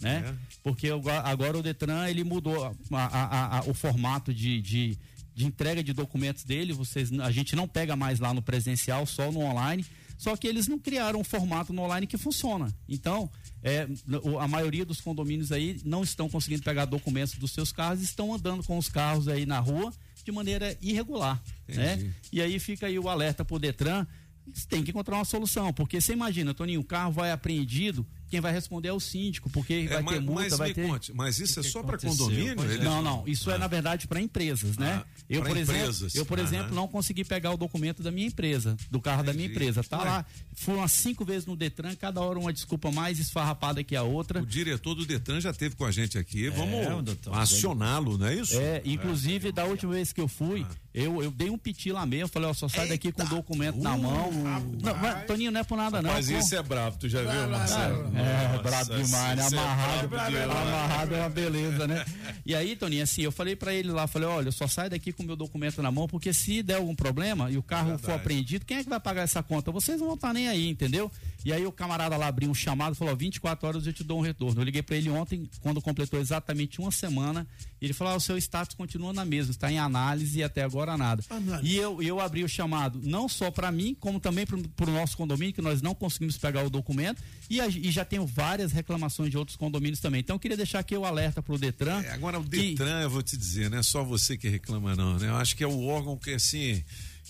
Né? 0.00 0.20
Porque 0.62 0.88
agora- 0.90 1.22
agora 1.26 1.58
o 1.58 1.62
Detran 1.62 2.06
ele 2.08 2.22
mudou 2.24 2.62
a- 2.66 2.72
a- 2.92 3.58
a- 3.58 3.64
o 3.64 3.72
formato 3.74 4.32
de, 4.34 4.60
de, 4.60 4.98
de 5.34 5.46
entrega 5.46 5.82
de 5.82 5.92
documentos 5.94 6.44
dele. 6.44 6.72
Vocês, 6.74 7.10
a 7.18 7.30
gente 7.32 7.56
não 7.56 7.66
pega 7.66 7.96
mais 7.96 8.20
lá 8.20 8.32
no 8.34 8.42
presencial, 8.42 9.06
só 9.06 9.32
no 9.32 9.40
online. 9.40 9.84
Só 10.18 10.36
que 10.36 10.46
eles 10.46 10.66
não 10.68 10.78
criaram 10.78 11.20
um 11.20 11.24
formato 11.24 11.72
no 11.72 11.80
online 11.82 12.06
que 12.06 12.18
funciona. 12.18 12.74
Então, 12.88 13.30
é, 13.62 13.88
o- 14.24 14.38
a 14.38 14.46
maioria 14.48 14.84
dos 14.84 15.00
condomínios 15.00 15.50
aí 15.52 15.80
não 15.84 16.02
estão 16.02 16.28
conseguindo 16.28 16.62
pegar 16.62 16.84
documentos 16.84 17.34
dos 17.38 17.52
seus 17.52 17.70
carros, 17.72 18.02
estão 18.02 18.34
andando 18.34 18.62
com 18.64 18.76
os 18.76 18.88
carros 18.88 19.28
aí 19.28 19.46
na 19.46 19.60
rua 19.60 19.92
de 20.24 20.32
maneira 20.32 20.76
irregular, 20.82 21.40
né? 21.68 22.12
E 22.32 22.42
aí 22.42 22.58
fica 22.58 22.86
aí 22.88 22.98
o 22.98 23.08
alerta 23.08 23.44
pro 23.44 23.58
Detran, 23.58 24.06
eles 24.46 24.66
têm 24.66 24.82
que 24.82 24.90
encontrar 24.90 25.16
uma 25.16 25.24
solução, 25.24 25.72
porque 25.72 26.00
você 26.00 26.12
imagina, 26.12 26.52
Toninho, 26.52 26.80
o 26.80 26.84
carro 26.84 27.12
vai 27.12 27.30
apreendido, 27.30 28.04
quem 28.30 28.40
vai 28.40 28.52
responder 28.52 28.88
é 28.88 28.92
o 28.92 29.00
síndico, 29.00 29.48
porque 29.50 29.72
É, 29.72 29.86
vai 29.86 30.02
mas- 30.02 30.14
ter 30.14 30.20
multa, 30.20 30.40
mas 30.42 30.58
vai 30.58 30.72
ter 30.74 30.86
conte, 30.86 31.12
mas 31.14 31.38
isso 31.38 31.60
é 31.60 31.62
só 31.62 31.82
para 31.82 31.98
condomínio? 31.98 32.54
Pois 32.56 32.70
é. 32.70 32.74
Eles- 32.74 32.84
Não, 32.84 33.02
não, 33.02 33.26
isso 33.26 33.50
é 33.50 33.58
na 33.58 33.66
verdade 33.66 34.06
para 34.06 34.20
empresas, 34.20 34.76
né? 34.76 35.02
Ah, 35.02 35.06
eu, 35.28 35.42
por 35.42 35.56
exemplo, 35.56 35.80
empresas. 35.82 36.14
eu, 36.14 36.24
por 36.26 36.38
Aham. 36.38 36.46
exemplo, 36.48 36.74
não 36.74 36.86
consegui 36.88 37.24
pegar 37.24 37.52
o 37.52 37.56
documento 37.56 38.02
da 38.02 38.10
minha 38.10 38.26
empresa, 38.26 38.76
do 38.90 39.00
carro 39.00 39.22
da 39.22 39.32
minha 39.32 39.46
Entendi. 39.46 39.60
empresa. 39.68 39.82
Tá 39.84 39.98
Ué. 39.98 40.04
lá, 40.04 40.26
fui 40.54 40.74
umas 40.74 40.92
cinco 40.92 41.24
vezes 41.24 41.46
no 41.46 41.56
Detran, 41.56 41.94
cada 41.96 42.20
hora 42.20 42.38
uma 42.38 42.52
desculpa 42.52 42.90
mais 42.90 43.18
esfarrapada 43.18 43.82
que 43.84 43.96
a 43.96 44.02
outra. 44.02 44.42
O 44.42 44.46
diretor 44.46 44.94
do 44.94 45.04
Detran 45.06 45.40
já 45.40 45.50
esteve 45.50 45.74
com 45.76 45.84
a 45.84 45.90
gente 45.90 46.16
aqui. 46.18 46.48
o 46.48 46.52
Vamos 46.52 47.16
acioná-lo, 47.32 48.18
não 48.18 48.26
é 48.26 48.34
isso? 48.34 48.58
É, 48.58 48.82
inclusive, 48.84 49.52
da 49.52 49.64
última 49.64 49.92
vez 49.94 50.12
que 50.12 50.20
eu 50.20 50.28
fui, 50.28 50.66
eu, 50.94 51.22
eu 51.22 51.30
dei 51.30 51.50
um 51.50 51.58
piti 51.58 51.92
lá 51.92 52.04
mesmo, 52.06 52.28
falei, 52.28 52.48
ó, 52.48 52.54
só 52.54 52.66
sai 52.68 52.88
daqui 52.88 53.12
com 53.12 53.22
o 53.22 53.28
documento 53.28 53.78
na 53.78 53.96
mão. 53.96 54.30
Não, 54.32 54.94
mas, 54.96 55.26
Toninho, 55.26 55.50
não 55.50 55.60
é 55.60 55.64
por 55.64 55.76
nada, 55.76 56.00
não. 56.00 56.10
Mas 56.10 56.28
pô. 56.30 56.36
esse 56.36 56.56
é 56.56 56.62
brabo, 56.62 56.96
tu 56.98 57.08
já 57.08 57.20
viu, 57.22 57.48
Marcelo? 57.48 58.10
É, 58.16 58.48
Nossa, 58.48 58.62
brabo 58.62 59.02
demais, 59.04 59.36
né? 59.36 59.42
é 59.42 59.60
Amarrado, 59.60 60.08
demais. 60.08 60.50
amarrado 60.50 61.14
é 61.14 61.18
uma 61.20 61.28
beleza, 61.28 61.86
né? 61.86 62.04
E 62.44 62.54
aí, 62.54 62.74
Toninho, 62.74 63.02
assim, 63.02 63.22
eu 63.22 63.30
falei 63.30 63.54
pra 63.54 63.72
ele 63.74 63.90
lá, 63.92 64.06
falei, 64.06 64.28
olha, 64.28 64.48
eu 64.48 64.52
só 64.52 64.66
saio 64.66 64.90
daqui 64.90 65.12
com 65.12 65.22
o 65.22 65.26
meu 65.26 65.36
documento 65.36 65.82
na 65.82 65.90
mão, 65.92 66.08
porque 66.08 66.32
se 66.32 66.62
der 66.62 66.76
algum 66.76 66.94
problema 66.94 67.50
e 67.50 67.58
o 67.58 67.62
carro 67.62 67.90
for 67.90 67.98
Verdade. 67.98 68.20
apreendido, 68.20 68.64
quem 68.64 68.78
é 68.78 68.82
que 68.82 68.88
vai 68.88 68.98
pagar 68.98 69.22
essa 69.22 69.42
conta? 69.42 69.70
Vocês 69.70 70.00
não 70.00 70.06
vão 70.06 70.14
estar 70.16 70.32
nem 70.32 70.48
aí, 70.48 70.68
entendeu? 70.68 71.10
E 71.44 71.52
aí 71.52 71.64
o 71.66 71.70
camarada 71.70 72.16
lá 72.16 72.26
abriu 72.26 72.50
um 72.50 72.54
chamado, 72.54 72.94
falou, 72.96 73.12
ó, 73.12 73.16
24 73.16 73.68
horas 73.68 73.86
eu 73.86 73.92
te 73.92 74.02
dou 74.02 74.18
um 74.18 74.22
retorno. 74.22 74.60
Eu 74.60 74.64
liguei 74.64 74.82
pra 74.82 74.96
ele 74.96 75.10
ontem, 75.10 75.48
quando 75.60 75.80
completou 75.80 76.18
exatamente 76.18 76.80
uma 76.80 76.90
semana, 76.90 77.46
e 77.80 77.84
ele 77.86 77.92
falou, 77.92 78.14
ah, 78.14 78.16
o 78.16 78.20
seu 78.20 78.36
status 78.38 78.74
continua 78.74 79.12
na 79.12 79.24
mesma, 79.24 79.50
está 79.50 79.70
em 79.70 79.78
análise 79.78 80.38
e 80.38 80.42
até 80.42 80.62
agora 80.62 80.77
nada. 80.86 81.22
E 81.62 81.76
eu, 81.76 82.00
eu 82.02 82.20
abri 82.20 82.44
o 82.44 82.48
chamado 82.48 83.00
não 83.02 83.28
só 83.28 83.50
para 83.50 83.70
mim, 83.72 83.96
como 83.98 84.20
também 84.20 84.46
para 84.46 84.88
o 84.90 84.92
nosso 84.92 85.16
condomínio, 85.16 85.52
que 85.54 85.60
nós 85.62 85.82
não 85.82 85.94
conseguimos 85.94 86.38
pegar 86.38 86.64
o 86.64 86.70
documento, 86.70 87.22
e, 87.50 87.60
a- 87.60 87.66
e 87.68 87.90
já 87.90 88.04
tenho 88.04 88.26
várias 88.26 88.72
reclamações 88.72 89.30
de 89.30 89.36
outros 89.38 89.56
condomínios 89.56 90.00
também. 90.00 90.20
Então 90.20 90.36
eu 90.36 90.40
queria 90.40 90.56
deixar 90.56 90.78
aqui 90.78 90.96
o 90.96 91.04
alerta 91.04 91.42
para 91.42 91.54
o 91.54 91.58
Detran. 91.58 92.00
É, 92.02 92.12
agora 92.12 92.38
o 92.38 92.44
Detran, 92.44 93.00
eu 93.02 93.10
vou 93.10 93.22
te 93.22 93.36
dizer, 93.36 93.68
não 93.70 93.78
é 93.78 93.82
só 93.82 94.04
você 94.04 94.36
que 94.36 94.48
reclama, 94.48 94.94
não, 94.94 95.18
né? 95.18 95.28
Eu 95.28 95.36
acho 95.36 95.56
que 95.56 95.64
é 95.64 95.66
o 95.66 95.84
órgão 95.86 96.16
que, 96.16 96.30
assim, 96.34 96.82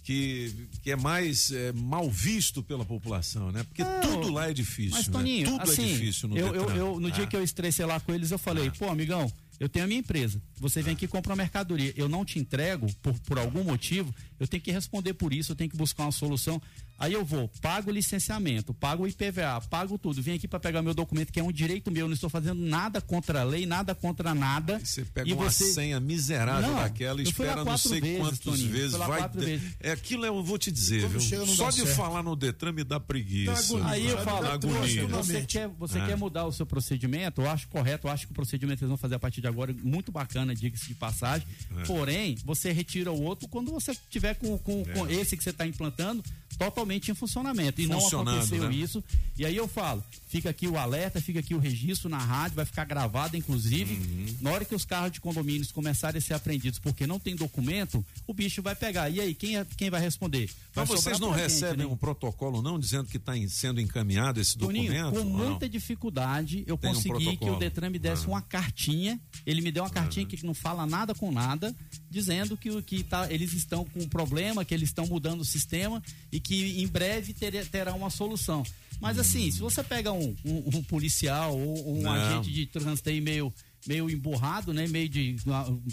que, 0.05 0.69
que 0.83 0.91
é 0.91 0.97
mais 0.97 1.51
é, 1.53 1.73
mal 1.73 2.11
visto 2.11 2.63
pela 2.63 2.85
população, 2.85 3.53
né? 3.53 3.63
Porque 3.65 3.83
tudo 4.03 4.33
lá 4.33 4.49
é 4.51 4.55
difícil. 4.55 4.93
Mas, 4.97 5.07
né? 5.07 5.13
Toninho, 5.13 5.47
Tudo 5.59 5.71
assim, 5.71 5.83
é 5.83 5.87
difícil 5.93 6.29
no 6.29 6.37
eu, 6.39 6.47
eu, 6.49 6.53
Detran. 6.67 6.75
eu- 6.77 7.01
no 7.01 7.11
dia 7.11 7.25
Ah. 7.25 7.27
que 7.27 7.37
eu 7.37 7.43
estressei 7.43 7.85
lá 7.85 8.01
com 8.01 8.13
eles, 8.15 8.31
eu 8.31 8.39
falei, 8.39 8.71
pô, 8.71 8.89
amigão, 8.89 9.31
eu 9.59 9.69
tenho 9.69 9.85
a 9.85 9.89
minha 9.89 10.01
empresa. 10.01 10.41
Você 10.57 10.83
vem 10.83 10.95
aqui 10.95 11.05
e 11.05 11.09
compra 11.09 11.33
uma 11.33 11.37
mercadoria. 11.37 11.93
Eu 11.97 12.09
não 12.09 12.25
te 12.25 12.39
entrego 12.39 12.87
por, 13.03 13.19
por 13.21 13.39
algum 13.39 13.65
motivo, 13.65 14.15
eu 14.39 14.47
tenho 14.47 14.63
que 14.63 14.71
responder 14.71 15.15
por 15.15 15.33
isso, 15.33 15.53
eu 15.53 15.57
tenho 15.57 15.71
que 15.71 15.77
buscar 15.77 16.05
uma 16.05 16.13
solução. 16.13 16.61
Aí 16.99 17.13
eu 17.13 17.25
vou, 17.25 17.49
pago 17.63 17.91
o 17.91 17.95
licenciamento, 17.95 18.75
pago 18.75 19.05
o 19.05 19.07
IPVA, 19.09 19.61
pago 19.71 19.97
tudo. 19.97 20.21
Vim 20.21 20.33
aqui 20.35 20.49
para 20.49 20.59
pegar 20.59 20.83
meu 20.83 20.93
documento, 20.95 21.33
que 21.33 21.39
é 21.39 21.43
um 21.43 21.53
direito 21.53 21.91
meu. 21.93 22.03
Eu 22.03 22.09
não 22.09 22.15
estou 22.15 22.29
fazendo 22.29 22.61
nada 22.61 23.01
contra 23.01 23.41
a 23.43 23.45
lei, 23.45 23.67
nada 23.67 23.95
contra 23.95 24.35
nada. 24.35 24.81
Você 24.83 25.05
pega 25.05 25.29
e 25.29 25.33
uma 25.33 25.49
você... 25.49 25.73
senha 25.73 26.01
miserável 26.01 26.71
Não, 26.73 26.79
daquela, 26.81 27.23
espera 27.23 27.65
não 27.65 27.79
sei 27.79 28.01
vezes, 28.01 28.19
quantas 28.19 28.39
Toninho, 28.41 28.71
vezes 28.73 28.97
vai. 28.97 29.29
vezes. 29.29 29.77
É 29.79 29.93
aquilo 29.93 30.27
eu 30.27 30.43
vou 30.43 30.59
te 30.59 30.73
dizer, 30.73 31.03
Quando 31.03 31.19
viu? 31.21 31.47
Só 31.47 31.65
dá 31.67 31.71
de 31.71 31.77
certo. 31.83 31.95
falar 31.95 32.23
no 32.23 32.35
Detran 32.35 32.73
me 32.73 32.83
dá 32.83 32.99
preguiça. 32.99 33.77
Aí 33.87 34.07
eu 34.09 34.19
falo, 34.25 34.43
Dá 34.43 34.59
poxa, 34.59 34.77
agonia. 34.77 35.07
você, 35.07 35.43
quer, 35.47 35.69
você 35.69 35.99
Ah. 36.01 36.07
quer 36.07 36.17
mudar 36.17 36.47
o 36.47 36.53
seu 36.53 36.67
procedimento, 36.67 37.41
eu 37.43 37.49
acho 37.51 37.69
correto, 37.69 38.09
eu 38.09 38.11
acho 38.11 38.27
que 38.27 38.33
o 38.33 38.35
procedimento 38.35 38.79
que 38.79 38.85
eles 38.85 38.89
vão 38.91 38.97
fazer 38.99 39.15
a 39.15 39.19
partir 39.21 39.41
de 39.41 39.47
agora 39.47 39.71
é 39.71 39.75
muito 39.75 40.11
bacana, 40.11 40.53
diga-se 40.55 40.89
de 40.89 40.95
passagem. 40.95 41.47
É. 41.79 41.83
Porém, 41.85 42.37
você 42.45 42.73
retira 42.73 43.13
o 43.13 43.23
outro 43.23 43.47
quando 43.47 43.71
você 43.71 43.97
tiver 44.11 44.35
com, 44.35 44.59
com, 44.59 44.85
com 44.85 45.07
É. 45.07 45.13
esse 45.15 45.37
que 45.37 45.45
você 45.45 45.51
está 45.51 45.65
implantando 45.65 46.25
totalmente 46.57 47.11
em 47.11 47.15
funcionamento. 47.15 47.81
E 47.81 47.87
não 47.87 47.99
aconteceu 47.99 48.69
né? 48.69 48.75
isso. 48.75 49.03
E 49.37 49.45
aí 49.45 49.57
eu 49.57 49.69
falo, 49.69 50.03
fica 50.29 50.51
aqui 50.51 50.67
o 50.67 50.77
alerta, 50.79 51.21
fica 51.21 51.41
aqui 51.41 51.55
o 51.55 51.59
registro 51.59 52.09
na 52.09 52.19
rádio, 52.19 52.57
vai 52.57 52.65
ficar 52.65 52.85
gravado, 52.85 53.37
inclusive. 53.37 53.95
Uhum. 53.95 54.37
Na 54.41 54.51
hora 54.51 54.65
que 54.65 54.75
os 54.75 54.85
carros 54.85 55.13
de 55.13 55.21
condomínios 55.21 55.71
começarem 55.71 56.19
a 56.19 56.23
ser 56.23 56.35
apreendidos 56.35 56.79
porque 56.79 57.07
não 57.07 57.19
tem 57.21 57.37
documento, 57.37 58.05
o 58.27 58.35
bicho 58.35 58.63
vai 58.63 58.75
pegar. 58.75 59.09
E 59.11 59.21
aí, 59.21 59.35
quem, 59.35 59.57
é- 59.57 59.67
quem 59.77 59.91
vai 59.91 60.01
responder? 60.01 60.47
Vai 60.75 60.85
Mas 60.87 60.89
vocês 60.89 61.19
não 61.21 61.29
pra 61.29 61.39
gente, 61.39 61.49
recebem 61.53 61.87
né? 61.87 61.93
um 61.93 61.97
protocolo, 61.97 62.61
não, 62.63 62.79
dizendo 62.79 63.07
que 63.09 63.17
está 63.17 63.33
sendo 63.49 63.81
encaminhado 63.81 64.41
esse 64.41 64.57
Toninho, 64.59 64.93
documento? 64.93 65.13
com 65.13 65.19
ou 65.19 65.25
não? 65.25 65.49
muita 65.51 65.69
dificuldade, 65.69 66.65
eu 66.67 66.77
Tem 66.77 66.91
um 66.91 66.95
consegui 66.95 67.37
que 67.37 67.49
o. 67.51 67.57
Detran 67.59 67.91
me 67.91 67.99
desse 67.99 68.25
Ah. 68.27 68.29
uma 68.29 68.43
cartinha. 68.43 69.21
Ele 69.47 69.61
me 69.61 69.71
deu 69.71 69.83
uma 69.85 69.91
cartinha 69.91 70.25
que 70.27 70.45
não 70.45 70.55
fala 70.55 70.87
nada 70.87 71.15
com 71.15 71.31
nada, 71.33 71.75
dizendo 72.11 72.57
que, 72.57 72.81
que 72.83 73.03
tá, 73.05 73.31
eles 73.33 73.53
estão 73.53 73.85
com 73.85 74.01
um 74.01 74.09
problema, 74.09 74.65
que 74.65 74.75
eles 74.75 74.89
estão 74.89 75.07
mudando 75.07 75.41
o 75.41 75.45
sistema 75.45 76.03
e 76.33 76.41
que 76.41 76.81
em 76.83 76.87
breve 76.87 77.33
ter- 77.33 77.67
terá 77.69 77.95
uma 77.95 78.11
solução. 78.11 78.63
Mas 79.01 79.19
assim, 79.19 79.51
se 79.51 79.61
você 79.61 79.83
pega 79.85 80.13
um, 80.13 80.35
um- 80.45 80.79
um 80.79 80.83
policial 80.83 81.57
ou 81.57 81.99
um 81.99 82.03
Não. 82.03 82.13
agente 82.13 82.51
de 82.53 82.67
trânsito 82.67 83.09
aí 83.09 83.21
meio 83.21 83.53
meio 83.87 84.11
emburrado, 84.11 84.75
né, 84.75 84.89
meio 84.89 85.09
de 85.09 85.37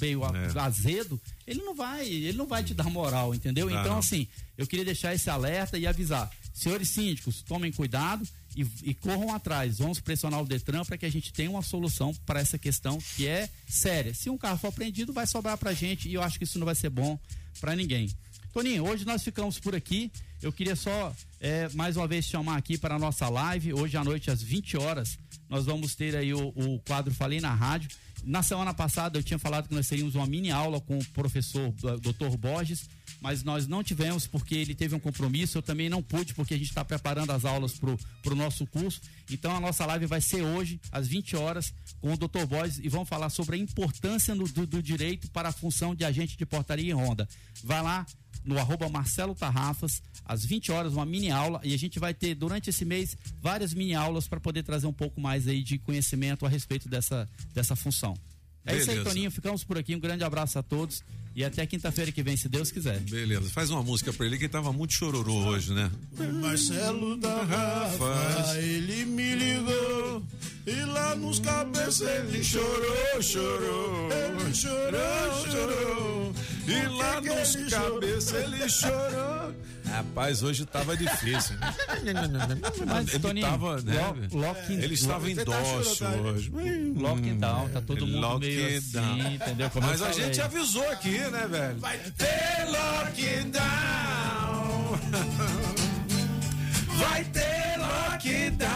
meio 0.02 0.22
É. 0.26 0.60
azedo, 0.60 1.22
ele 1.46 1.62
não 1.62 1.76
vai, 1.76 2.06
ele 2.06 2.34
não 2.34 2.48
vai 2.48 2.64
te 2.64 2.74
dar 2.74 2.90
moral, 2.90 3.34
entendeu? 3.34 3.70
Não, 3.70 3.80
então 3.80 3.92
não. 3.94 4.00
assim, 4.00 4.28
eu 4.58 4.66
queria 4.66 4.84
deixar 4.84 5.14
esse 5.14 5.30
alerta 5.30 5.78
e 5.78 5.86
avisar. 5.86 6.30
Senhores 6.52 6.90
síndicos, 6.90 7.44
tomem 7.44 7.72
cuidado 7.72 8.28
e, 8.56 8.65
e 8.84 8.94
corram 8.94 9.34
atrás. 9.34 9.80
Vamos 9.80 9.99
pressionar 9.99 10.41
o 10.41 10.45
Detran 10.45 10.84
para 10.86 10.98
que 10.98 11.06
a 11.06 11.11
gente 11.11 11.34
tenha 11.34 11.49
uma 11.49 11.61
solução 11.61 12.14
para 12.26 12.40
essa 12.40 12.57
questão 12.57 12.98
que 13.15 13.27
é 13.27 13.49
séria. 13.68 14.14
Se 14.14 14.30
um 14.30 14.38
carro 14.38 14.57
for 14.57 14.69
apreendido, 14.69 15.11
vai 15.11 15.27
sobrar 15.27 15.57
para 15.57 15.73
gente 15.73 16.07
e 16.07 16.14
eu 16.14 16.22
acho 16.22 16.38
que 16.38 16.44
isso 16.44 16.57
não 16.57 16.65
vai 16.65 16.76
ser 16.76 16.90
bom 16.90 17.19
para 17.60 17.76
ninguém. 17.76 18.10
Toninho, 18.53 18.88
hoje 18.88 19.06
nós 19.06 19.22
ficamos 19.22 19.60
por 19.60 19.76
aqui. 19.76 20.10
Eu 20.41 20.52
queria 20.52 20.76
só 20.76 21.14
eh, 21.41 21.68
mais 21.73 21.98
uma 21.98 22.07
vez 22.07 22.26
chamar 22.26 22.56
aqui 22.56 22.77
para 22.77 22.95
a 22.95 22.99
nossa 22.99 23.27
live. 23.27 23.73
Hoje 23.73 23.98
à 23.98 24.03
noite, 24.03 24.32
às 24.32 24.41
20 24.41 24.77
horas, 24.77 25.18
nós 25.49 25.65
vamos 25.65 25.94
ter 25.94 26.15
aí 26.15 26.34
o, 26.34 26.53
o 26.56 26.80
quadro 26.88 27.14
Falei 27.14 27.41
na 27.41 27.53
Rádio. 27.53 27.90
Na 28.23 28.41
semana 28.41 28.73
passada 28.73 29.19
eu 29.19 29.23
tinha 29.23 29.38
falado 29.38 29.68
que 29.68 29.76
nós 29.76 29.88
teríamos 29.88 30.15
uma 30.15 30.26
mini 30.26 30.52
aula 30.52 30.80
com 30.80 30.98
o 30.98 31.06
professor 31.07 31.72
Dr. 31.99 32.38
Borges, 32.38 32.90
mas 33.22 33.44
nós 33.44 33.68
não 33.68 33.84
tivemos 33.84 34.28
porque 34.28 34.56
ele 34.56 34.76
teve 34.76 34.94
um 34.96 35.00
compromisso. 35.00 35.58
Eu 35.58 35.62
também 35.62 35.90
não 35.90 36.02
pude 36.04 36.34
porque 36.34 36.54
a 36.54 36.58
gente 36.58 36.70
está 36.70 36.84
preparando 36.86 37.32
as 37.32 37.46
aulas 37.46 37.74
para 37.74 38.34
o 38.34 38.36
nosso 38.36 38.66
curso. 38.68 39.02
Então 39.32 39.56
a 39.56 39.60
nossa 39.60 39.86
live 39.86 40.06
vai 40.06 40.22
ser 40.22 40.42
hoje, 40.44 40.80
às 40.92 41.08
20 41.08 41.36
horas, 41.36 41.74
com 42.02 42.14
o 42.14 42.18
Dr. 42.18 42.46
Borges 42.48 42.80
e 42.84 42.88
vamos 42.90 43.10
falar 43.10 43.30
sobre 43.30 43.56
a 43.56 43.60
importância 43.60 44.36
no- 44.36 44.48
do, 44.48 44.66
do 44.68 44.82
direito 44.84 45.30
para 45.32 45.50
a 45.50 45.52
função 45.52 45.96
de 45.96 46.04
agente 46.06 46.38
de 46.38 46.46
portaria 46.46 46.92
em 46.92 46.96
Honda. 46.96 47.28
Vai 47.64 47.82
lá, 47.82 48.06
no 48.44 48.60
arroba 48.60 48.88
Marcelo 48.88 49.34
Tarrafas, 49.34 50.04
às 50.24 50.46
20 50.46 50.72
horas, 50.72 50.94
uma 50.94 51.06
mini 51.06 51.32
aula. 51.32 51.60
E 51.64 51.74
a 51.74 51.78
gente 51.78 51.98
vai 51.98 52.14
ter, 52.14 52.36
durante 52.36 52.70
esse 52.70 52.86
mês, 52.86 53.18
várias 53.42 53.74
mini 53.74 53.96
aulas 53.96 54.28
para 54.28 54.40
poder 54.40 54.62
trazer 54.62 54.86
um 54.86 54.94
pouco 54.94 55.20
mais 55.20 55.48
aí 55.48 55.64
de 55.64 55.80
conhecimento 55.80 56.46
a 56.46 56.50
respeito 56.50 56.88
dessa, 56.88 57.28
dessa 57.56 57.76
função. 57.76 58.16
É 58.66 58.78
isso 58.78 58.90
aí, 58.90 58.98
Beleza. 58.98 59.10
Toninho. 59.10 59.32
Ficamos 59.32 59.64
por 59.64 59.78
aqui. 59.78 59.96
Um 59.96 60.00
grande 60.00 60.24
abraço 60.24 60.58
a 60.58 60.64
todos. 60.64 61.04
E 61.36 61.44
até 61.44 61.66
quinta-feira 61.66 62.14
que 62.14 62.24
vem, 62.24 62.38
se 62.38 62.48
Deus 62.48 62.72
quiser. 62.72 62.98
Beleza, 63.02 63.50
faz 63.50 63.70
uma 63.70 63.84
música 63.84 64.14
pra 64.14 64.26
ele 64.26 64.38
que 64.38 64.48
tava 64.48 64.72
muito 64.72 64.94
chororô 64.94 65.34
hoje, 65.48 65.74
né? 65.74 65.92
Marcelo 66.42 67.18
da 67.18 67.44
Rafa, 67.44 68.58
ele 68.58 69.04
me 69.04 69.36
ligou 69.36 70.24
e 70.66 70.76
lá 70.86 71.14
nos 71.16 71.40
cabeças 71.40 72.02
ele 72.08 72.42
chorou, 72.42 73.22
chorou, 73.22 74.10
ele 74.14 74.54
chorou, 74.54 75.52
chorou. 75.52 76.24
E 76.68 76.88
lá 76.88 77.22
que 77.22 77.30
que 77.30 77.36
nos 77.36 77.56
ele 77.56 77.70
cabeças 77.70 78.34
ele 78.44 78.70
chorou. 78.70 79.54
Rapaz, 79.88 80.42
hoje 80.42 80.66
tava 80.66 80.98
difícil. 80.98 81.56
Mas, 82.88 83.08
ele 83.10 83.20
Toninho, 83.20 83.46
tava, 83.48 83.80
né? 83.82 83.94
lo- 84.32 84.40
lock- 84.42 84.74
ele 84.74 84.96
estava 84.96 85.30
em 85.30 85.36
tá 85.36 85.44
dócil 85.44 85.84
chorando, 85.96 86.28
hoje. 86.30 86.52
Lockdown, 86.98 87.70
tá 87.70 87.82
todo 87.82 88.08
mundo 88.08 88.20
Lockdown. 88.20 88.40
meio 88.40 88.78
assim, 88.80 89.34
entendeu? 89.36 89.70
Como 89.70 89.86
Mas 89.86 90.02
a 90.02 90.08
falei. 90.10 90.26
gente 90.26 90.42
avisou 90.42 90.90
aqui, 90.90 91.20
né, 91.20 91.48
velho? 91.50 91.78
Vai 91.80 91.98
ter 92.00 92.66
lockdown. 92.66 93.66
Vai 96.98 97.24
ter 97.26 97.78
lockdown. 97.78 98.76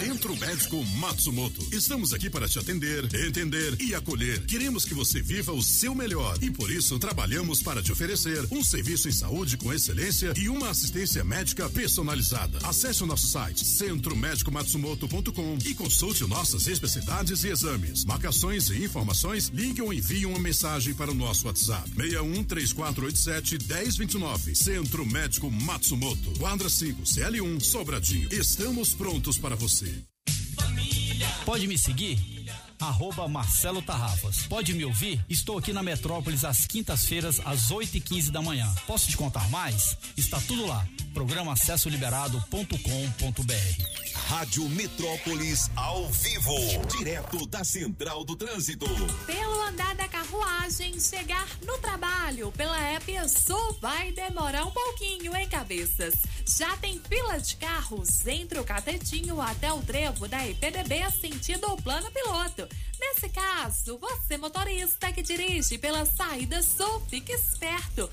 Centro 0.00 0.34
Médico 0.34 0.82
Matsumoto. 0.96 1.62
Estamos 1.70 2.14
aqui 2.14 2.30
para 2.30 2.48
te 2.48 2.58
atender, 2.58 3.04
entender 3.14 3.76
e 3.78 3.94
acolher. 3.94 4.46
Queremos 4.46 4.86
que 4.86 4.94
você 4.94 5.20
viva 5.20 5.52
o 5.52 5.62
seu 5.62 5.94
melhor 5.94 6.38
e 6.40 6.50
por 6.50 6.70
isso 6.70 6.98
trabalhamos 6.98 7.62
para 7.62 7.82
te 7.82 7.92
oferecer 7.92 8.46
um 8.50 8.64
serviço 8.64 9.10
em 9.10 9.12
saúde 9.12 9.58
com 9.58 9.70
excelência 9.70 10.32
e 10.38 10.48
uma 10.48 10.70
assistência 10.70 11.22
médica 11.22 11.68
personalizada. 11.68 12.58
Acesse 12.66 13.02
o 13.02 13.06
nosso 13.06 13.26
site 13.26 13.62
centromédicomatsumoto.com 13.62 15.58
e 15.66 15.74
consulte 15.74 16.26
nossas 16.26 16.66
especialidades 16.66 17.44
e 17.44 17.48
exames. 17.48 18.06
Marcações 18.06 18.70
e 18.70 18.82
informações, 18.82 19.48
ligue 19.52 19.82
ou 19.82 19.92
envie 19.92 20.24
uma 20.24 20.38
mensagem 20.38 20.94
para 20.94 21.10
o 21.10 21.14
nosso 21.14 21.46
WhatsApp 21.46 21.90
61 21.90 22.42
3487 22.44 23.58
1029. 23.68 24.54
Centro 24.54 25.04
Médico 25.04 25.50
Matsumoto. 25.50 26.38
Quadra 26.38 26.70
5, 26.70 27.02
CL1, 27.02 27.60
Sobradinho. 27.60 28.30
Estamos 28.32 28.94
prontos 28.94 29.36
para 29.36 29.54
você. 29.54 29.89
Pode 31.44 31.66
me 31.66 31.78
seguir? 31.78 32.18
Arroba 32.80 33.28
Marcelo 33.28 33.82
Tarrafas. 33.82 34.46
Pode 34.48 34.72
me 34.72 34.84
ouvir? 34.84 35.22
Estou 35.28 35.58
aqui 35.58 35.72
na 35.72 35.82
Metrópolis 35.82 36.44
às 36.44 36.66
quintas-feiras, 36.66 37.40
às 37.44 37.70
8 37.70 37.98
e 37.98 38.00
15 38.00 38.30
da 38.30 38.40
manhã. 38.40 38.72
Posso 38.86 39.08
te 39.08 39.16
contar 39.16 39.48
mais? 39.50 39.96
Está 40.16 40.40
tudo 40.40 40.66
lá. 40.66 40.86
Programa 41.12 41.52
acessoliberado.com.br. 41.52 44.09
Rádio 44.30 44.68
Metrópolis 44.68 45.68
ao 45.74 46.08
vivo, 46.08 46.54
direto 46.96 47.44
da 47.46 47.64
Central 47.64 48.22
do 48.22 48.36
Trânsito. 48.36 48.86
Pelo 49.26 49.62
andar 49.62 49.96
da 49.96 50.06
carruagem, 50.06 51.00
chegar 51.00 51.48
no 51.66 51.76
trabalho 51.78 52.52
pela 52.52 52.78
app 52.90 53.28
Sul 53.28 53.76
vai 53.80 54.12
demorar 54.12 54.64
um 54.64 54.70
pouquinho, 54.70 55.34
hein, 55.34 55.48
cabeças? 55.48 56.14
Já 56.46 56.76
tem 56.76 57.00
fila 57.08 57.40
de 57.40 57.56
carros 57.56 58.24
entre 58.24 58.60
o 58.60 58.64
Catetinho 58.64 59.40
até 59.40 59.72
o 59.72 59.82
trevo 59.82 60.28
da 60.28 60.46
IPDB 60.46 61.10
sentido 61.20 61.66
o 61.72 61.82
plano 61.82 62.08
piloto. 62.12 62.68
Nesse 63.00 63.28
caso, 63.30 63.98
você 63.98 64.36
motorista 64.36 65.12
que 65.12 65.22
dirige 65.22 65.76
pela 65.76 66.06
saída 66.06 66.62
sul, 66.62 67.02
fique 67.08 67.32
esperto. 67.32 68.08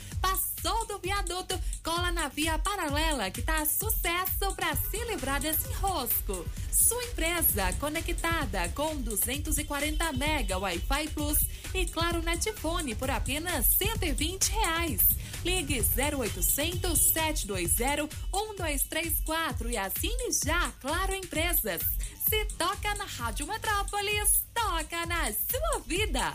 Passou 0.67 0.85
do 0.85 0.99
viaduto, 0.99 1.57
cola 1.81 2.11
na 2.11 2.27
via 2.27 2.59
paralela 2.59 3.31
que 3.31 3.41
tá 3.41 3.65
sucesso 3.65 4.53
para 4.53 4.75
se 4.75 5.01
livrar 5.05 5.39
desse 5.39 5.65
enrosco. 5.69 6.45
Sua 6.69 7.01
empresa 7.05 7.71
conectada 7.79 8.67
com 8.75 8.97
240 8.97 10.11
mega 10.11 10.57
Wi-Fi 10.57 11.07
Plus 11.13 11.37
e 11.73 11.85
claro 11.85 12.21
Netfone 12.21 12.95
por 12.95 13.09
apenas 13.09 13.65
120 13.77 14.49
reais. 14.49 15.01
Ligue 15.45 15.79
0800 15.79 16.99
720 16.99 18.09
1234 18.33 19.71
e 19.71 19.77
assine 19.77 20.33
já 20.43 20.69
Claro 20.81 21.15
Empresas. 21.15 21.81
Se 22.29 22.43
toca 22.57 22.93
na 22.95 23.05
Rádio 23.05 23.47
Metrópolis, 23.47 24.43
toca 24.53 25.05
na 25.05 25.31
sua 25.31 25.79
vida. 25.85 26.33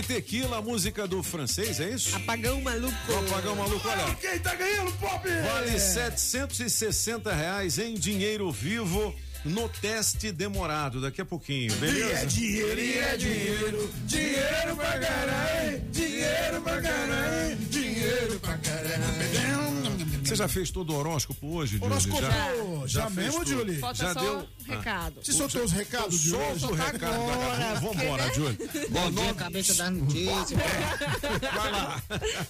Jack 0.00 0.06
Tequila, 0.06 0.62
música 0.62 1.06
do 1.06 1.22
francês, 1.22 1.78
é 1.78 1.90
isso? 1.90 2.16
Apagão 2.16 2.60
maluco. 2.62 2.94
Apagão 3.28 3.54
maluco, 3.54 3.86
olha. 3.86 4.14
Quem 4.14 4.38
tá 4.38 4.54
ganhando, 4.54 4.92
Pop? 4.92 5.28
Vale 5.28 5.78
760 5.78 7.32
reais 7.32 7.78
em 7.78 7.94
dinheiro 7.94 8.50
vivo 8.50 9.14
no 9.44 9.68
teste 9.68 10.32
demorado. 10.32 11.00
Daqui 11.00 11.20
a 11.20 11.24
pouquinho, 11.24 11.74
beleza? 11.76 12.06
E 12.06 12.12
é 12.12 12.24
dinheiro, 12.24 12.80
e 12.80 12.98
é 12.98 13.16
dinheiro, 13.16 13.90
dinheiro 14.06 14.76
pra 14.76 14.98
caralho, 14.98 15.80
dinheiro 15.90 16.62
pra 16.62 16.80
caralho, 16.80 17.56
dinheiro 17.56 18.40
pra 18.40 18.58
caralho. 18.58 19.59
Você 20.30 20.36
já 20.36 20.46
fez 20.46 20.70
todo 20.70 20.92
o 20.92 20.96
horóscopo 20.96 21.44
hoje, 21.56 21.72
Julie? 21.78 21.86
Horóscopo, 21.86 22.86
já 22.86 23.10
fez 23.10 23.16
mesmo, 23.16 23.38
tudo? 23.44 23.50
Julie? 23.50 23.78
Falta 23.80 23.98
Já 24.04 24.14
só 24.14 24.20
deu? 24.20 24.46
recado. 24.64 25.14
Você 25.24 25.32
soltou 25.32 25.64
os 25.64 25.72
recados, 25.72 26.20
Julie? 26.20 26.60
Solta 26.60 26.66
o 26.72 26.76
recado. 26.76 27.04
agora, 27.20 27.80
Vamos 27.80 28.02
embora, 28.02 28.32
Julie. 28.34 28.58
Bom 28.90 29.10
dia, 29.10 29.34
cabeça 29.34 29.74
das 29.74 29.90
notícias. 29.92 30.50
Vai 31.52 31.72
lá. 31.72 32.02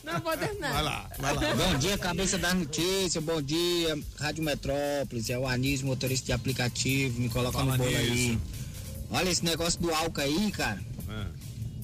Não 0.04 0.20
vou 0.20 0.36
terminar. 0.36 0.72
Vai 0.74 0.82
lá, 0.82 1.10
vai 1.18 1.34
lá. 1.34 1.54
Bom 1.54 1.78
dia, 1.78 1.96
cabeça 1.96 2.36
das 2.36 2.52
notícias. 2.54 3.24
Bom 3.24 3.40
dia, 3.40 3.98
Rádio 4.18 4.44
Metrópolis. 4.44 5.30
É 5.30 5.38
o 5.38 5.48
Anísio, 5.48 5.86
motorista 5.86 6.26
de 6.26 6.32
aplicativo. 6.32 7.18
Me 7.18 7.30
coloca 7.30 7.56
Fala, 7.58 7.78
no 7.78 7.78
bolo 7.82 7.96
aí. 7.96 8.38
Olha 9.10 9.30
esse 9.30 9.42
negócio 9.44 9.80
do 9.80 9.90
álcool 9.94 10.20
aí, 10.20 10.50
cara. 10.52 10.78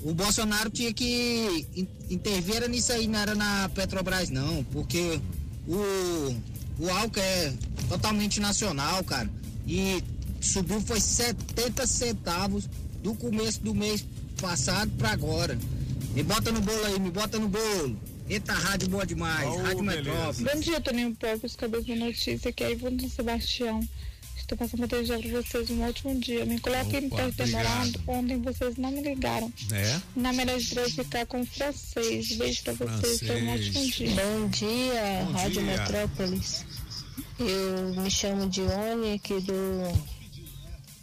O 0.02 0.12
Bolsonaro 0.12 0.68
tinha 0.68 0.92
que 0.92 1.66
in- 1.74 1.88
intervir 2.10 2.68
nisso 2.68 2.92
aí, 2.92 3.08
não 3.08 3.18
era 3.18 3.34
na 3.34 3.68
Petrobras, 3.74 4.28
não. 4.28 4.62
Porque 4.64 5.18
o, 5.68 6.36
o 6.78 6.90
álcool 6.90 7.20
é 7.20 7.52
totalmente 7.88 8.40
nacional, 8.40 9.02
cara. 9.04 9.30
E 9.66 10.02
subiu 10.40 10.80
foi 10.80 11.00
70 11.00 11.86
centavos 11.86 12.68
do 13.02 13.14
começo 13.14 13.60
do 13.62 13.74
mês 13.74 14.04
passado 14.40 14.90
pra 14.98 15.10
agora. 15.10 15.58
Me 16.14 16.22
bota 16.22 16.50
no 16.52 16.60
bolo 16.60 16.84
aí, 16.84 16.98
me 16.98 17.10
bota 17.10 17.38
no 17.38 17.48
bolo. 17.48 17.96
Eita, 18.28 18.52
rádio 18.52 18.88
boa 18.88 19.06
demais, 19.06 19.48
Oh, 19.48 19.62
Rádio 19.62 19.84
beleza. 19.84 20.02
Metrópolis. 20.10 20.54
Bom 20.54 20.60
dia, 20.60 20.80
Toninho 20.80 21.14
Poucos, 21.14 21.54
cabeça 21.54 21.86
da 21.86 21.94
notícia, 21.96 22.52
que 22.52 22.64
é 22.64 22.72
Ivone 22.72 23.08
Sebastião. 23.08 23.80
Estou 24.46 24.56
passando 24.56 24.84
a 24.84 24.86
desejar 24.86 25.18
para 25.18 25.42
vocês 25.42 25.70
um 25.70 25.82
ótimo 25.82 26.20
dia. 26.20 26.46
Me 26.46 26.60
coloquem 26.60 27.00
no 27.00 27.06
Opa, 27.08 27.16
teste 27.16 27.42
demorado. 27.42 28.00
Ontem 28.06 28.40
vocês 28.40 28.76
não 28.76 28.92
me 28.92 29.02
ligaram. 29.02 29.52
É? 29.72 30.00
Na 30.14 30.32
melhor 30.32 30.56
de 30.56 30.70
três 30.70 30.94
ficar 30.94 31.26
com 31.26 31.40
o 31.40 31.46
francês. 31.46 32.36
Beijo 32.36 32.62
para 32.62 32.74
vocês. 32.74 33.18
Tenham 33.18 33.40
um 33.40 33.54
ótimo 33.54 33.90
dia. 33.90 34.10
Bom 34.14 34.48
dia, 34.48 35.24
Bom 35.24 35.32
Rádio 35.32 35.62
dia. 35.62 35.62
Metrópolis. 35.62 36.64
Eu 37.40 38.00
me 38.00 38.08
chamo 38.08 38.48
Dione, 38.48 39.14
aqui 39.14 39.40
do 39.40 40.16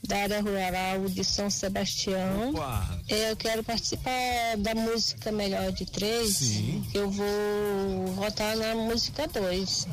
da 0.07 0.17
área 0.19 0.41
rural 0.41 1.09
de 1.09 1.23
São 1.25 1.49
Sebastião. 1.49 2.51
Opa. 2.51 2.97
Eu 3.09 3.35
quero 3.35 3.61
participar 3.61 4.55
da 4.57 4.73
música 4.73 5.33
Melhor 5.33 5.69
de 5.73 5.85
Três. 5.85 6.37
Sim. 6.37 6.87
Eu 6.93 7.11
vou 7.11 8.07
votar 8.15 8.55
na 8.55 8.73
música 8.73 9.27
2. 9.27 9.85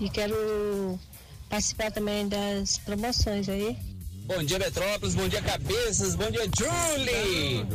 E 0.00 0.08
quero 0.08 0.98
participar 1.50 1.90
também 1.90 2.28
das 2.28 2.78
promoções 2.78 3.48
aí. 3.48 3.76
Bom 4.26 4.44
dia, 4.44 4.60
Metrópolis. 4.60 5.16
Bom 5.16 5.28
dia, 5.28 5.42
Cabeças. 5.42 6.14
Bom 6.14 6.30
dia, 6.30 6.48
Julie. 6.56 7.66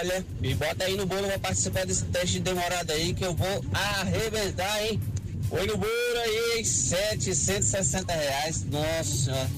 Olha, 0.00 0.26
me 0.40 0.52
bota 0.54 0.84
aí 0.84 0.96
no 0.96 1.06
bolo 1.06 1.28
pra 1.28 1.38
participar 1.38 1.86
desse 1.86 2.04
teste 2.06 2.40
demorado 2.40 2.90
aí 2.90 3.14
que 3.14 3.24
eu 3.24 3.34
vou 3.34 3.64
arrebentar, 3.72 4.84
hein? 4.84 5.00
Oi 5.48 5.66
no 5.66 5.76
bolo 5.76 6.18
aí, 6.24 6.64
760 6.64 8.12
reais. 8.12 8.64
Nossa 8.64 9.04
senhora. 9.04 9.50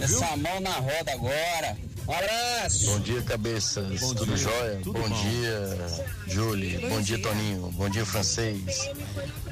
Essa 0.00 0.36
mão 0.36 0.60
na 0.60 0.74
roda 0.74 1.12
agora. 1.12 1.76
Um 2.06 2.12
abraço. 2.12 2.86
Bom 2.86 3.00
dia, 3.00 3.22
cabeças. 3.22 4.00
Tudo 4.00 4.36
jóia? 4.36 4.80
Tudo 4.82 4.98
bom, 5.00 5.08
bom. 5.08 5.22
dia, 5.22 5.76
Julie. 6.26 6.78
Bom 6.78 6.88
Bom, 6.88 7.00
dia, 7.00 7.16
dia. 7.16 7.28
Toninho. 7.28 7.70
Bom 7.72 7.88
dia, 7.88 8.04
francês. 8.04 8.90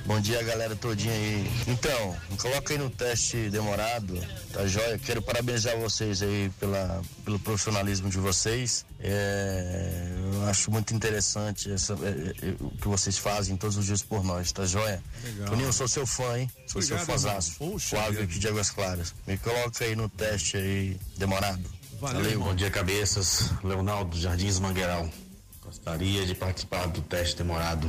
Bom 0.05 0.21
dia, 0.21 0.43
galera 0.43 0.75
todinha 0.75 1.13
aí. 1.15 1.51
Então, 1.69 2.17
me 2.29 2.37
coloca 2.37 2.73
aí 2.75 2.79
no 2.79 2.91
teste 2.91 3.49
demorado, 3.51 4.19
tá 4.53 4.67
jóia? 4.67 4.99
Quero 4.99 5.23
parabenizar 5.23 5.77
vocês 5.79 6.23
aí 6.23 6.51
pela, 6.59 7.01
pelo 7.25 7.39
profissionalismo 7.39 8.11
de 8.11 8.19
vocês. 8.19 8.85
É, 8.99 10.09
eu 10.35 10.47
acho 10.49 10.71
muito 10.73 10.93
interessante 10.93 11.71
essa- 11.73 11.95
é, 11.95 12.49
é, 12.49 12.55
o 12.61 12.71
que 12.71 12.89
vocês 12.89 13.17
fazem 13.17 13.57
todos 13.57 13.77
os 13.77 13.87
dias 13.87 14.03
por 14.03 14.25
nós, 14.25 14.51
tá 14.51 14.67
jóia? 14.67 15.01
Legal. 15.23 15.49
Toninho, 15.51 15.69
eu 15.69 15.73
sou 15.73 15.87
seu 15.87 16.07
fã, 16.07 16.37
hein? 16.39 16.51
Sou 16.67 16.83
Obrigado, 16.83 16.99
seu 16.99 17.07
fãzaço. 17.07 17.79
Flávio 17.79 18.23
aqui 18.25 18.39
de 18.41 18.49
Águas 18.49 18.71
Claras. 18.71 19.15
Me 19.27 19.39
coloca 19.39 19.85
aí 19.85 19.95
no 19.95 20.09
teste 20.09 20.57
aí 20.57 20.97
demorado. 21.17 21.63
Valeu, 22.01 22.25
irmão. 22.25 22.49
Bom 22.49 22.55
dia, 22.55 22.71
cabeças. 22.71 23.51
Leonardo 23.63 24.19
Jardins 24.19 24.59
Mangueiral. 24.59 25.07
Gostaria 25.63 26.25
de 26.25 26.35
participar 26.35 26.87
do 26.87 27.03
teste 27.03 27.37
demorado. 27.37 27.87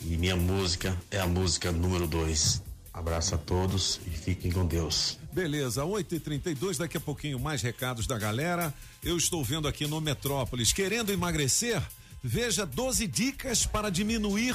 E 0.00 0.16
minha 0.16 0.36
música 0.36 0.96
é 1.10 1.18
a 1.18 1.26
música 1.26 1.72
número 1.72 2.06
2. 2.06 2.62
Abraço 2.94 3.34
a 3.34 3.38
todos 3.38 4.00
e 4.06 4.10
fiquem 4.10 4.52
com 4.52 4.64
Deus. 4.64 5.18
Beleza, 5.32 5.82
8h32, 5.82 6.78
daqui 6.78 6.98
a 6.98 7.00
pouquinho 7.00 7.40
mais 7.40 7.60
recados 7.60 8.06
da 8.06 8.16
galera. 8.16 8.72
Eu 9.02 9.16
estou 9.16 9.42
vendo 9.42 9.66
aqui 9.66 9.88
no 9.88 10.00
Metrópolis, 10.00 10.72
querendo 10.72 11.12
emagrecer? 11.12 11.82
Veja 12.22 12.66
12 12.66 13.06
dicas 13.06 13.64
para 13.64 13.90
diminuir 13.90 14.54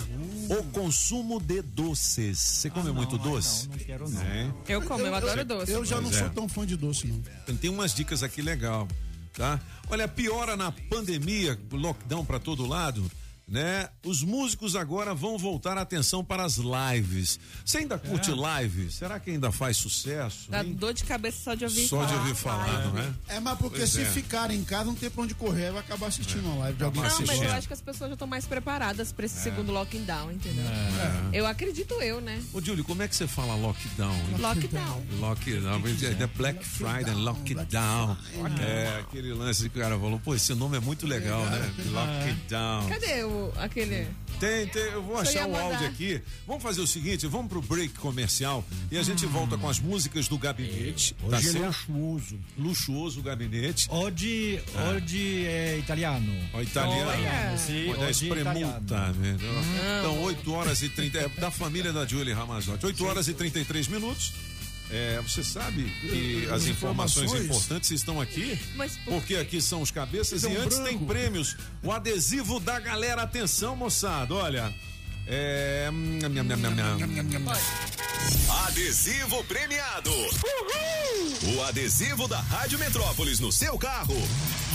o 0.49 0.64
consumo 0.72 1.40
de 1.40 1.61
doces. 1.61 2.38
Você 2.38 2.69
come 2.69 2.91
muito 2.91 3.18
doce? 3.18 3.69
Não 3.69 3.77
quero 3.77 4.10
não. 4.10 4.22
É. 4.22 4.53
Eu 4.68 4.81
como, 4.81 5.06
eu 5.06 5.15
adoro 5.15 5.45
doce. 5.45 5.72
Eu 5.72 5.85
já 5.85 5.95
não 5.95 6.10
Pois 6.10 6.15
é. 6.18 6.19
sou 6.19 6.30
tão 6.31 6.49
fã 6.49 6.65
de 6.65 6.76
doce, 6.76 7.07
não. 7.07 7.56
Tem 7.56 7.69
umas 7.69 7.94
dicas 7.95 8.22
aqui 8.22 8.41
legal, 8.41 8.88
tá? 9.34 9.60
Olha, 9.90 10.07
piora 10.07 10.57
na 10.57 10.72
pandemia, 10.90 11.57
lockdown 11.72 12.26
para 12.26 12.40
todo 12.40 12.65
lado, 12.68 13.10
né? 13.48 13.90
Os 14.06 14.24
músicos 14.24 14.76
agora 14.76 15.14
vão 15.14 15.38
voltar 15.38 15.78
a 15.78 15.82
atenção 15.82 16.24
para 16.24 16.44
as 16.45 16.57
lives. 16.57 17.40
Você 17.65 17.80
ainda 17.80 17.98
curte 17.98 18.32
É. 18.32 18.36
live? 18.36 18.91
Será 18.91 19.20
que 19.20 19.30
ainda 19.32 19.52
faz 19.52 19.78
sucesso? 19.78 20.49
Dá 20.49 20.64
hein? 20.64 20.74
dor 20.74 20.94
de 20.94 21.03
cabeça 21.03 21.38
só 21.44 21.53
de 21.56 21.64
ouvir 21.65 21.88
Só 21.88 21.98
falar. 21.98 22.07
de 22.07 22.14
ouvir 22.15 22.36
falar, 22.36 22.88
não 22.88 22.99
é? 22.99 23.14
É, 23.36 23.40
mas 23.40 23.57
porque 23.57 23.78
Pois 23.80 23.90
se 23.91 24.02
é. 24.02 24.06
ficar 24.06 24.49
em 24.52 24.64
casa 24.64 24.86
não 24.86 24.95
tem 24.95 25.10
pra 25.10 25.24
onde 25.24 25.36
correr, 25.36 25.72
vai 25.72 25.82
acabar 25.82 26.07
assistindo 26.07 26.45
uma 26.45 26.56
live 26.60 26.78
de 26.78 26.84
alguém. 26.84 27.02
Não, 27.02 27.10
mas 27.10 27.20
eu 27.20 27.26
assistindo. 27.26 27.52
acho 27.52 27.68
que 27.68 27.74
as 27.74 27.82
pessoas 27.82 28.10
já 28.10 28.14
estão 28.14 28.28
mais 28.28 28.45
preparadas 28.45 29.11
pra 29.11 29.26
esse 29.26 29.38
É. 29.38 29.41
segundo 29.41 29.72
lockdown, 29.72 30.32
entendeu? 30.32 30.64
É. 30.65 31.30
Eu 31.40 31.45
acredito 31.45 31.94
eu, 32.02 32.22
né? 32.22 32.41
Ô, 32.53 32.61
Júlio, 32.61 32.84
como 32.84 33.02
é 33.03 33.07
que 33.07 33.15
você 33.15 33.28
fala 33.28 33.56
lockdown? 33.56 34.14
hein? 34.14 34.36
Lockdown. 34.40 35.03
Lockdown, 35.20 35.82
é 36.20 36.28
Black 36.28 36.65
Friday, 36.65 37.14
lockdown. 37.15 38.18
É, 38.60 38.99
aquele 38.99 39.34
lance 39.34 39.70
que 39.70 39.78
o 39.78 39.82
cara 39.82 39.98
falou, 39.99 40.20
pô, 40.20 40.34
esse 40.36 40.53
nome 40.53 40.78
é 40.78 40.80
muito 40.80 41.06
legal, 41.06 41.45
né? 41.45 41.74
Lockdown. 41.91 42.88
Cadê 42.90 43.24
o, 43.24 43.33
aquele... 43.58 44.08
Tem, 44.40 44.68
tem, 44.68 44.82
eu 44.84 45.02
vou 45.02 45.18
achar 45.18 45.48
o 45.48 45.56
áudio 45.56 45.88
aqui. 45.88 46.22
Vamos 46.46 46.62
fazer 46.64 46.82
o 46.82 46.88
seguinte, 46.88 47.26
vamos 47.28 47.48
pro 47.48 47.62
break 47.62 47.94
comercial 48.00 48.66
e 48.92 48.98
a 48.98 49.04
gente 49.04 49.26
volta 49.26 49.58
com 49.58 49.70
as 49.70 49.80
músicas 49.80 50.28
do 50.28 50.38
gabinete. 50.38 51.16
tá 51.30 51.38
Hoje 51.38 51.50
ele 51.50 51.58
é 51.60 51.62
certo? 51.62 51.92
luxuoso. 51.92 52.40
Luxuoso 52.58 53.20
o 53.20 53.24
gabinete. 53.24 53.88
Oggi, 53.90 54.60
oggi 54.94 55.46
è 55.46 55.76
italiano. 55.78 56.34
Ó, 56.54 56.62
italiano. 56.62 57.12
Olha. 57.12 57.58
Sì, 57.58 57.88
oggi 57.90 58.10
espremuta. 58.10 58.82
italiano. 58.84 59.14
né? 59.20 59.38
Então, 60.00 60.22
8 60.24 60.52
horas 60.54 60.82
e 60.82 60.90
30. 60.90 61.18
É, 61.20 61.30
da 61.40 61.52
família 61.52 61.94
da 61.94 62.06
Julie 62.06 62.34
Ramazotti. 62.34 62.86
8 62.86 63.06
horas 63.06 63.28
e 63.28 63.34
33 63.34 63.88
minutos. 63.88 64.34
É, 64.95 65.20
você 65.22 65.44
sabe 65.44 65.86
que 66.02 66.48
as 66.52 66.65
informações 66.68 67.26
Informações. 67.32 67.45
importantes 67.45 67.90
estão 67.90 68.22
aqui, 68.22 68.60
Mas 68.76 68.95
por 68.98 69.14
porque 69.15 69.36
aqui 69.38 69.60
são 69.60 69.82
os 69.82 69.90
cabeças 69.90 70.44
e 70.44 70.48
Então, 70.48 70.61
antes 70.61 70.78
branco. 70.78 70.99
tem 70.99 71.07
prêmios. 71.07 71.57
O 71.82 71.91
adesivo 71.91 72.60
da 72.60 72.80
galera, 72.80 73.24
atenção, 73.24 73.76
moçada, 73.76 74.36
olha. 74.36 74.72
É. 75.26 75.90
Adesivo 78.68 79.44
premiado. 79.45 80.11
O 81.56 81.64
adesivo 81.64 82.28
da 82.28 82.40
Rádio 82.40 82.78
Metrópolis 82.78 83.40
no 83.40 83.52
seu 83.52 83.78
carro 83.80 84.15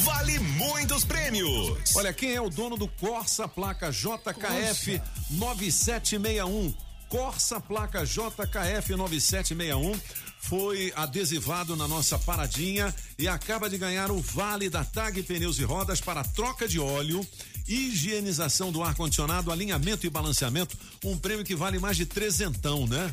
vale 0.02 0.38
muitos 0.38 1.04
prêmios. 1.04 1.94
Olha, 1.94 2.12
quem 2.12 2.34
é 2.34 2.40
o 2.40 2.50
dono 2.50 2.76
do 2.76 2.88
Corsa 2.88 3.46
placa 3.46 3.90
JKF 3.92 5.00
9761? 5.30 6.87
Corsa 7.08 7.58
placa 7.60 8.04
JKF 8.04 8.94
9761 8.94 9.98
foi 10.40 10.92
adesivado 10.94 11.74
na 11.74 11.88
nossa 11.88 12.18
paradinha 12.18 12.94
e 13.18 13.26
acaba 13.26 13.68
de 13.68 13.76
ganhar 13.76 14.10
o 14.10 14.20
vale 14.20 14.70
da 14.70 14.84
Tag 14.84 15.22
Pneus 15.22 15.58
e 15.58 15.64
Rodas 15.64 16.00
para 16.00 16.22
troca 16.22 16.68
de 16.68 16.78
óleo, 16.78 17.26
higienização 17.66 18.70
do 18.70 18.82
ar-condicionado, 18.82 19.50
alinhamento 19.50 20.06
e 20.06 20.10
balanceamento, 20.10 20.76
um 21.04 21.16
prêmio 21.18 21.44
que 21.44 21.56
vale 21.56 21.78
mais 21.78 21.96
de 21.96 22.06
trezentão, 22.06 22.86
né? 22.86 23.12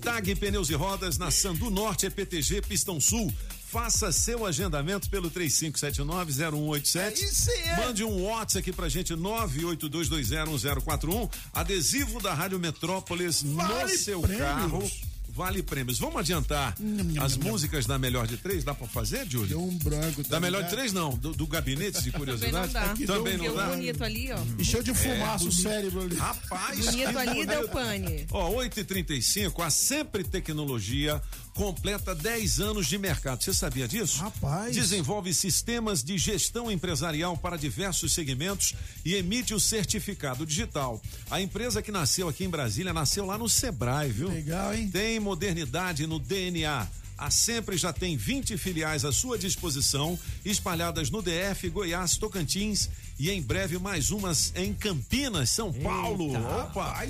Tag 0.00 0.34
Pneus 0.34 0.68
e 0.68 0.74
Rodas 0.74 1.16
na 1.16 1.30
Sandu 1.30 1.70
Norte, 1.70 2.06
EPTG, 2.06 2.62
Pistão 2.62 3.00
Sul. 3.00 3.32
Faça 3.72 4.12
seu 4.12 4.44
agendamento 4.44 5.08
pelo 5.08 5.30
3579-0187. 5.30 7.78
Mande 7.78 8.04
um 8.04 8.24
WhatsApp 8.24 8.58
aqui 8.58 8.70
pra 8.70 8.86
gente, 8.90 9.14
982201041. 9.14 11.30
Adesivo 11.54 12.20
da 12.20 12.34
Rádio 12.34 12.58
Metrópolis 12.58 13.42
no 13.42 13.56
Vale 13.56 13.96
seu 13.96 14.20
prêmios. 14.20 14.46
carro. 14.46 14.90
Vale 15.34 15.62
prêmios. 15.62 15.98
Vamos 15.98 16.16
adiantar 16.16 16.76
as 17.18 17.38
músicas 17.38 17.86
da 17.86 17.98
melhor 17.98 18.26
de 18.26 18.36
três? 18.36 18.62
Dá 18.64 18.74
pra 18.74 18.86
fazer, 18.86 19.26
Júlio? 19.26 19.48
Deu 19.48 19.62
um 19.62 19.78
branco. 19.78 20.22
Da 20.24 20.38
melhor 20.38 20.62
de 20.64 20.68
três, 20.68 20.92
não. 20.92 21.16
Do, 21.16 21.32
do 21.32 21.46
gabinete 21.46 22.02
de 22.02 22.12
Também 22.12 22.26
não 22.26 22.36
curiosidade? 22.36 22.72
dá. 22.74 22.94
Também 23.06 23.38
não 23.38 23.46
o 23.46 23.54
dá. 23.56 23.68
bonito 23.68 24.04
ali, 24.04 24.30
ó. 24.30 24.38
Encheu 24.60 24.82
de 24.82 24.92
fumaça 24.92 25.44
É, 25.44 25.48
o 25.48 25.52
cérebro 25.52 26.02
ali. 26.02 26.16
Rapaz, 26.16 26.84
Bonito 26.84 27.18
ali 27.18 27.46
deu 27.46 27.66
pane. 27.70 28.26
Ó, 28.30 28.50
8h35, 28.62 29.64
a 29.64 29.70
Sempre 29.70 30.22
Tecnologia 30.22 31.18
completa 31.54 32.14
10 32.14 32.60
anos 32.60 32.86
de 32.86 32.98
mercado. 32.98 33.42
Você 33.42 33.52
sabia 33.52 33.86
disso? 33.86 34.18
Rapaz. 34.18 34.74
Desenvolve 34.74 35.32
sistemas 35.34 36.02
de 36.02 36.16
gestão 36.16 36.70
empresarial 36.70 37.36
para 37.36 37.56
diversos 37.56 38.12
segmentos 38.12 38.74
e 39.04 39.14
emite 39.14 39.54
o 39.54 39.60
certificado 39.60 40.46
digital. 40.46 41.00
A 41.30 41.40
empresa 41.40 41.82
que 41.82 41.92
nasceu 41.92 42.28
aqui 42.28 42.44
em 42.44 42.50
Brasília 42.50 42.92
nasceu 42.92 43.26
lá 43.26 43.36
no 43.36 43.48
Sebrae, 43.48 44.10
viu? 44.10 44.28
Legal, 44.28 44.74
hein? 44.74 44.88
Tem 44.90 45.20
modernidade 45.20 46.06
no 46.06 46.18
DNA. 46.18 46.88
A 47.18 47.30
Sempre 47.30 47.76
já 47.76 47.92
tem 47.92 48.16
20 48.16 48.56
filiais 48.56 49.04
à 49.04 49.12
sua 49.12 49.38
disposição, 49.38 50.18
espalhadas 50.44 51.08
no 51.08 51.22
DF, 51.22 51.68
Goiás, 51.68 52.16
Tocantins 52.16 52.90
e 53.22 53.30
em 53.30 53.40
breve 53.40 53.78
mais 53.78 54.10
umas 54.10 54.52
em 54.56 54.74
Campinas, 54.74 55.48
São 55.48 55.72
Paulo. 55.72 56.32
Opa! 56.34 57.06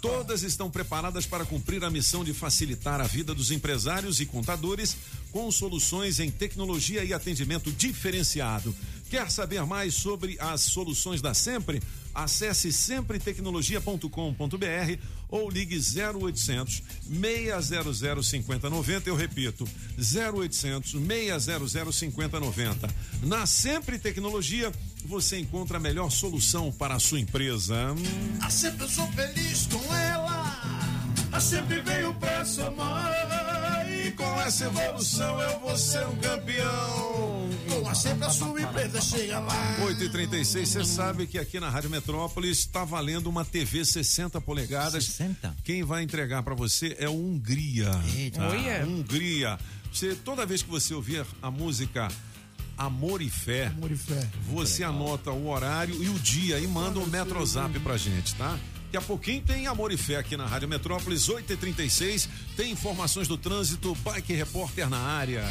Todas 0.00 0.42
estão 0.42 0.68
preparadas 0.68 1.24
para 1.24 1.44
cumprir 1.44 1.84
a 1.84 1.90
missão 1.90 2.24
de 2.24 2.34
facilitar 2.34 3.00
a 3.00 3.06
vida 3.06 3.32
dos 3.32 3.52
empresários 3.52 4.18
e 4.18 4.26
contadores 4.26 4.96
com 5.30 5.48
soluções 5.52 6.18
em 6.18 6.32
tecnologia 6.32 7.04
e 7.04 7.14
atendimento 7.14 7.70
diferenciado. 7.70 8.74
Quer 9.08 9.30
saber 9.30 9.64
mais 9.64 9.94
sobre 9.94 10.36
as 10.40 10.62
soluções 10.62 11.22
da 11.22 11.32
Sempre? 11.32 11.80
Acesse 12.14 12.72
sempretecnologia.com.br 12.72 14.98
ou 15.28 15.50
ligue 15.50 15.76
0800 15.76 16.82
600 17.08 18.28
5090. 18.28 19.08
Eu 19.08 19.16
repito, 19.16 19.66
0800 19.98 20.92
600 20.92 21.96
5090. 21.96 22.94
Na 23.22 23.46
Sempre 23.46 23.98
Tecnologia, 23.98 24.70
você 25.04 25.38
encontra 25.38 25.78
a 25.78 25.80
melhor 25.80 26.10
solução 26.10 26.70
para 26.70 26.94
a 26.94 26.98
sua 26.98 27.20
empresa. 27.20 27.94
Ah, 28.40 28.50
sempre 28.50 28.88
sou 28.88 29.06
feliz 29.12 29.66
com 29.66 29.94
ela. 29.94 30.41
Ah, 31.32 31.40
sempre 31.40 31.80
veio 31.80 32.14
pra 32.14 32.44
somar. 32.44 33.12
essa 34.52 34.66
evolução 34.66 35.40
eu 35.40 35.60
vou 35.60 35.78
ser 35.78 36.06
um 36.06 36.16
campeão. 36.16 37.48
Como 37.68 37.94
sempre 37.94 38.26
a 38.26 38.30
sua 38.30 38.60
empresa 38.60 39.00
chega 39.00 39.38
lá. 39.38 39.76
8 39.82 40.04
e 40.04 40.08
36 40.10 40.68
você 40.68 40.84
sabe 40.84 41.26
que 41.26 41.38
aqui 41.38 41.58
na 41.58 41.70
Rádio 41.70 41.88
Metrópolis 41.88 42.58
está 42.58 42.84
valendo 42.84 43.28
uma 43.28 43.46
TV 43.46 43.82
60 43.82 44.40
polegadas. 44.42 45.04
60? 45.04 45.56
Quem 45.64 45.82
vai 45.82 46.02
entregar 46.02 46.42
para 46.42 46.54
você 46.54 46.94
é 46.98 47.08
o 47.08 47.12
Hungria. 47.12 47.90
Eita. 48.14 48.42
Olha. 48.42 48.84
Hungria. 48.84 49.58
Você, 49.90 50.14
toda 50.14 50.44
vez 50.44 50.62
que 50.62 50.70
você 50.70 50.92
ouvir 50.92 51.24
a 51.40 51.50
música 51.50 52.08
Amor 52.76 53.22
e 53.22 53.30
Fé, 53.30 53.66
Amor 53.66 53.90
e 53.90 53.96
fé. 53.96 54.28
você 54.50 54.82
anota 54.82 55.30
o 55.30 55.48
horário 55.48 56.02
e 56.02 56.08
o 56.08 56.18
dia 56.18 56.58
e 56.58 56.66
manda 56.66 56.98
um 56.98 57.06
Metrozap 57.06 57.78
pra 57.80 57.96
gente, 57.96 58.34
tá? 58.34 58.58
Daqui 58.92 59.04
a 59.06 59.08
pouquinho 59.08 59.42
tem 59.42 59.66
Amor 59.66 59.90
e 59.90 59.96
Fé 59.96 60.16
aqui 60.16 60.36
na 60.36 60.46
Rádio 60.46 60.68
Metrópolis, 60.68 61.26
8h36. 61.26 62.28
Tem 62.54 62.72
informações 62.72 63.26
do 63.26 63.38
trânsito, 63.38 63.94
Bike 64.04 64.34
Repórter 64.34 64.86
na 64.90 64.98
área. 64.98 65.42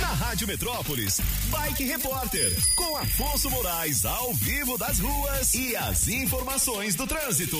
Na 0.00 0.08
Rádio 0.08 0.48
Metrópolis, 0.48 1.20
Bike 1.50 1.84
Repórter, 1.84 2.52
com 2.74 2.96
Afonso 2.96 3.48
Moraes 3.48 4.04
ao 4.04 4.34
vivo 4.34 4.76
das 4.76 4.98
ruas 4.98 5.54
e 5.54 5.76
as 5.76 6.08
informações 6.08 6.96
do 6.96 7.06
trânsito. 7.06 7.58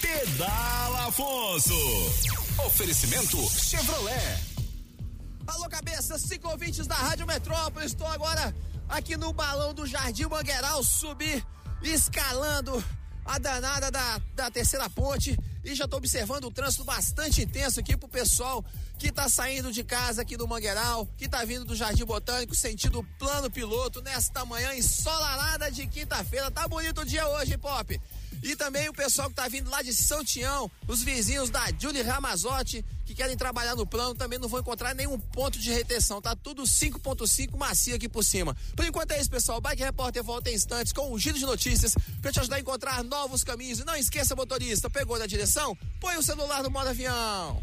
Pedala 0.00 1.08
Afonso. 1.08 1.76
Oferecimento 2.64 3.36
Chevrolet. 3.50 4.38
Alô, 5.46 5.68
cabeça, 5.68 6.18
cinco 6.18 6.48
ouvintes 6.48 6.86
da 6.86 6.94
Rádio 6.94 7.26
Metrópolis. 7.26 7.88
Estou 7.90 8.06
agora 8.06 8.56
aqui 8.88 9.14
no 9.14 9.30
balão 9.30 9.74
do 9.74 9.84
Jardim 9.84 10.24
Mangueiral, 10.24 10.82
subir, 10.82 11.44
escalando 11.82 12.82
a 13.24 13.38
danada 13.38 13.90
da, 13.90 14.20
da 14.34 14.50
terceira 14.50 14.88
ponte. 14.90 15.38
E 15.64 15.74
já 15.74 15.84
estou 15.84 15.98
observando 15.98 16.44
o 16.44 16.50
trânsito 16.50 16.84
bastante 16.84 17.42
intenso 17.42 17.80
aqui 17.80 17.96
pro 17.96 18.08
pessoal 18.08 18.64
que 18.98 19.10
tá 19.10 19.28
saindo 19.28 19.72
de 19.72 19.82
casa 19.82 20.22
aqui 20.22 20.36
do 20.36 20.46
Mangueiral, 20.46 21.08
que 21.16 21.28
tá 21.28 21.44
vindo 21.44 21.64
do 21.64 21.74
Jardim 21.74 22.04
Botânico, 22.04 22.54
sentido 22.54 23.02
plano 23.18 23.50
piloto, 23.50 24.02
nesta 24.02 24.44
manhã 24.44 24.74
ensolarada 24.74 25.70
de 25.70 25.86
quinta-feira. 25.86 26.50
Tá 26.50 26.68
bonito 26.68 27.00
o 27.00 27.04
dia 27.04 27.26
hoje, 27.28 27.56
Pop? 27.56 28.00
E 28.42 28.54
também 28.54 28.88
o 28.90 28.92
pessoal 28.92 29.30
que 29.30 29.36
tá 29.36 29.48
vindo 29.48 29.70
lá 29.70 29.80
de 29.80 29.94
São 29.94 30.22
Tião, 30.22 30.70
os 30.86 31.02
vizinhos 31.02 31.48
da 31.48 31.64
Julie 31.78 32.02
Ramazotti, 32.02 32.84
que 33.04 33.14
querem 33.14 33.36
trabalhar 33.36 33.74
no 33.74 33.86
plano, 33.86 34.14
também 34.14 34.38
não 34.38 34.48
vão 34.48 34.60
encontrar 34.60 34.94
nenhum 34.94 35.18
ponto 35.18 35.58
de 35.58 35.70
retenção. 35.70 36.20
Tá 36.20 36.34
tudo 36.34 36.62
5.5 36.62 37.56
macio 37.56 37.94
aqui 37.94 38.08
por 38.08 38.24
cima. 38.24 38.56
Por 38.74 38.84
enquanto 38.84 39.12
é 39.12 39.20
isso, 39.20 39.30
pessoal. 39.30 39.60
Bike 39.60 39.82
Repórter 39.82 40.22
volta 40.22 40.50
em 40.50 40.54
instantes 40.54 40.92
com 40.92 41.12
um 41.12 41.18
giro 41.18 41.38
de 41.38 41.44
notícias 41.44 41.94
para 42.20 42.32
te 42.32 42.40
ajudar 42.40 42.56
a 42.56 42.60
encontrar 42.60 43.04
novos 43.04 43.44
caminhos. 43.44 43.78
E 43.80 43.84
não 43.84 43.96
esqueça, 43.96 44.34
motorista, 44.34 44.88
pegou 44.88 45.18
na 45.18 45.26
direção? 45.26 45.76
Põe 46.00 46.16
o 46.16 46.22
celular 46.22 46.62
no 46.62 46.70
modo 46.70 46.88
avião. 46.88 47.62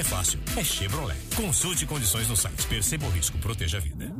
é 0.00 0.04
fácil, 0.04 0.38
é 0.56 0.64
Chevrolet. 0.64 1.18
Consulte 1.36 1.86
condições 1.86 2.28
no 2.28 2.36
site. 2.36 2.66
Perceba 2.66 3.06
o 3.06 3.10
risco, 3.10 3.36
proteja 3.38 3.78
a 3.78 3.80
vida. 3.80 4.12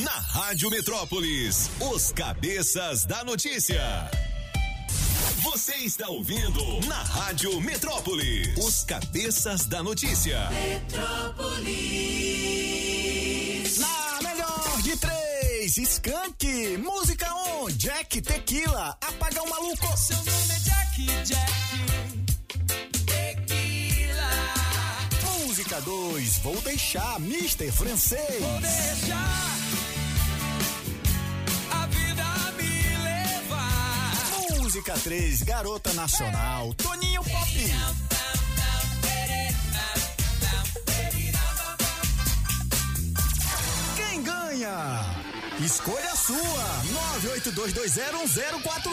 Na 0.00 0.10
Rádio 0.10 0.70
Metrópolis, 0.70 1.70
os 1.80 2.12
cabeças 2.12 3.04
da 3.04 3.22
notícia. 3.24 3.82
Você 5.42 5.74
está 5.76 6.08
ouvindo 6.08 6.80
na 6.86 7.02
Rádio 7.02 7.60
Metrópolis, 7.60 8.56
os 8.56 8.82
cabeças 8.84 9.66
da 9.66 9.82
notícia. 9.82 10.38
Na 13.78 14.28
melhor 14.28 14.82
de 14.82 14.96
três, 14.96 15.76
Skank, 15.76 16.78
música 16.78 17.26
on, 17.34 17.68
Jack 17.72 18.22
Tequila, 18.22 18.96
apaga 19.00 19.42
o 19.42 19.50
maluco. 19.50 19.96
Seu 19.98 20.16
nome 20.16 20.30
é 20.30 20.58
Jack, 20.60 21.24
Jack. 21.24 22.13
Música 25.64 25.80
2, 25.80 26.38
vou 26.40 26.60
deixar, 26.60 27.18
Mister 27.18 27.72
Francês. 27.72 28.38
Vou 28.38 28.60
deixar 28.60 29.56
a 31.70 31.86
vida 31.86 32.24
me 32.58 32.98
levar. 33.02 34.60
Música 34.60 34.92
3, 34.92 35.42
Garota 35.42 35.94
Nacional, 35.94 36.74
Toninho 36.74 37.24
Pop. 37.24 37.50
Quem 43.96 44.22
ganha? 44.22 45.23
Escolha 45.60 46.10
a 46.10 46.16
sua, 46.16 46.82
982201041 47.22 48.90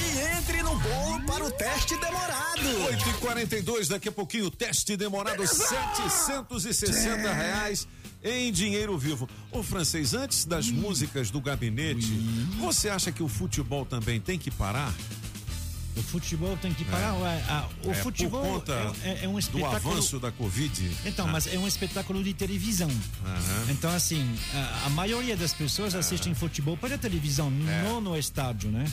e 0.00 0.38
entre 0.38 0.62
no 0.62 0.74
bolo 0.78 1.22
para 1.26 1.44
o 1.44 1.50
teste 1.50 1.94
demorado. 2.00 2.84
8 2.86 3.08
e 3.10 3.12
42 3.14 3.88
daqui 3.88 4.08
a 4.08 4.12
pouquinho, 4.12 4.50
teste 4.50 4.96
demorado, 4.96 5.46
760 5.46 7.32
reais 7.32 7.86
em 8.24 8.50
dinheiro 8.50 8.96
vivo. 8.96 9.28
Ô 9.52 9.62
francês, 9.62 10.14
antes 10.14 10.46
das 10.46 10.70
músicas 10.70 11.30
do 11.30 11.42
gabinete, 11.42 12.06
você 12.58 12.88
acha 12.88 13.12
que 13.12 13.22
o 13.22 13.28
futebol 13.28 13.84
também 13.84 14.18
tem 14.18 14.38
que 14.38 14.50
parar? 14.50 14.94
O 15.98 16.02
futebol 16.02 16.56
tem 16.56 16.72
que 16.72 16.84
parar. 16.84 17.14
ué, 17.14 17.44
ah, 17.48 17.66
o 17.84 17.90
É, 17.90 17.94
futebol 17.94 18.40
por 18.42 18.52
conta 18.60 18.72
é, 19.02 19.24
é 19.24 19.28
um 19.28 19.32
do 19.32 19.38
espetáculo. 19.38 19.92
avanço 19.94 20.18
da 20.20 20.30
Covid. 20.30 20.90
Então, 21.04 21.26
Ah. 21.26 21.32
mas 21.32 21.46
é 21.46 21.58
um 21.58 21.66
espetáculo 21.66 22.22
de 22.22 22.32
televisão. 22.32 22.90
Aham. 23.24 23.66
Então, 23.70 23.90
assim, 23.90 24.24
a, 24.54 24.86
a 24.86 24.90
maioria 24.90 25.36
das 25.36 25.52
pessoas 25.52 25.94
assistem 25.94 26.34
futebol 26.34 26.76
pela 26.76 26.96
televisão, 26.98 27.50
não 27.50 28.00
no 28.00 28.16
estádio, 28.16 28.70
né? 28.70 28.84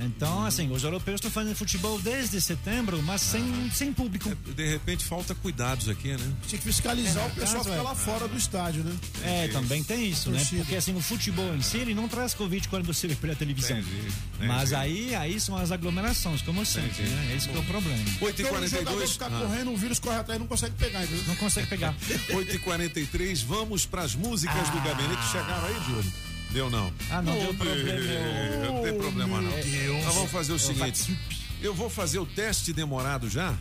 Então, 0.00 0.44
assim, 0.44 0.70
os 0.70 0.84
europeus 0.84 1.16
estão 1.16 1.30
fazendo 1.30 1.56
futebol 1.56 1.98
desde 2.00 2.40
setembro, 2.40 3.02
mas 3.02 3.20
sem, 3.20 3.70
sem 3.72 3.92
público. 3.92 4.32
De 4.54 4.68
repente 4.70 5.04
falta 5.04 5.34
cuidados 5.34 5.88
aqui, 5.88 6.08
né? 6.16 6.32
Tinha 6.46 6.58
que 6.58 6.64
fiscalizar 6.64 7.24
É, 7.24 7.26
o 7.26 7.30
pessoal 7.30 7.64
caso 7.64 7.64
ficar 7.70 7.76
é. 7.76 7.82
lá 7.82 7.94
fora 7.94 8.28
do 8.28 8.36
estádio, 8.36 8.84
né? 8.84 8.96
É, 9.24 9.48
também 9.48 9.82
tem 9.82 10.08
isso, 10.08 10.30
né? 10.30 10.44
Porque 10.48 10.76
assim, 10.76 10.94
o 10.96 11.00
futebol 11.00 11.54
em 11.54 11.62
si, 11.62 11.78
ele 11.78 11.94
não 11.94 12.08
traz 12.08 12.34
Covid 12.34 12.68
quando 12.68 12.84
você 12.86 13.08
vê 13.08 13.14
pela 13.14 13.34
televisão. 13.34 13.76
Entendi, 13.78 13.96
entendi. 13.98 14.46
Mas 14.46 14.72
aí, 14.72 15.14
aí 15.14 15.40
são 15.40 15.56
as 15.56 15.72
aglomerações, 15.72 16.42
como 16.42 16.64
sempre, 16.64 16.90
Entendi. 17.02 17.10
né? 17.10 17.34
Esse 17.36 17.48
que 17.48 17.56
é 17.56 17.60
o 17.60 17.64
problema. 17.64 17.98
8 17.98 18.08
e 18.12 18.18
Porque 18.18 18.42
o 18.42 18.44
jogador 18.46 18.68
42 18.70 19.12
ficar 19.12 19.26
Ah. 19.26 19.40
correndo, 19.40 19.72
o 19.72 19.76
vírus 19.76 19.98
corre 19.98 20.16
atrás 20.16 20.36
e 20.36 20.40
não 20.40 20.46
consegue 20.46 20.74
pegar, 20.76 21.02
entendeu? 21.04 21.24
Não 21.26 21.36
consegue 21.36 21.66
pegar. 21.66 21.94
8 22.32 22.56
e 22.56 22.58
43 22.60 23.42
vamos 23.42 23.84
pras 23.86 24.14
músicas 24.14 24.68
do 24.70 24.80
gabinete. 24.80 25.22
Chegaram 25.32 25.66
aí, 25.66 25.74
Júlio? 25.86 26.12
Deu 26.58 26.68
não? 26.68 26.92
Ah, 27.08 27.22
não 27.22 27.38
Ô, 27.38 27.40
deu 27.40 27.54
problema. 27.54 28.66
Não 28.66 28.82
tem 28.82 28.98
problema 28.98 29.40
não. 29.40 29.52
Deus. 29.52 30.04
Nós 30.04 30.12
vamos 30.16 30.30
fazer 30.32 30.50
o 30.50 30.54
Eu 30.56 30.58
seguinte. 30.58 31.16
Eu 31.62 31.72
vou 31.72 31.88
fazer 31.88 32.18
o 32.18 32.26
teste 32.26 32.72
demorado 32.72 33.30
já. 33.30 33.56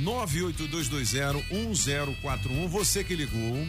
982201041. 0.00 2.66
Você 2.68 3.04
que 3.04 3.14
ligou. 3.14 3.68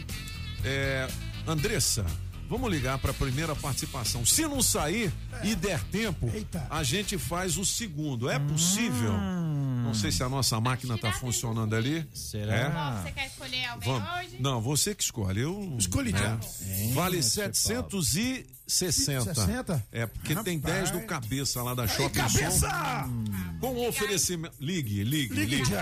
É, 0.64 1.06
Andressa, 1.46 2.06
vamos 2.48 2.70
ligar 2.70 2.96
para 2.96 3.10
a 3.10 3.14
primeira 3.14 3.54
participação. 3.54 4.24
Se 4.24 4.40
não 4.46 4.62
sair 4.62 5.12
e 5.44 5.54
der 5.54 5.82
tempo, 5.84 6.32
a 6.70 6.82
gente 6.82 7.18
faz 7.18 7.58
o 7.58 7.66
segundo. 7.66 8.30
É 8.30 8.38
possível? 8.38 9.12
Não 9.12 9.92
sei 9.92 10.10
se 10.10 10.22
a 10.22 10.30
nossa 10.30 10.58
máquina 10.58 10.94
está 10.94 11.12
funcionando 11.12 11.76
ali. 11.76 12.08
Será? 12.14 12.54
É? 12.56 12.70
Qual 12.70 13.02
você 13.02 13.12
quer 13.12 13.26
escolher 13.26 13.64
alguém 13.66 13.92
Vamos. 13.92 14.08
hoje? 14.16 14.36
Não, 14.40 14.62
você 14.62 14.94
que 14.94 15.02
escolhe. 15.02 15.42
Eu 15.42 15.76
Escolhi 15.78 16.10
né? 16.12 16.18
já. 16.18 16.38
Vale 16.94 17.16
Hein, 17.16 17.22
760. 17.22 18.61
60? 18.72 19.86
É, 19.92 20.06
porque 20.06 20.34
tem 20.42 20.58
10 20.58 20.90
do 20.90 21.00
cabeça 21.02 21.62
lá 21.62 21.74
da 21.74 21.86
Shopping 21.86 22.20
cabeça! 22.20 22.68
Som. 22.68 23.58
Com 23.60 23.88
oferecimento. 23.88 24.54
Ligue, 24.60 25.04
ligue, 25.04 25.34
ligue. 25.34 25.56
Ligue. 25.56 25.72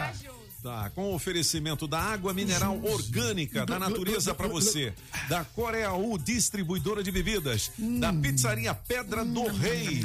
Tá, 0.62 0.90
com 0.94 1.14
oferecimento 1.14 1.86
da 1.86 1.98
água 1.98 2.34
mineral 2.34 2.78
orgânica 2.84 3.64
da 3.64 3.78
natureza 3.78 4.34
para 4.34 4.46
você, 4.46 4.92
da 5.26 5.42
Coreaú 5.42 6.18
distribuidora 6.18 7.02
de 7.02 7.10
bebidas, 7.10 7.72
da 7.98 8.12
pizzaria 8.12 8.74
Pedra 8.74 9.24
do 9.24 9.46
Rei, 9.46 10.02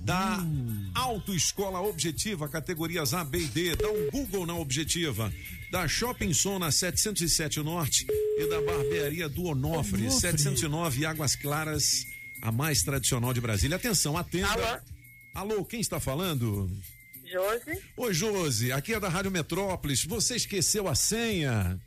da 0.00 0.44
Autoescola 0.92 1.80
Objetiva, 1.80 2.48
categorias 2.48 3.14
A, 3.14 3.22
B 3.22 3.42
e 3.42 3.46
D, 3.46 3.76
dá 3.76 3.88
um 3.88 4.10
Google 4.10 4.44
na 4.44 4.56
Objetiva, 4.56 5.32
da 5.70 5.86
Shopping 5.86 6.34
Som 6.34 6.58
na 6.58 6.72
707 6.72 7.60
Norte. 7.60 8.04
E 8.10 8.48
da 8.50 8.60
Barbearia 8.60 9.28
do 9.28 9.44
Onofre, 9.44 10.10
709 10.10 11.06
Águas 11.06 11.36
Claras, 11.36 12.06
a 12.42 12.50
mais 12.52 12.82
tradicional 12.82 13.32
de 13.32 13.40
Brasília. 13.40 13.76
Atenção, 13.76 14.18
atenda. 14.18 14.48
Alô? 14.50 14.80
Alô, 15.34 15.64
quem 15.64 15.80
está 15.80 15.98
falando? 16.00 16.68
Josi, 17.24 17.80
Oi, 17.96 18.12
Josi, 18.12 18.72
aqui 18.72 18.92
é 18.92 19.00
da 19.00 19.08
Rádio 19.08 19.30
Metrópolis. 19.30 20.04
Você 20.04 20.34
esqueceu 20.36 20.86
a 20.88 20.94
senha? 20.94 21.80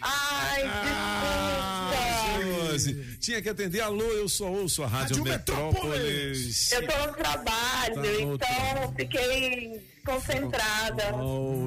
Ai, 0.00 0.62
Ah, 0.66 1.90
desculpa. 2.36 2.72
11. 2.74 3.16
Tinha 3.20 3.40
que 3.40 3.48
atender. 3.48 3.80
Alô, 3.80 4.04
eu 4.12 4.28
só 4.28 4.50
ouço 4.52 4.82
a 4.82 4.86
Rádio, 4.86 5.16
Rádio 5.16 5.24
Metrópolis. 5.24 6.72
Eu 6.72 6.86
tô 6.86 7.06
no 7.06 7.12
trabalho, 7.14 8.38
Tá 8.38 8.46
então 8.82 8.94
fiquei 8.96 9.80
concentrada. 10.04 11.02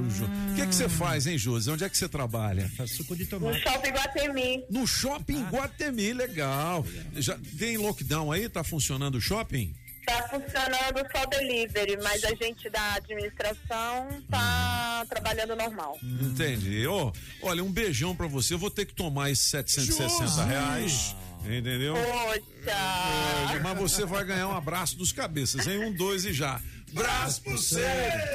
Ju- 0.09 0.25
O 0.25 0.55
que 0.55 0.67
que 0.67 0.75
você 0.75 0.87
faz, 0.89 1.27
hein, 1.27 1.37
Josi? 1.37 1.69
Onde 1.71 1.83
é 1.83 1.89
que 1.89 1.97
você 1.97 2.07
trabalha? 2.07 2.69
Faz 2.77 2.91
suco 2.91 3.15
de 3.15 3.23
No 3.23 3.29
tomate. 3.29 3.61
shopping 3.61 3.89
Guatemi. 3.91 4.65
No 4.69 4.87
shopping 4.87 5.43
Ah. 5.45 5.49
Guatemi, 5.49 6.13
legal. 6.13 6.85
Já 7.15 7.37
tem 7.57 7.77
lockdown 7.77 8.31
aí? 8.31 8.47
Tá 8.49 8.63
funcionando 8.63 9.15
o 9.15 9.21
shopping? 9.21 9.73
Tá 10.05 10.23
funcionando 10.29 11.05
só 11.11 11.25
delivery, 11.25 11.97
mas 12.01 12.23
a 12.23 12.33
gente 12.35 12.69
da 12.69 12.93
administração 12.93 14.07
tá 14.29 15.05
trabalhando 15.09 15.53
normal. 15.55 15.97
Entendi. 16.01 16.87
Ô, 16.87 17.11
olha, 17.41 17.61
um 17.61 17.69
beijão 17.71 18.15
pra 18.15 18.25
você. 18.25 18.53
Eu 18.53 18.57
vou 18.57 18.71
ter 18.71 18.85
que 18.85 18.93
tomar 18.93 19.31
esses 19.31 19.45
760 19.47 20.45
reais. 20.45 21.13
Entendeu? 21.43 21.93
Poxa! 21.93 23.59
Mas 23.61 23.77
você 23.77 24.05
vai 24.05 24.23
ganhar 24.25 24.47
um 24.47 24.55
abraço 24.55 24.97
dos 24.97 25.11
cabeças, 25.11 25.67
hein? 25.67 25.77
Um, 25.79 25.93
dois 25.93 26.25
e 26.25 26.33
já. 26.33 26.59
Braço 26.93 27.41
pro! 27.41 27.55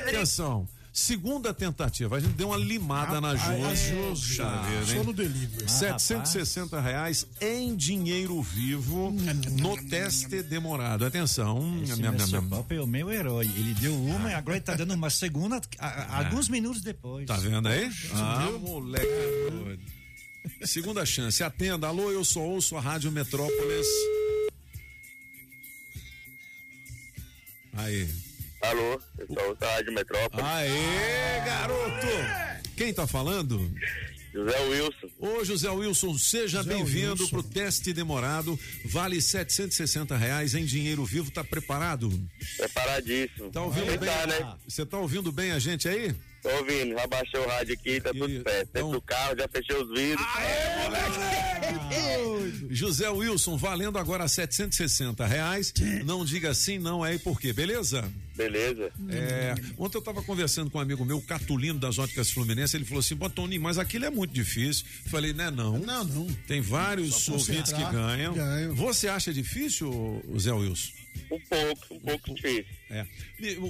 Atenção. 0.09 0.69
Segunda 0.95 1.55
tentativa, 1.55 2.17
a 2.17 2.21
gente 2.21 2.35
deu 2.35 2.49
uma 2.49 2.59
limada 2.59 3.19
na 3.19 3.33
Rapaz, 3.33 3.81
Josi. 3.81 3.89
Josi, 3.95 4.29
Puxa 4.29 4.45
ah, 4.47 4.63
vida, 4.69 4.87
só 4.87 4.93
hein? 4.93 5.03
no 5.05 5.13
delivery. 5.15 5.71
760 5.71 6.81
reais 6.83 7.27
em 7.41 7.75
dinheiro 7.75 8.43
vivo 8.43 9.11
no 9.59 9.83
teste 9.89 10.43
demorado. 10.43 11.07
Atenção. 11.07 11.83
Esse. 11.83 12.43
Pop 12.43 12.75
é 12.75 12.79
o 12.83 12.87
meu 12.87 13.11
herói. 13.11 13.47
Ele 13.57 13.73
deu 13.73 13.95
uma 13.95 14.31
e 14.33 14.35
agora 14.35 14.59
ele 14.59 14.65
tá 14.67 14.75
dando 14.75 14.93
uma 14.93 15.09
segunda 15.09 15.59
a- 15.79 15.87
a- 15.89 16.19
alguns 16.27 16.51
minutos 16.51 16.83
depois. 16.83 17.27
Tá 17.27 17.37
vendo 17.39 17.69
aí? 17.69 17.91
Ah, 18.13 18.51
moleque. 18.61 19.81
Segunda 20.67 21.07
chance. 21.07 21.43
Atenda. 21.43 21.87
Alô, 21.89 22.11
eu 22.11 22.23
só 22.23 22.41
ouço 22.41 22.77
a 22.77 22.81
Rádio 22.83 23.11
Metrópolis. 23.11 23.87
Aí. 27.73 28.09
Alô, 28.63 29.01
sou 29.27 29.51
o 29.51 29.57
Rádio 29.61 29.93
Metrópole. 29.93 30.43
Aê, 30.43 31.41
garoto! 31.45 32.07
Quem 32.77 32.95
tá 32.95 33.07
falando? 33.07 33.71
José 34.33 34.59
Wilson. 34.61 35.09
Ô, 35.19 35.45
José 35.45 35.69
Wilson, 35.71 36.17
seja 36.17 36.63
bem-vindo 36.63 37.29
pro 37.29 37.43
teste 37.43 37.93
demorado. 37.93 38.59
Vale 38.87 39.21
760 39.21 40.17
reais 40.17 40.55
em 40.55 40.65
dinheiro 40.65 41.05
vivo. 41.05 41.31
Tá 41.31 41.45
preparado? 41.45 42.09
Preparadíssimo. 42.57 43.51
Tá 43.51 43.63
ouvindo 43.63 43.91
Aí 43.91 43.99
bem? 43.99 44.09
tá, 44.09 44.27
né? 44.27 44.55
Você 44.67 44.87
tá 44.87 44.99
ouvindo 44.99 45.31
bem 45.31 45.53
a 45.53 45.59
gente 45.59 45.87
aí? 45.89 46.15
Tô 46.43 46.49
ouvindo, 46.57 46.95
já 46.95 47.07
baixei 47.07 47.39
o 47.41 47.47
rádio 47.49 47.75
aqui, 47.75 48.01
tá 48.01 48.11
tudo 48.13 48.43
certo. 48.43 48.73
Dentro 48.73 48.91
do 48.91 49.01
carro, 49.01 49.37
já 49.39 49.47
fechei 49.49 49.77
os 49.77 49.89
vidros. 49.91 50.27
José 52.69 53.09
Wilson, 53.09 53.57
valendo 53.57 53.97
agora 53.99 54.27
760 54.27 55.25
reais. 55.25 55.73
Não 56.05 56.25
diga 56.25 56.53
sim, 56.53 56.79
não 56.79 57.07
é 57.07 57.15
e 57.15 57.19
por 57.19 57.39
quê, 57.41 57.53
beleza? 57.53 58.11
Beleza. 58.35 58.91
É, 59.09 59.55
ontem 59.79 59.99
eu 59.99 60.01
estava 60.01 60.23
conversando 60.23 60.71
com 60.71 60.79
um 60.79 60.81
amigo 60.81 61.05
meu, 61.05 61.19
o 61.19 61.23
Catulino 61.23 61.79
das 61.79 61.99
Óticas 61.99 62.31
Fluminense, 62.31 62.77
ele 62.77 62.85
falou 62.85 63.01
assim, 63.01 63.15
"Pô, 63.15 63.29
Tony, 63.31 63.59
mas 63.59 63.79
aquilo 63.79 64.05
é 64.07 64.11
muito 64.11 64.33
difícil. 64.33 64.85
Falei, 65.07 65.33
né, 65.33 65.51
não. 65.51 65.79
Não, 65.79 66.03
não. 66.05 66.27
Tem 66.49 66.61
vários 66.61 67.29
ouvintes 67.29 67.73
que 67.73 67.85
ganham. 67.85 68.35
ganham. 68.35 68.75
Você 68.75 69.07
acha 69.07 69.33
difícil, 69.33 70.23
Zé 70.39 70.53
Wilson? 70.53 71.02
Um 71.31 71.41
pouco, 71.41 71.95
um 71.95 72.01
pouco 72.01 72.35
difícil. 72.35 72.67
É. 72.91 73.07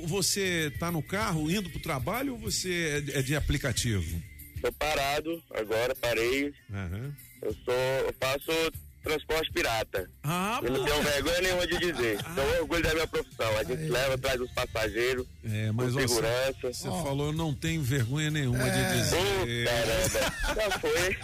Você 0.06 0.72
tá 0.78 0.90
no 0.90 1.02
carro 1.02 1.50
indo 1.50 1.70
pro 1.70 1.80
trabalho 1.80 2.32
ou 2.34 2.38
você 2.38 3.02
é 3.14 3.22
de- 3.22 3.34
é 3.34 3.36
aplicativo? 3.36 4.20
Tô 4.60 4.72
parado, 4.72 5.42
agora 5.50 5.94
parei. 5.96 6.52
Aham. 6.72 7.14
Eu 7.42 7.52
sou, 7.64 7.74
eu 7.74 8.14
faço 8.20 8.72
transporte 9.02 9.50
pirata. 9.52 10.08
Ah, 10.22 10.60
eu 10.62 10.70
não 10.72 10.84
tenho 10.84 11.02
vergonha 11.02 11.40
nenhuma 11.40 11.66
de 11.66 11.78
dizer. 11.78 12.18
Então, 12.20 12.60
orgulho 12.60 12.82
da 12.82 12.94
minha 12.94 13.06
profissão. 13.06 13.58
A 13.58 13.64
gente 13.64 13.82
leva, 13.88 14.16
traz 14.18 14.40
os 14.40 14.50
passageios, 14.52 15.26
É, 15.44 15.72
mas 15.72 15.92
segurança. 15.92 16.72
Você 16.72 16.88
falou, 16.88 17.26
eu 17.28 17.32
não 17.32 17.52
tenho 17.54 17.82
vergonha 17.82 18.30
nenhuma 18.30 18.64
de 18.70 18.94
dizer. 18.94 19.16
Ô, 19.16 19.64
caramba, 19.66 20.34
já 20.54 20.78
foi. 20.78 21.16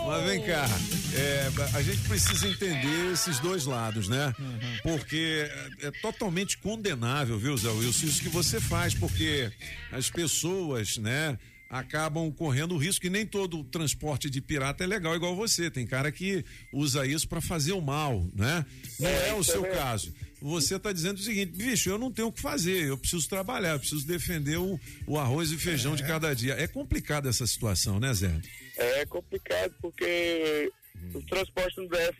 Mas 0.07 0.25
vem 0.25 0.43
cá, 0.45 0.67
é, 1.15 1.51
a 1.77 1.83
gente 1.83 2.01
precisa 2.09 2.49
entender 2.49 3.13
esses 3.13 3.39
dois 3.39 3.65
lados, 3.67 4.09
né? 4.09 4.35
Porque 4.83 5.49
é, 5.83 5.89
é 5.89 5.91
totalmente 6.03 6.59
condenável, 6.59 7.39
viu, 7.39 7.57
Zé 7.57 7.69
Wilson, 7.69 8.07
isso 8.07 8.23
que 8.23 8.29
você 8.29 8.61
faz, 8.61 8.95
porque 8.95 9.53
as 9.93 10.11
pessoas, 10.11 10.97
né? 10.99 11.39
Acabam 11.71 12.33
correndo 12.33 12.75
o 12.75 12.79
risco 12.79 13.03
que 13.03 13.09
nem 13.09 13.25
todo 13.25 13.63
transporte 13.63 14.29
de 14.29 14.41
pirata 14.41 14.83
é 14.83 14.87
legal 14.89 15.15
igual 15.15 15.37
você. 15.37 15.71
Tem 15.71 15.87
cara 15.87 16.11
que 16.11 16.45
usa 16.73 17.07
isso 17.07 17.29
para 17.29 17.41
fazer 17.41 17.73
o 17.73 17.81
mal, 17.81 18.27
né? 18.35 18.67
Não 18.99 19.09
é, 19.09 19.35
o 19.35 19.45
seu 19.45 19.63
caso. 19.63 20.13
Você 20.43 20.75
está 20.75 20.93
dizendo 20.93 21.19
o 21.19 21.23
seguinte, 21.23 21.53
bicho, 21.53 21.89
eu 21.89 21.97
não 21.97 22.11
tenho 22.11 22.27
o 22.27 22.33
que 22.33 22.41
fazer, 22.41 22.89
eu 22.89 22.99
preciso 22.99 23.29
trabalhar, 23.29 23.75
eu 23.75 23.79
preciso 23.79 24.05
defender 24.05 24.59
o, 24.59 24.81
o 25.07 25.17
arroz 25.17 25.53
e 25.53 25.59
feijão 25.59 25.95
de 25.95 26.03
cada 26.03 26.35
dia. 26.35 26.55
É 26.55 26.67
complicada 26.67 27.29
essa 27.29 27.47
situação, 27.47 28.01
né, 28.01 28.13
Zé? 28.15 28.41
É 28.77 29.07
complicado 29.07 29.73
porque 29.81 30.73
o 31.15 31.23
transporte 31.23 31.77
no 31.77 31.89
DF 31.89 32.19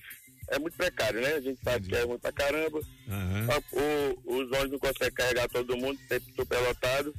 é 0.51 0.59
muito 0.59 0.77
precário, 0.77 1.21
né? 1.21 1.35
A 1.35 1.41
gente 1.41 1.59
sabe 1.63 1.89
que 1.89 1.95
é 1.95 2.03
ruim 2.03 2.19
pra 2.19 2.33
caramba. 2.33 2.81
A- 3.09 3.77
o- 3.77 4.37
os 4.37 4.51
ônibus 4.53 4.71
não 4.73 4.79
conseguem 4.79 5.13
carregar 5.15 5.49
todo 5.49 5.77
mundo, 5.77 5.99
sempre 6.09 6.33
superlotado. 6.35 7.15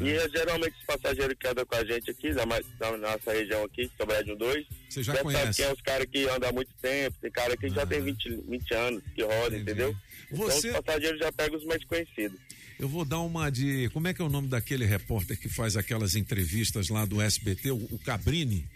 E 0.00 0.08
é, 0.10 0.28
geralmente 0.28 0.74
os 0.78 0.84
passageiros 0.84 1.36
que 1.38 1.48
andam 1.48 1.66
com 1.66 1.74
a 1.74 1.84
gente 1.84 2.10
aqui, 2.10 2.32
da, 2.32 2.46
ma- 2.46 2.60
da 2.78 2.96
nossa 2.96 3.32
região 3.32 3.64
aqui, 3.64 3.90
Sobradinho 3.98 4.36
2. 4.36 4.66
Você 4.88 5.02
já 5.02 5.12
sabe 5.12 5.24
conhece. 5.24 5.56
que 5.56 5.62
é 5.68 5.72
os 5.72 5.80
caras 5.80 6.06
que 6.10 6.28
andam 6.28 6.48
há 6.48 6.52
muito 6.52 6.70
tempo, 6.80 7.16
tem 7.20 7.30
cara 7.30 7.56
que 7.56 7.68
já 7.68 7.84
tem 7.84 8.00
20, 8.00 8.28
20 8.48 8.74
anos 8.74 9.02
que 9.14 9.22
roda, 9.22 9.56
entendeu? 9.56 9.94
Você- 10.30 10.68
Então 10.68 10.78
os 10.80 10.84
passageiros 10.86 11.18
já 11.18 11.32
pegam 11.32 11.58
os 11.58 11.64
mais 11.64 11.84
conhecidos. 11.84 12.38
Eu 12.78 12.88
vou 12.88 13.04
dar 13.04 13.20
uma 13.20 13.50
de. 13.50 13.88
Como 13.90 14.06
é 14.08 14.14
que 14.14 14.20
é 14.20 14.24
o 14.24 14.28
nome 14.28 14.48
daquele 14.48 14.84
repórter 14.84 15.38
que 15.38 15.48
faz 15.48 15.76
aquelas 15.76 16.16
entrevistas 16.16 16.88
lá 16.88 17.04
do 17.04 17.20
SBT, 17.20 17.70
o, 17.70 17.76
o 17.76 17.98
Cabrini? 18.04 18.66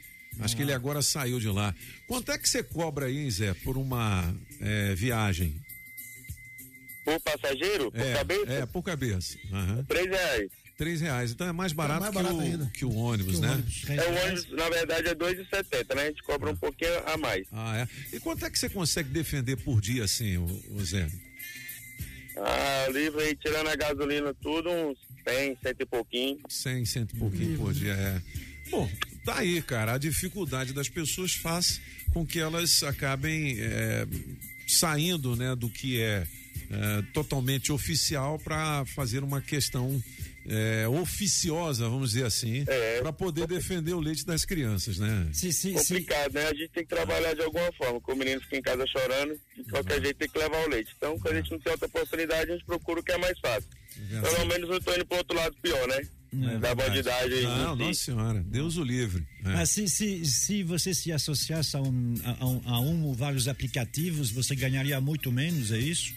Acho 0.40 0.56
que 0.56 0.62
ele 0.62 0.72
agora 0.72 1.02
saiu 1.02 1.38
de 1.40 1.48
lá. 1.48 1.74
Quanto 2.06 2.30
é 2.32 2.38
que 2.38 2.48
você 2.48 2.62
cobra 2.62 3.06
aí, 3.06 3.30
Zé, 3.30 3.54
por 3.54 3.76
uma 3.76 4.34
é, 4.60 4.94
viagem? 4.94 5.54
Por 7.04 7.20
passageiro, 7.20 7.90
por 7.90 8.00
é, 8.00 8.12
cabeça, 8.14 8.52
É, 8.52 8.66
por 8.66 8.82
cabeça. 8.82 9.38
Aham. 9.52 9.84
três 9.88 10.06
reais. 10.06 10.50
Três 10.76 11.00
reais. 11.00 11.32
Então 11.32 11.48
é 11.48 11.52
mais 11.52 11.72
barato, 11.72 12.00
mais 12.02 12.10
que, 12.14 12.22
barato 12.22 12.36
o, 12.36 12.40
ainda. 12.40 12.70
que 12.72 12.84
o 12.84 12.94
ônibus, 12.94 13.40
né? 13.40 13.64
É, 13.88 14.10
o 14.10 14.26
ônibus, 14.26 14.50
na 14.50 14.68
verdade, 14.70 15.08
é 15.08 15.14
2,70, 15.14 15.94
né? 15.96 16.02
A 16.02 16.06
gente 16.06 16.22
cobra 16.22 16.50
um 16.50 16.56
pouquinho 16.56 16.92
a 17.04 17.16
mais. 17.16 17.48
Ah, 17.50 17.78
é. 17.78 17.88
E 18.14 18.20
quanto 18.20 18.44
é 18.46 18.50
que 18.50 18.56
você 18.58 18.68
consegue 18.68 19.08
defender 19.08 19.56
por 19.56 19.80
dia, 19.80 20.04
assim, 20.04 20.36
o, 20.36 20.44
o 20.44 20.84
Zé? 20.84 21.08
Ah, 22.36 22.86
livre 22.92 23.22
aí, 23.22 23.34
tirando 23.36 23.68
a 23.68 23.74
gasolina, 23.74 24.32
tudo, 24.34 24.70
uns 24.70 24.98
100, 25.28 25.58
cento 25.60 25.80
e 25.80 25.86
pouquinho. 25.86 26.38
100, 26.48 26.84
cento 26.84 27.16
e 27.16 27.18
pouquinho 27.18 27.58
por 27.58 27.72
dia, 27.72 27.92
é. 27.94 28.22
Bom, 28.70 28.88
tá 29.28 29.40
aí, 29.40 29.60
cara. 29.60 29.92
A 29.92 29.98
dificuldade 29.98 30.72
das 30.72 30.88
pessoas 30.88 31.34
faz 31.34 31.80
com 32.14 32.26
que 32.26 32.40
elas 32.40 32.82
acabem 32.82 33.58
é, 33.60 34.06
saindo, 34.66 35.36
né, 35.36 35.54
do 35.54 35.68
que 35.68 36.00
é, 36.00 36.26
é, 36.70 37.02
totalmente 37.12 37.70
oficial 37.70 38.38
para 38.38 38.86
fazer 38.86 39.22
uma 39.22 39.42
questão 39.42 40.02
é, 40.48 40.88
oficiosa, 40.88 41.90
vamos 41.90 42.12
dizer 42.12 42.24
assim, 42.24 42.64
para 43.02 43.12
poder 43.12 43.46
defender 43.46 43.92
o 43.92 44.00
leite 44.00 44.24
das 44.24 44.46
crianças, 44.46 44.98
né? 44.98 45.28
Complicado, 45.88 46.32
né? 46.32 46.46
A 46.46 46.54
gente 46.54 46.70
tem 46.70 46.84
que 46.84 46.88
trabalhar 46.88 47.34
de 47.34 47.42
alguma 47.42 47.70
forma. 47.72 48.00
Com 48.00 48.12
o 48.12 48.16
menino 48.16 48.40
fica 48.40 48.56
em 48.56 48.62
casa 48.62 48.86
chorando, 48.86 49.38
de 49.54 49.64
qualquer 49.70 50.00
jeito 50.02 50.16
tem 50.16 50.28
que 50.28 50.38
levar 50.38 50.64
o 50.64 50.70
leite. 50.70 50.90
Então, 50.96 51.18
quando 51.18 51.34
a 51.34 51.40
gente 51.42 51.50
não 51.50 51.58
tem 51.58 51.72
outra 51.72 51.86
oportunidade, 51.86 52.50
a 52.50 52.54
gente 52.54 52.64
procura 52.64 53.00
o 53.00 53.02
que 53.02 53.12
é 53.12 53.18
mais 53.18 53.38
fácil. 53.40 53.68
Pelo 54.22 54.46
menos 54.46 54.70
não 54.70 54.80
tô 54.80 54.94
indo 54.94 55.04
pro 55.04 55.18
outro 55.18 55.36
lado 55.36 55.54
pior, 55.60 55.86
né? 55.86 56.00
É 56.32 56.58
da 56.58 56.74
bandidagem 56.74 57.38
aí. 57.38 57.44
Não, 57.44 57.74
nossa 57.76 58.04
senhora, 58.04 58.42
Deus 58.46 58.76
o 58.76 58.84
livre. 58.84 59.26
É. 59.44 59.48
Mas 59.48 59.70
se, 59.70 59.88
se, 59.88 60.24
se 60.26 60.62
você 60.62 60.92
se 60.92 61.10
associasse 61.10 61.76
a 61.76 61.80
um, 61.80 62.14
a, 62.24 62.44
um- 62.46 62.62
a 62.66 62.80
um 62.80 63.04
ou 63.06 63.14
vários 63.14 63.48
aplicativos, 63.48 64.30
você 64.30 64.54
ganharia 64.54 65.00
muito 65.00 65.32
menos, 65.32 65.72
é 65.72 65.78
isso? 65.78 66.12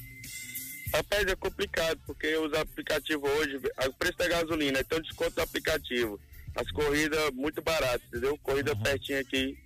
Rapaz, 0.94 1.26
é 1.26 1.36
complicado, 1.36 1.98
porque 2.06 2.36
os 2.36 2.54
aplicativos 2.54 3.30
hoje, 3.38 3.56
o 3.88 3.94
preço 3.94 4.18
da 4.18 4.28
gasolina, 4.28 4.80
então 4.82 5.00
desconto 5.00 5.32
do 5.36 5.42
aplicativo. 5.42 6.20
As 6.54 6.70
corridas 6.72 7.32
muito 7.34 7.62
baratas, 7.62 8.02
entendeu? 8.10 8.38
Corrida 8.44 8.76
pertinho 8.76 9.20
aqui. 9.20 9.58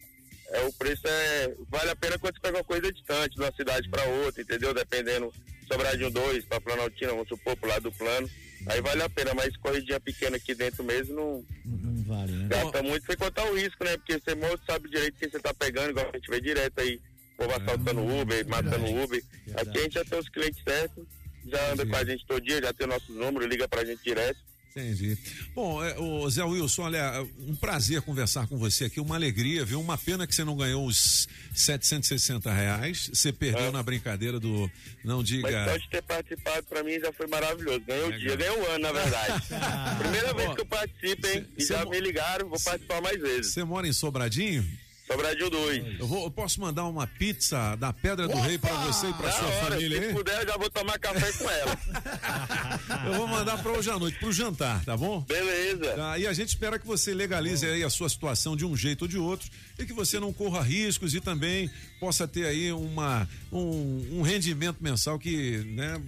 É, 0.51 0.61
o 0.61 0.73
preço 0.73 1.01
é. 1.07 1.55
Vale 1.71 1.89
a 1.89 1.95
pena 1.95 2.19
quando 2.19 2.35
você 2.35 2.41
pega 2.41 2.57
uma 2.59 2.63
coisa 2.63 2.91
distante, 2.93 3.33
de 3.35 3.41
uma 3.41 3.51
cidade 3.53 3.89
para 3.89 4.05
outra, 4.05 4.43
entendeu? 4.43 4.71
Dependendo, 4.75 5.33
Sobradinho 5.67 6.11
2 6.11 6.45
para 6.45 6.61
Planaltina, 6.61 7.09
vamos 7.13 7.27
supor, 7.27 7.57
pro 7.57 7.67
lado 7.67 7.81
do 7.89 7.91
plano. 7.91 8.29
Aí 8.67 8.81
vale 8.81 9.03
a 9.03 9.09
pena, 9.09 9.33
mas 9.33 9.55
corridinha 9.57 9.99
pequena 9.99 10.37
aqui 10.37 10.55
dentro 10.55 10.83
mesmo 10.83 11.15
não 11.15 11.45
Não 11.65 12.03
vale, 12.03 12.31
né? 12.31 12.47
gasta 12.49 12.81
muito 12.81 13.05
sem 13.05 13.15
contar 13.15 13.45
o 13.45 13.55
risco, 13.55 13.83
né? 13.83 13.95
Porque 13.97 14.19
você 14.19 14.35
mal 14.35 14.57
sabe 14.65 14.89
direito 14.89 15.17
quem 15.19 15.29
você 15.29 15.39
tá 15.39 15.53
pegando, 15.53 15.91
igual 15.91 16.09
a 16.11 16.17
gente 16.17 16.29
vê 16.29 16.41
direto 16.41 16.79
aí, 16.79 16.99
o 17.33 17.37
povo 17.37 17.51
assaltando 17.61 18.01
o 18.01 18.21
Uber, 18.21 18.47
matando 18.47 18.85
o 18.85 19.03
Uber. 19.03 19.23
Aqui 19.55 19.77
a 19.77 19.81
gente 19.81 19.93
já 19.93 20.05
tem 20.05 20.19
os 20.19 20.29
clientes 20.29 20.63
certos, 20.63 21.05
já 21.45 21.71
anda 21.71 21.85
com 21.85 21.95
a 21.95 22.03
gente 22.03 22.25
todo 22.25 22.41
dia, 22.41 22.61
já 22.61 22.73
tem 22.73 22.87
nossos 22.87 23.15
números, 23.15 23.47
liga 23.47 23.67
pra 23.67 23.85
gente 23.85 24.03
direto. 24.03 24.39
Entendi. 24.77 25.17
Bom, 25.53 25.81
é, 25.81 25.97
ô, 25.97 26.29
Zé 26.29 26.43
Wilson, 26.43 26.81
olha, 26.83 27.25
um 27.47 27.55
prazer 27.55 28.01
conversar 28.01 28.45
com 28.45 28.57
você 28.57 28.83
aqui, 28.83 28.99
uma 28.99 29.15
alegria, 29.15 29.63
viu? 29.63 29.79
Uma 29.79 29.97
pena 29.97 30.27
que 30.27 30.35
você 30.35 30.43
não 30.43 30.57
ganhou 30.57 30.85
os 30.85 31.29
760 31.53 32.51
reais, 32.51 33.09
você 33.13 33.31
perdeu 33.31 33.71
na 33.71 33.81
brincadeira 33.81 34.37
do 34.37 34.69
Não 35.01 35.19
Mas 35.19 35.27
Diga... 35.27 35.65
só 35.65 35.77
de 35.77 35.89
ter 35.89 36.01
participado, 36.01 36.63
pra 36.63 36.83
mim 36.83 36.99
já 36.99 37.13
foi 37.13 37.25
maravilhoso. 37.25 37.79
Ganhou 37.87 38.09
o 38.09 38.19
dia, 38.19 38.35
ganhou 38.35 38.59
o 38.59 38.67
ano, 38.71 38.79
na 38.79 38.91
verdade. 38.91 39.43
Primeira 39.97 40.33
vez 40.33 40.53
que 40.53 40.61
eu 40.61 40.65
participo, 40.65 41.25
hein? 41.27 41.47
E 41.57 41.63
já 41.63 41.85
me 41.85 41.97
ligaram, 42.01 42.49
vou 42.49 42.59
participar 42.59 43.01
mais 43.01 43.21
vezes. 43.21 43.53
Você 43.53 43.63
mora 43.63 43.87
em 43.87 43.93
Sobradinho? 43.93 44.65
Sobradinho 45.07 45.49
2. 45.51 45.99
Eu, 45.99 46.07
vou, 46.07 46.23
eu 46.23 46.31
posso 46.31 46.59
mandar 46.59 46.85
uma 46.85 47.05
pizza 47.05 47.75
da 47.75 47.93
Pedra 47.93 48.27
do 48.27 48.37
Rei 48.39 48.57
pra 48.57 48.73
você 48.85 49.07
e 49.07 49.13
pra 49.13 49.27
Da 49.27 49.31
sua 49.33 49.47
hora, 49.47 49.71
família, 49.75 50.07
se 50.07 50.13
puder, 50.13 50.41
eu 50.41 50.47
já 50.47 50.57
vou 50.57 50.69
tomar 50.69 50.97
café 50.97 51.31
com 51.31 51.49
ela. 51.49 51.77
Eu 53.05 53.13
vou 53.13 53.27
mandar 53.27 53.61
pra 53.61 53.71
hoje 53.71 53.89
à 53.89 53.99
noite, 53.99 54.17
pro 54.19 54.31
jantar, 54.31 54.83
tá 54.83 54.97
bom? 54.97 55.21
Beleza. 55.21 55.93
Tá, 55.93 56.17
e 56.17 56.25
a 56.25 56.33
gente 56.33 56.49
espera 56.49 56.79
que 56.79 56.87
você 56.87 57.13
legalize 57.13 57.65
aí 57.65 57.83
a 57.83 57.89
sua 57.89 58.09
situação 58.09 58.55
de 58.55 58.65
um 58.65 58.75
jeito 58.75 59.03
ou 59.03 59.07
de 59.07 59.17
outro 59.17 59.47
e 59.77 59.85
que 59.85 59.93
você 59.93 60.19
não 60.19 60.33
corra 60.33 60.61
riscos 60.61 61.13
e 61.13 61.21
também 61.21 61.69
possa 61.99 62.27
ter 62.27 62.45
aí 62.45 62.71
uma, 62.71 63.27
um, 63.51 64.19
um 64.19 64.21
rendimento 64.21 64.77
mensal 64.81 65.19
que, 65.19 65.57
né, 65.75 66.01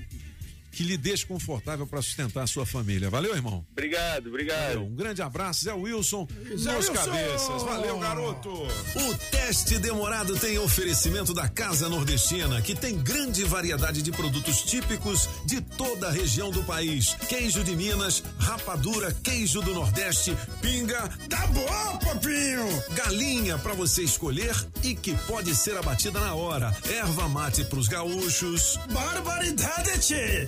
que 0.78 0.84
lhe 0.84 0.96
deixe 0.96 1.26
confortável 1.26 1.88
para 1.88 2.00
sustentar 2.04 2.44
a 2.44 2.48
sua 2.48 2.64
família. 2.64 3.10
Valeu, 3.10 3.36
irmão? 3.36 3.66
Obrigado, 3.72 4.28
obrigado. 4.28 4.76
Valeu, 4.76 4.84
um 4.84 4.94
grande 4.94 5.24
abraço, 5.24 5.64
Zé 5.64 5.74
Wilson, 5.74 6.28
Zé 6.56 6.72
meus 6.72 6.88
Wilson! 6.88 6.94
cabeças. 6.94 7.64
Valeu, 7.64 7.98
garoto. 7.98 8.52
O 8.52 9.18
teste 9.32 9.80
demorado 9.80 10.38
tem 10.38 10.60
oferecimento 10.60 11.34
da 11.34 11.50
Casa 11.50 11.90
Nordestina, 11.90 12.62
que 12.62 12.76
tem 12.76 12.96
grande 12.96 13.44
variedade 13.44 14.04
de 14.04 14.12
produtos 14.12 14.62
típicos 14.62 15.28
de 15.48 15.62
toda 15.62 16.10
a 16.10 16.12
região 16.12 16.52
do 16.52 16.64
país. 16.64 17.16
Queijo 17.28 17.64
de 17.64 17.76
Minas, 17.76 18.24
rapadura, 18.38 19.12
queijo 19.24 19.64
do 19.64 19.74
Nordeste, 19.74 20.38
pinga. 20.62 21.10
Tá 21.28 21.48
bom, 21.48 21.98
papinho! 21.98 22.68
Galinha 22.94 23.58
para 23.58 23.74
você 23.74 24.04
escolher 24.04 24.54
e 24.84 24.94
que 24.94 25.16
pode 25.26 25.56
ser 25.56 25.76
abatida 25.76 26.20
na 26.20 26.36
hora. 26.36 26.72
Erva 26.88 27.28
mate 27.28 27.64
pros 27.64 27.88
gaúchos. 27.88 28.78
Barbaridade, 28.92 30.00
tchê! 30.02 30.48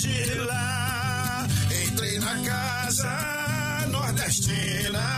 de 0.00 0.34
lá. 0.34 1.46
Entrei 1.84 2.18
na 2.20 2.34
casa 2.42 3.86
nordestina, 3.90 5.17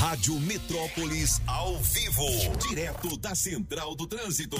Rádio 0.00 0.40
Metrópolis 0.40 1.40
ao 1.46 1.78
vivo, 1.78 2.24
direto 2.68 3.16
da 3.18 3.34
Central 3.34 3.94
do 3.94 4.06
Trânsito. 4.06 4.56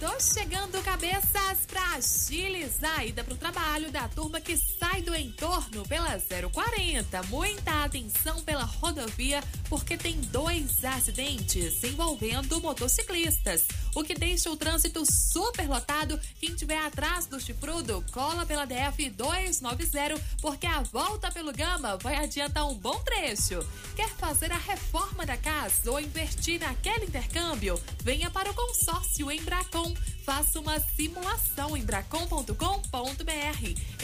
Tô 0.00 0.20
chegando 0.20 0.82
cabeças 0.82 1.58
pra 1.68 1.94
agilizar 1.94 2.98
a 2.98 3.06
ida 3.06 3.22
pro 3.22 3.36
trabalho 3.36 3.92
da 3.92 4.08
turma 4.08 4.40
que 4.40 4.56
sai 4.56 5.00
do 5.00 5.14
entorno 5.14 5.86
pela 5.86 6.18
040. 6.18 7.22
Muita 7.28 7.84
atenção 7.84 8.42
pela 8.42 8.64
rodovia, 8.64 9.42
porque 9.68 9.96
tem 9.96 10.20
dois 10.20 10.84
acidentes 10.84 11.82
envolvendo 11.84 12.60
motociclistas, 12.60 13.66
o 13.94 14.02
que 14.02 14.14
deixa 14.14 14.50
o 14.50 14.56
trânsito 14.56 15.04
super 15.10 15.68
lotado. 15.68 16.18
Quem 16.40 16.54
tiver 16.56 16.78
atrás 16.78 17.26
do 17.26 17.38
chifrudo, 17.38 18.04
cola 18.10 18.44
pela 18.44 18.64
DF 18.64 19.10
290, 19.10 20.20
porque 20.40 20.66
a 20.66 20.80
volta 20.82 21.30
pelo 21.30 21.52
Gama 21.52 21.96
vai 21.98 22.16
adiantar 22.16 22.66
um 22.68 22.74
bom 22.74 22.98
trecho. 23.04 23.64
Quer 23.94 24.10
fazer 24.22 24.52
a 24.52 24.56
reforma 24.56 25.26
da 25.26 25.36
casa 25.36 25.90
ou 25.90 25.98
investir 26.00 26.60
naquele 26.60 27.06
intercâmbio? 27.06 27.76
Venha 28.04 28.30
para 28.30 28.52
o 28.52 28.54
consórcio 28.54 29.32
Embracon. 29.32 29.92
Faça 30.24 30.60
uma 30.60 30.78
simulação 30.78 31.76
em 31.76 31.82
bracon.com.br. 31.84 32.46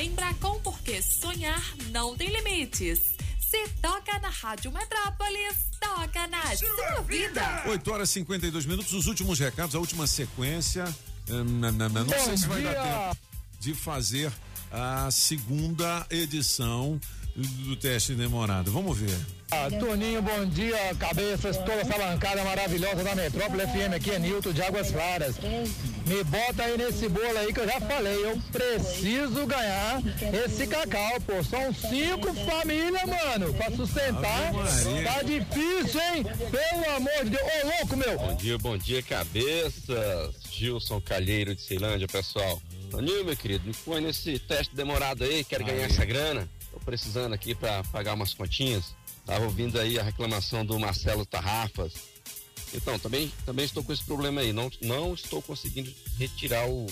Embracon, 0.02 0.58
porque 0.60 1.00
sonhar 1.00 1.62
não 1.92 2.16
tem 2.16 2.30
limites. 2.30 2.98
Se 3.38 3.68
toca 3.80 4.18
na 4.18 4.28
Rádio 4.28 4.72
Metrópolis, 4.72 5.54
toca 5.80 6.26
na 6.26 6.42
sua 6.56 7.00
vida. 7.02 7.62
8 7.66 7.92
horas 7.92 8.10
e 8.10 8.14
52 8.14 8.66
minutos, 8.66 8.92
os 8.92 9.06
últimos 9.06 9.38
recados, 9.38 9.76
a 9.76 9.78
última 9.78 10.04
sequência. 10.08 10.84
Eh, 11.28 11.44
na- 11.44 11.70
na- 11.70 11.88
Não 11.88 12.04
Bom 12.06 12.18
sei 12.24 12.36
se 12.36 12.46
vai 12.48 12.60
dar 12.60 12.72
dia. 12.74 12.82
tempo 13.14 13.18
de 13.60 13.72
fazer 13.72 14.32
a 14.72 15.08
segunda 15.12 16.04
edição 16.10 17.00
do 17.36 17.76
teste 17.76 18.16
demorado. 18.16 18.72
Vamos 18.72 18.98
ver. 18.98 19.37
Ah, 19.50 19.68
Toninho, 19.70 20.20
bom 20.20 20.44
dia, 20.44 20.76
cabeças, 20.98 21.56
toda 21.56 21.80
essa 21.80 21.96
bancada 21.96 22.44
maravilhosa 22.44 23.02
da 23.02 23.14
Metrópole 23.14 23.62
FM, 23.62 23.94
aqui 23.96 24.10
é 24.10 24.18
Nilton 24.18 24.52
de 24.52 24.60
Águas 24.60 24.90
Claras. 24.90 25.36
Me 26.06 26.22
bota 26.24 26.64
aí 26.64 26.76
nesse 26.76 27.08
bolo 27.08 27.38
aí 27.38 27.50
que 27.50 27.60
eu 27.60 27.66
já 27.66 27.80
falei, 27.80 28.26
eu 28.26 28.38
preciso 28.52 29.46
ganhar 29.46 30.02
esse 30.44 30.66
cacau, 30.66 31.18
pô. 31.22 31.42
São 31.42 31.72
cinco 31.72 32.34
famílias, 32.34 33.04
mano, 33.06 33.54
pra 33.54 33.70
sustentar. 33.70 34.52
Tá 35.04 35.22
difícil, 35.22 36.00
hein? 36.12 36.24
Pelo 36.24 36.96
amor 36.96 37.24
de 37.24 37.30
Deus. 37.30 37.42
Ô, 37.42 37.66
louco, 37.66 37.96
meu. 37.96 38.18
Bom 38.18 38.36
dia, 38.36 38.58
bom 38.58 38.76
dia, 38.76 39.02
cabeças. 39.02 40.34
Gilson 40.50 41.00
Calheiro 41.00 41.54
de 41.54 41.62
Ceilândia, 41.62 42.06
pessoal. 42.06 42.60
Toninho, 42.90 43.24
meu 43.24 43.36
querido, 43.36 43.66
me 43.66 43.72
põe 43.72 44.02
nesse 44.02 44.38
teste 44.38 44.76
demorado 44.76 45.24
aí, 45.24 45.42
quero 45.42 45.64
ganhar 45.64 45.86
essa 45.86 46.04
grana. 46.04 46.46
Tô 46.70 46.78
precisando 46.80 47.32
aqui 47.32 47.54
pra 47.54 47.82
pagar 47.84 48.12
umas 48.12 48.34
continhas. 48.34 48.97
Tava 49.28 49.44
ouvindo 49.44 49.78
aí 49.78 49.98
a 49.98 50.02
reclamação 50.02 50.64
do 50.64 50.80
Marcelo 50.80 51.26
Tarrafas. 51.26 51.92
Então, 52.72 52.98
também, 52.98 53.30
também 53.44 53.66
estou 53.66 53.84
com 53.84 53.92
esse 53.92 54.02
problema 54.02 54.40
aí. 54.40 54.54
Não, 54.54 54.70
não 54.80 55.12
estou 55.12 55.42
conseguindo 55.42 55.92
retirar 56.18 56.66
o, 56.66 56.86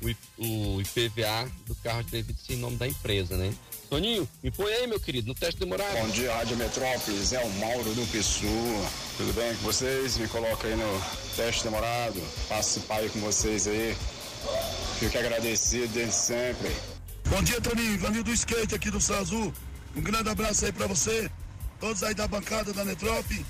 o, 0.00 0.76
o 0.76 0.80
IPVA 0.80 1.52
do 1.66 1.74
carro 1.74 2.02
de 2.02 2.12
débito 2.12 2.40
em 2.50 2.56
nome 2.56 2.78
da 2.78 2.88
empresa, 2.88 3.36
né? 3.36 3.52
Toninho, 3.90 4.26
me 4.42 4.50
põe 4.50 4.72
aí, 4.72 4.86
meu 4.86 4.98
querido, 4.98 5.28
no 5.28 5.34
teste 5.34 5.60
demorado. 5.60 5.98
Bom 5.98 6.08
dia, 6.08 6.34
Rádio 6.34 6.56
Metrópolis, 6.56 7.32
é 7.34 7.44
o 7.44 7.50
Mauro 7.58 7.92
do 7.92 8.10
Pissu. 8.10 8.46
Tudo 9.18 9.34
bem 9.34 9.54
com 9.56 9.62
vocês? 9.64 10.16
Me 10.16 10.28
coloca 10.28 10.66
aí 10.66 10.74
no 10.74 11.02
teste 11.36 11.64
demorado, 11.64 12.22
participar 12.48 13.00
aí 13.00 13.10
com 13.10 13.20
vocês 13.20 13.68
aí. 13.68 13.94
Fico 14.98 15.18
agradecido 15.18 15.88
desde 15.88 16.14
sempre. 16.14 16.74
Bom 17.28 17.42
dia, 17.42 17.60
Toninho. 17.60 17.98
Vanil 17.98 18.24
do 18.24 18.32
skate 18.32 18.74
aqui 18.74 18.90
do 18.90 19.00
Sazu. 19.00 19.52
Um 19.94 20.00
grande 20.00 20.30
abraço 20.30 20.64
aí 20.64 20.72
pra 20.72 20.86
você, 20.86 21.28
todos 21.80 22.02
aí 22.02 22.14
da 22.14 22.28
bancada 22.28 22.72
da 22.72 22.84
Metrópole 22.84 23.44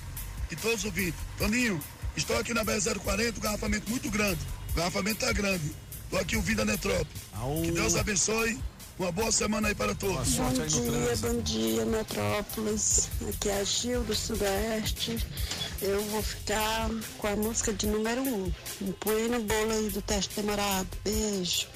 e 0.49 0.55
todos 0.55 0.79
os 0.79 0.85
ouvintes. 0.85 1.19
Toninho, 1.37 1.79
estou 2.15 2.37
aqui 2.37 2.53
na 2.53 2.63
BR-040, 2.63 3.37
um 3.37 3.41
garrafamento 3.41 3.89
muito 3.89 4.09
grande. 4.09 4.39
O 4.71 4.73
garrafamento 4.73 5.25
tá 5.25 5.31
grande. 5.33 5.71
Estou 6.05 6.19
aqui 6.19 6.35
ouvindo 6.35 6.61
a 6.61 6.65
Metrópole. 6.65 7.07
Que 7.63 7.71
Deus 7.71 7.95
abençoe. 7.95 8.59
Uma 8.99 9.11
boa 9.11 9.31
semana 9.31 9.67
aí 9.67 9.75
para 9.75 9.95
todos. 9.95 10.35
Bom 10.35 10.51
dia, 10.51 11.15
bom 11.21 11.41
dia, 11.41 11.85
Metrópolis. 11.85 13.09
Aqui 13.27 13.49
é 13.49 13.59
a 13.59 13.63
Gil 13.63 14.03
do 14.03 14.13
Sudeste. 14.13 15.17
Eu 15.81 16.03
vou 16.05 16.21
ficar 16.21 16.89
com 17.17 17.27
a 17.27 17.35
música 17.35 17.73
de 17.73 17.87
número 17.87 18.21
um. 18.21 18.51
Me 18.79 18.93
põe 18.99 19.27
no 19.27 19.41
bolo 19.41 19.71
aí 19.71 19.89
do 19.89 20.01
teste 20.01 20.35
demorado. 20.35 20.87
Beijo. 21.03 21.67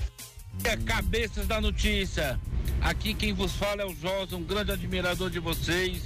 É 0.63 0.77
cabeças 0.77 1.47
da 1.47 1.59
notícia. 1.59 2.39
Aqui 2.81 3.13
quem 3.13 3.33
vos 3.33 3.53
fala 3.53 3.81
é 3.81 3.85
o 3.85 3.95
Josa, 3.95 4.35
um 4.35 4.43
grande 4.43 4.71
admirador 4.71 5.29
de 5.29 5.39
vocês. 5.39 6.03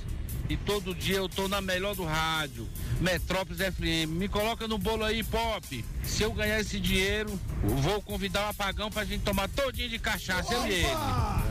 E 0.50 0.58
todo 0.58 0.96
dia 0.96 1.18
eu 1.18 1.30
tô 1.30 1.48
na 1.48 1.62
melhor 1.62 1.96
do 1.96 2.04
rádio. 2.04 2.68
Metrópolis 3.00 3.60
FM. 3.60 4.10
Me 4.10 4.28
coloca 4.28 4.68
no 4.68 4.80
bolo 4.80 5.04
aí, 5.04 5.24
Pop. 5.24 5.86
Se 6.04 6.24
eu 6.24 6.34
ganhar 6.34 6.60
esse 6.60 6.80
dinheiro, 6.80 7.40
vou 7.64 8.02
convidar 8.02 8.48
o 8.48 8.50
apagão 8.50 8.90
pra 8.90 9.06
gente 9.06 9.24
tomar 9.24 9.48
todinho 9.50 9.90
de 9.90 10.00
cachaça, 10.00 10.52
eu 10.52 10.66
e 10.66 10.74
ele. 10.74 10.88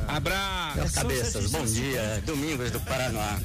Abraço. 0.08 0.76
Meus 0.78 0.92
cabeças, 0.92 1.50
bom 1.52 1.64
dia. 1.64 2.22
Domingos 2.26 2.72
do 2.72 2.80
Paraná. 2.80 3.38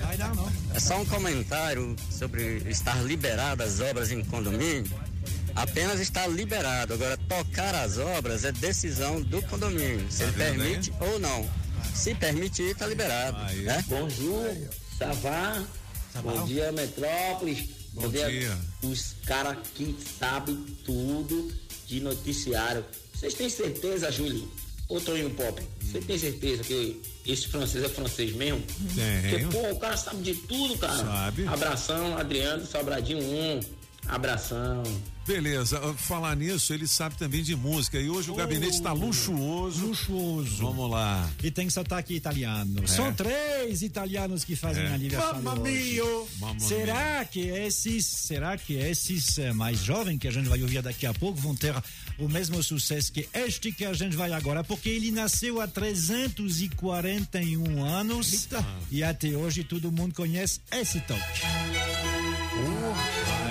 É 0.74 0.80
só 0.80 1.00
um 1.00 1.06
comentário 1.06 1.96
sobre 2.10 2.64
estar 2.68 2.96
liberadas 3.04 3.64
as 3.64 3.80
obras 3.80 4.12
em 4.12 4.24
condomínio. 4.24 4.92
Apenas 5.56 6.00
está 6.00 6.26
liberado. 6.26 6.96
Agora, 6.96 7.16
tocar 7.16 7.76
as 7.76 7.98
obras 7.98 8.44
é 8.44 8.52
decisão 8.52 9.22
do 9.22 9.42
condomínio. 9.44 10.06
Se 10.10 10.24
ele 10.24 10.32
permite 10.32 10.92
ou 11.00 11.20
não. 11.20 11.48
Se 11.94 12.16
permitir, 12.16 12.72
está 12.72 12.88
liberado. 12.88 13.38
Né? 13.38 13.84
Bonjour, 13.88 14.50
Savá. 15.04 15.64
Bom 16.22 16.46
dia, 16.46 16.72
Metrópolis. 16.72 17.70
Bom 17.94 18.10
dia. 18.10 18.30
dia. 18.30 18.58
Os 18.84 19.16
caras 19.26 19.58
que 19.76 19.96
sabem 20.20 20.56
tudo 20.86 21.52
de 21.88 22.00
noticiário. 22.00 22.86
Vocês 23.14 23.34
têm 23.34 23.50
certeza, 23.50 24.12
Júlio? 24.12 24.50
Ô 24.90 25.00
Toninho 25.00 25.30
Pop, 25.32 25.62
você 25.82 26.00
tem 26.00 26.18
certeza 26.18 26.64
que 26.64 27.02
esse 27.26 27.48
francês 27.48 27.84
é 27.84 27.90
francês 27.90 28.36
mesmo? 28.36 28.62
Tenho. 28.96 29.50
Porque, 29.50 29.58
pô, 29.58 29.72
o 29.72 29.80
cara 29.80 29.98
sabe 29.98 30.22
de 30.22 30.36
tudo, 30.36 30.78
cara. 30.78 30.98
Sabe. 30.98 31.48
Abração, 31.48 32.18
Adriano, 32.18 32.66
Sobradinho 32.66 33.24
1. 33.24 33.83
Abração. 34.08 34.84
Beleza, 35.26 35.80
falar 35.94 36.36
nisso, 36.36 36.74
ele 36.74 36.86
sabe 36.86 37.16
também 37.16 37.42
de 37.42 37.56
música. 37.56 37.98
E 37.98 38.10
hoje 38.10 38.30
o 38.30 38.36
gabinete 38.36 38.74
está 38.76 38.92
luxuoso. 38.92 39.86
Luxuoso. 39.88 40.58
Vamos 40.58 40.92
lá. 40.92 41.30
E 41.42 41.50
tem 41.50 41.70
sotaque 41.70 42.14
italiano. 42.14 42.84
É. 42.84 42.88
São 42.88 43.14
três 43.14 43.82
italianos 43.82 44.44
que 44.44 44.54
fazem 44.58 44.84
É. 44.84 44.88
aniversário 44.94 45.42
Mamma 45.42 45.64
mio. 45.64 46.28
Mamma 46.40 46.60
será 46.60 47.24
que 47.24 47.40
esses, 47.40 48.06
será 48.06 48.58
que 48.58 48.74
esses 48.74 49.38
eh, 49.38 49.54
mais 49.54 49.80
jovens 49.80 50.20
que 50.20 50.28
a 50.28 50.32
gente 50.32 50.50
vai 50.50 50.62
ouvir 50.62 50.82
daqui 50.82 51.06
a 51.06 51.14
pouco 51.14 51.40
vão 51.40 51.56
ter 51.56 51.74
o 52.20 52.28
mesmo 52.28 52.62
sucesso 52.62 53.10
que 53.14 53.30
este 53.34 53.72
que 53.72 53.86
a 53.86 53.94
gente 53.94 54.18
vai 54.18 54.34
agora? 54.34 54.62
Porque 54.62 54.90
ele 54.90 55.10
nasceu 55.10 55.62
há 55.62 55.68
341 55.70 57.82
anos 57.82 58.50
e 58.92 59.02
até 59.02 59.30
hoje 59.30 59.64
todo 59.64 59.90
mundo 59.90 60.14
conhece 60.14 60.60
esse 60.70 61.00
toque. 61.00 61.22
Enviando 62.54 63.43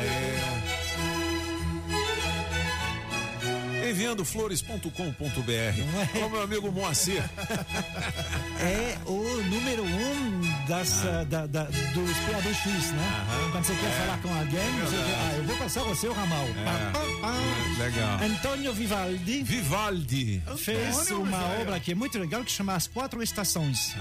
flores.com.br. 4.25 6.13
Olha 6.15 6.27
o 6.27 6.31
meu 6.31 6.43
amigo 6.43 6.71
Moacir. 6.73 7.23
É 8.63 8.97
o 9.07 9.43
número 9.51 9.83
um 9.85 10.41
das, 10.69 11.05
Ah. 11.05 11.21
ah, 11.21 11.25
da, 11.25 11.47
da, 11.47 11.65
dos 11.65 12.17
PABX, 12.31 12.93
né? 12.93 13.27
Quando 13.51 13.65
você 13.65 13.75
quer 13.75 13.87
É. 13.87 13.91
falar 13.91 14.19
com 14.23 14.29
alguém, 14.33 14.73
você 14.85 14.97
diz, 14.97 15.15
ah, 15.17 15.35
eu 15.37 15.45
vou 15.45 15.57
passar 15.57 15.83
você 15.83 16.07
o 16.07 16.13
ramal. 16.13 16.47
Pá, 16.65 16.93
pá, 16.93 17.01
pá. 17.21 17.35
É, 17.35 17.83
Legal. 17.83 18.21
Antônio 18.23 18.73
Vivaldi. 18.73 19.43
Vivaldi. 19.43 20.43
Fez 20.59 20.97
Antônio 20.97 21.23
uma 21.23 21.39
Vivaldi. 21.39 21.63
obra 21.63 21.81
que 21.81 21.91
é 21.91 21.95
muito 21.97 22.19
legal 22.21 22.45
que 22.45 22.53
chama 22.53 22.75
As 22.77 22.87
Quatro 22.87 23.21
Estações. 23.21 23.97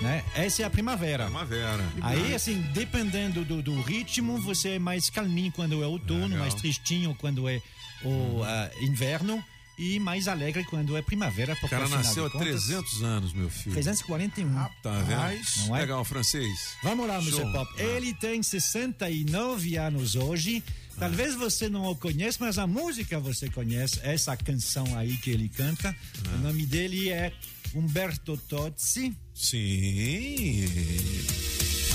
Né? 0.00 0.24
Essa 0.34 0.62
é 0.62 0.64
a 0.64 0.70
primavera. 0.70 1.24
Primavera. 1.24 1.84
Aí, 2.00 2.34
assim, 2.34 2.62
dependendo 2.72 3.44
do, 3.44 3.60
do 3.60 3.78
ritmo, 3.82 4.38
você 4.38 4.70
é 4.70 4.78
mais 4.78 5.10
calminho 5.10 5.52
quando 5.52 5.82
é 5.82 5.86
outono, 5.86 6.22
Legal. 6.28 6.38
mais 6.38 6.54
tristinho 6.54 7.14
quando 7.20 7.46
é 7.46 7.60
o 8.04 8.42
ah, 8.42 8.70
inverno 8.80 9.42
e 9.78 10.00
mais 10.00 10.26
alegre 10.26 10.64
quando 10.64 10.96
é 10.96 11.02
primavera. 11.02 11.52
O 11.52 11.56
Porque, 11.56 11.68
cara 11.68 11.84
afinal 11.84 12.02
nasceu 12.02 12.24
há 12.24 12.26
de 12.26 12.32
contas, 12.32 12.64
300 12.64 13.02
anos, 13.04 13.32
meu 13.32 13.48
filho. 13.48 13.74
341. 13.74 14.52
Tá 14.82 14.90
vendo? 15.02 15.66
Não 15.66 15.76
é? 15.76 15.80
Legal, 15.80 16.04
francês. 16.04 16.74
Vamos 16.82 17.06
lá, 17.06 17.20
Show. 17.22 17.40
Mr. 17.40 17.52
Pop. 17.52 17.80
Ele 17.80 18.12
tem 18.14 18.42
69 18.42 19.76
anos 19.76 20.16
hoje. 20.16 20.62
Talvez 20.98 21.36
você 21.36 21.68
não 21.68 21.84
o 21.84 21.94
conheça, 21.94 22.38
mas 22.40 22.58
a 22.58 22.66
música 22.66 23.20
você 23.20 23.48
conhece, 23.48 24.00
essa 24.02 24.36
canção 24.36 24.98
aí 24.98 25.16
que 25.18 25.30
ele 25.30 25.48
canta. 25.48 25.94
O 26.34 26.38
nome 26.38 26.66
dele 26.66 27.08
é 27.08 27.32
Umberto 27.72 28.36
Tozzi. 28.36 29.16
Sim. 29.32 30.64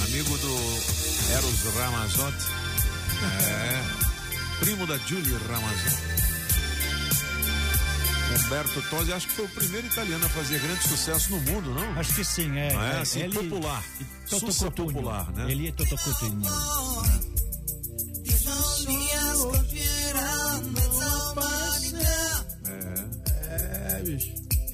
Amigo 0.05 0.37
do 0.37 1.33
Eros 1.33 1.75
Ramazzotti. 1.75 2.45
É. 4.09 4.12
Primo 4.63 4.87
da 4.87 4.97
Julie 4.97 5.37
Ramazzotti. 5.47 6.13
Humberto 8.45 8.81
Tozzi, 8.89 9.13
acho 9.13 9.27
que 9.27 9.33
foi 9.33 9.45
o 9.45 9.49
primeiro 9.49 9.87
italiano 9.87 10.25
a 10.25 10.29
fazer 10.29 10.59
grande 10.59 10.87
sucesso 10.87 11.31
no 11.31 11.39
mundo, 11.41 11.69
não? 11.73 11.99
Acho 11.99 12.13
que 12.15 12.23
sim, 12.23 12.57
é. 12.57 12.73
Não 12.73 12.81
é 12.83 12.91
é, 12.93 13.01
assim, 13.01 13.19
ele- 13.21 13.33
popular. 13.37 13.83
Totocotugno. 14.29 14.93
popular, 14.93 15.31
né? 15.33 15.51
Ele 15.51 15.67
é 15.67 15.71
Totocotugno. 15.73 16.47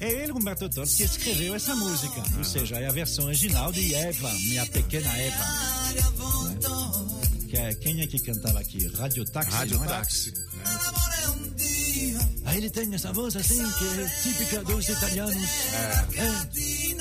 É. 0.00 0.06
É 0.06 0.10
ele, 0.22 0.32
Humberto 0.32 0.68
Tozzi, 0.70 0.96
que 0.96 1.02
escreveu 1.02 1.54
essa 1.54 1.74
música. 1.76 2.22
Ou 2.38 2.44
seja, 2.44 2.76
é 2.78 2.86
a 2.88 2.92
versão 2.92 3.26
original 3.26 3.70
de 3.70 3.94
Eva, 3.94 4.32
Minha 4.32 4.64
Pequena 4.66 5.14
Eva. 5.18 5.44
né? 5.44 7.19
Que 7.50 7.56
é, 7.56 7.74
quem 7.74 8.00
é 8.00 8.06
que 8.06 8.18
cantava 8.20 8.60
aqui? 8.60 8.86
Radio 8.96 9.24
Táxi, 9.24 9.50
Rádio 9.50 9.76
não 9.78 9.84
é? 9.84 9.88
Táxi. 9.88 10.32
Aí 12.44 12.56
ele 12.58 12.70
tem 12.70 12.94
essa 12.94 13.12
voz 13.12 13.34
assim, 13.34 13.56
que 13.72 14.00
é 14.00 14.08
típica 14.22 14.62
dos 14.62 14.88
italianos. 14.88 15.34
É. 16.14 17.00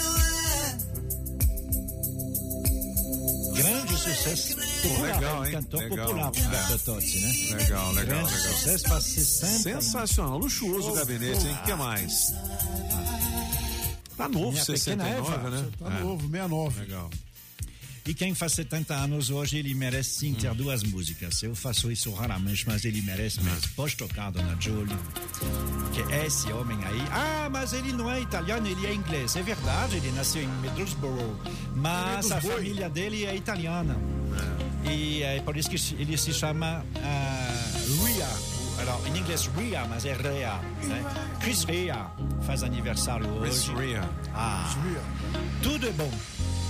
Grande 3.54 3.98
sucesso 3.98 4.56
popular, 4.56 5.16
legal, 5.16 5.44
é 5.44 5.48
hein? 5.48 5.54
cantor 5.54 5.80
Legal. 5.82 6.06
popular, 6.08 6.32
Humberto 6.32 6.80
Tozzi, 6.80 7.20
né? 7.20 7.58
Legal, 7.58 7.92
legal, 7.94 8.06
Grande 8.06 8.34
legal. 8.36 8.54
sucesso, 8.58 8.88
faz 8.90 9.04
60 9.04 9.60
Sensacional, 9.82 10.38
luxuoso 10.38 10.92
o 10.92 10.94
gabinete, 10.96 11.46
hein? 11.46 11.58
O 11.62 11.64
que 11.66 11.76
mais? 11.76 12.34
Tá 14.18 14.28
novo, 14.28 14.52
Minha 14.52 14.66
69, 14.66 15.22
pequena 15.22 15.38
Eva. 15.38 15.50
né? 15.52 15.70
Tá 15.78 15.86
É. 15.86 16.00
novo, 16.02 16.22
69. 16.22 16.80
Legal. 16.82 17.10
E 18.10 18.14
quem 18.15 18.34
faz 18.34 18.53
70 18.53 18.91
anos 18.95 19.30
hoje, 19.30 19.60
ele 19.60 19.72
merece 19.76 20.22
sim 20.22 20.34
ter 20.34 20.52
duas 20.56 20.81
músicas. 20.81 21.44
Eu 21.44 21.53
faço 21.53 21.91
isso 21.91 22.11
raramente, 22.11 22.65
mas 22.65 22.84
ele 22.84 23.03
merece 23.03 23.40
mesmo. 23.44 23.69
Pode 23.76 23.95
tocar, 23.95 24.31
Dona 24.31 24.57
Julie. 24.60 24.98
Que 25.94 26.02
esse 26.26 26.52
homem 26.52 26.84
aí. 26.86 26.99
Ah, 27.11 27.48
mas 27.52 27.72
ele 27.72 27.94
não 27.94 28.10
é 28.10 28.19
italiano, 28.19 28.68
ele 28.68 28.88
é 28.88 28.95
inglês. 28.95 29.36
É 29.36 29.44
verdade, 29.44 29.98
ele 29.98 30.11
nasceu 30.14 30.41
em 30.41 30.48
Middlesbrough. 30.48 31.40
Mas 31.76 32.31
a 32.31 32.41
família 32.41 32.90
dele 32.90 33.27
é 33.27 33.36
italiana. 33.36 33.95
E 34.91 35.22
é 35.22 35.40
por 35.41 35.56
isso 35.56 35.69
que 35.69 36.02
ele 36.02 36.18
se 36.18 36.34
chama 36.34 36.84
ah, 37.03 37.72
Ria. 38.03 38.27
Alors, 38.80 39.06
em 39.06 39.19
inglês, 39.19 39.48
Ria, 39.56 39.86
mas 39.86 40.03
é 40.06 40.14
Rea. 40.14 40.60
Né? 40.81 41.38
Chris 41.41 41.64
Ria 41.64 42.10
faz 42.48 42.64
aniversário 42.64 43.27
Chris 43.40 43.69
hoje. 43.69 43.76
Ria. 43.76 44.10
Ah, 44.34 44.68
tudo 45.61 45.88
é 45.88 45.91
bom. 45.91 46.11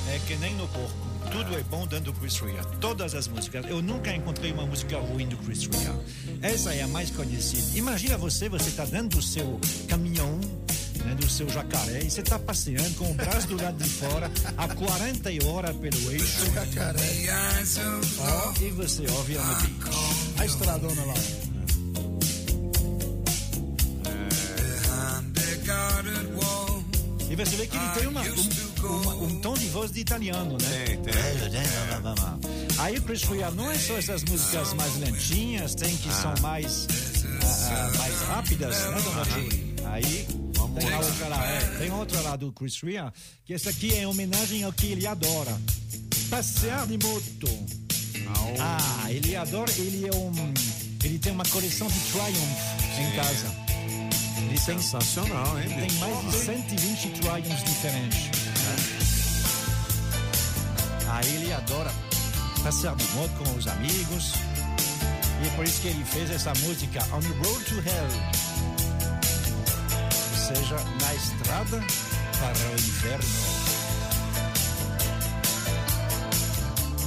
É 0.09 0.19
que 0.27 0.35
nem 0.35 0.53
no 0.55 0.67
porco. 0.67 1.08
Tudo 1.31 1.55
é 1.57 1.63
bom 1.63 1.85
dentro 1.85 2.11
do 2.11 2.19
Chris 2.19 2.37
Ria. 2.39 2.63
Todas 2.79 3.13
as 3.13 3.27
músicas. 3.27 3.65
Eu 3.69 3.81
nunca 3.81 4.13
encontrei 4.13 4.51
uma 4.51 4.65
música 4.65 4.97
ruim 4.97 5.27
do 5.27 5.37
Chris 5.37 5.63
Ria. 5.65 5.95
Essa 6.41 6.73
é 6.73 6.81
a 6.81 6.87
mais 6.87 7.11
conhecida. 7.11 7.77
Imagina 7.77 8.17
você, 8.17 8.49
você 8.49 8.69
está 8.69 8.85
dentro 8.85 9.19
do 9.19 9.21
seu 9.21 9.59
caminhão, 9.87 10.39
né, 11.05 11.15
do 11.15 11.29
seu 11.29 11.47
jacaré, 11.49 11.99
e 12.03 12.09
você 12.09 12.21
está 12.21 12.39
passeando 12.39 12.93
com 12.95 13.11
o 13.11 13.13
braço 13.13 13.47
do 13.47 13.61
lado 13.61 13.77
de 13.81 13.89
fora 13.89 14.31
a 14.57 14.67
40 14.67 15.29
horas 15.47 15.75
pelo 15.77 16.11
eixo. 16.11 16.45
Ó, 18.19 18.53
e 18.61 18.69
você 18.71 19.05
ouve 19.11 19.33
beach. 19.33 19.73
A 20.39 20.45
estradona 20.45 21.05
lá. 21.05 21.13
E 27.29 27.35
você 27.35 27.55
vê 27.55 27.67
que 27.67 27.77
ele 27.77 27.89
tem 27.89 28.07
uma, 28.07 28.21
um, 28.21 28.85
uma- 29.01 29.15
um 29.15 29.39
tom 29.39 29.53
de 29.69 29.73
voz 29.73 29.91
de 29.91 29.99
italiano, 29.99 30.57
né? 30.59 30.85
Tem, 30.85 30.97
tem. 30.97 31.13
Aí 32.79 32.97
o 32.97 33.01
Chris 33.03 33.23
Ria 33.23 33.51
não 33.51 33.69
é 33.69 33.77
só 33.77 33.97
essas 33.97 34.23
músicas 34.23 34.73
mais 34.73 34.97
lentinhas, 34.97 35.75
tem 35.75 35.95
que 35.95 36.11
são 36.11 36.33
mais, 36.41 36.87
ah, 37.69 37.91
ah, 37.93 37.97
mais 37.97 38.21
rápidas, 38.21 38.75
né, 38.75 39.01
dona 39.03 39.23
Julie? 39.25 39.75
Aí 39.85 40.27
tem 40.79 40.95
outra 40.95 41.27
lá, 41.27 41.45
é, 41.45 41.59
tem 41.77 41.91
outra 41.91 42.21
lá 42.21 42.35
do 42.35 42.51
Chris 42.51 42.81
Ria, 42.81 43.13
que 43.45 43.53
essa 43.53 43.69
aqui 43.69 43.93
é 43.93 44.01
em 44.01 44.05
homenagem 44.07 44.63
ao 44.63 44.73
que 44.73 44.87
ele 44.87 45.05
adora. 45.05 45.55
Passear 46.29 46.87
de 46.87 46.97
moto. 46.97 47.47
Ah, 48.59 49.11
ele 49.11 49.35
adora, 49.35 49.71
ele 49.77 50.07
é 50.07 50.15
um. 50.15 50.31
Ele 51.03 51.19
tem 51.19 51.31
uma 51.31 51.45
coleção 51.45 51.87
de 51.87 51.99
Triumph 52.11 52.99
em 52.99 53.15
casa. 53.15 53.69
Ele 54.37 54.47
tem, 54.49 54.79
Sensacional, 54.79 55.59
hein, 55.59 55.67
Tem 55.67 55.91
mais 55.99 56.25
de 56.25 56.31
120 56.31 57.09
Triumphs 57.19 57.63
diferentes. 57.63 58.38
Aí 61.09 61.35
ele 61.35 61.53
adora 61.53 61.91
passear 62.63 62.95
de 62.95 63.03
moto 63.15 63.31
com 63.43 63.57
os 63.57 63.67
amigos. 63.67 64.33
E 65.41 65.47
é 65.47 65.49
por 65.55 65.65
isso 65.65 65.81
que 65.81 65.87
ele 65.87 66.03
fez 66.05 66.29
essa 66.29 66.53
música 66.61 67.03
On 67.13 67.19
the 67.19 67.47
Road 67.47 67.65
to 67.65 67.75
Hell. 67.75 68.09
Ou 70.31 70.55
seja, 70.55 70.75
na 71.01 71.13
estrada 71.13 71.79
para 72.39 72.69
o 72.69 72.73
inferno. 72.75 73.69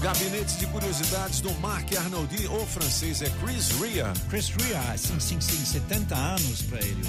Gabinete 0.01 0.57
de 0.57 0.67
curiosidades 0.67 1.41
do 1.41 1.53
Mark 1.61 1.87
Arnoldi, 1.97 2.49
o 2.49 2.67
francês 2.67 3.23
é 3.23 3.31
Chris 3.41 3.71
Ria. 3.81 4.13
Chris 4.29 4.49
Ria, 4.49 4.99
sim, 4.99 5.21
sim, 5.21 5.41
sim, 5.41 5.65
70 5.65 6.17
anos 6.17 6.63
para 6.63 6.79
ele. 6.79 7.03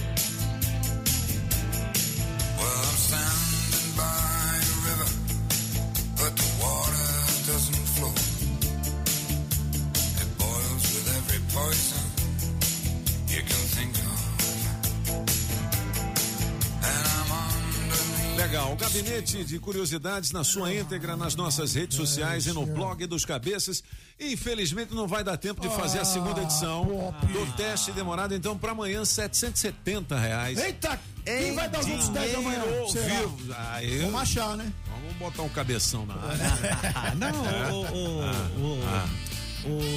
O 18.61 18.75
Gabinete 18.75 19.43
de 19.43 19.57
Curiosidades 19.59 20.31
na 20.31 20.43
sua 20.43 20.71
íntegra 20.73 21.17
nas 21.17 21.33
nossas 21.35 21.73
redes 21.73 21.97
sociais 21.97 22.45
e 22.45 22.51
no 22.53 22.65
blog 22.65 23.05
dos 23.07 23.25
Cabeças. 23.25 23.83
Infelizmente 24.19 24.93
não 24.93 25.07
vai 25.07 25.23
dar 25.23 25.37
tempo 25.37 25.59
de 25.61 25.69
fazer 25.75 25.99
a 25.99 26.05
segunda 26.05 26.41
edição 26.41 26.85
do 27.31 27.53
teste 27.57 27.91
demorado, 27.91 28.35
então 28.35 28.57
para 28.57 28.71
amanhã 28.71 29.03
770 29.03 30.17
reais. 30.17 30.59
Eita! 30.59 30.99
Quem 31.25 31.49
Em 31.49 31.55
vai 31.55 31.69
dar 31.69 31.79
os 31.79 31.87
outros 31.87 32.09
10 32.09 32.31
da 32.33 32.41
manhã? 32.41 32.59
dinheiro 32.61 32.81
ao 32.83 32.89
Será? 32.89 33.05
vivo. 33.21 33.37
Ah, 33.57 33.83
eu- 33.83 34.01
Vamos 34.05 34.21
achar, 34.21 34.57
né? 34.57 34.73
Vamos 34.87 35.15
botar 35.17 35.41
um 35.43 35.49
cabeção 35.49 36.05
na 36.05 36.13
área. 36.21 37.15
Não, 37.15 37.31
o, 37.73 37.81
o, 37.81 38.23
Ah, 38.23 38.49
o, 38.57 38.79
ah. 38.85 39.09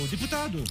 o 0.05 0.09
deputado. 0.09 0.63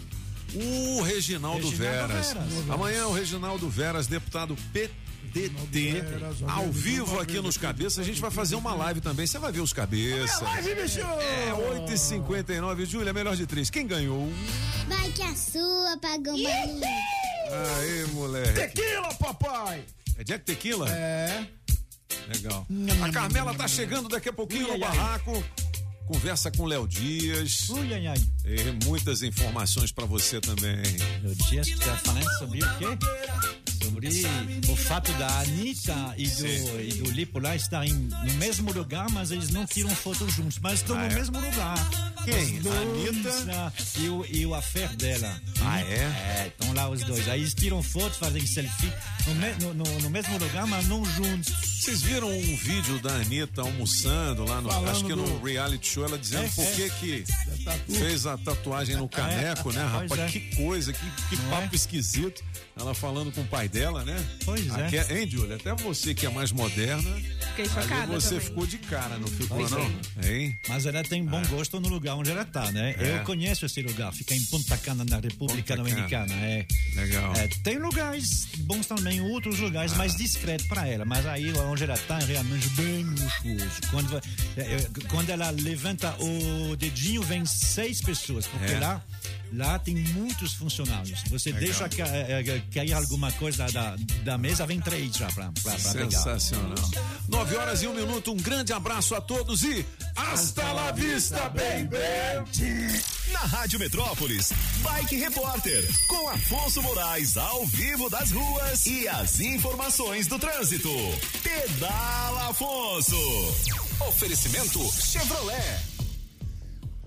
O 0.55 1.01
Reginaldo, 1.01 1.69
Reginaldo 1.69 2.07
Veras. 2.07 2.33
Veras. 2.33 2.69
Amanhã 2.69 3.07
o 3.07 3.13
Reginaldo 3.13 3.69
Veras, 3.69 4.07
deputado 4.07 4.55
PDT, 4.71 6.03
ao 6.47 6.71
vivo 6.71 7.19
aqui 7.19 7.41
nos 7.41 7.57
Cabeças. 7.57 7.99
A 7.99 8.03
gente 8.03 8.21
vai 8.21 8.31
fazer 8.31 8.55
uma 8.55 8.73
live 8.73 9.01
também. 9.01 9.27
Você 9.27 9.37
vai 9.37 9.51
ver 9.51 9.59
os 9.59 9.73
Cabeças. 9.73 10.41
live, 10.41 10.75
bicho! 10.75 10.99
É, 10.99 11.51
8h59. 11.85 12.85
Júlia, 12.85 13.11
melhor 13.11 13.35
de 13.35 13.45
três. 13.45 13.69
Quem 13.69 13.85
ganhou? 13.85 14.31
Vai 14.87 15.11
que 15.11 15.21
a 15.21 15.35
sua 15.35 15.97
pagou 16.01 16.35
Aê, 16.35 18.05
moleque. 18.13 18.53
Tequila, 18.53 19.13
papai! 19.15 19.83
É 20.17 20.23
Jack 20.23 20.45
Tequila? 20.45 20.89
É. 20.89 21.45
Legal. 22.33 22.65
A 23.03 23.11
Carmela 23.11 23.53
tá 23.53 23.67
chegando 23.67 24.07
daqui 24.07 24.29
a 24.29 24.33
pouquinho 24.33 24.67
no 24.69 24.79
barraco. 24.79 25.43
Conversa 26.07 26.51
com 26.51 26.65
Léo 26.65 26.87
Dias. 26.87 27.67
Ui, 27.69 27.93
ai, 27.93 28.07
ai. 28.07 28.17
E 28.45 28.85
muitas 28.85 29.23
informações 29.23 29.91
pra 29.91 30.05
você 30.05 30.39
também. 30.39 30.81
Léo 31.23 31.35
Dias 31.35 31.67
está 31.67 31.95
falando 31.97 32.29
sobre 32.37 32.63
o 32.63 32.77
quê? 32.77 33.64
Sobre 33.85 34.09
o 34.71 34.75
fato 34.75 35.11
da 35.13 35.27
Anitta 35.41 36.13
e 36.17 36.27
do, 36.27 36.47
e 36.81 36.93
do 37.03 37.11
Lipo 37.11 37.39
lá 37.39 37.55
estarem 37.55 37.93
no 37.93 38.33
mesmo 38.35 38.71
lugar, 38.73 39.09
mas 39.11 39.31
eles 39.31 39.49
não 39.49 39.65
tiram 39.65 39.89
foto 39.89 40.27
juntos, 40.29 40.57
mas 40.59 40.79
estão 40.79 40.97
Ah, 40.97 41.01
no 41.05 41.11
é? 41.11 41.15
mesmo 41.15 41.39
lugar. 41.39 41.89
Quem? 42.25 42.59
Dois, 42.61 42.75
A 42.75 42.81
Anitta? 42.81 43.51
ah, 43.53 43.71
E 43.99 44.09
o, 44.09 44.25
e 44.25 44.45
o 44.45 44.55
affair 44.55 44.95
dela. 44.95 45.41
Ah, 45.61 45.81
é? 45.81 45.83
É, 45.93 46.47
estão 46.47 46.73
lá 46.73 46.89
os 46.89 47.01
dois. 47.03 47.27
Aí 47.29 47.41
eles 47.41 47.53
tiram 47.53 47.81
foto, 47.83 48.15
fazem 48.15 48.45
selfie 48.45 48.91
no, 49.27 49.35
me- 49.35 49.53
no- 49.61 49.73
no- 49.75 49.99
no 50.01 50.09
mesmo 50.09 50.37
lugar, 50.37 50.65
mas 50.65 50.87
não 50.87 51.05
juntos. 51.05 51.53
Vocês 51.85 52.01
viram 52.01 52.27
um 52.29 52.55
vídeo 52.57 52.99
da 52.99 53.13
Anitta 53.13 53.61
almoçando 53.61 54.43
lá 54.43 54.59
no. 54.61 54.69
Falando 54.69 54.89
acho 54.89 55.03
que 55.05 55.13
no 55.15 55.23
do- 55.23 55.45
reality 55.45 55.87
show, 55.87 56.03
ela 56.05 56.17
dizendo 56.17 56.45
É, 56.45 56.49
por 56.49 56.63
é. 56.65 56.71
que 56.71 56.89
que 56.89 57.23
fez 57.93 58.25
a 58.25 58.37
tatuagem 58.37 58.95
no 58.95 59.07
caneco, 59.07 59.71
né, 59.71 59.83
rapaz? 59.85 60.19
É. 60.21 60.27
Que 60.27 60.39
coisa, 60.55 60.91
que, 60.91 61.05
que 61.29 61.37
papo 61.49 61.75
esquisito. 61.75 62.43
Ela 62.77 62.93
falando 62.93 63.31
com 63.31 63.41
o 63.41 63.45
pai 63.47 63.69
dela, 63.75 64.05
né? 64.05 64.15
Pois 64.45 64.65
é. 64.67 64.85
Aqui 64.99 65.13
Hein, 65.13 65.29
Júlia? 65.29 65.55
Até 65.57 65.73
você 65.75 66.13
que 66.13 66.25
é 66.25 66.29
mais 66.29 66.51
moderna. 66.51 67.09
Fiquei 67.49 67.65
chocada 67.65 68.07
você 68.07 68.29
também. 68.35 68.45
ficou 68.45 68.65
de 68.67 68.77
cara, 68.79 69.17
não 69.17 69.27
ficou, 69.27 69.57
Pois 69.57 69.71
não? 69.71 69.91
Hein? 70.23 70.57
Mas 70.67 70.85
ela 70.85 71.03
tem 71.03 71.23
bom 71.25 71.41
gosto 71.47 71.79
no 71.79 71.89
lugar 71.89 72.15
onde 72.15 72.31
ela 72.31 72.41
está, 72.43 72.71
né? 72.71 72.95
É. 72.97 73.17
Eu 73.19 73.23
conheço 73.23 73.65
esse 73.65 73.81
lugar, 73.81 74.13
fica 74.13 74.33
em 74.33 74.41
Punta 74.43 74.77
Cana, 74.77 75.03
na 75.05 75.17
República 75.19 75.75
Punta 75.75 75.83
Cana. 75.83 75.83
Dominicana. 75.83 76.33
É. 76.45 76.65
Legal. 76.95 77.33
É, 77.35 77.47
tem 77.63 77.77
lugares 77.77 78.47
bons 78.59 78.85
também, 78.87 79.19
outros 79.21 79.59
lugares 79.59 79.93
mais 79.95 80.15
discretos 80.15 80.67
para 80.67 80.87
ela, 80.87 81.05
mas 81.05 81.25
aí 81.25 81.51
onde 81.53 81.83
ela 81.83 81.93
está 81.95 82.19
é 82.19 82.25
realmente 82.25 82.69
bem 82.69 83.03
luxuoso. 83.03 83.81
Quando, 83.91 84.17
é, 84.57 84.61
é, 84.61 84.87
quando 85.09 85.29
ela 85.29 85.49
levanta 85.51 86.15
o 86.19 86.75
dedinho, 86.77 87.21
vem 87.23 87.45
seis 87.45 88.01
pessoas, 88.01 88.47
porque 88.47 88.71
É. 88.73 88.79
lá, 88.79 89.03
lá 89.55 89.79
tem 89.79 89.95
muitos 89.95 90.53
funcionários. 90.53 91.21
Você 91.29 91.51
Legal. 91.51 91.65
deixa 91.65 91.89
ca- 91.89 92.07
é, 92.07 92.43
é, 92.47 92.61
cair 92.73 92.93
alguma 92.93 93.31
coisa 93.33 93.65
da, 93.71 93.95
da 94.23 94.37
mesa, 94.37 94.65
vem 94.65 94.79
três 94.79 95.15
já 95.15 95.27
para 95.31 95.51
pegar. 95.51 95.77
Sensacional. 95.79 96.75
Nove 97.27 97.55
horas 97.55 97.81
e 97.81 97.87
um 97.87 97.93
minuto, 97.93 98.31
um 98.31 98.37
grande 98.37 98.73
abraço 98.73 99.15
a 99.15 99.21
todos 99.21 99.63
e 99.63 99.85
hasta 100.15 100.71
la 100.73 100.91
vista, 100.91 101.49
baby! 101.49 103.01
Na 103.31 103.39
Rádio 103.39 103.79
Metrópolis, 103.79 104.51
Bike 104.81 105.15
Repórter, 105.17 105.87
com 106.07 106.29
Afonso 106.29 106.81
Moraes 106.81 107.35
ao 107.37 107.65
vivo 107.65 108.09
das 108.09 108.31
ruas 108.31 108.85
e 108.85 109.07
as 109.07 109.39
informações 109.39 110.27
do 110.27 110.37
trânsito. 110.39 110.89
Pedala 111.43 112.49
Afonso. 112.49 113.15
Oferecimento 114.07 114.79
Chevrolet. 115.01 115.94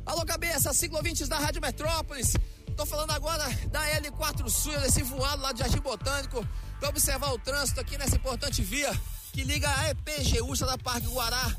Alô, 0.08 0.24
cabeça, 0.24 0.72
ciclovintes 0.72 1.28
da 1.28 1.38
Rádio 1.38 1.60
Metrópolis. 1.60 2.32
Tô 2.74 2.86
falando 2.86 3.10
agora 3.10 3.44
da 3.70 3.82
L4 4.00 4.48
Sul, 4.48 4.72
desse 4.80 5.02
voado 5.02 5.42
lá 5.42 5.52
de 5.52 5.58
Jardim 5.58 5.80
Botânico, 5.80 6.48
para 6.80 6.88
observar 6.88 7.30
o 7.34 7.38
trânsito 7.38 7.78
aqui 7.78 7.98
nessa 7.98 8.16
importante 8.16 8.62
via 8.62 8.90
que 9.34 9.44
liga 9.44 9.68
a 9.68 9.90
EPGU 9.90 10.56
da 10.64 10.78
Parque 10.78 11.08
Guará 11.08 11.54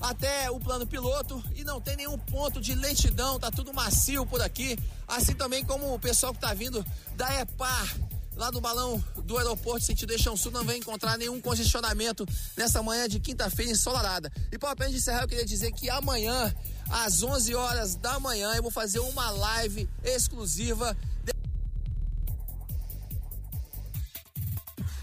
até 0.00 0.50
o 0.50 0.58
plano 0.58 0.84
piloto 0.84 1.40
e 1.54 1.62
não 1.62 1.80
tem 1.80 1.94
nenhum 1.94 2.18
ponto 2.18 2.60
de 2.60 2.74
lentidão, 2.74 3.38
tá 3.38 3.52
tudo 3.52 3.72
macio 3.72 4.26
por 4.26 4.42
aqui, 4.42 4.76
assim 5.06 5.34
também 5.34 5.64
como 5.64 5.94
o 5.94 5.98
pessoal 6.00 6.34
que 6.34 6.40
tá 6.40 6.52
vindo 6.52 6.84
da 7.14 7.40
EPAR 7.40 7.96
lá 8.36 8.50
do 8.50 8.60
balão 8.60 9.02
do 9.24 9.36
aeroporto 9.38 9.84
sentido 9.84 10.12
Eixão 10.12 10.36
Sul 10.36 10.52
não 10.52 10.64
vai 10.64 10.76
encontrar 10.76 11.16
nenhum 11.18 11.40
congestionamento 11.40 12.26
nessa 12.56 12.82
manhã 12.82 13.08
de 13.08 13.20
quinta-feira 13.20 13.70
ensolarada. 13.70 14.32
E 14.50 14.58
para 14.58 14.70
apenas 14.70 14.94
encerrar, 14.94 15.22
eu 15.22 15.28
queria 15.28 15.44
dizer 15.44 15.72
que 15.72 15.88
amanhã, 15.90 16.52
às 16.92 17.22
11 17.22 17.54
horas 17.54 17.94
da 17.96 18.20
manhã, 18.20 18.52
eu 18.54 18.62
vou 18.62 18.70
fazer 18.70 18.98
uma 19.00 19.30
live 19.30 19.88
exclusiva 20.04 20.94
de- 21.24 21.32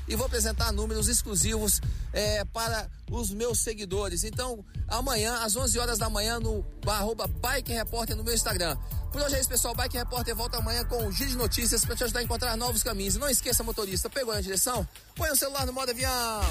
e 0.08 0.16
vou 0.16 0.26
apresentar 0.26 0.72
números 0.72 1.08
exclusivos 1.08 1.82
é, 2.14 2.44
para 2.46 2.88
os 3.12 3.32
meus 3.32 3.60
seguidores. 3.60 4.24
Então, 4.24 4.64
amanhã, 4.88 5.40
às 5.44 5.56
11 5.56 5.80
horas 5.80 5.98
da 5.98 6.10
manhã, 6.10 6.40
no 6.40 6.66
arroba 6.88 7.28
Bike 7.28 7.74
Repórter 7.74 8.16
no 8.16 8.24
meu 8.24 8.34
Instagram. 8.34 8.78
Por 9.12 9.22
hoje 9.22 9.36
é 9.36 9.40
isso, 9.40 9.50
pessoal. 9.50 9.76
Bike 9.76 9.98
Repórter 9.98 10.36
volta 10.36 10.58
amanhã 10.58 10.84
com 10.86 11.08
o 11.08 11.12
giro 11.12 11.32
de 11.32 11.38
notícias 11.38 11.84
para 11.84 11.96
te 11.96 12.04
ajudar 12.04 12.20
a 12.20 12.24
encontrar 12.24 12.56
novos 12.58 12.84
caminhos. 12.84 13.16
E 13.16 13.20
não 13.20 13.30
esqueça, 13.30 13.64
motorista, 13.64 14.10
pegou 14.10 14.34
na 14.34 14.42
direção? 14.42 14.88
Põe 15.16 15.30
o 15.32 15.36
celular 15.36 15.66
no 15.66 15.74
modo 15.74 15.92
avião. 15.92 16.42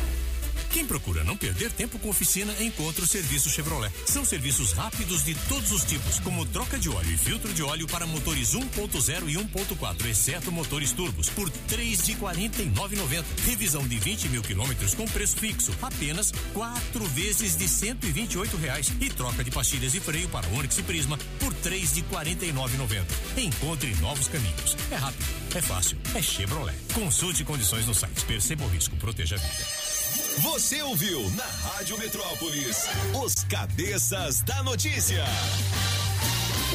Quem 0.70 0.84
procura 0.84 1.24
não 1.24 1.36
perder 1.36 1.72
tempo 1.72 1.98
com 1.98 2.10
oficina, 2.10 2.52
encontra 2.60 3.02
o 3.02 3.06
serviço 3.06 3.48
Chevrolet. 3.48 3.92
São 4.06 4.24
serviços 4.24 4.72
rápidos 4.72 5.24
de 5.24 5.34
todos 5.48 5.72
os 5.72 5.82
tipos, 5.84 6.20
como 6.20 6.44
troca 6.46 6.78
de 6.78 6.90
óleo 6.90 7.10
e 7.10 7.16
filtro 7.16 7.52
de 7.54 7.62
óleo 7.62 7.86
para 7.86 8.06
motores 8.06 8.54
1.0 8.54 9.28
e 9.28 9.34
1.4, 9.34 10.06
exceto 10.06 10.52
motores 10.52 10.92
turbos, 10.92 11.30
por 11.30 11.48
três 11.50 12.04
de 12.04 12.12
R$ 12.12 12.20
49,90. 12.20 13.24
Revisão 13.46 13.86
de 13.88 13.98
20 13.98 14.28
mil 14.28 14.42
quilômetros 14.42 14.94
com 14.94 15.06
preço 15.06 15.36
fixo, 15.36 15.72
apenas 15.80 16.32
quatro 16.52 17.04
vezes 17.06 17.56
de 17.56 17.68
128 17.68 18.56
reais. 18.56 18.92
E 19.00 19.10
troca 19.10 19.44
de 19.44 19.50
pastilhas 19.50 19.94
e 19.94 20.00
freio 20.00 20.28
para 20.28 20.48
Onix 20.48 20.78
e 20.78 20.82
Prisma 20.82 21.18
por 21.38 21.52
três 21.54 21.94
de 21.94 22.00
R$ 22.00 22.06
49,90. 22.12 23.04
Encontre 23.36 23.94
novos 23.96 24.28
caminhos. 24.28 24.76
É 24.90 24.96
rápido, 24.96 25.24
é 25.54 25.60
fácil, 25.60 25.98
é 26.14 26.22
Chevrolet. 26.22 26.76
Consulte 26.94 27.44
condições 27.44 27.86
no 27.86 27.94
site. 27.94 28.24
Perceba 28.24 28.64
o 28.64 28.68
risco, 28.68 28.96
proteja 28.96 29.36
a 29.36 29.38
vida. 29.38 29.97
Você 30.40 30.80
ouviu 30.82 31.28
na 31.30 31.44
Rádio 31.44 31.98
Metrópolis 31.98 32.86
os 33.24 33.34
cabeças 33.44 34.40
da 34.42 34.62
notícia. 34.62 35.24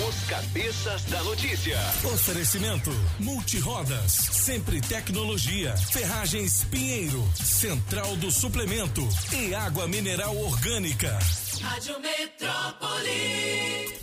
Os 0.06 0.30
cabeças 0.30 1.04
da 1.06 1.24
notícia. 1.24 1.78
Oferecimento 2.14 2.92
Multirodas, 3.20 4.12
sempre 4.12 4.82
tecnologia, 4.82 5.78
Ferragens 5.78 6.66
Pinheiro, 6.66 7.24
Central 7.36 8.18
do 8.18 8.30
Suplemento 8.30 9.08
e 9.32 9.56
Água 9.56 9.88
Mineral 9.88 10.36
Orgânica. 10.36 11.18
Rádio 11.62 12.02
Metrópolis. 12.02 13.94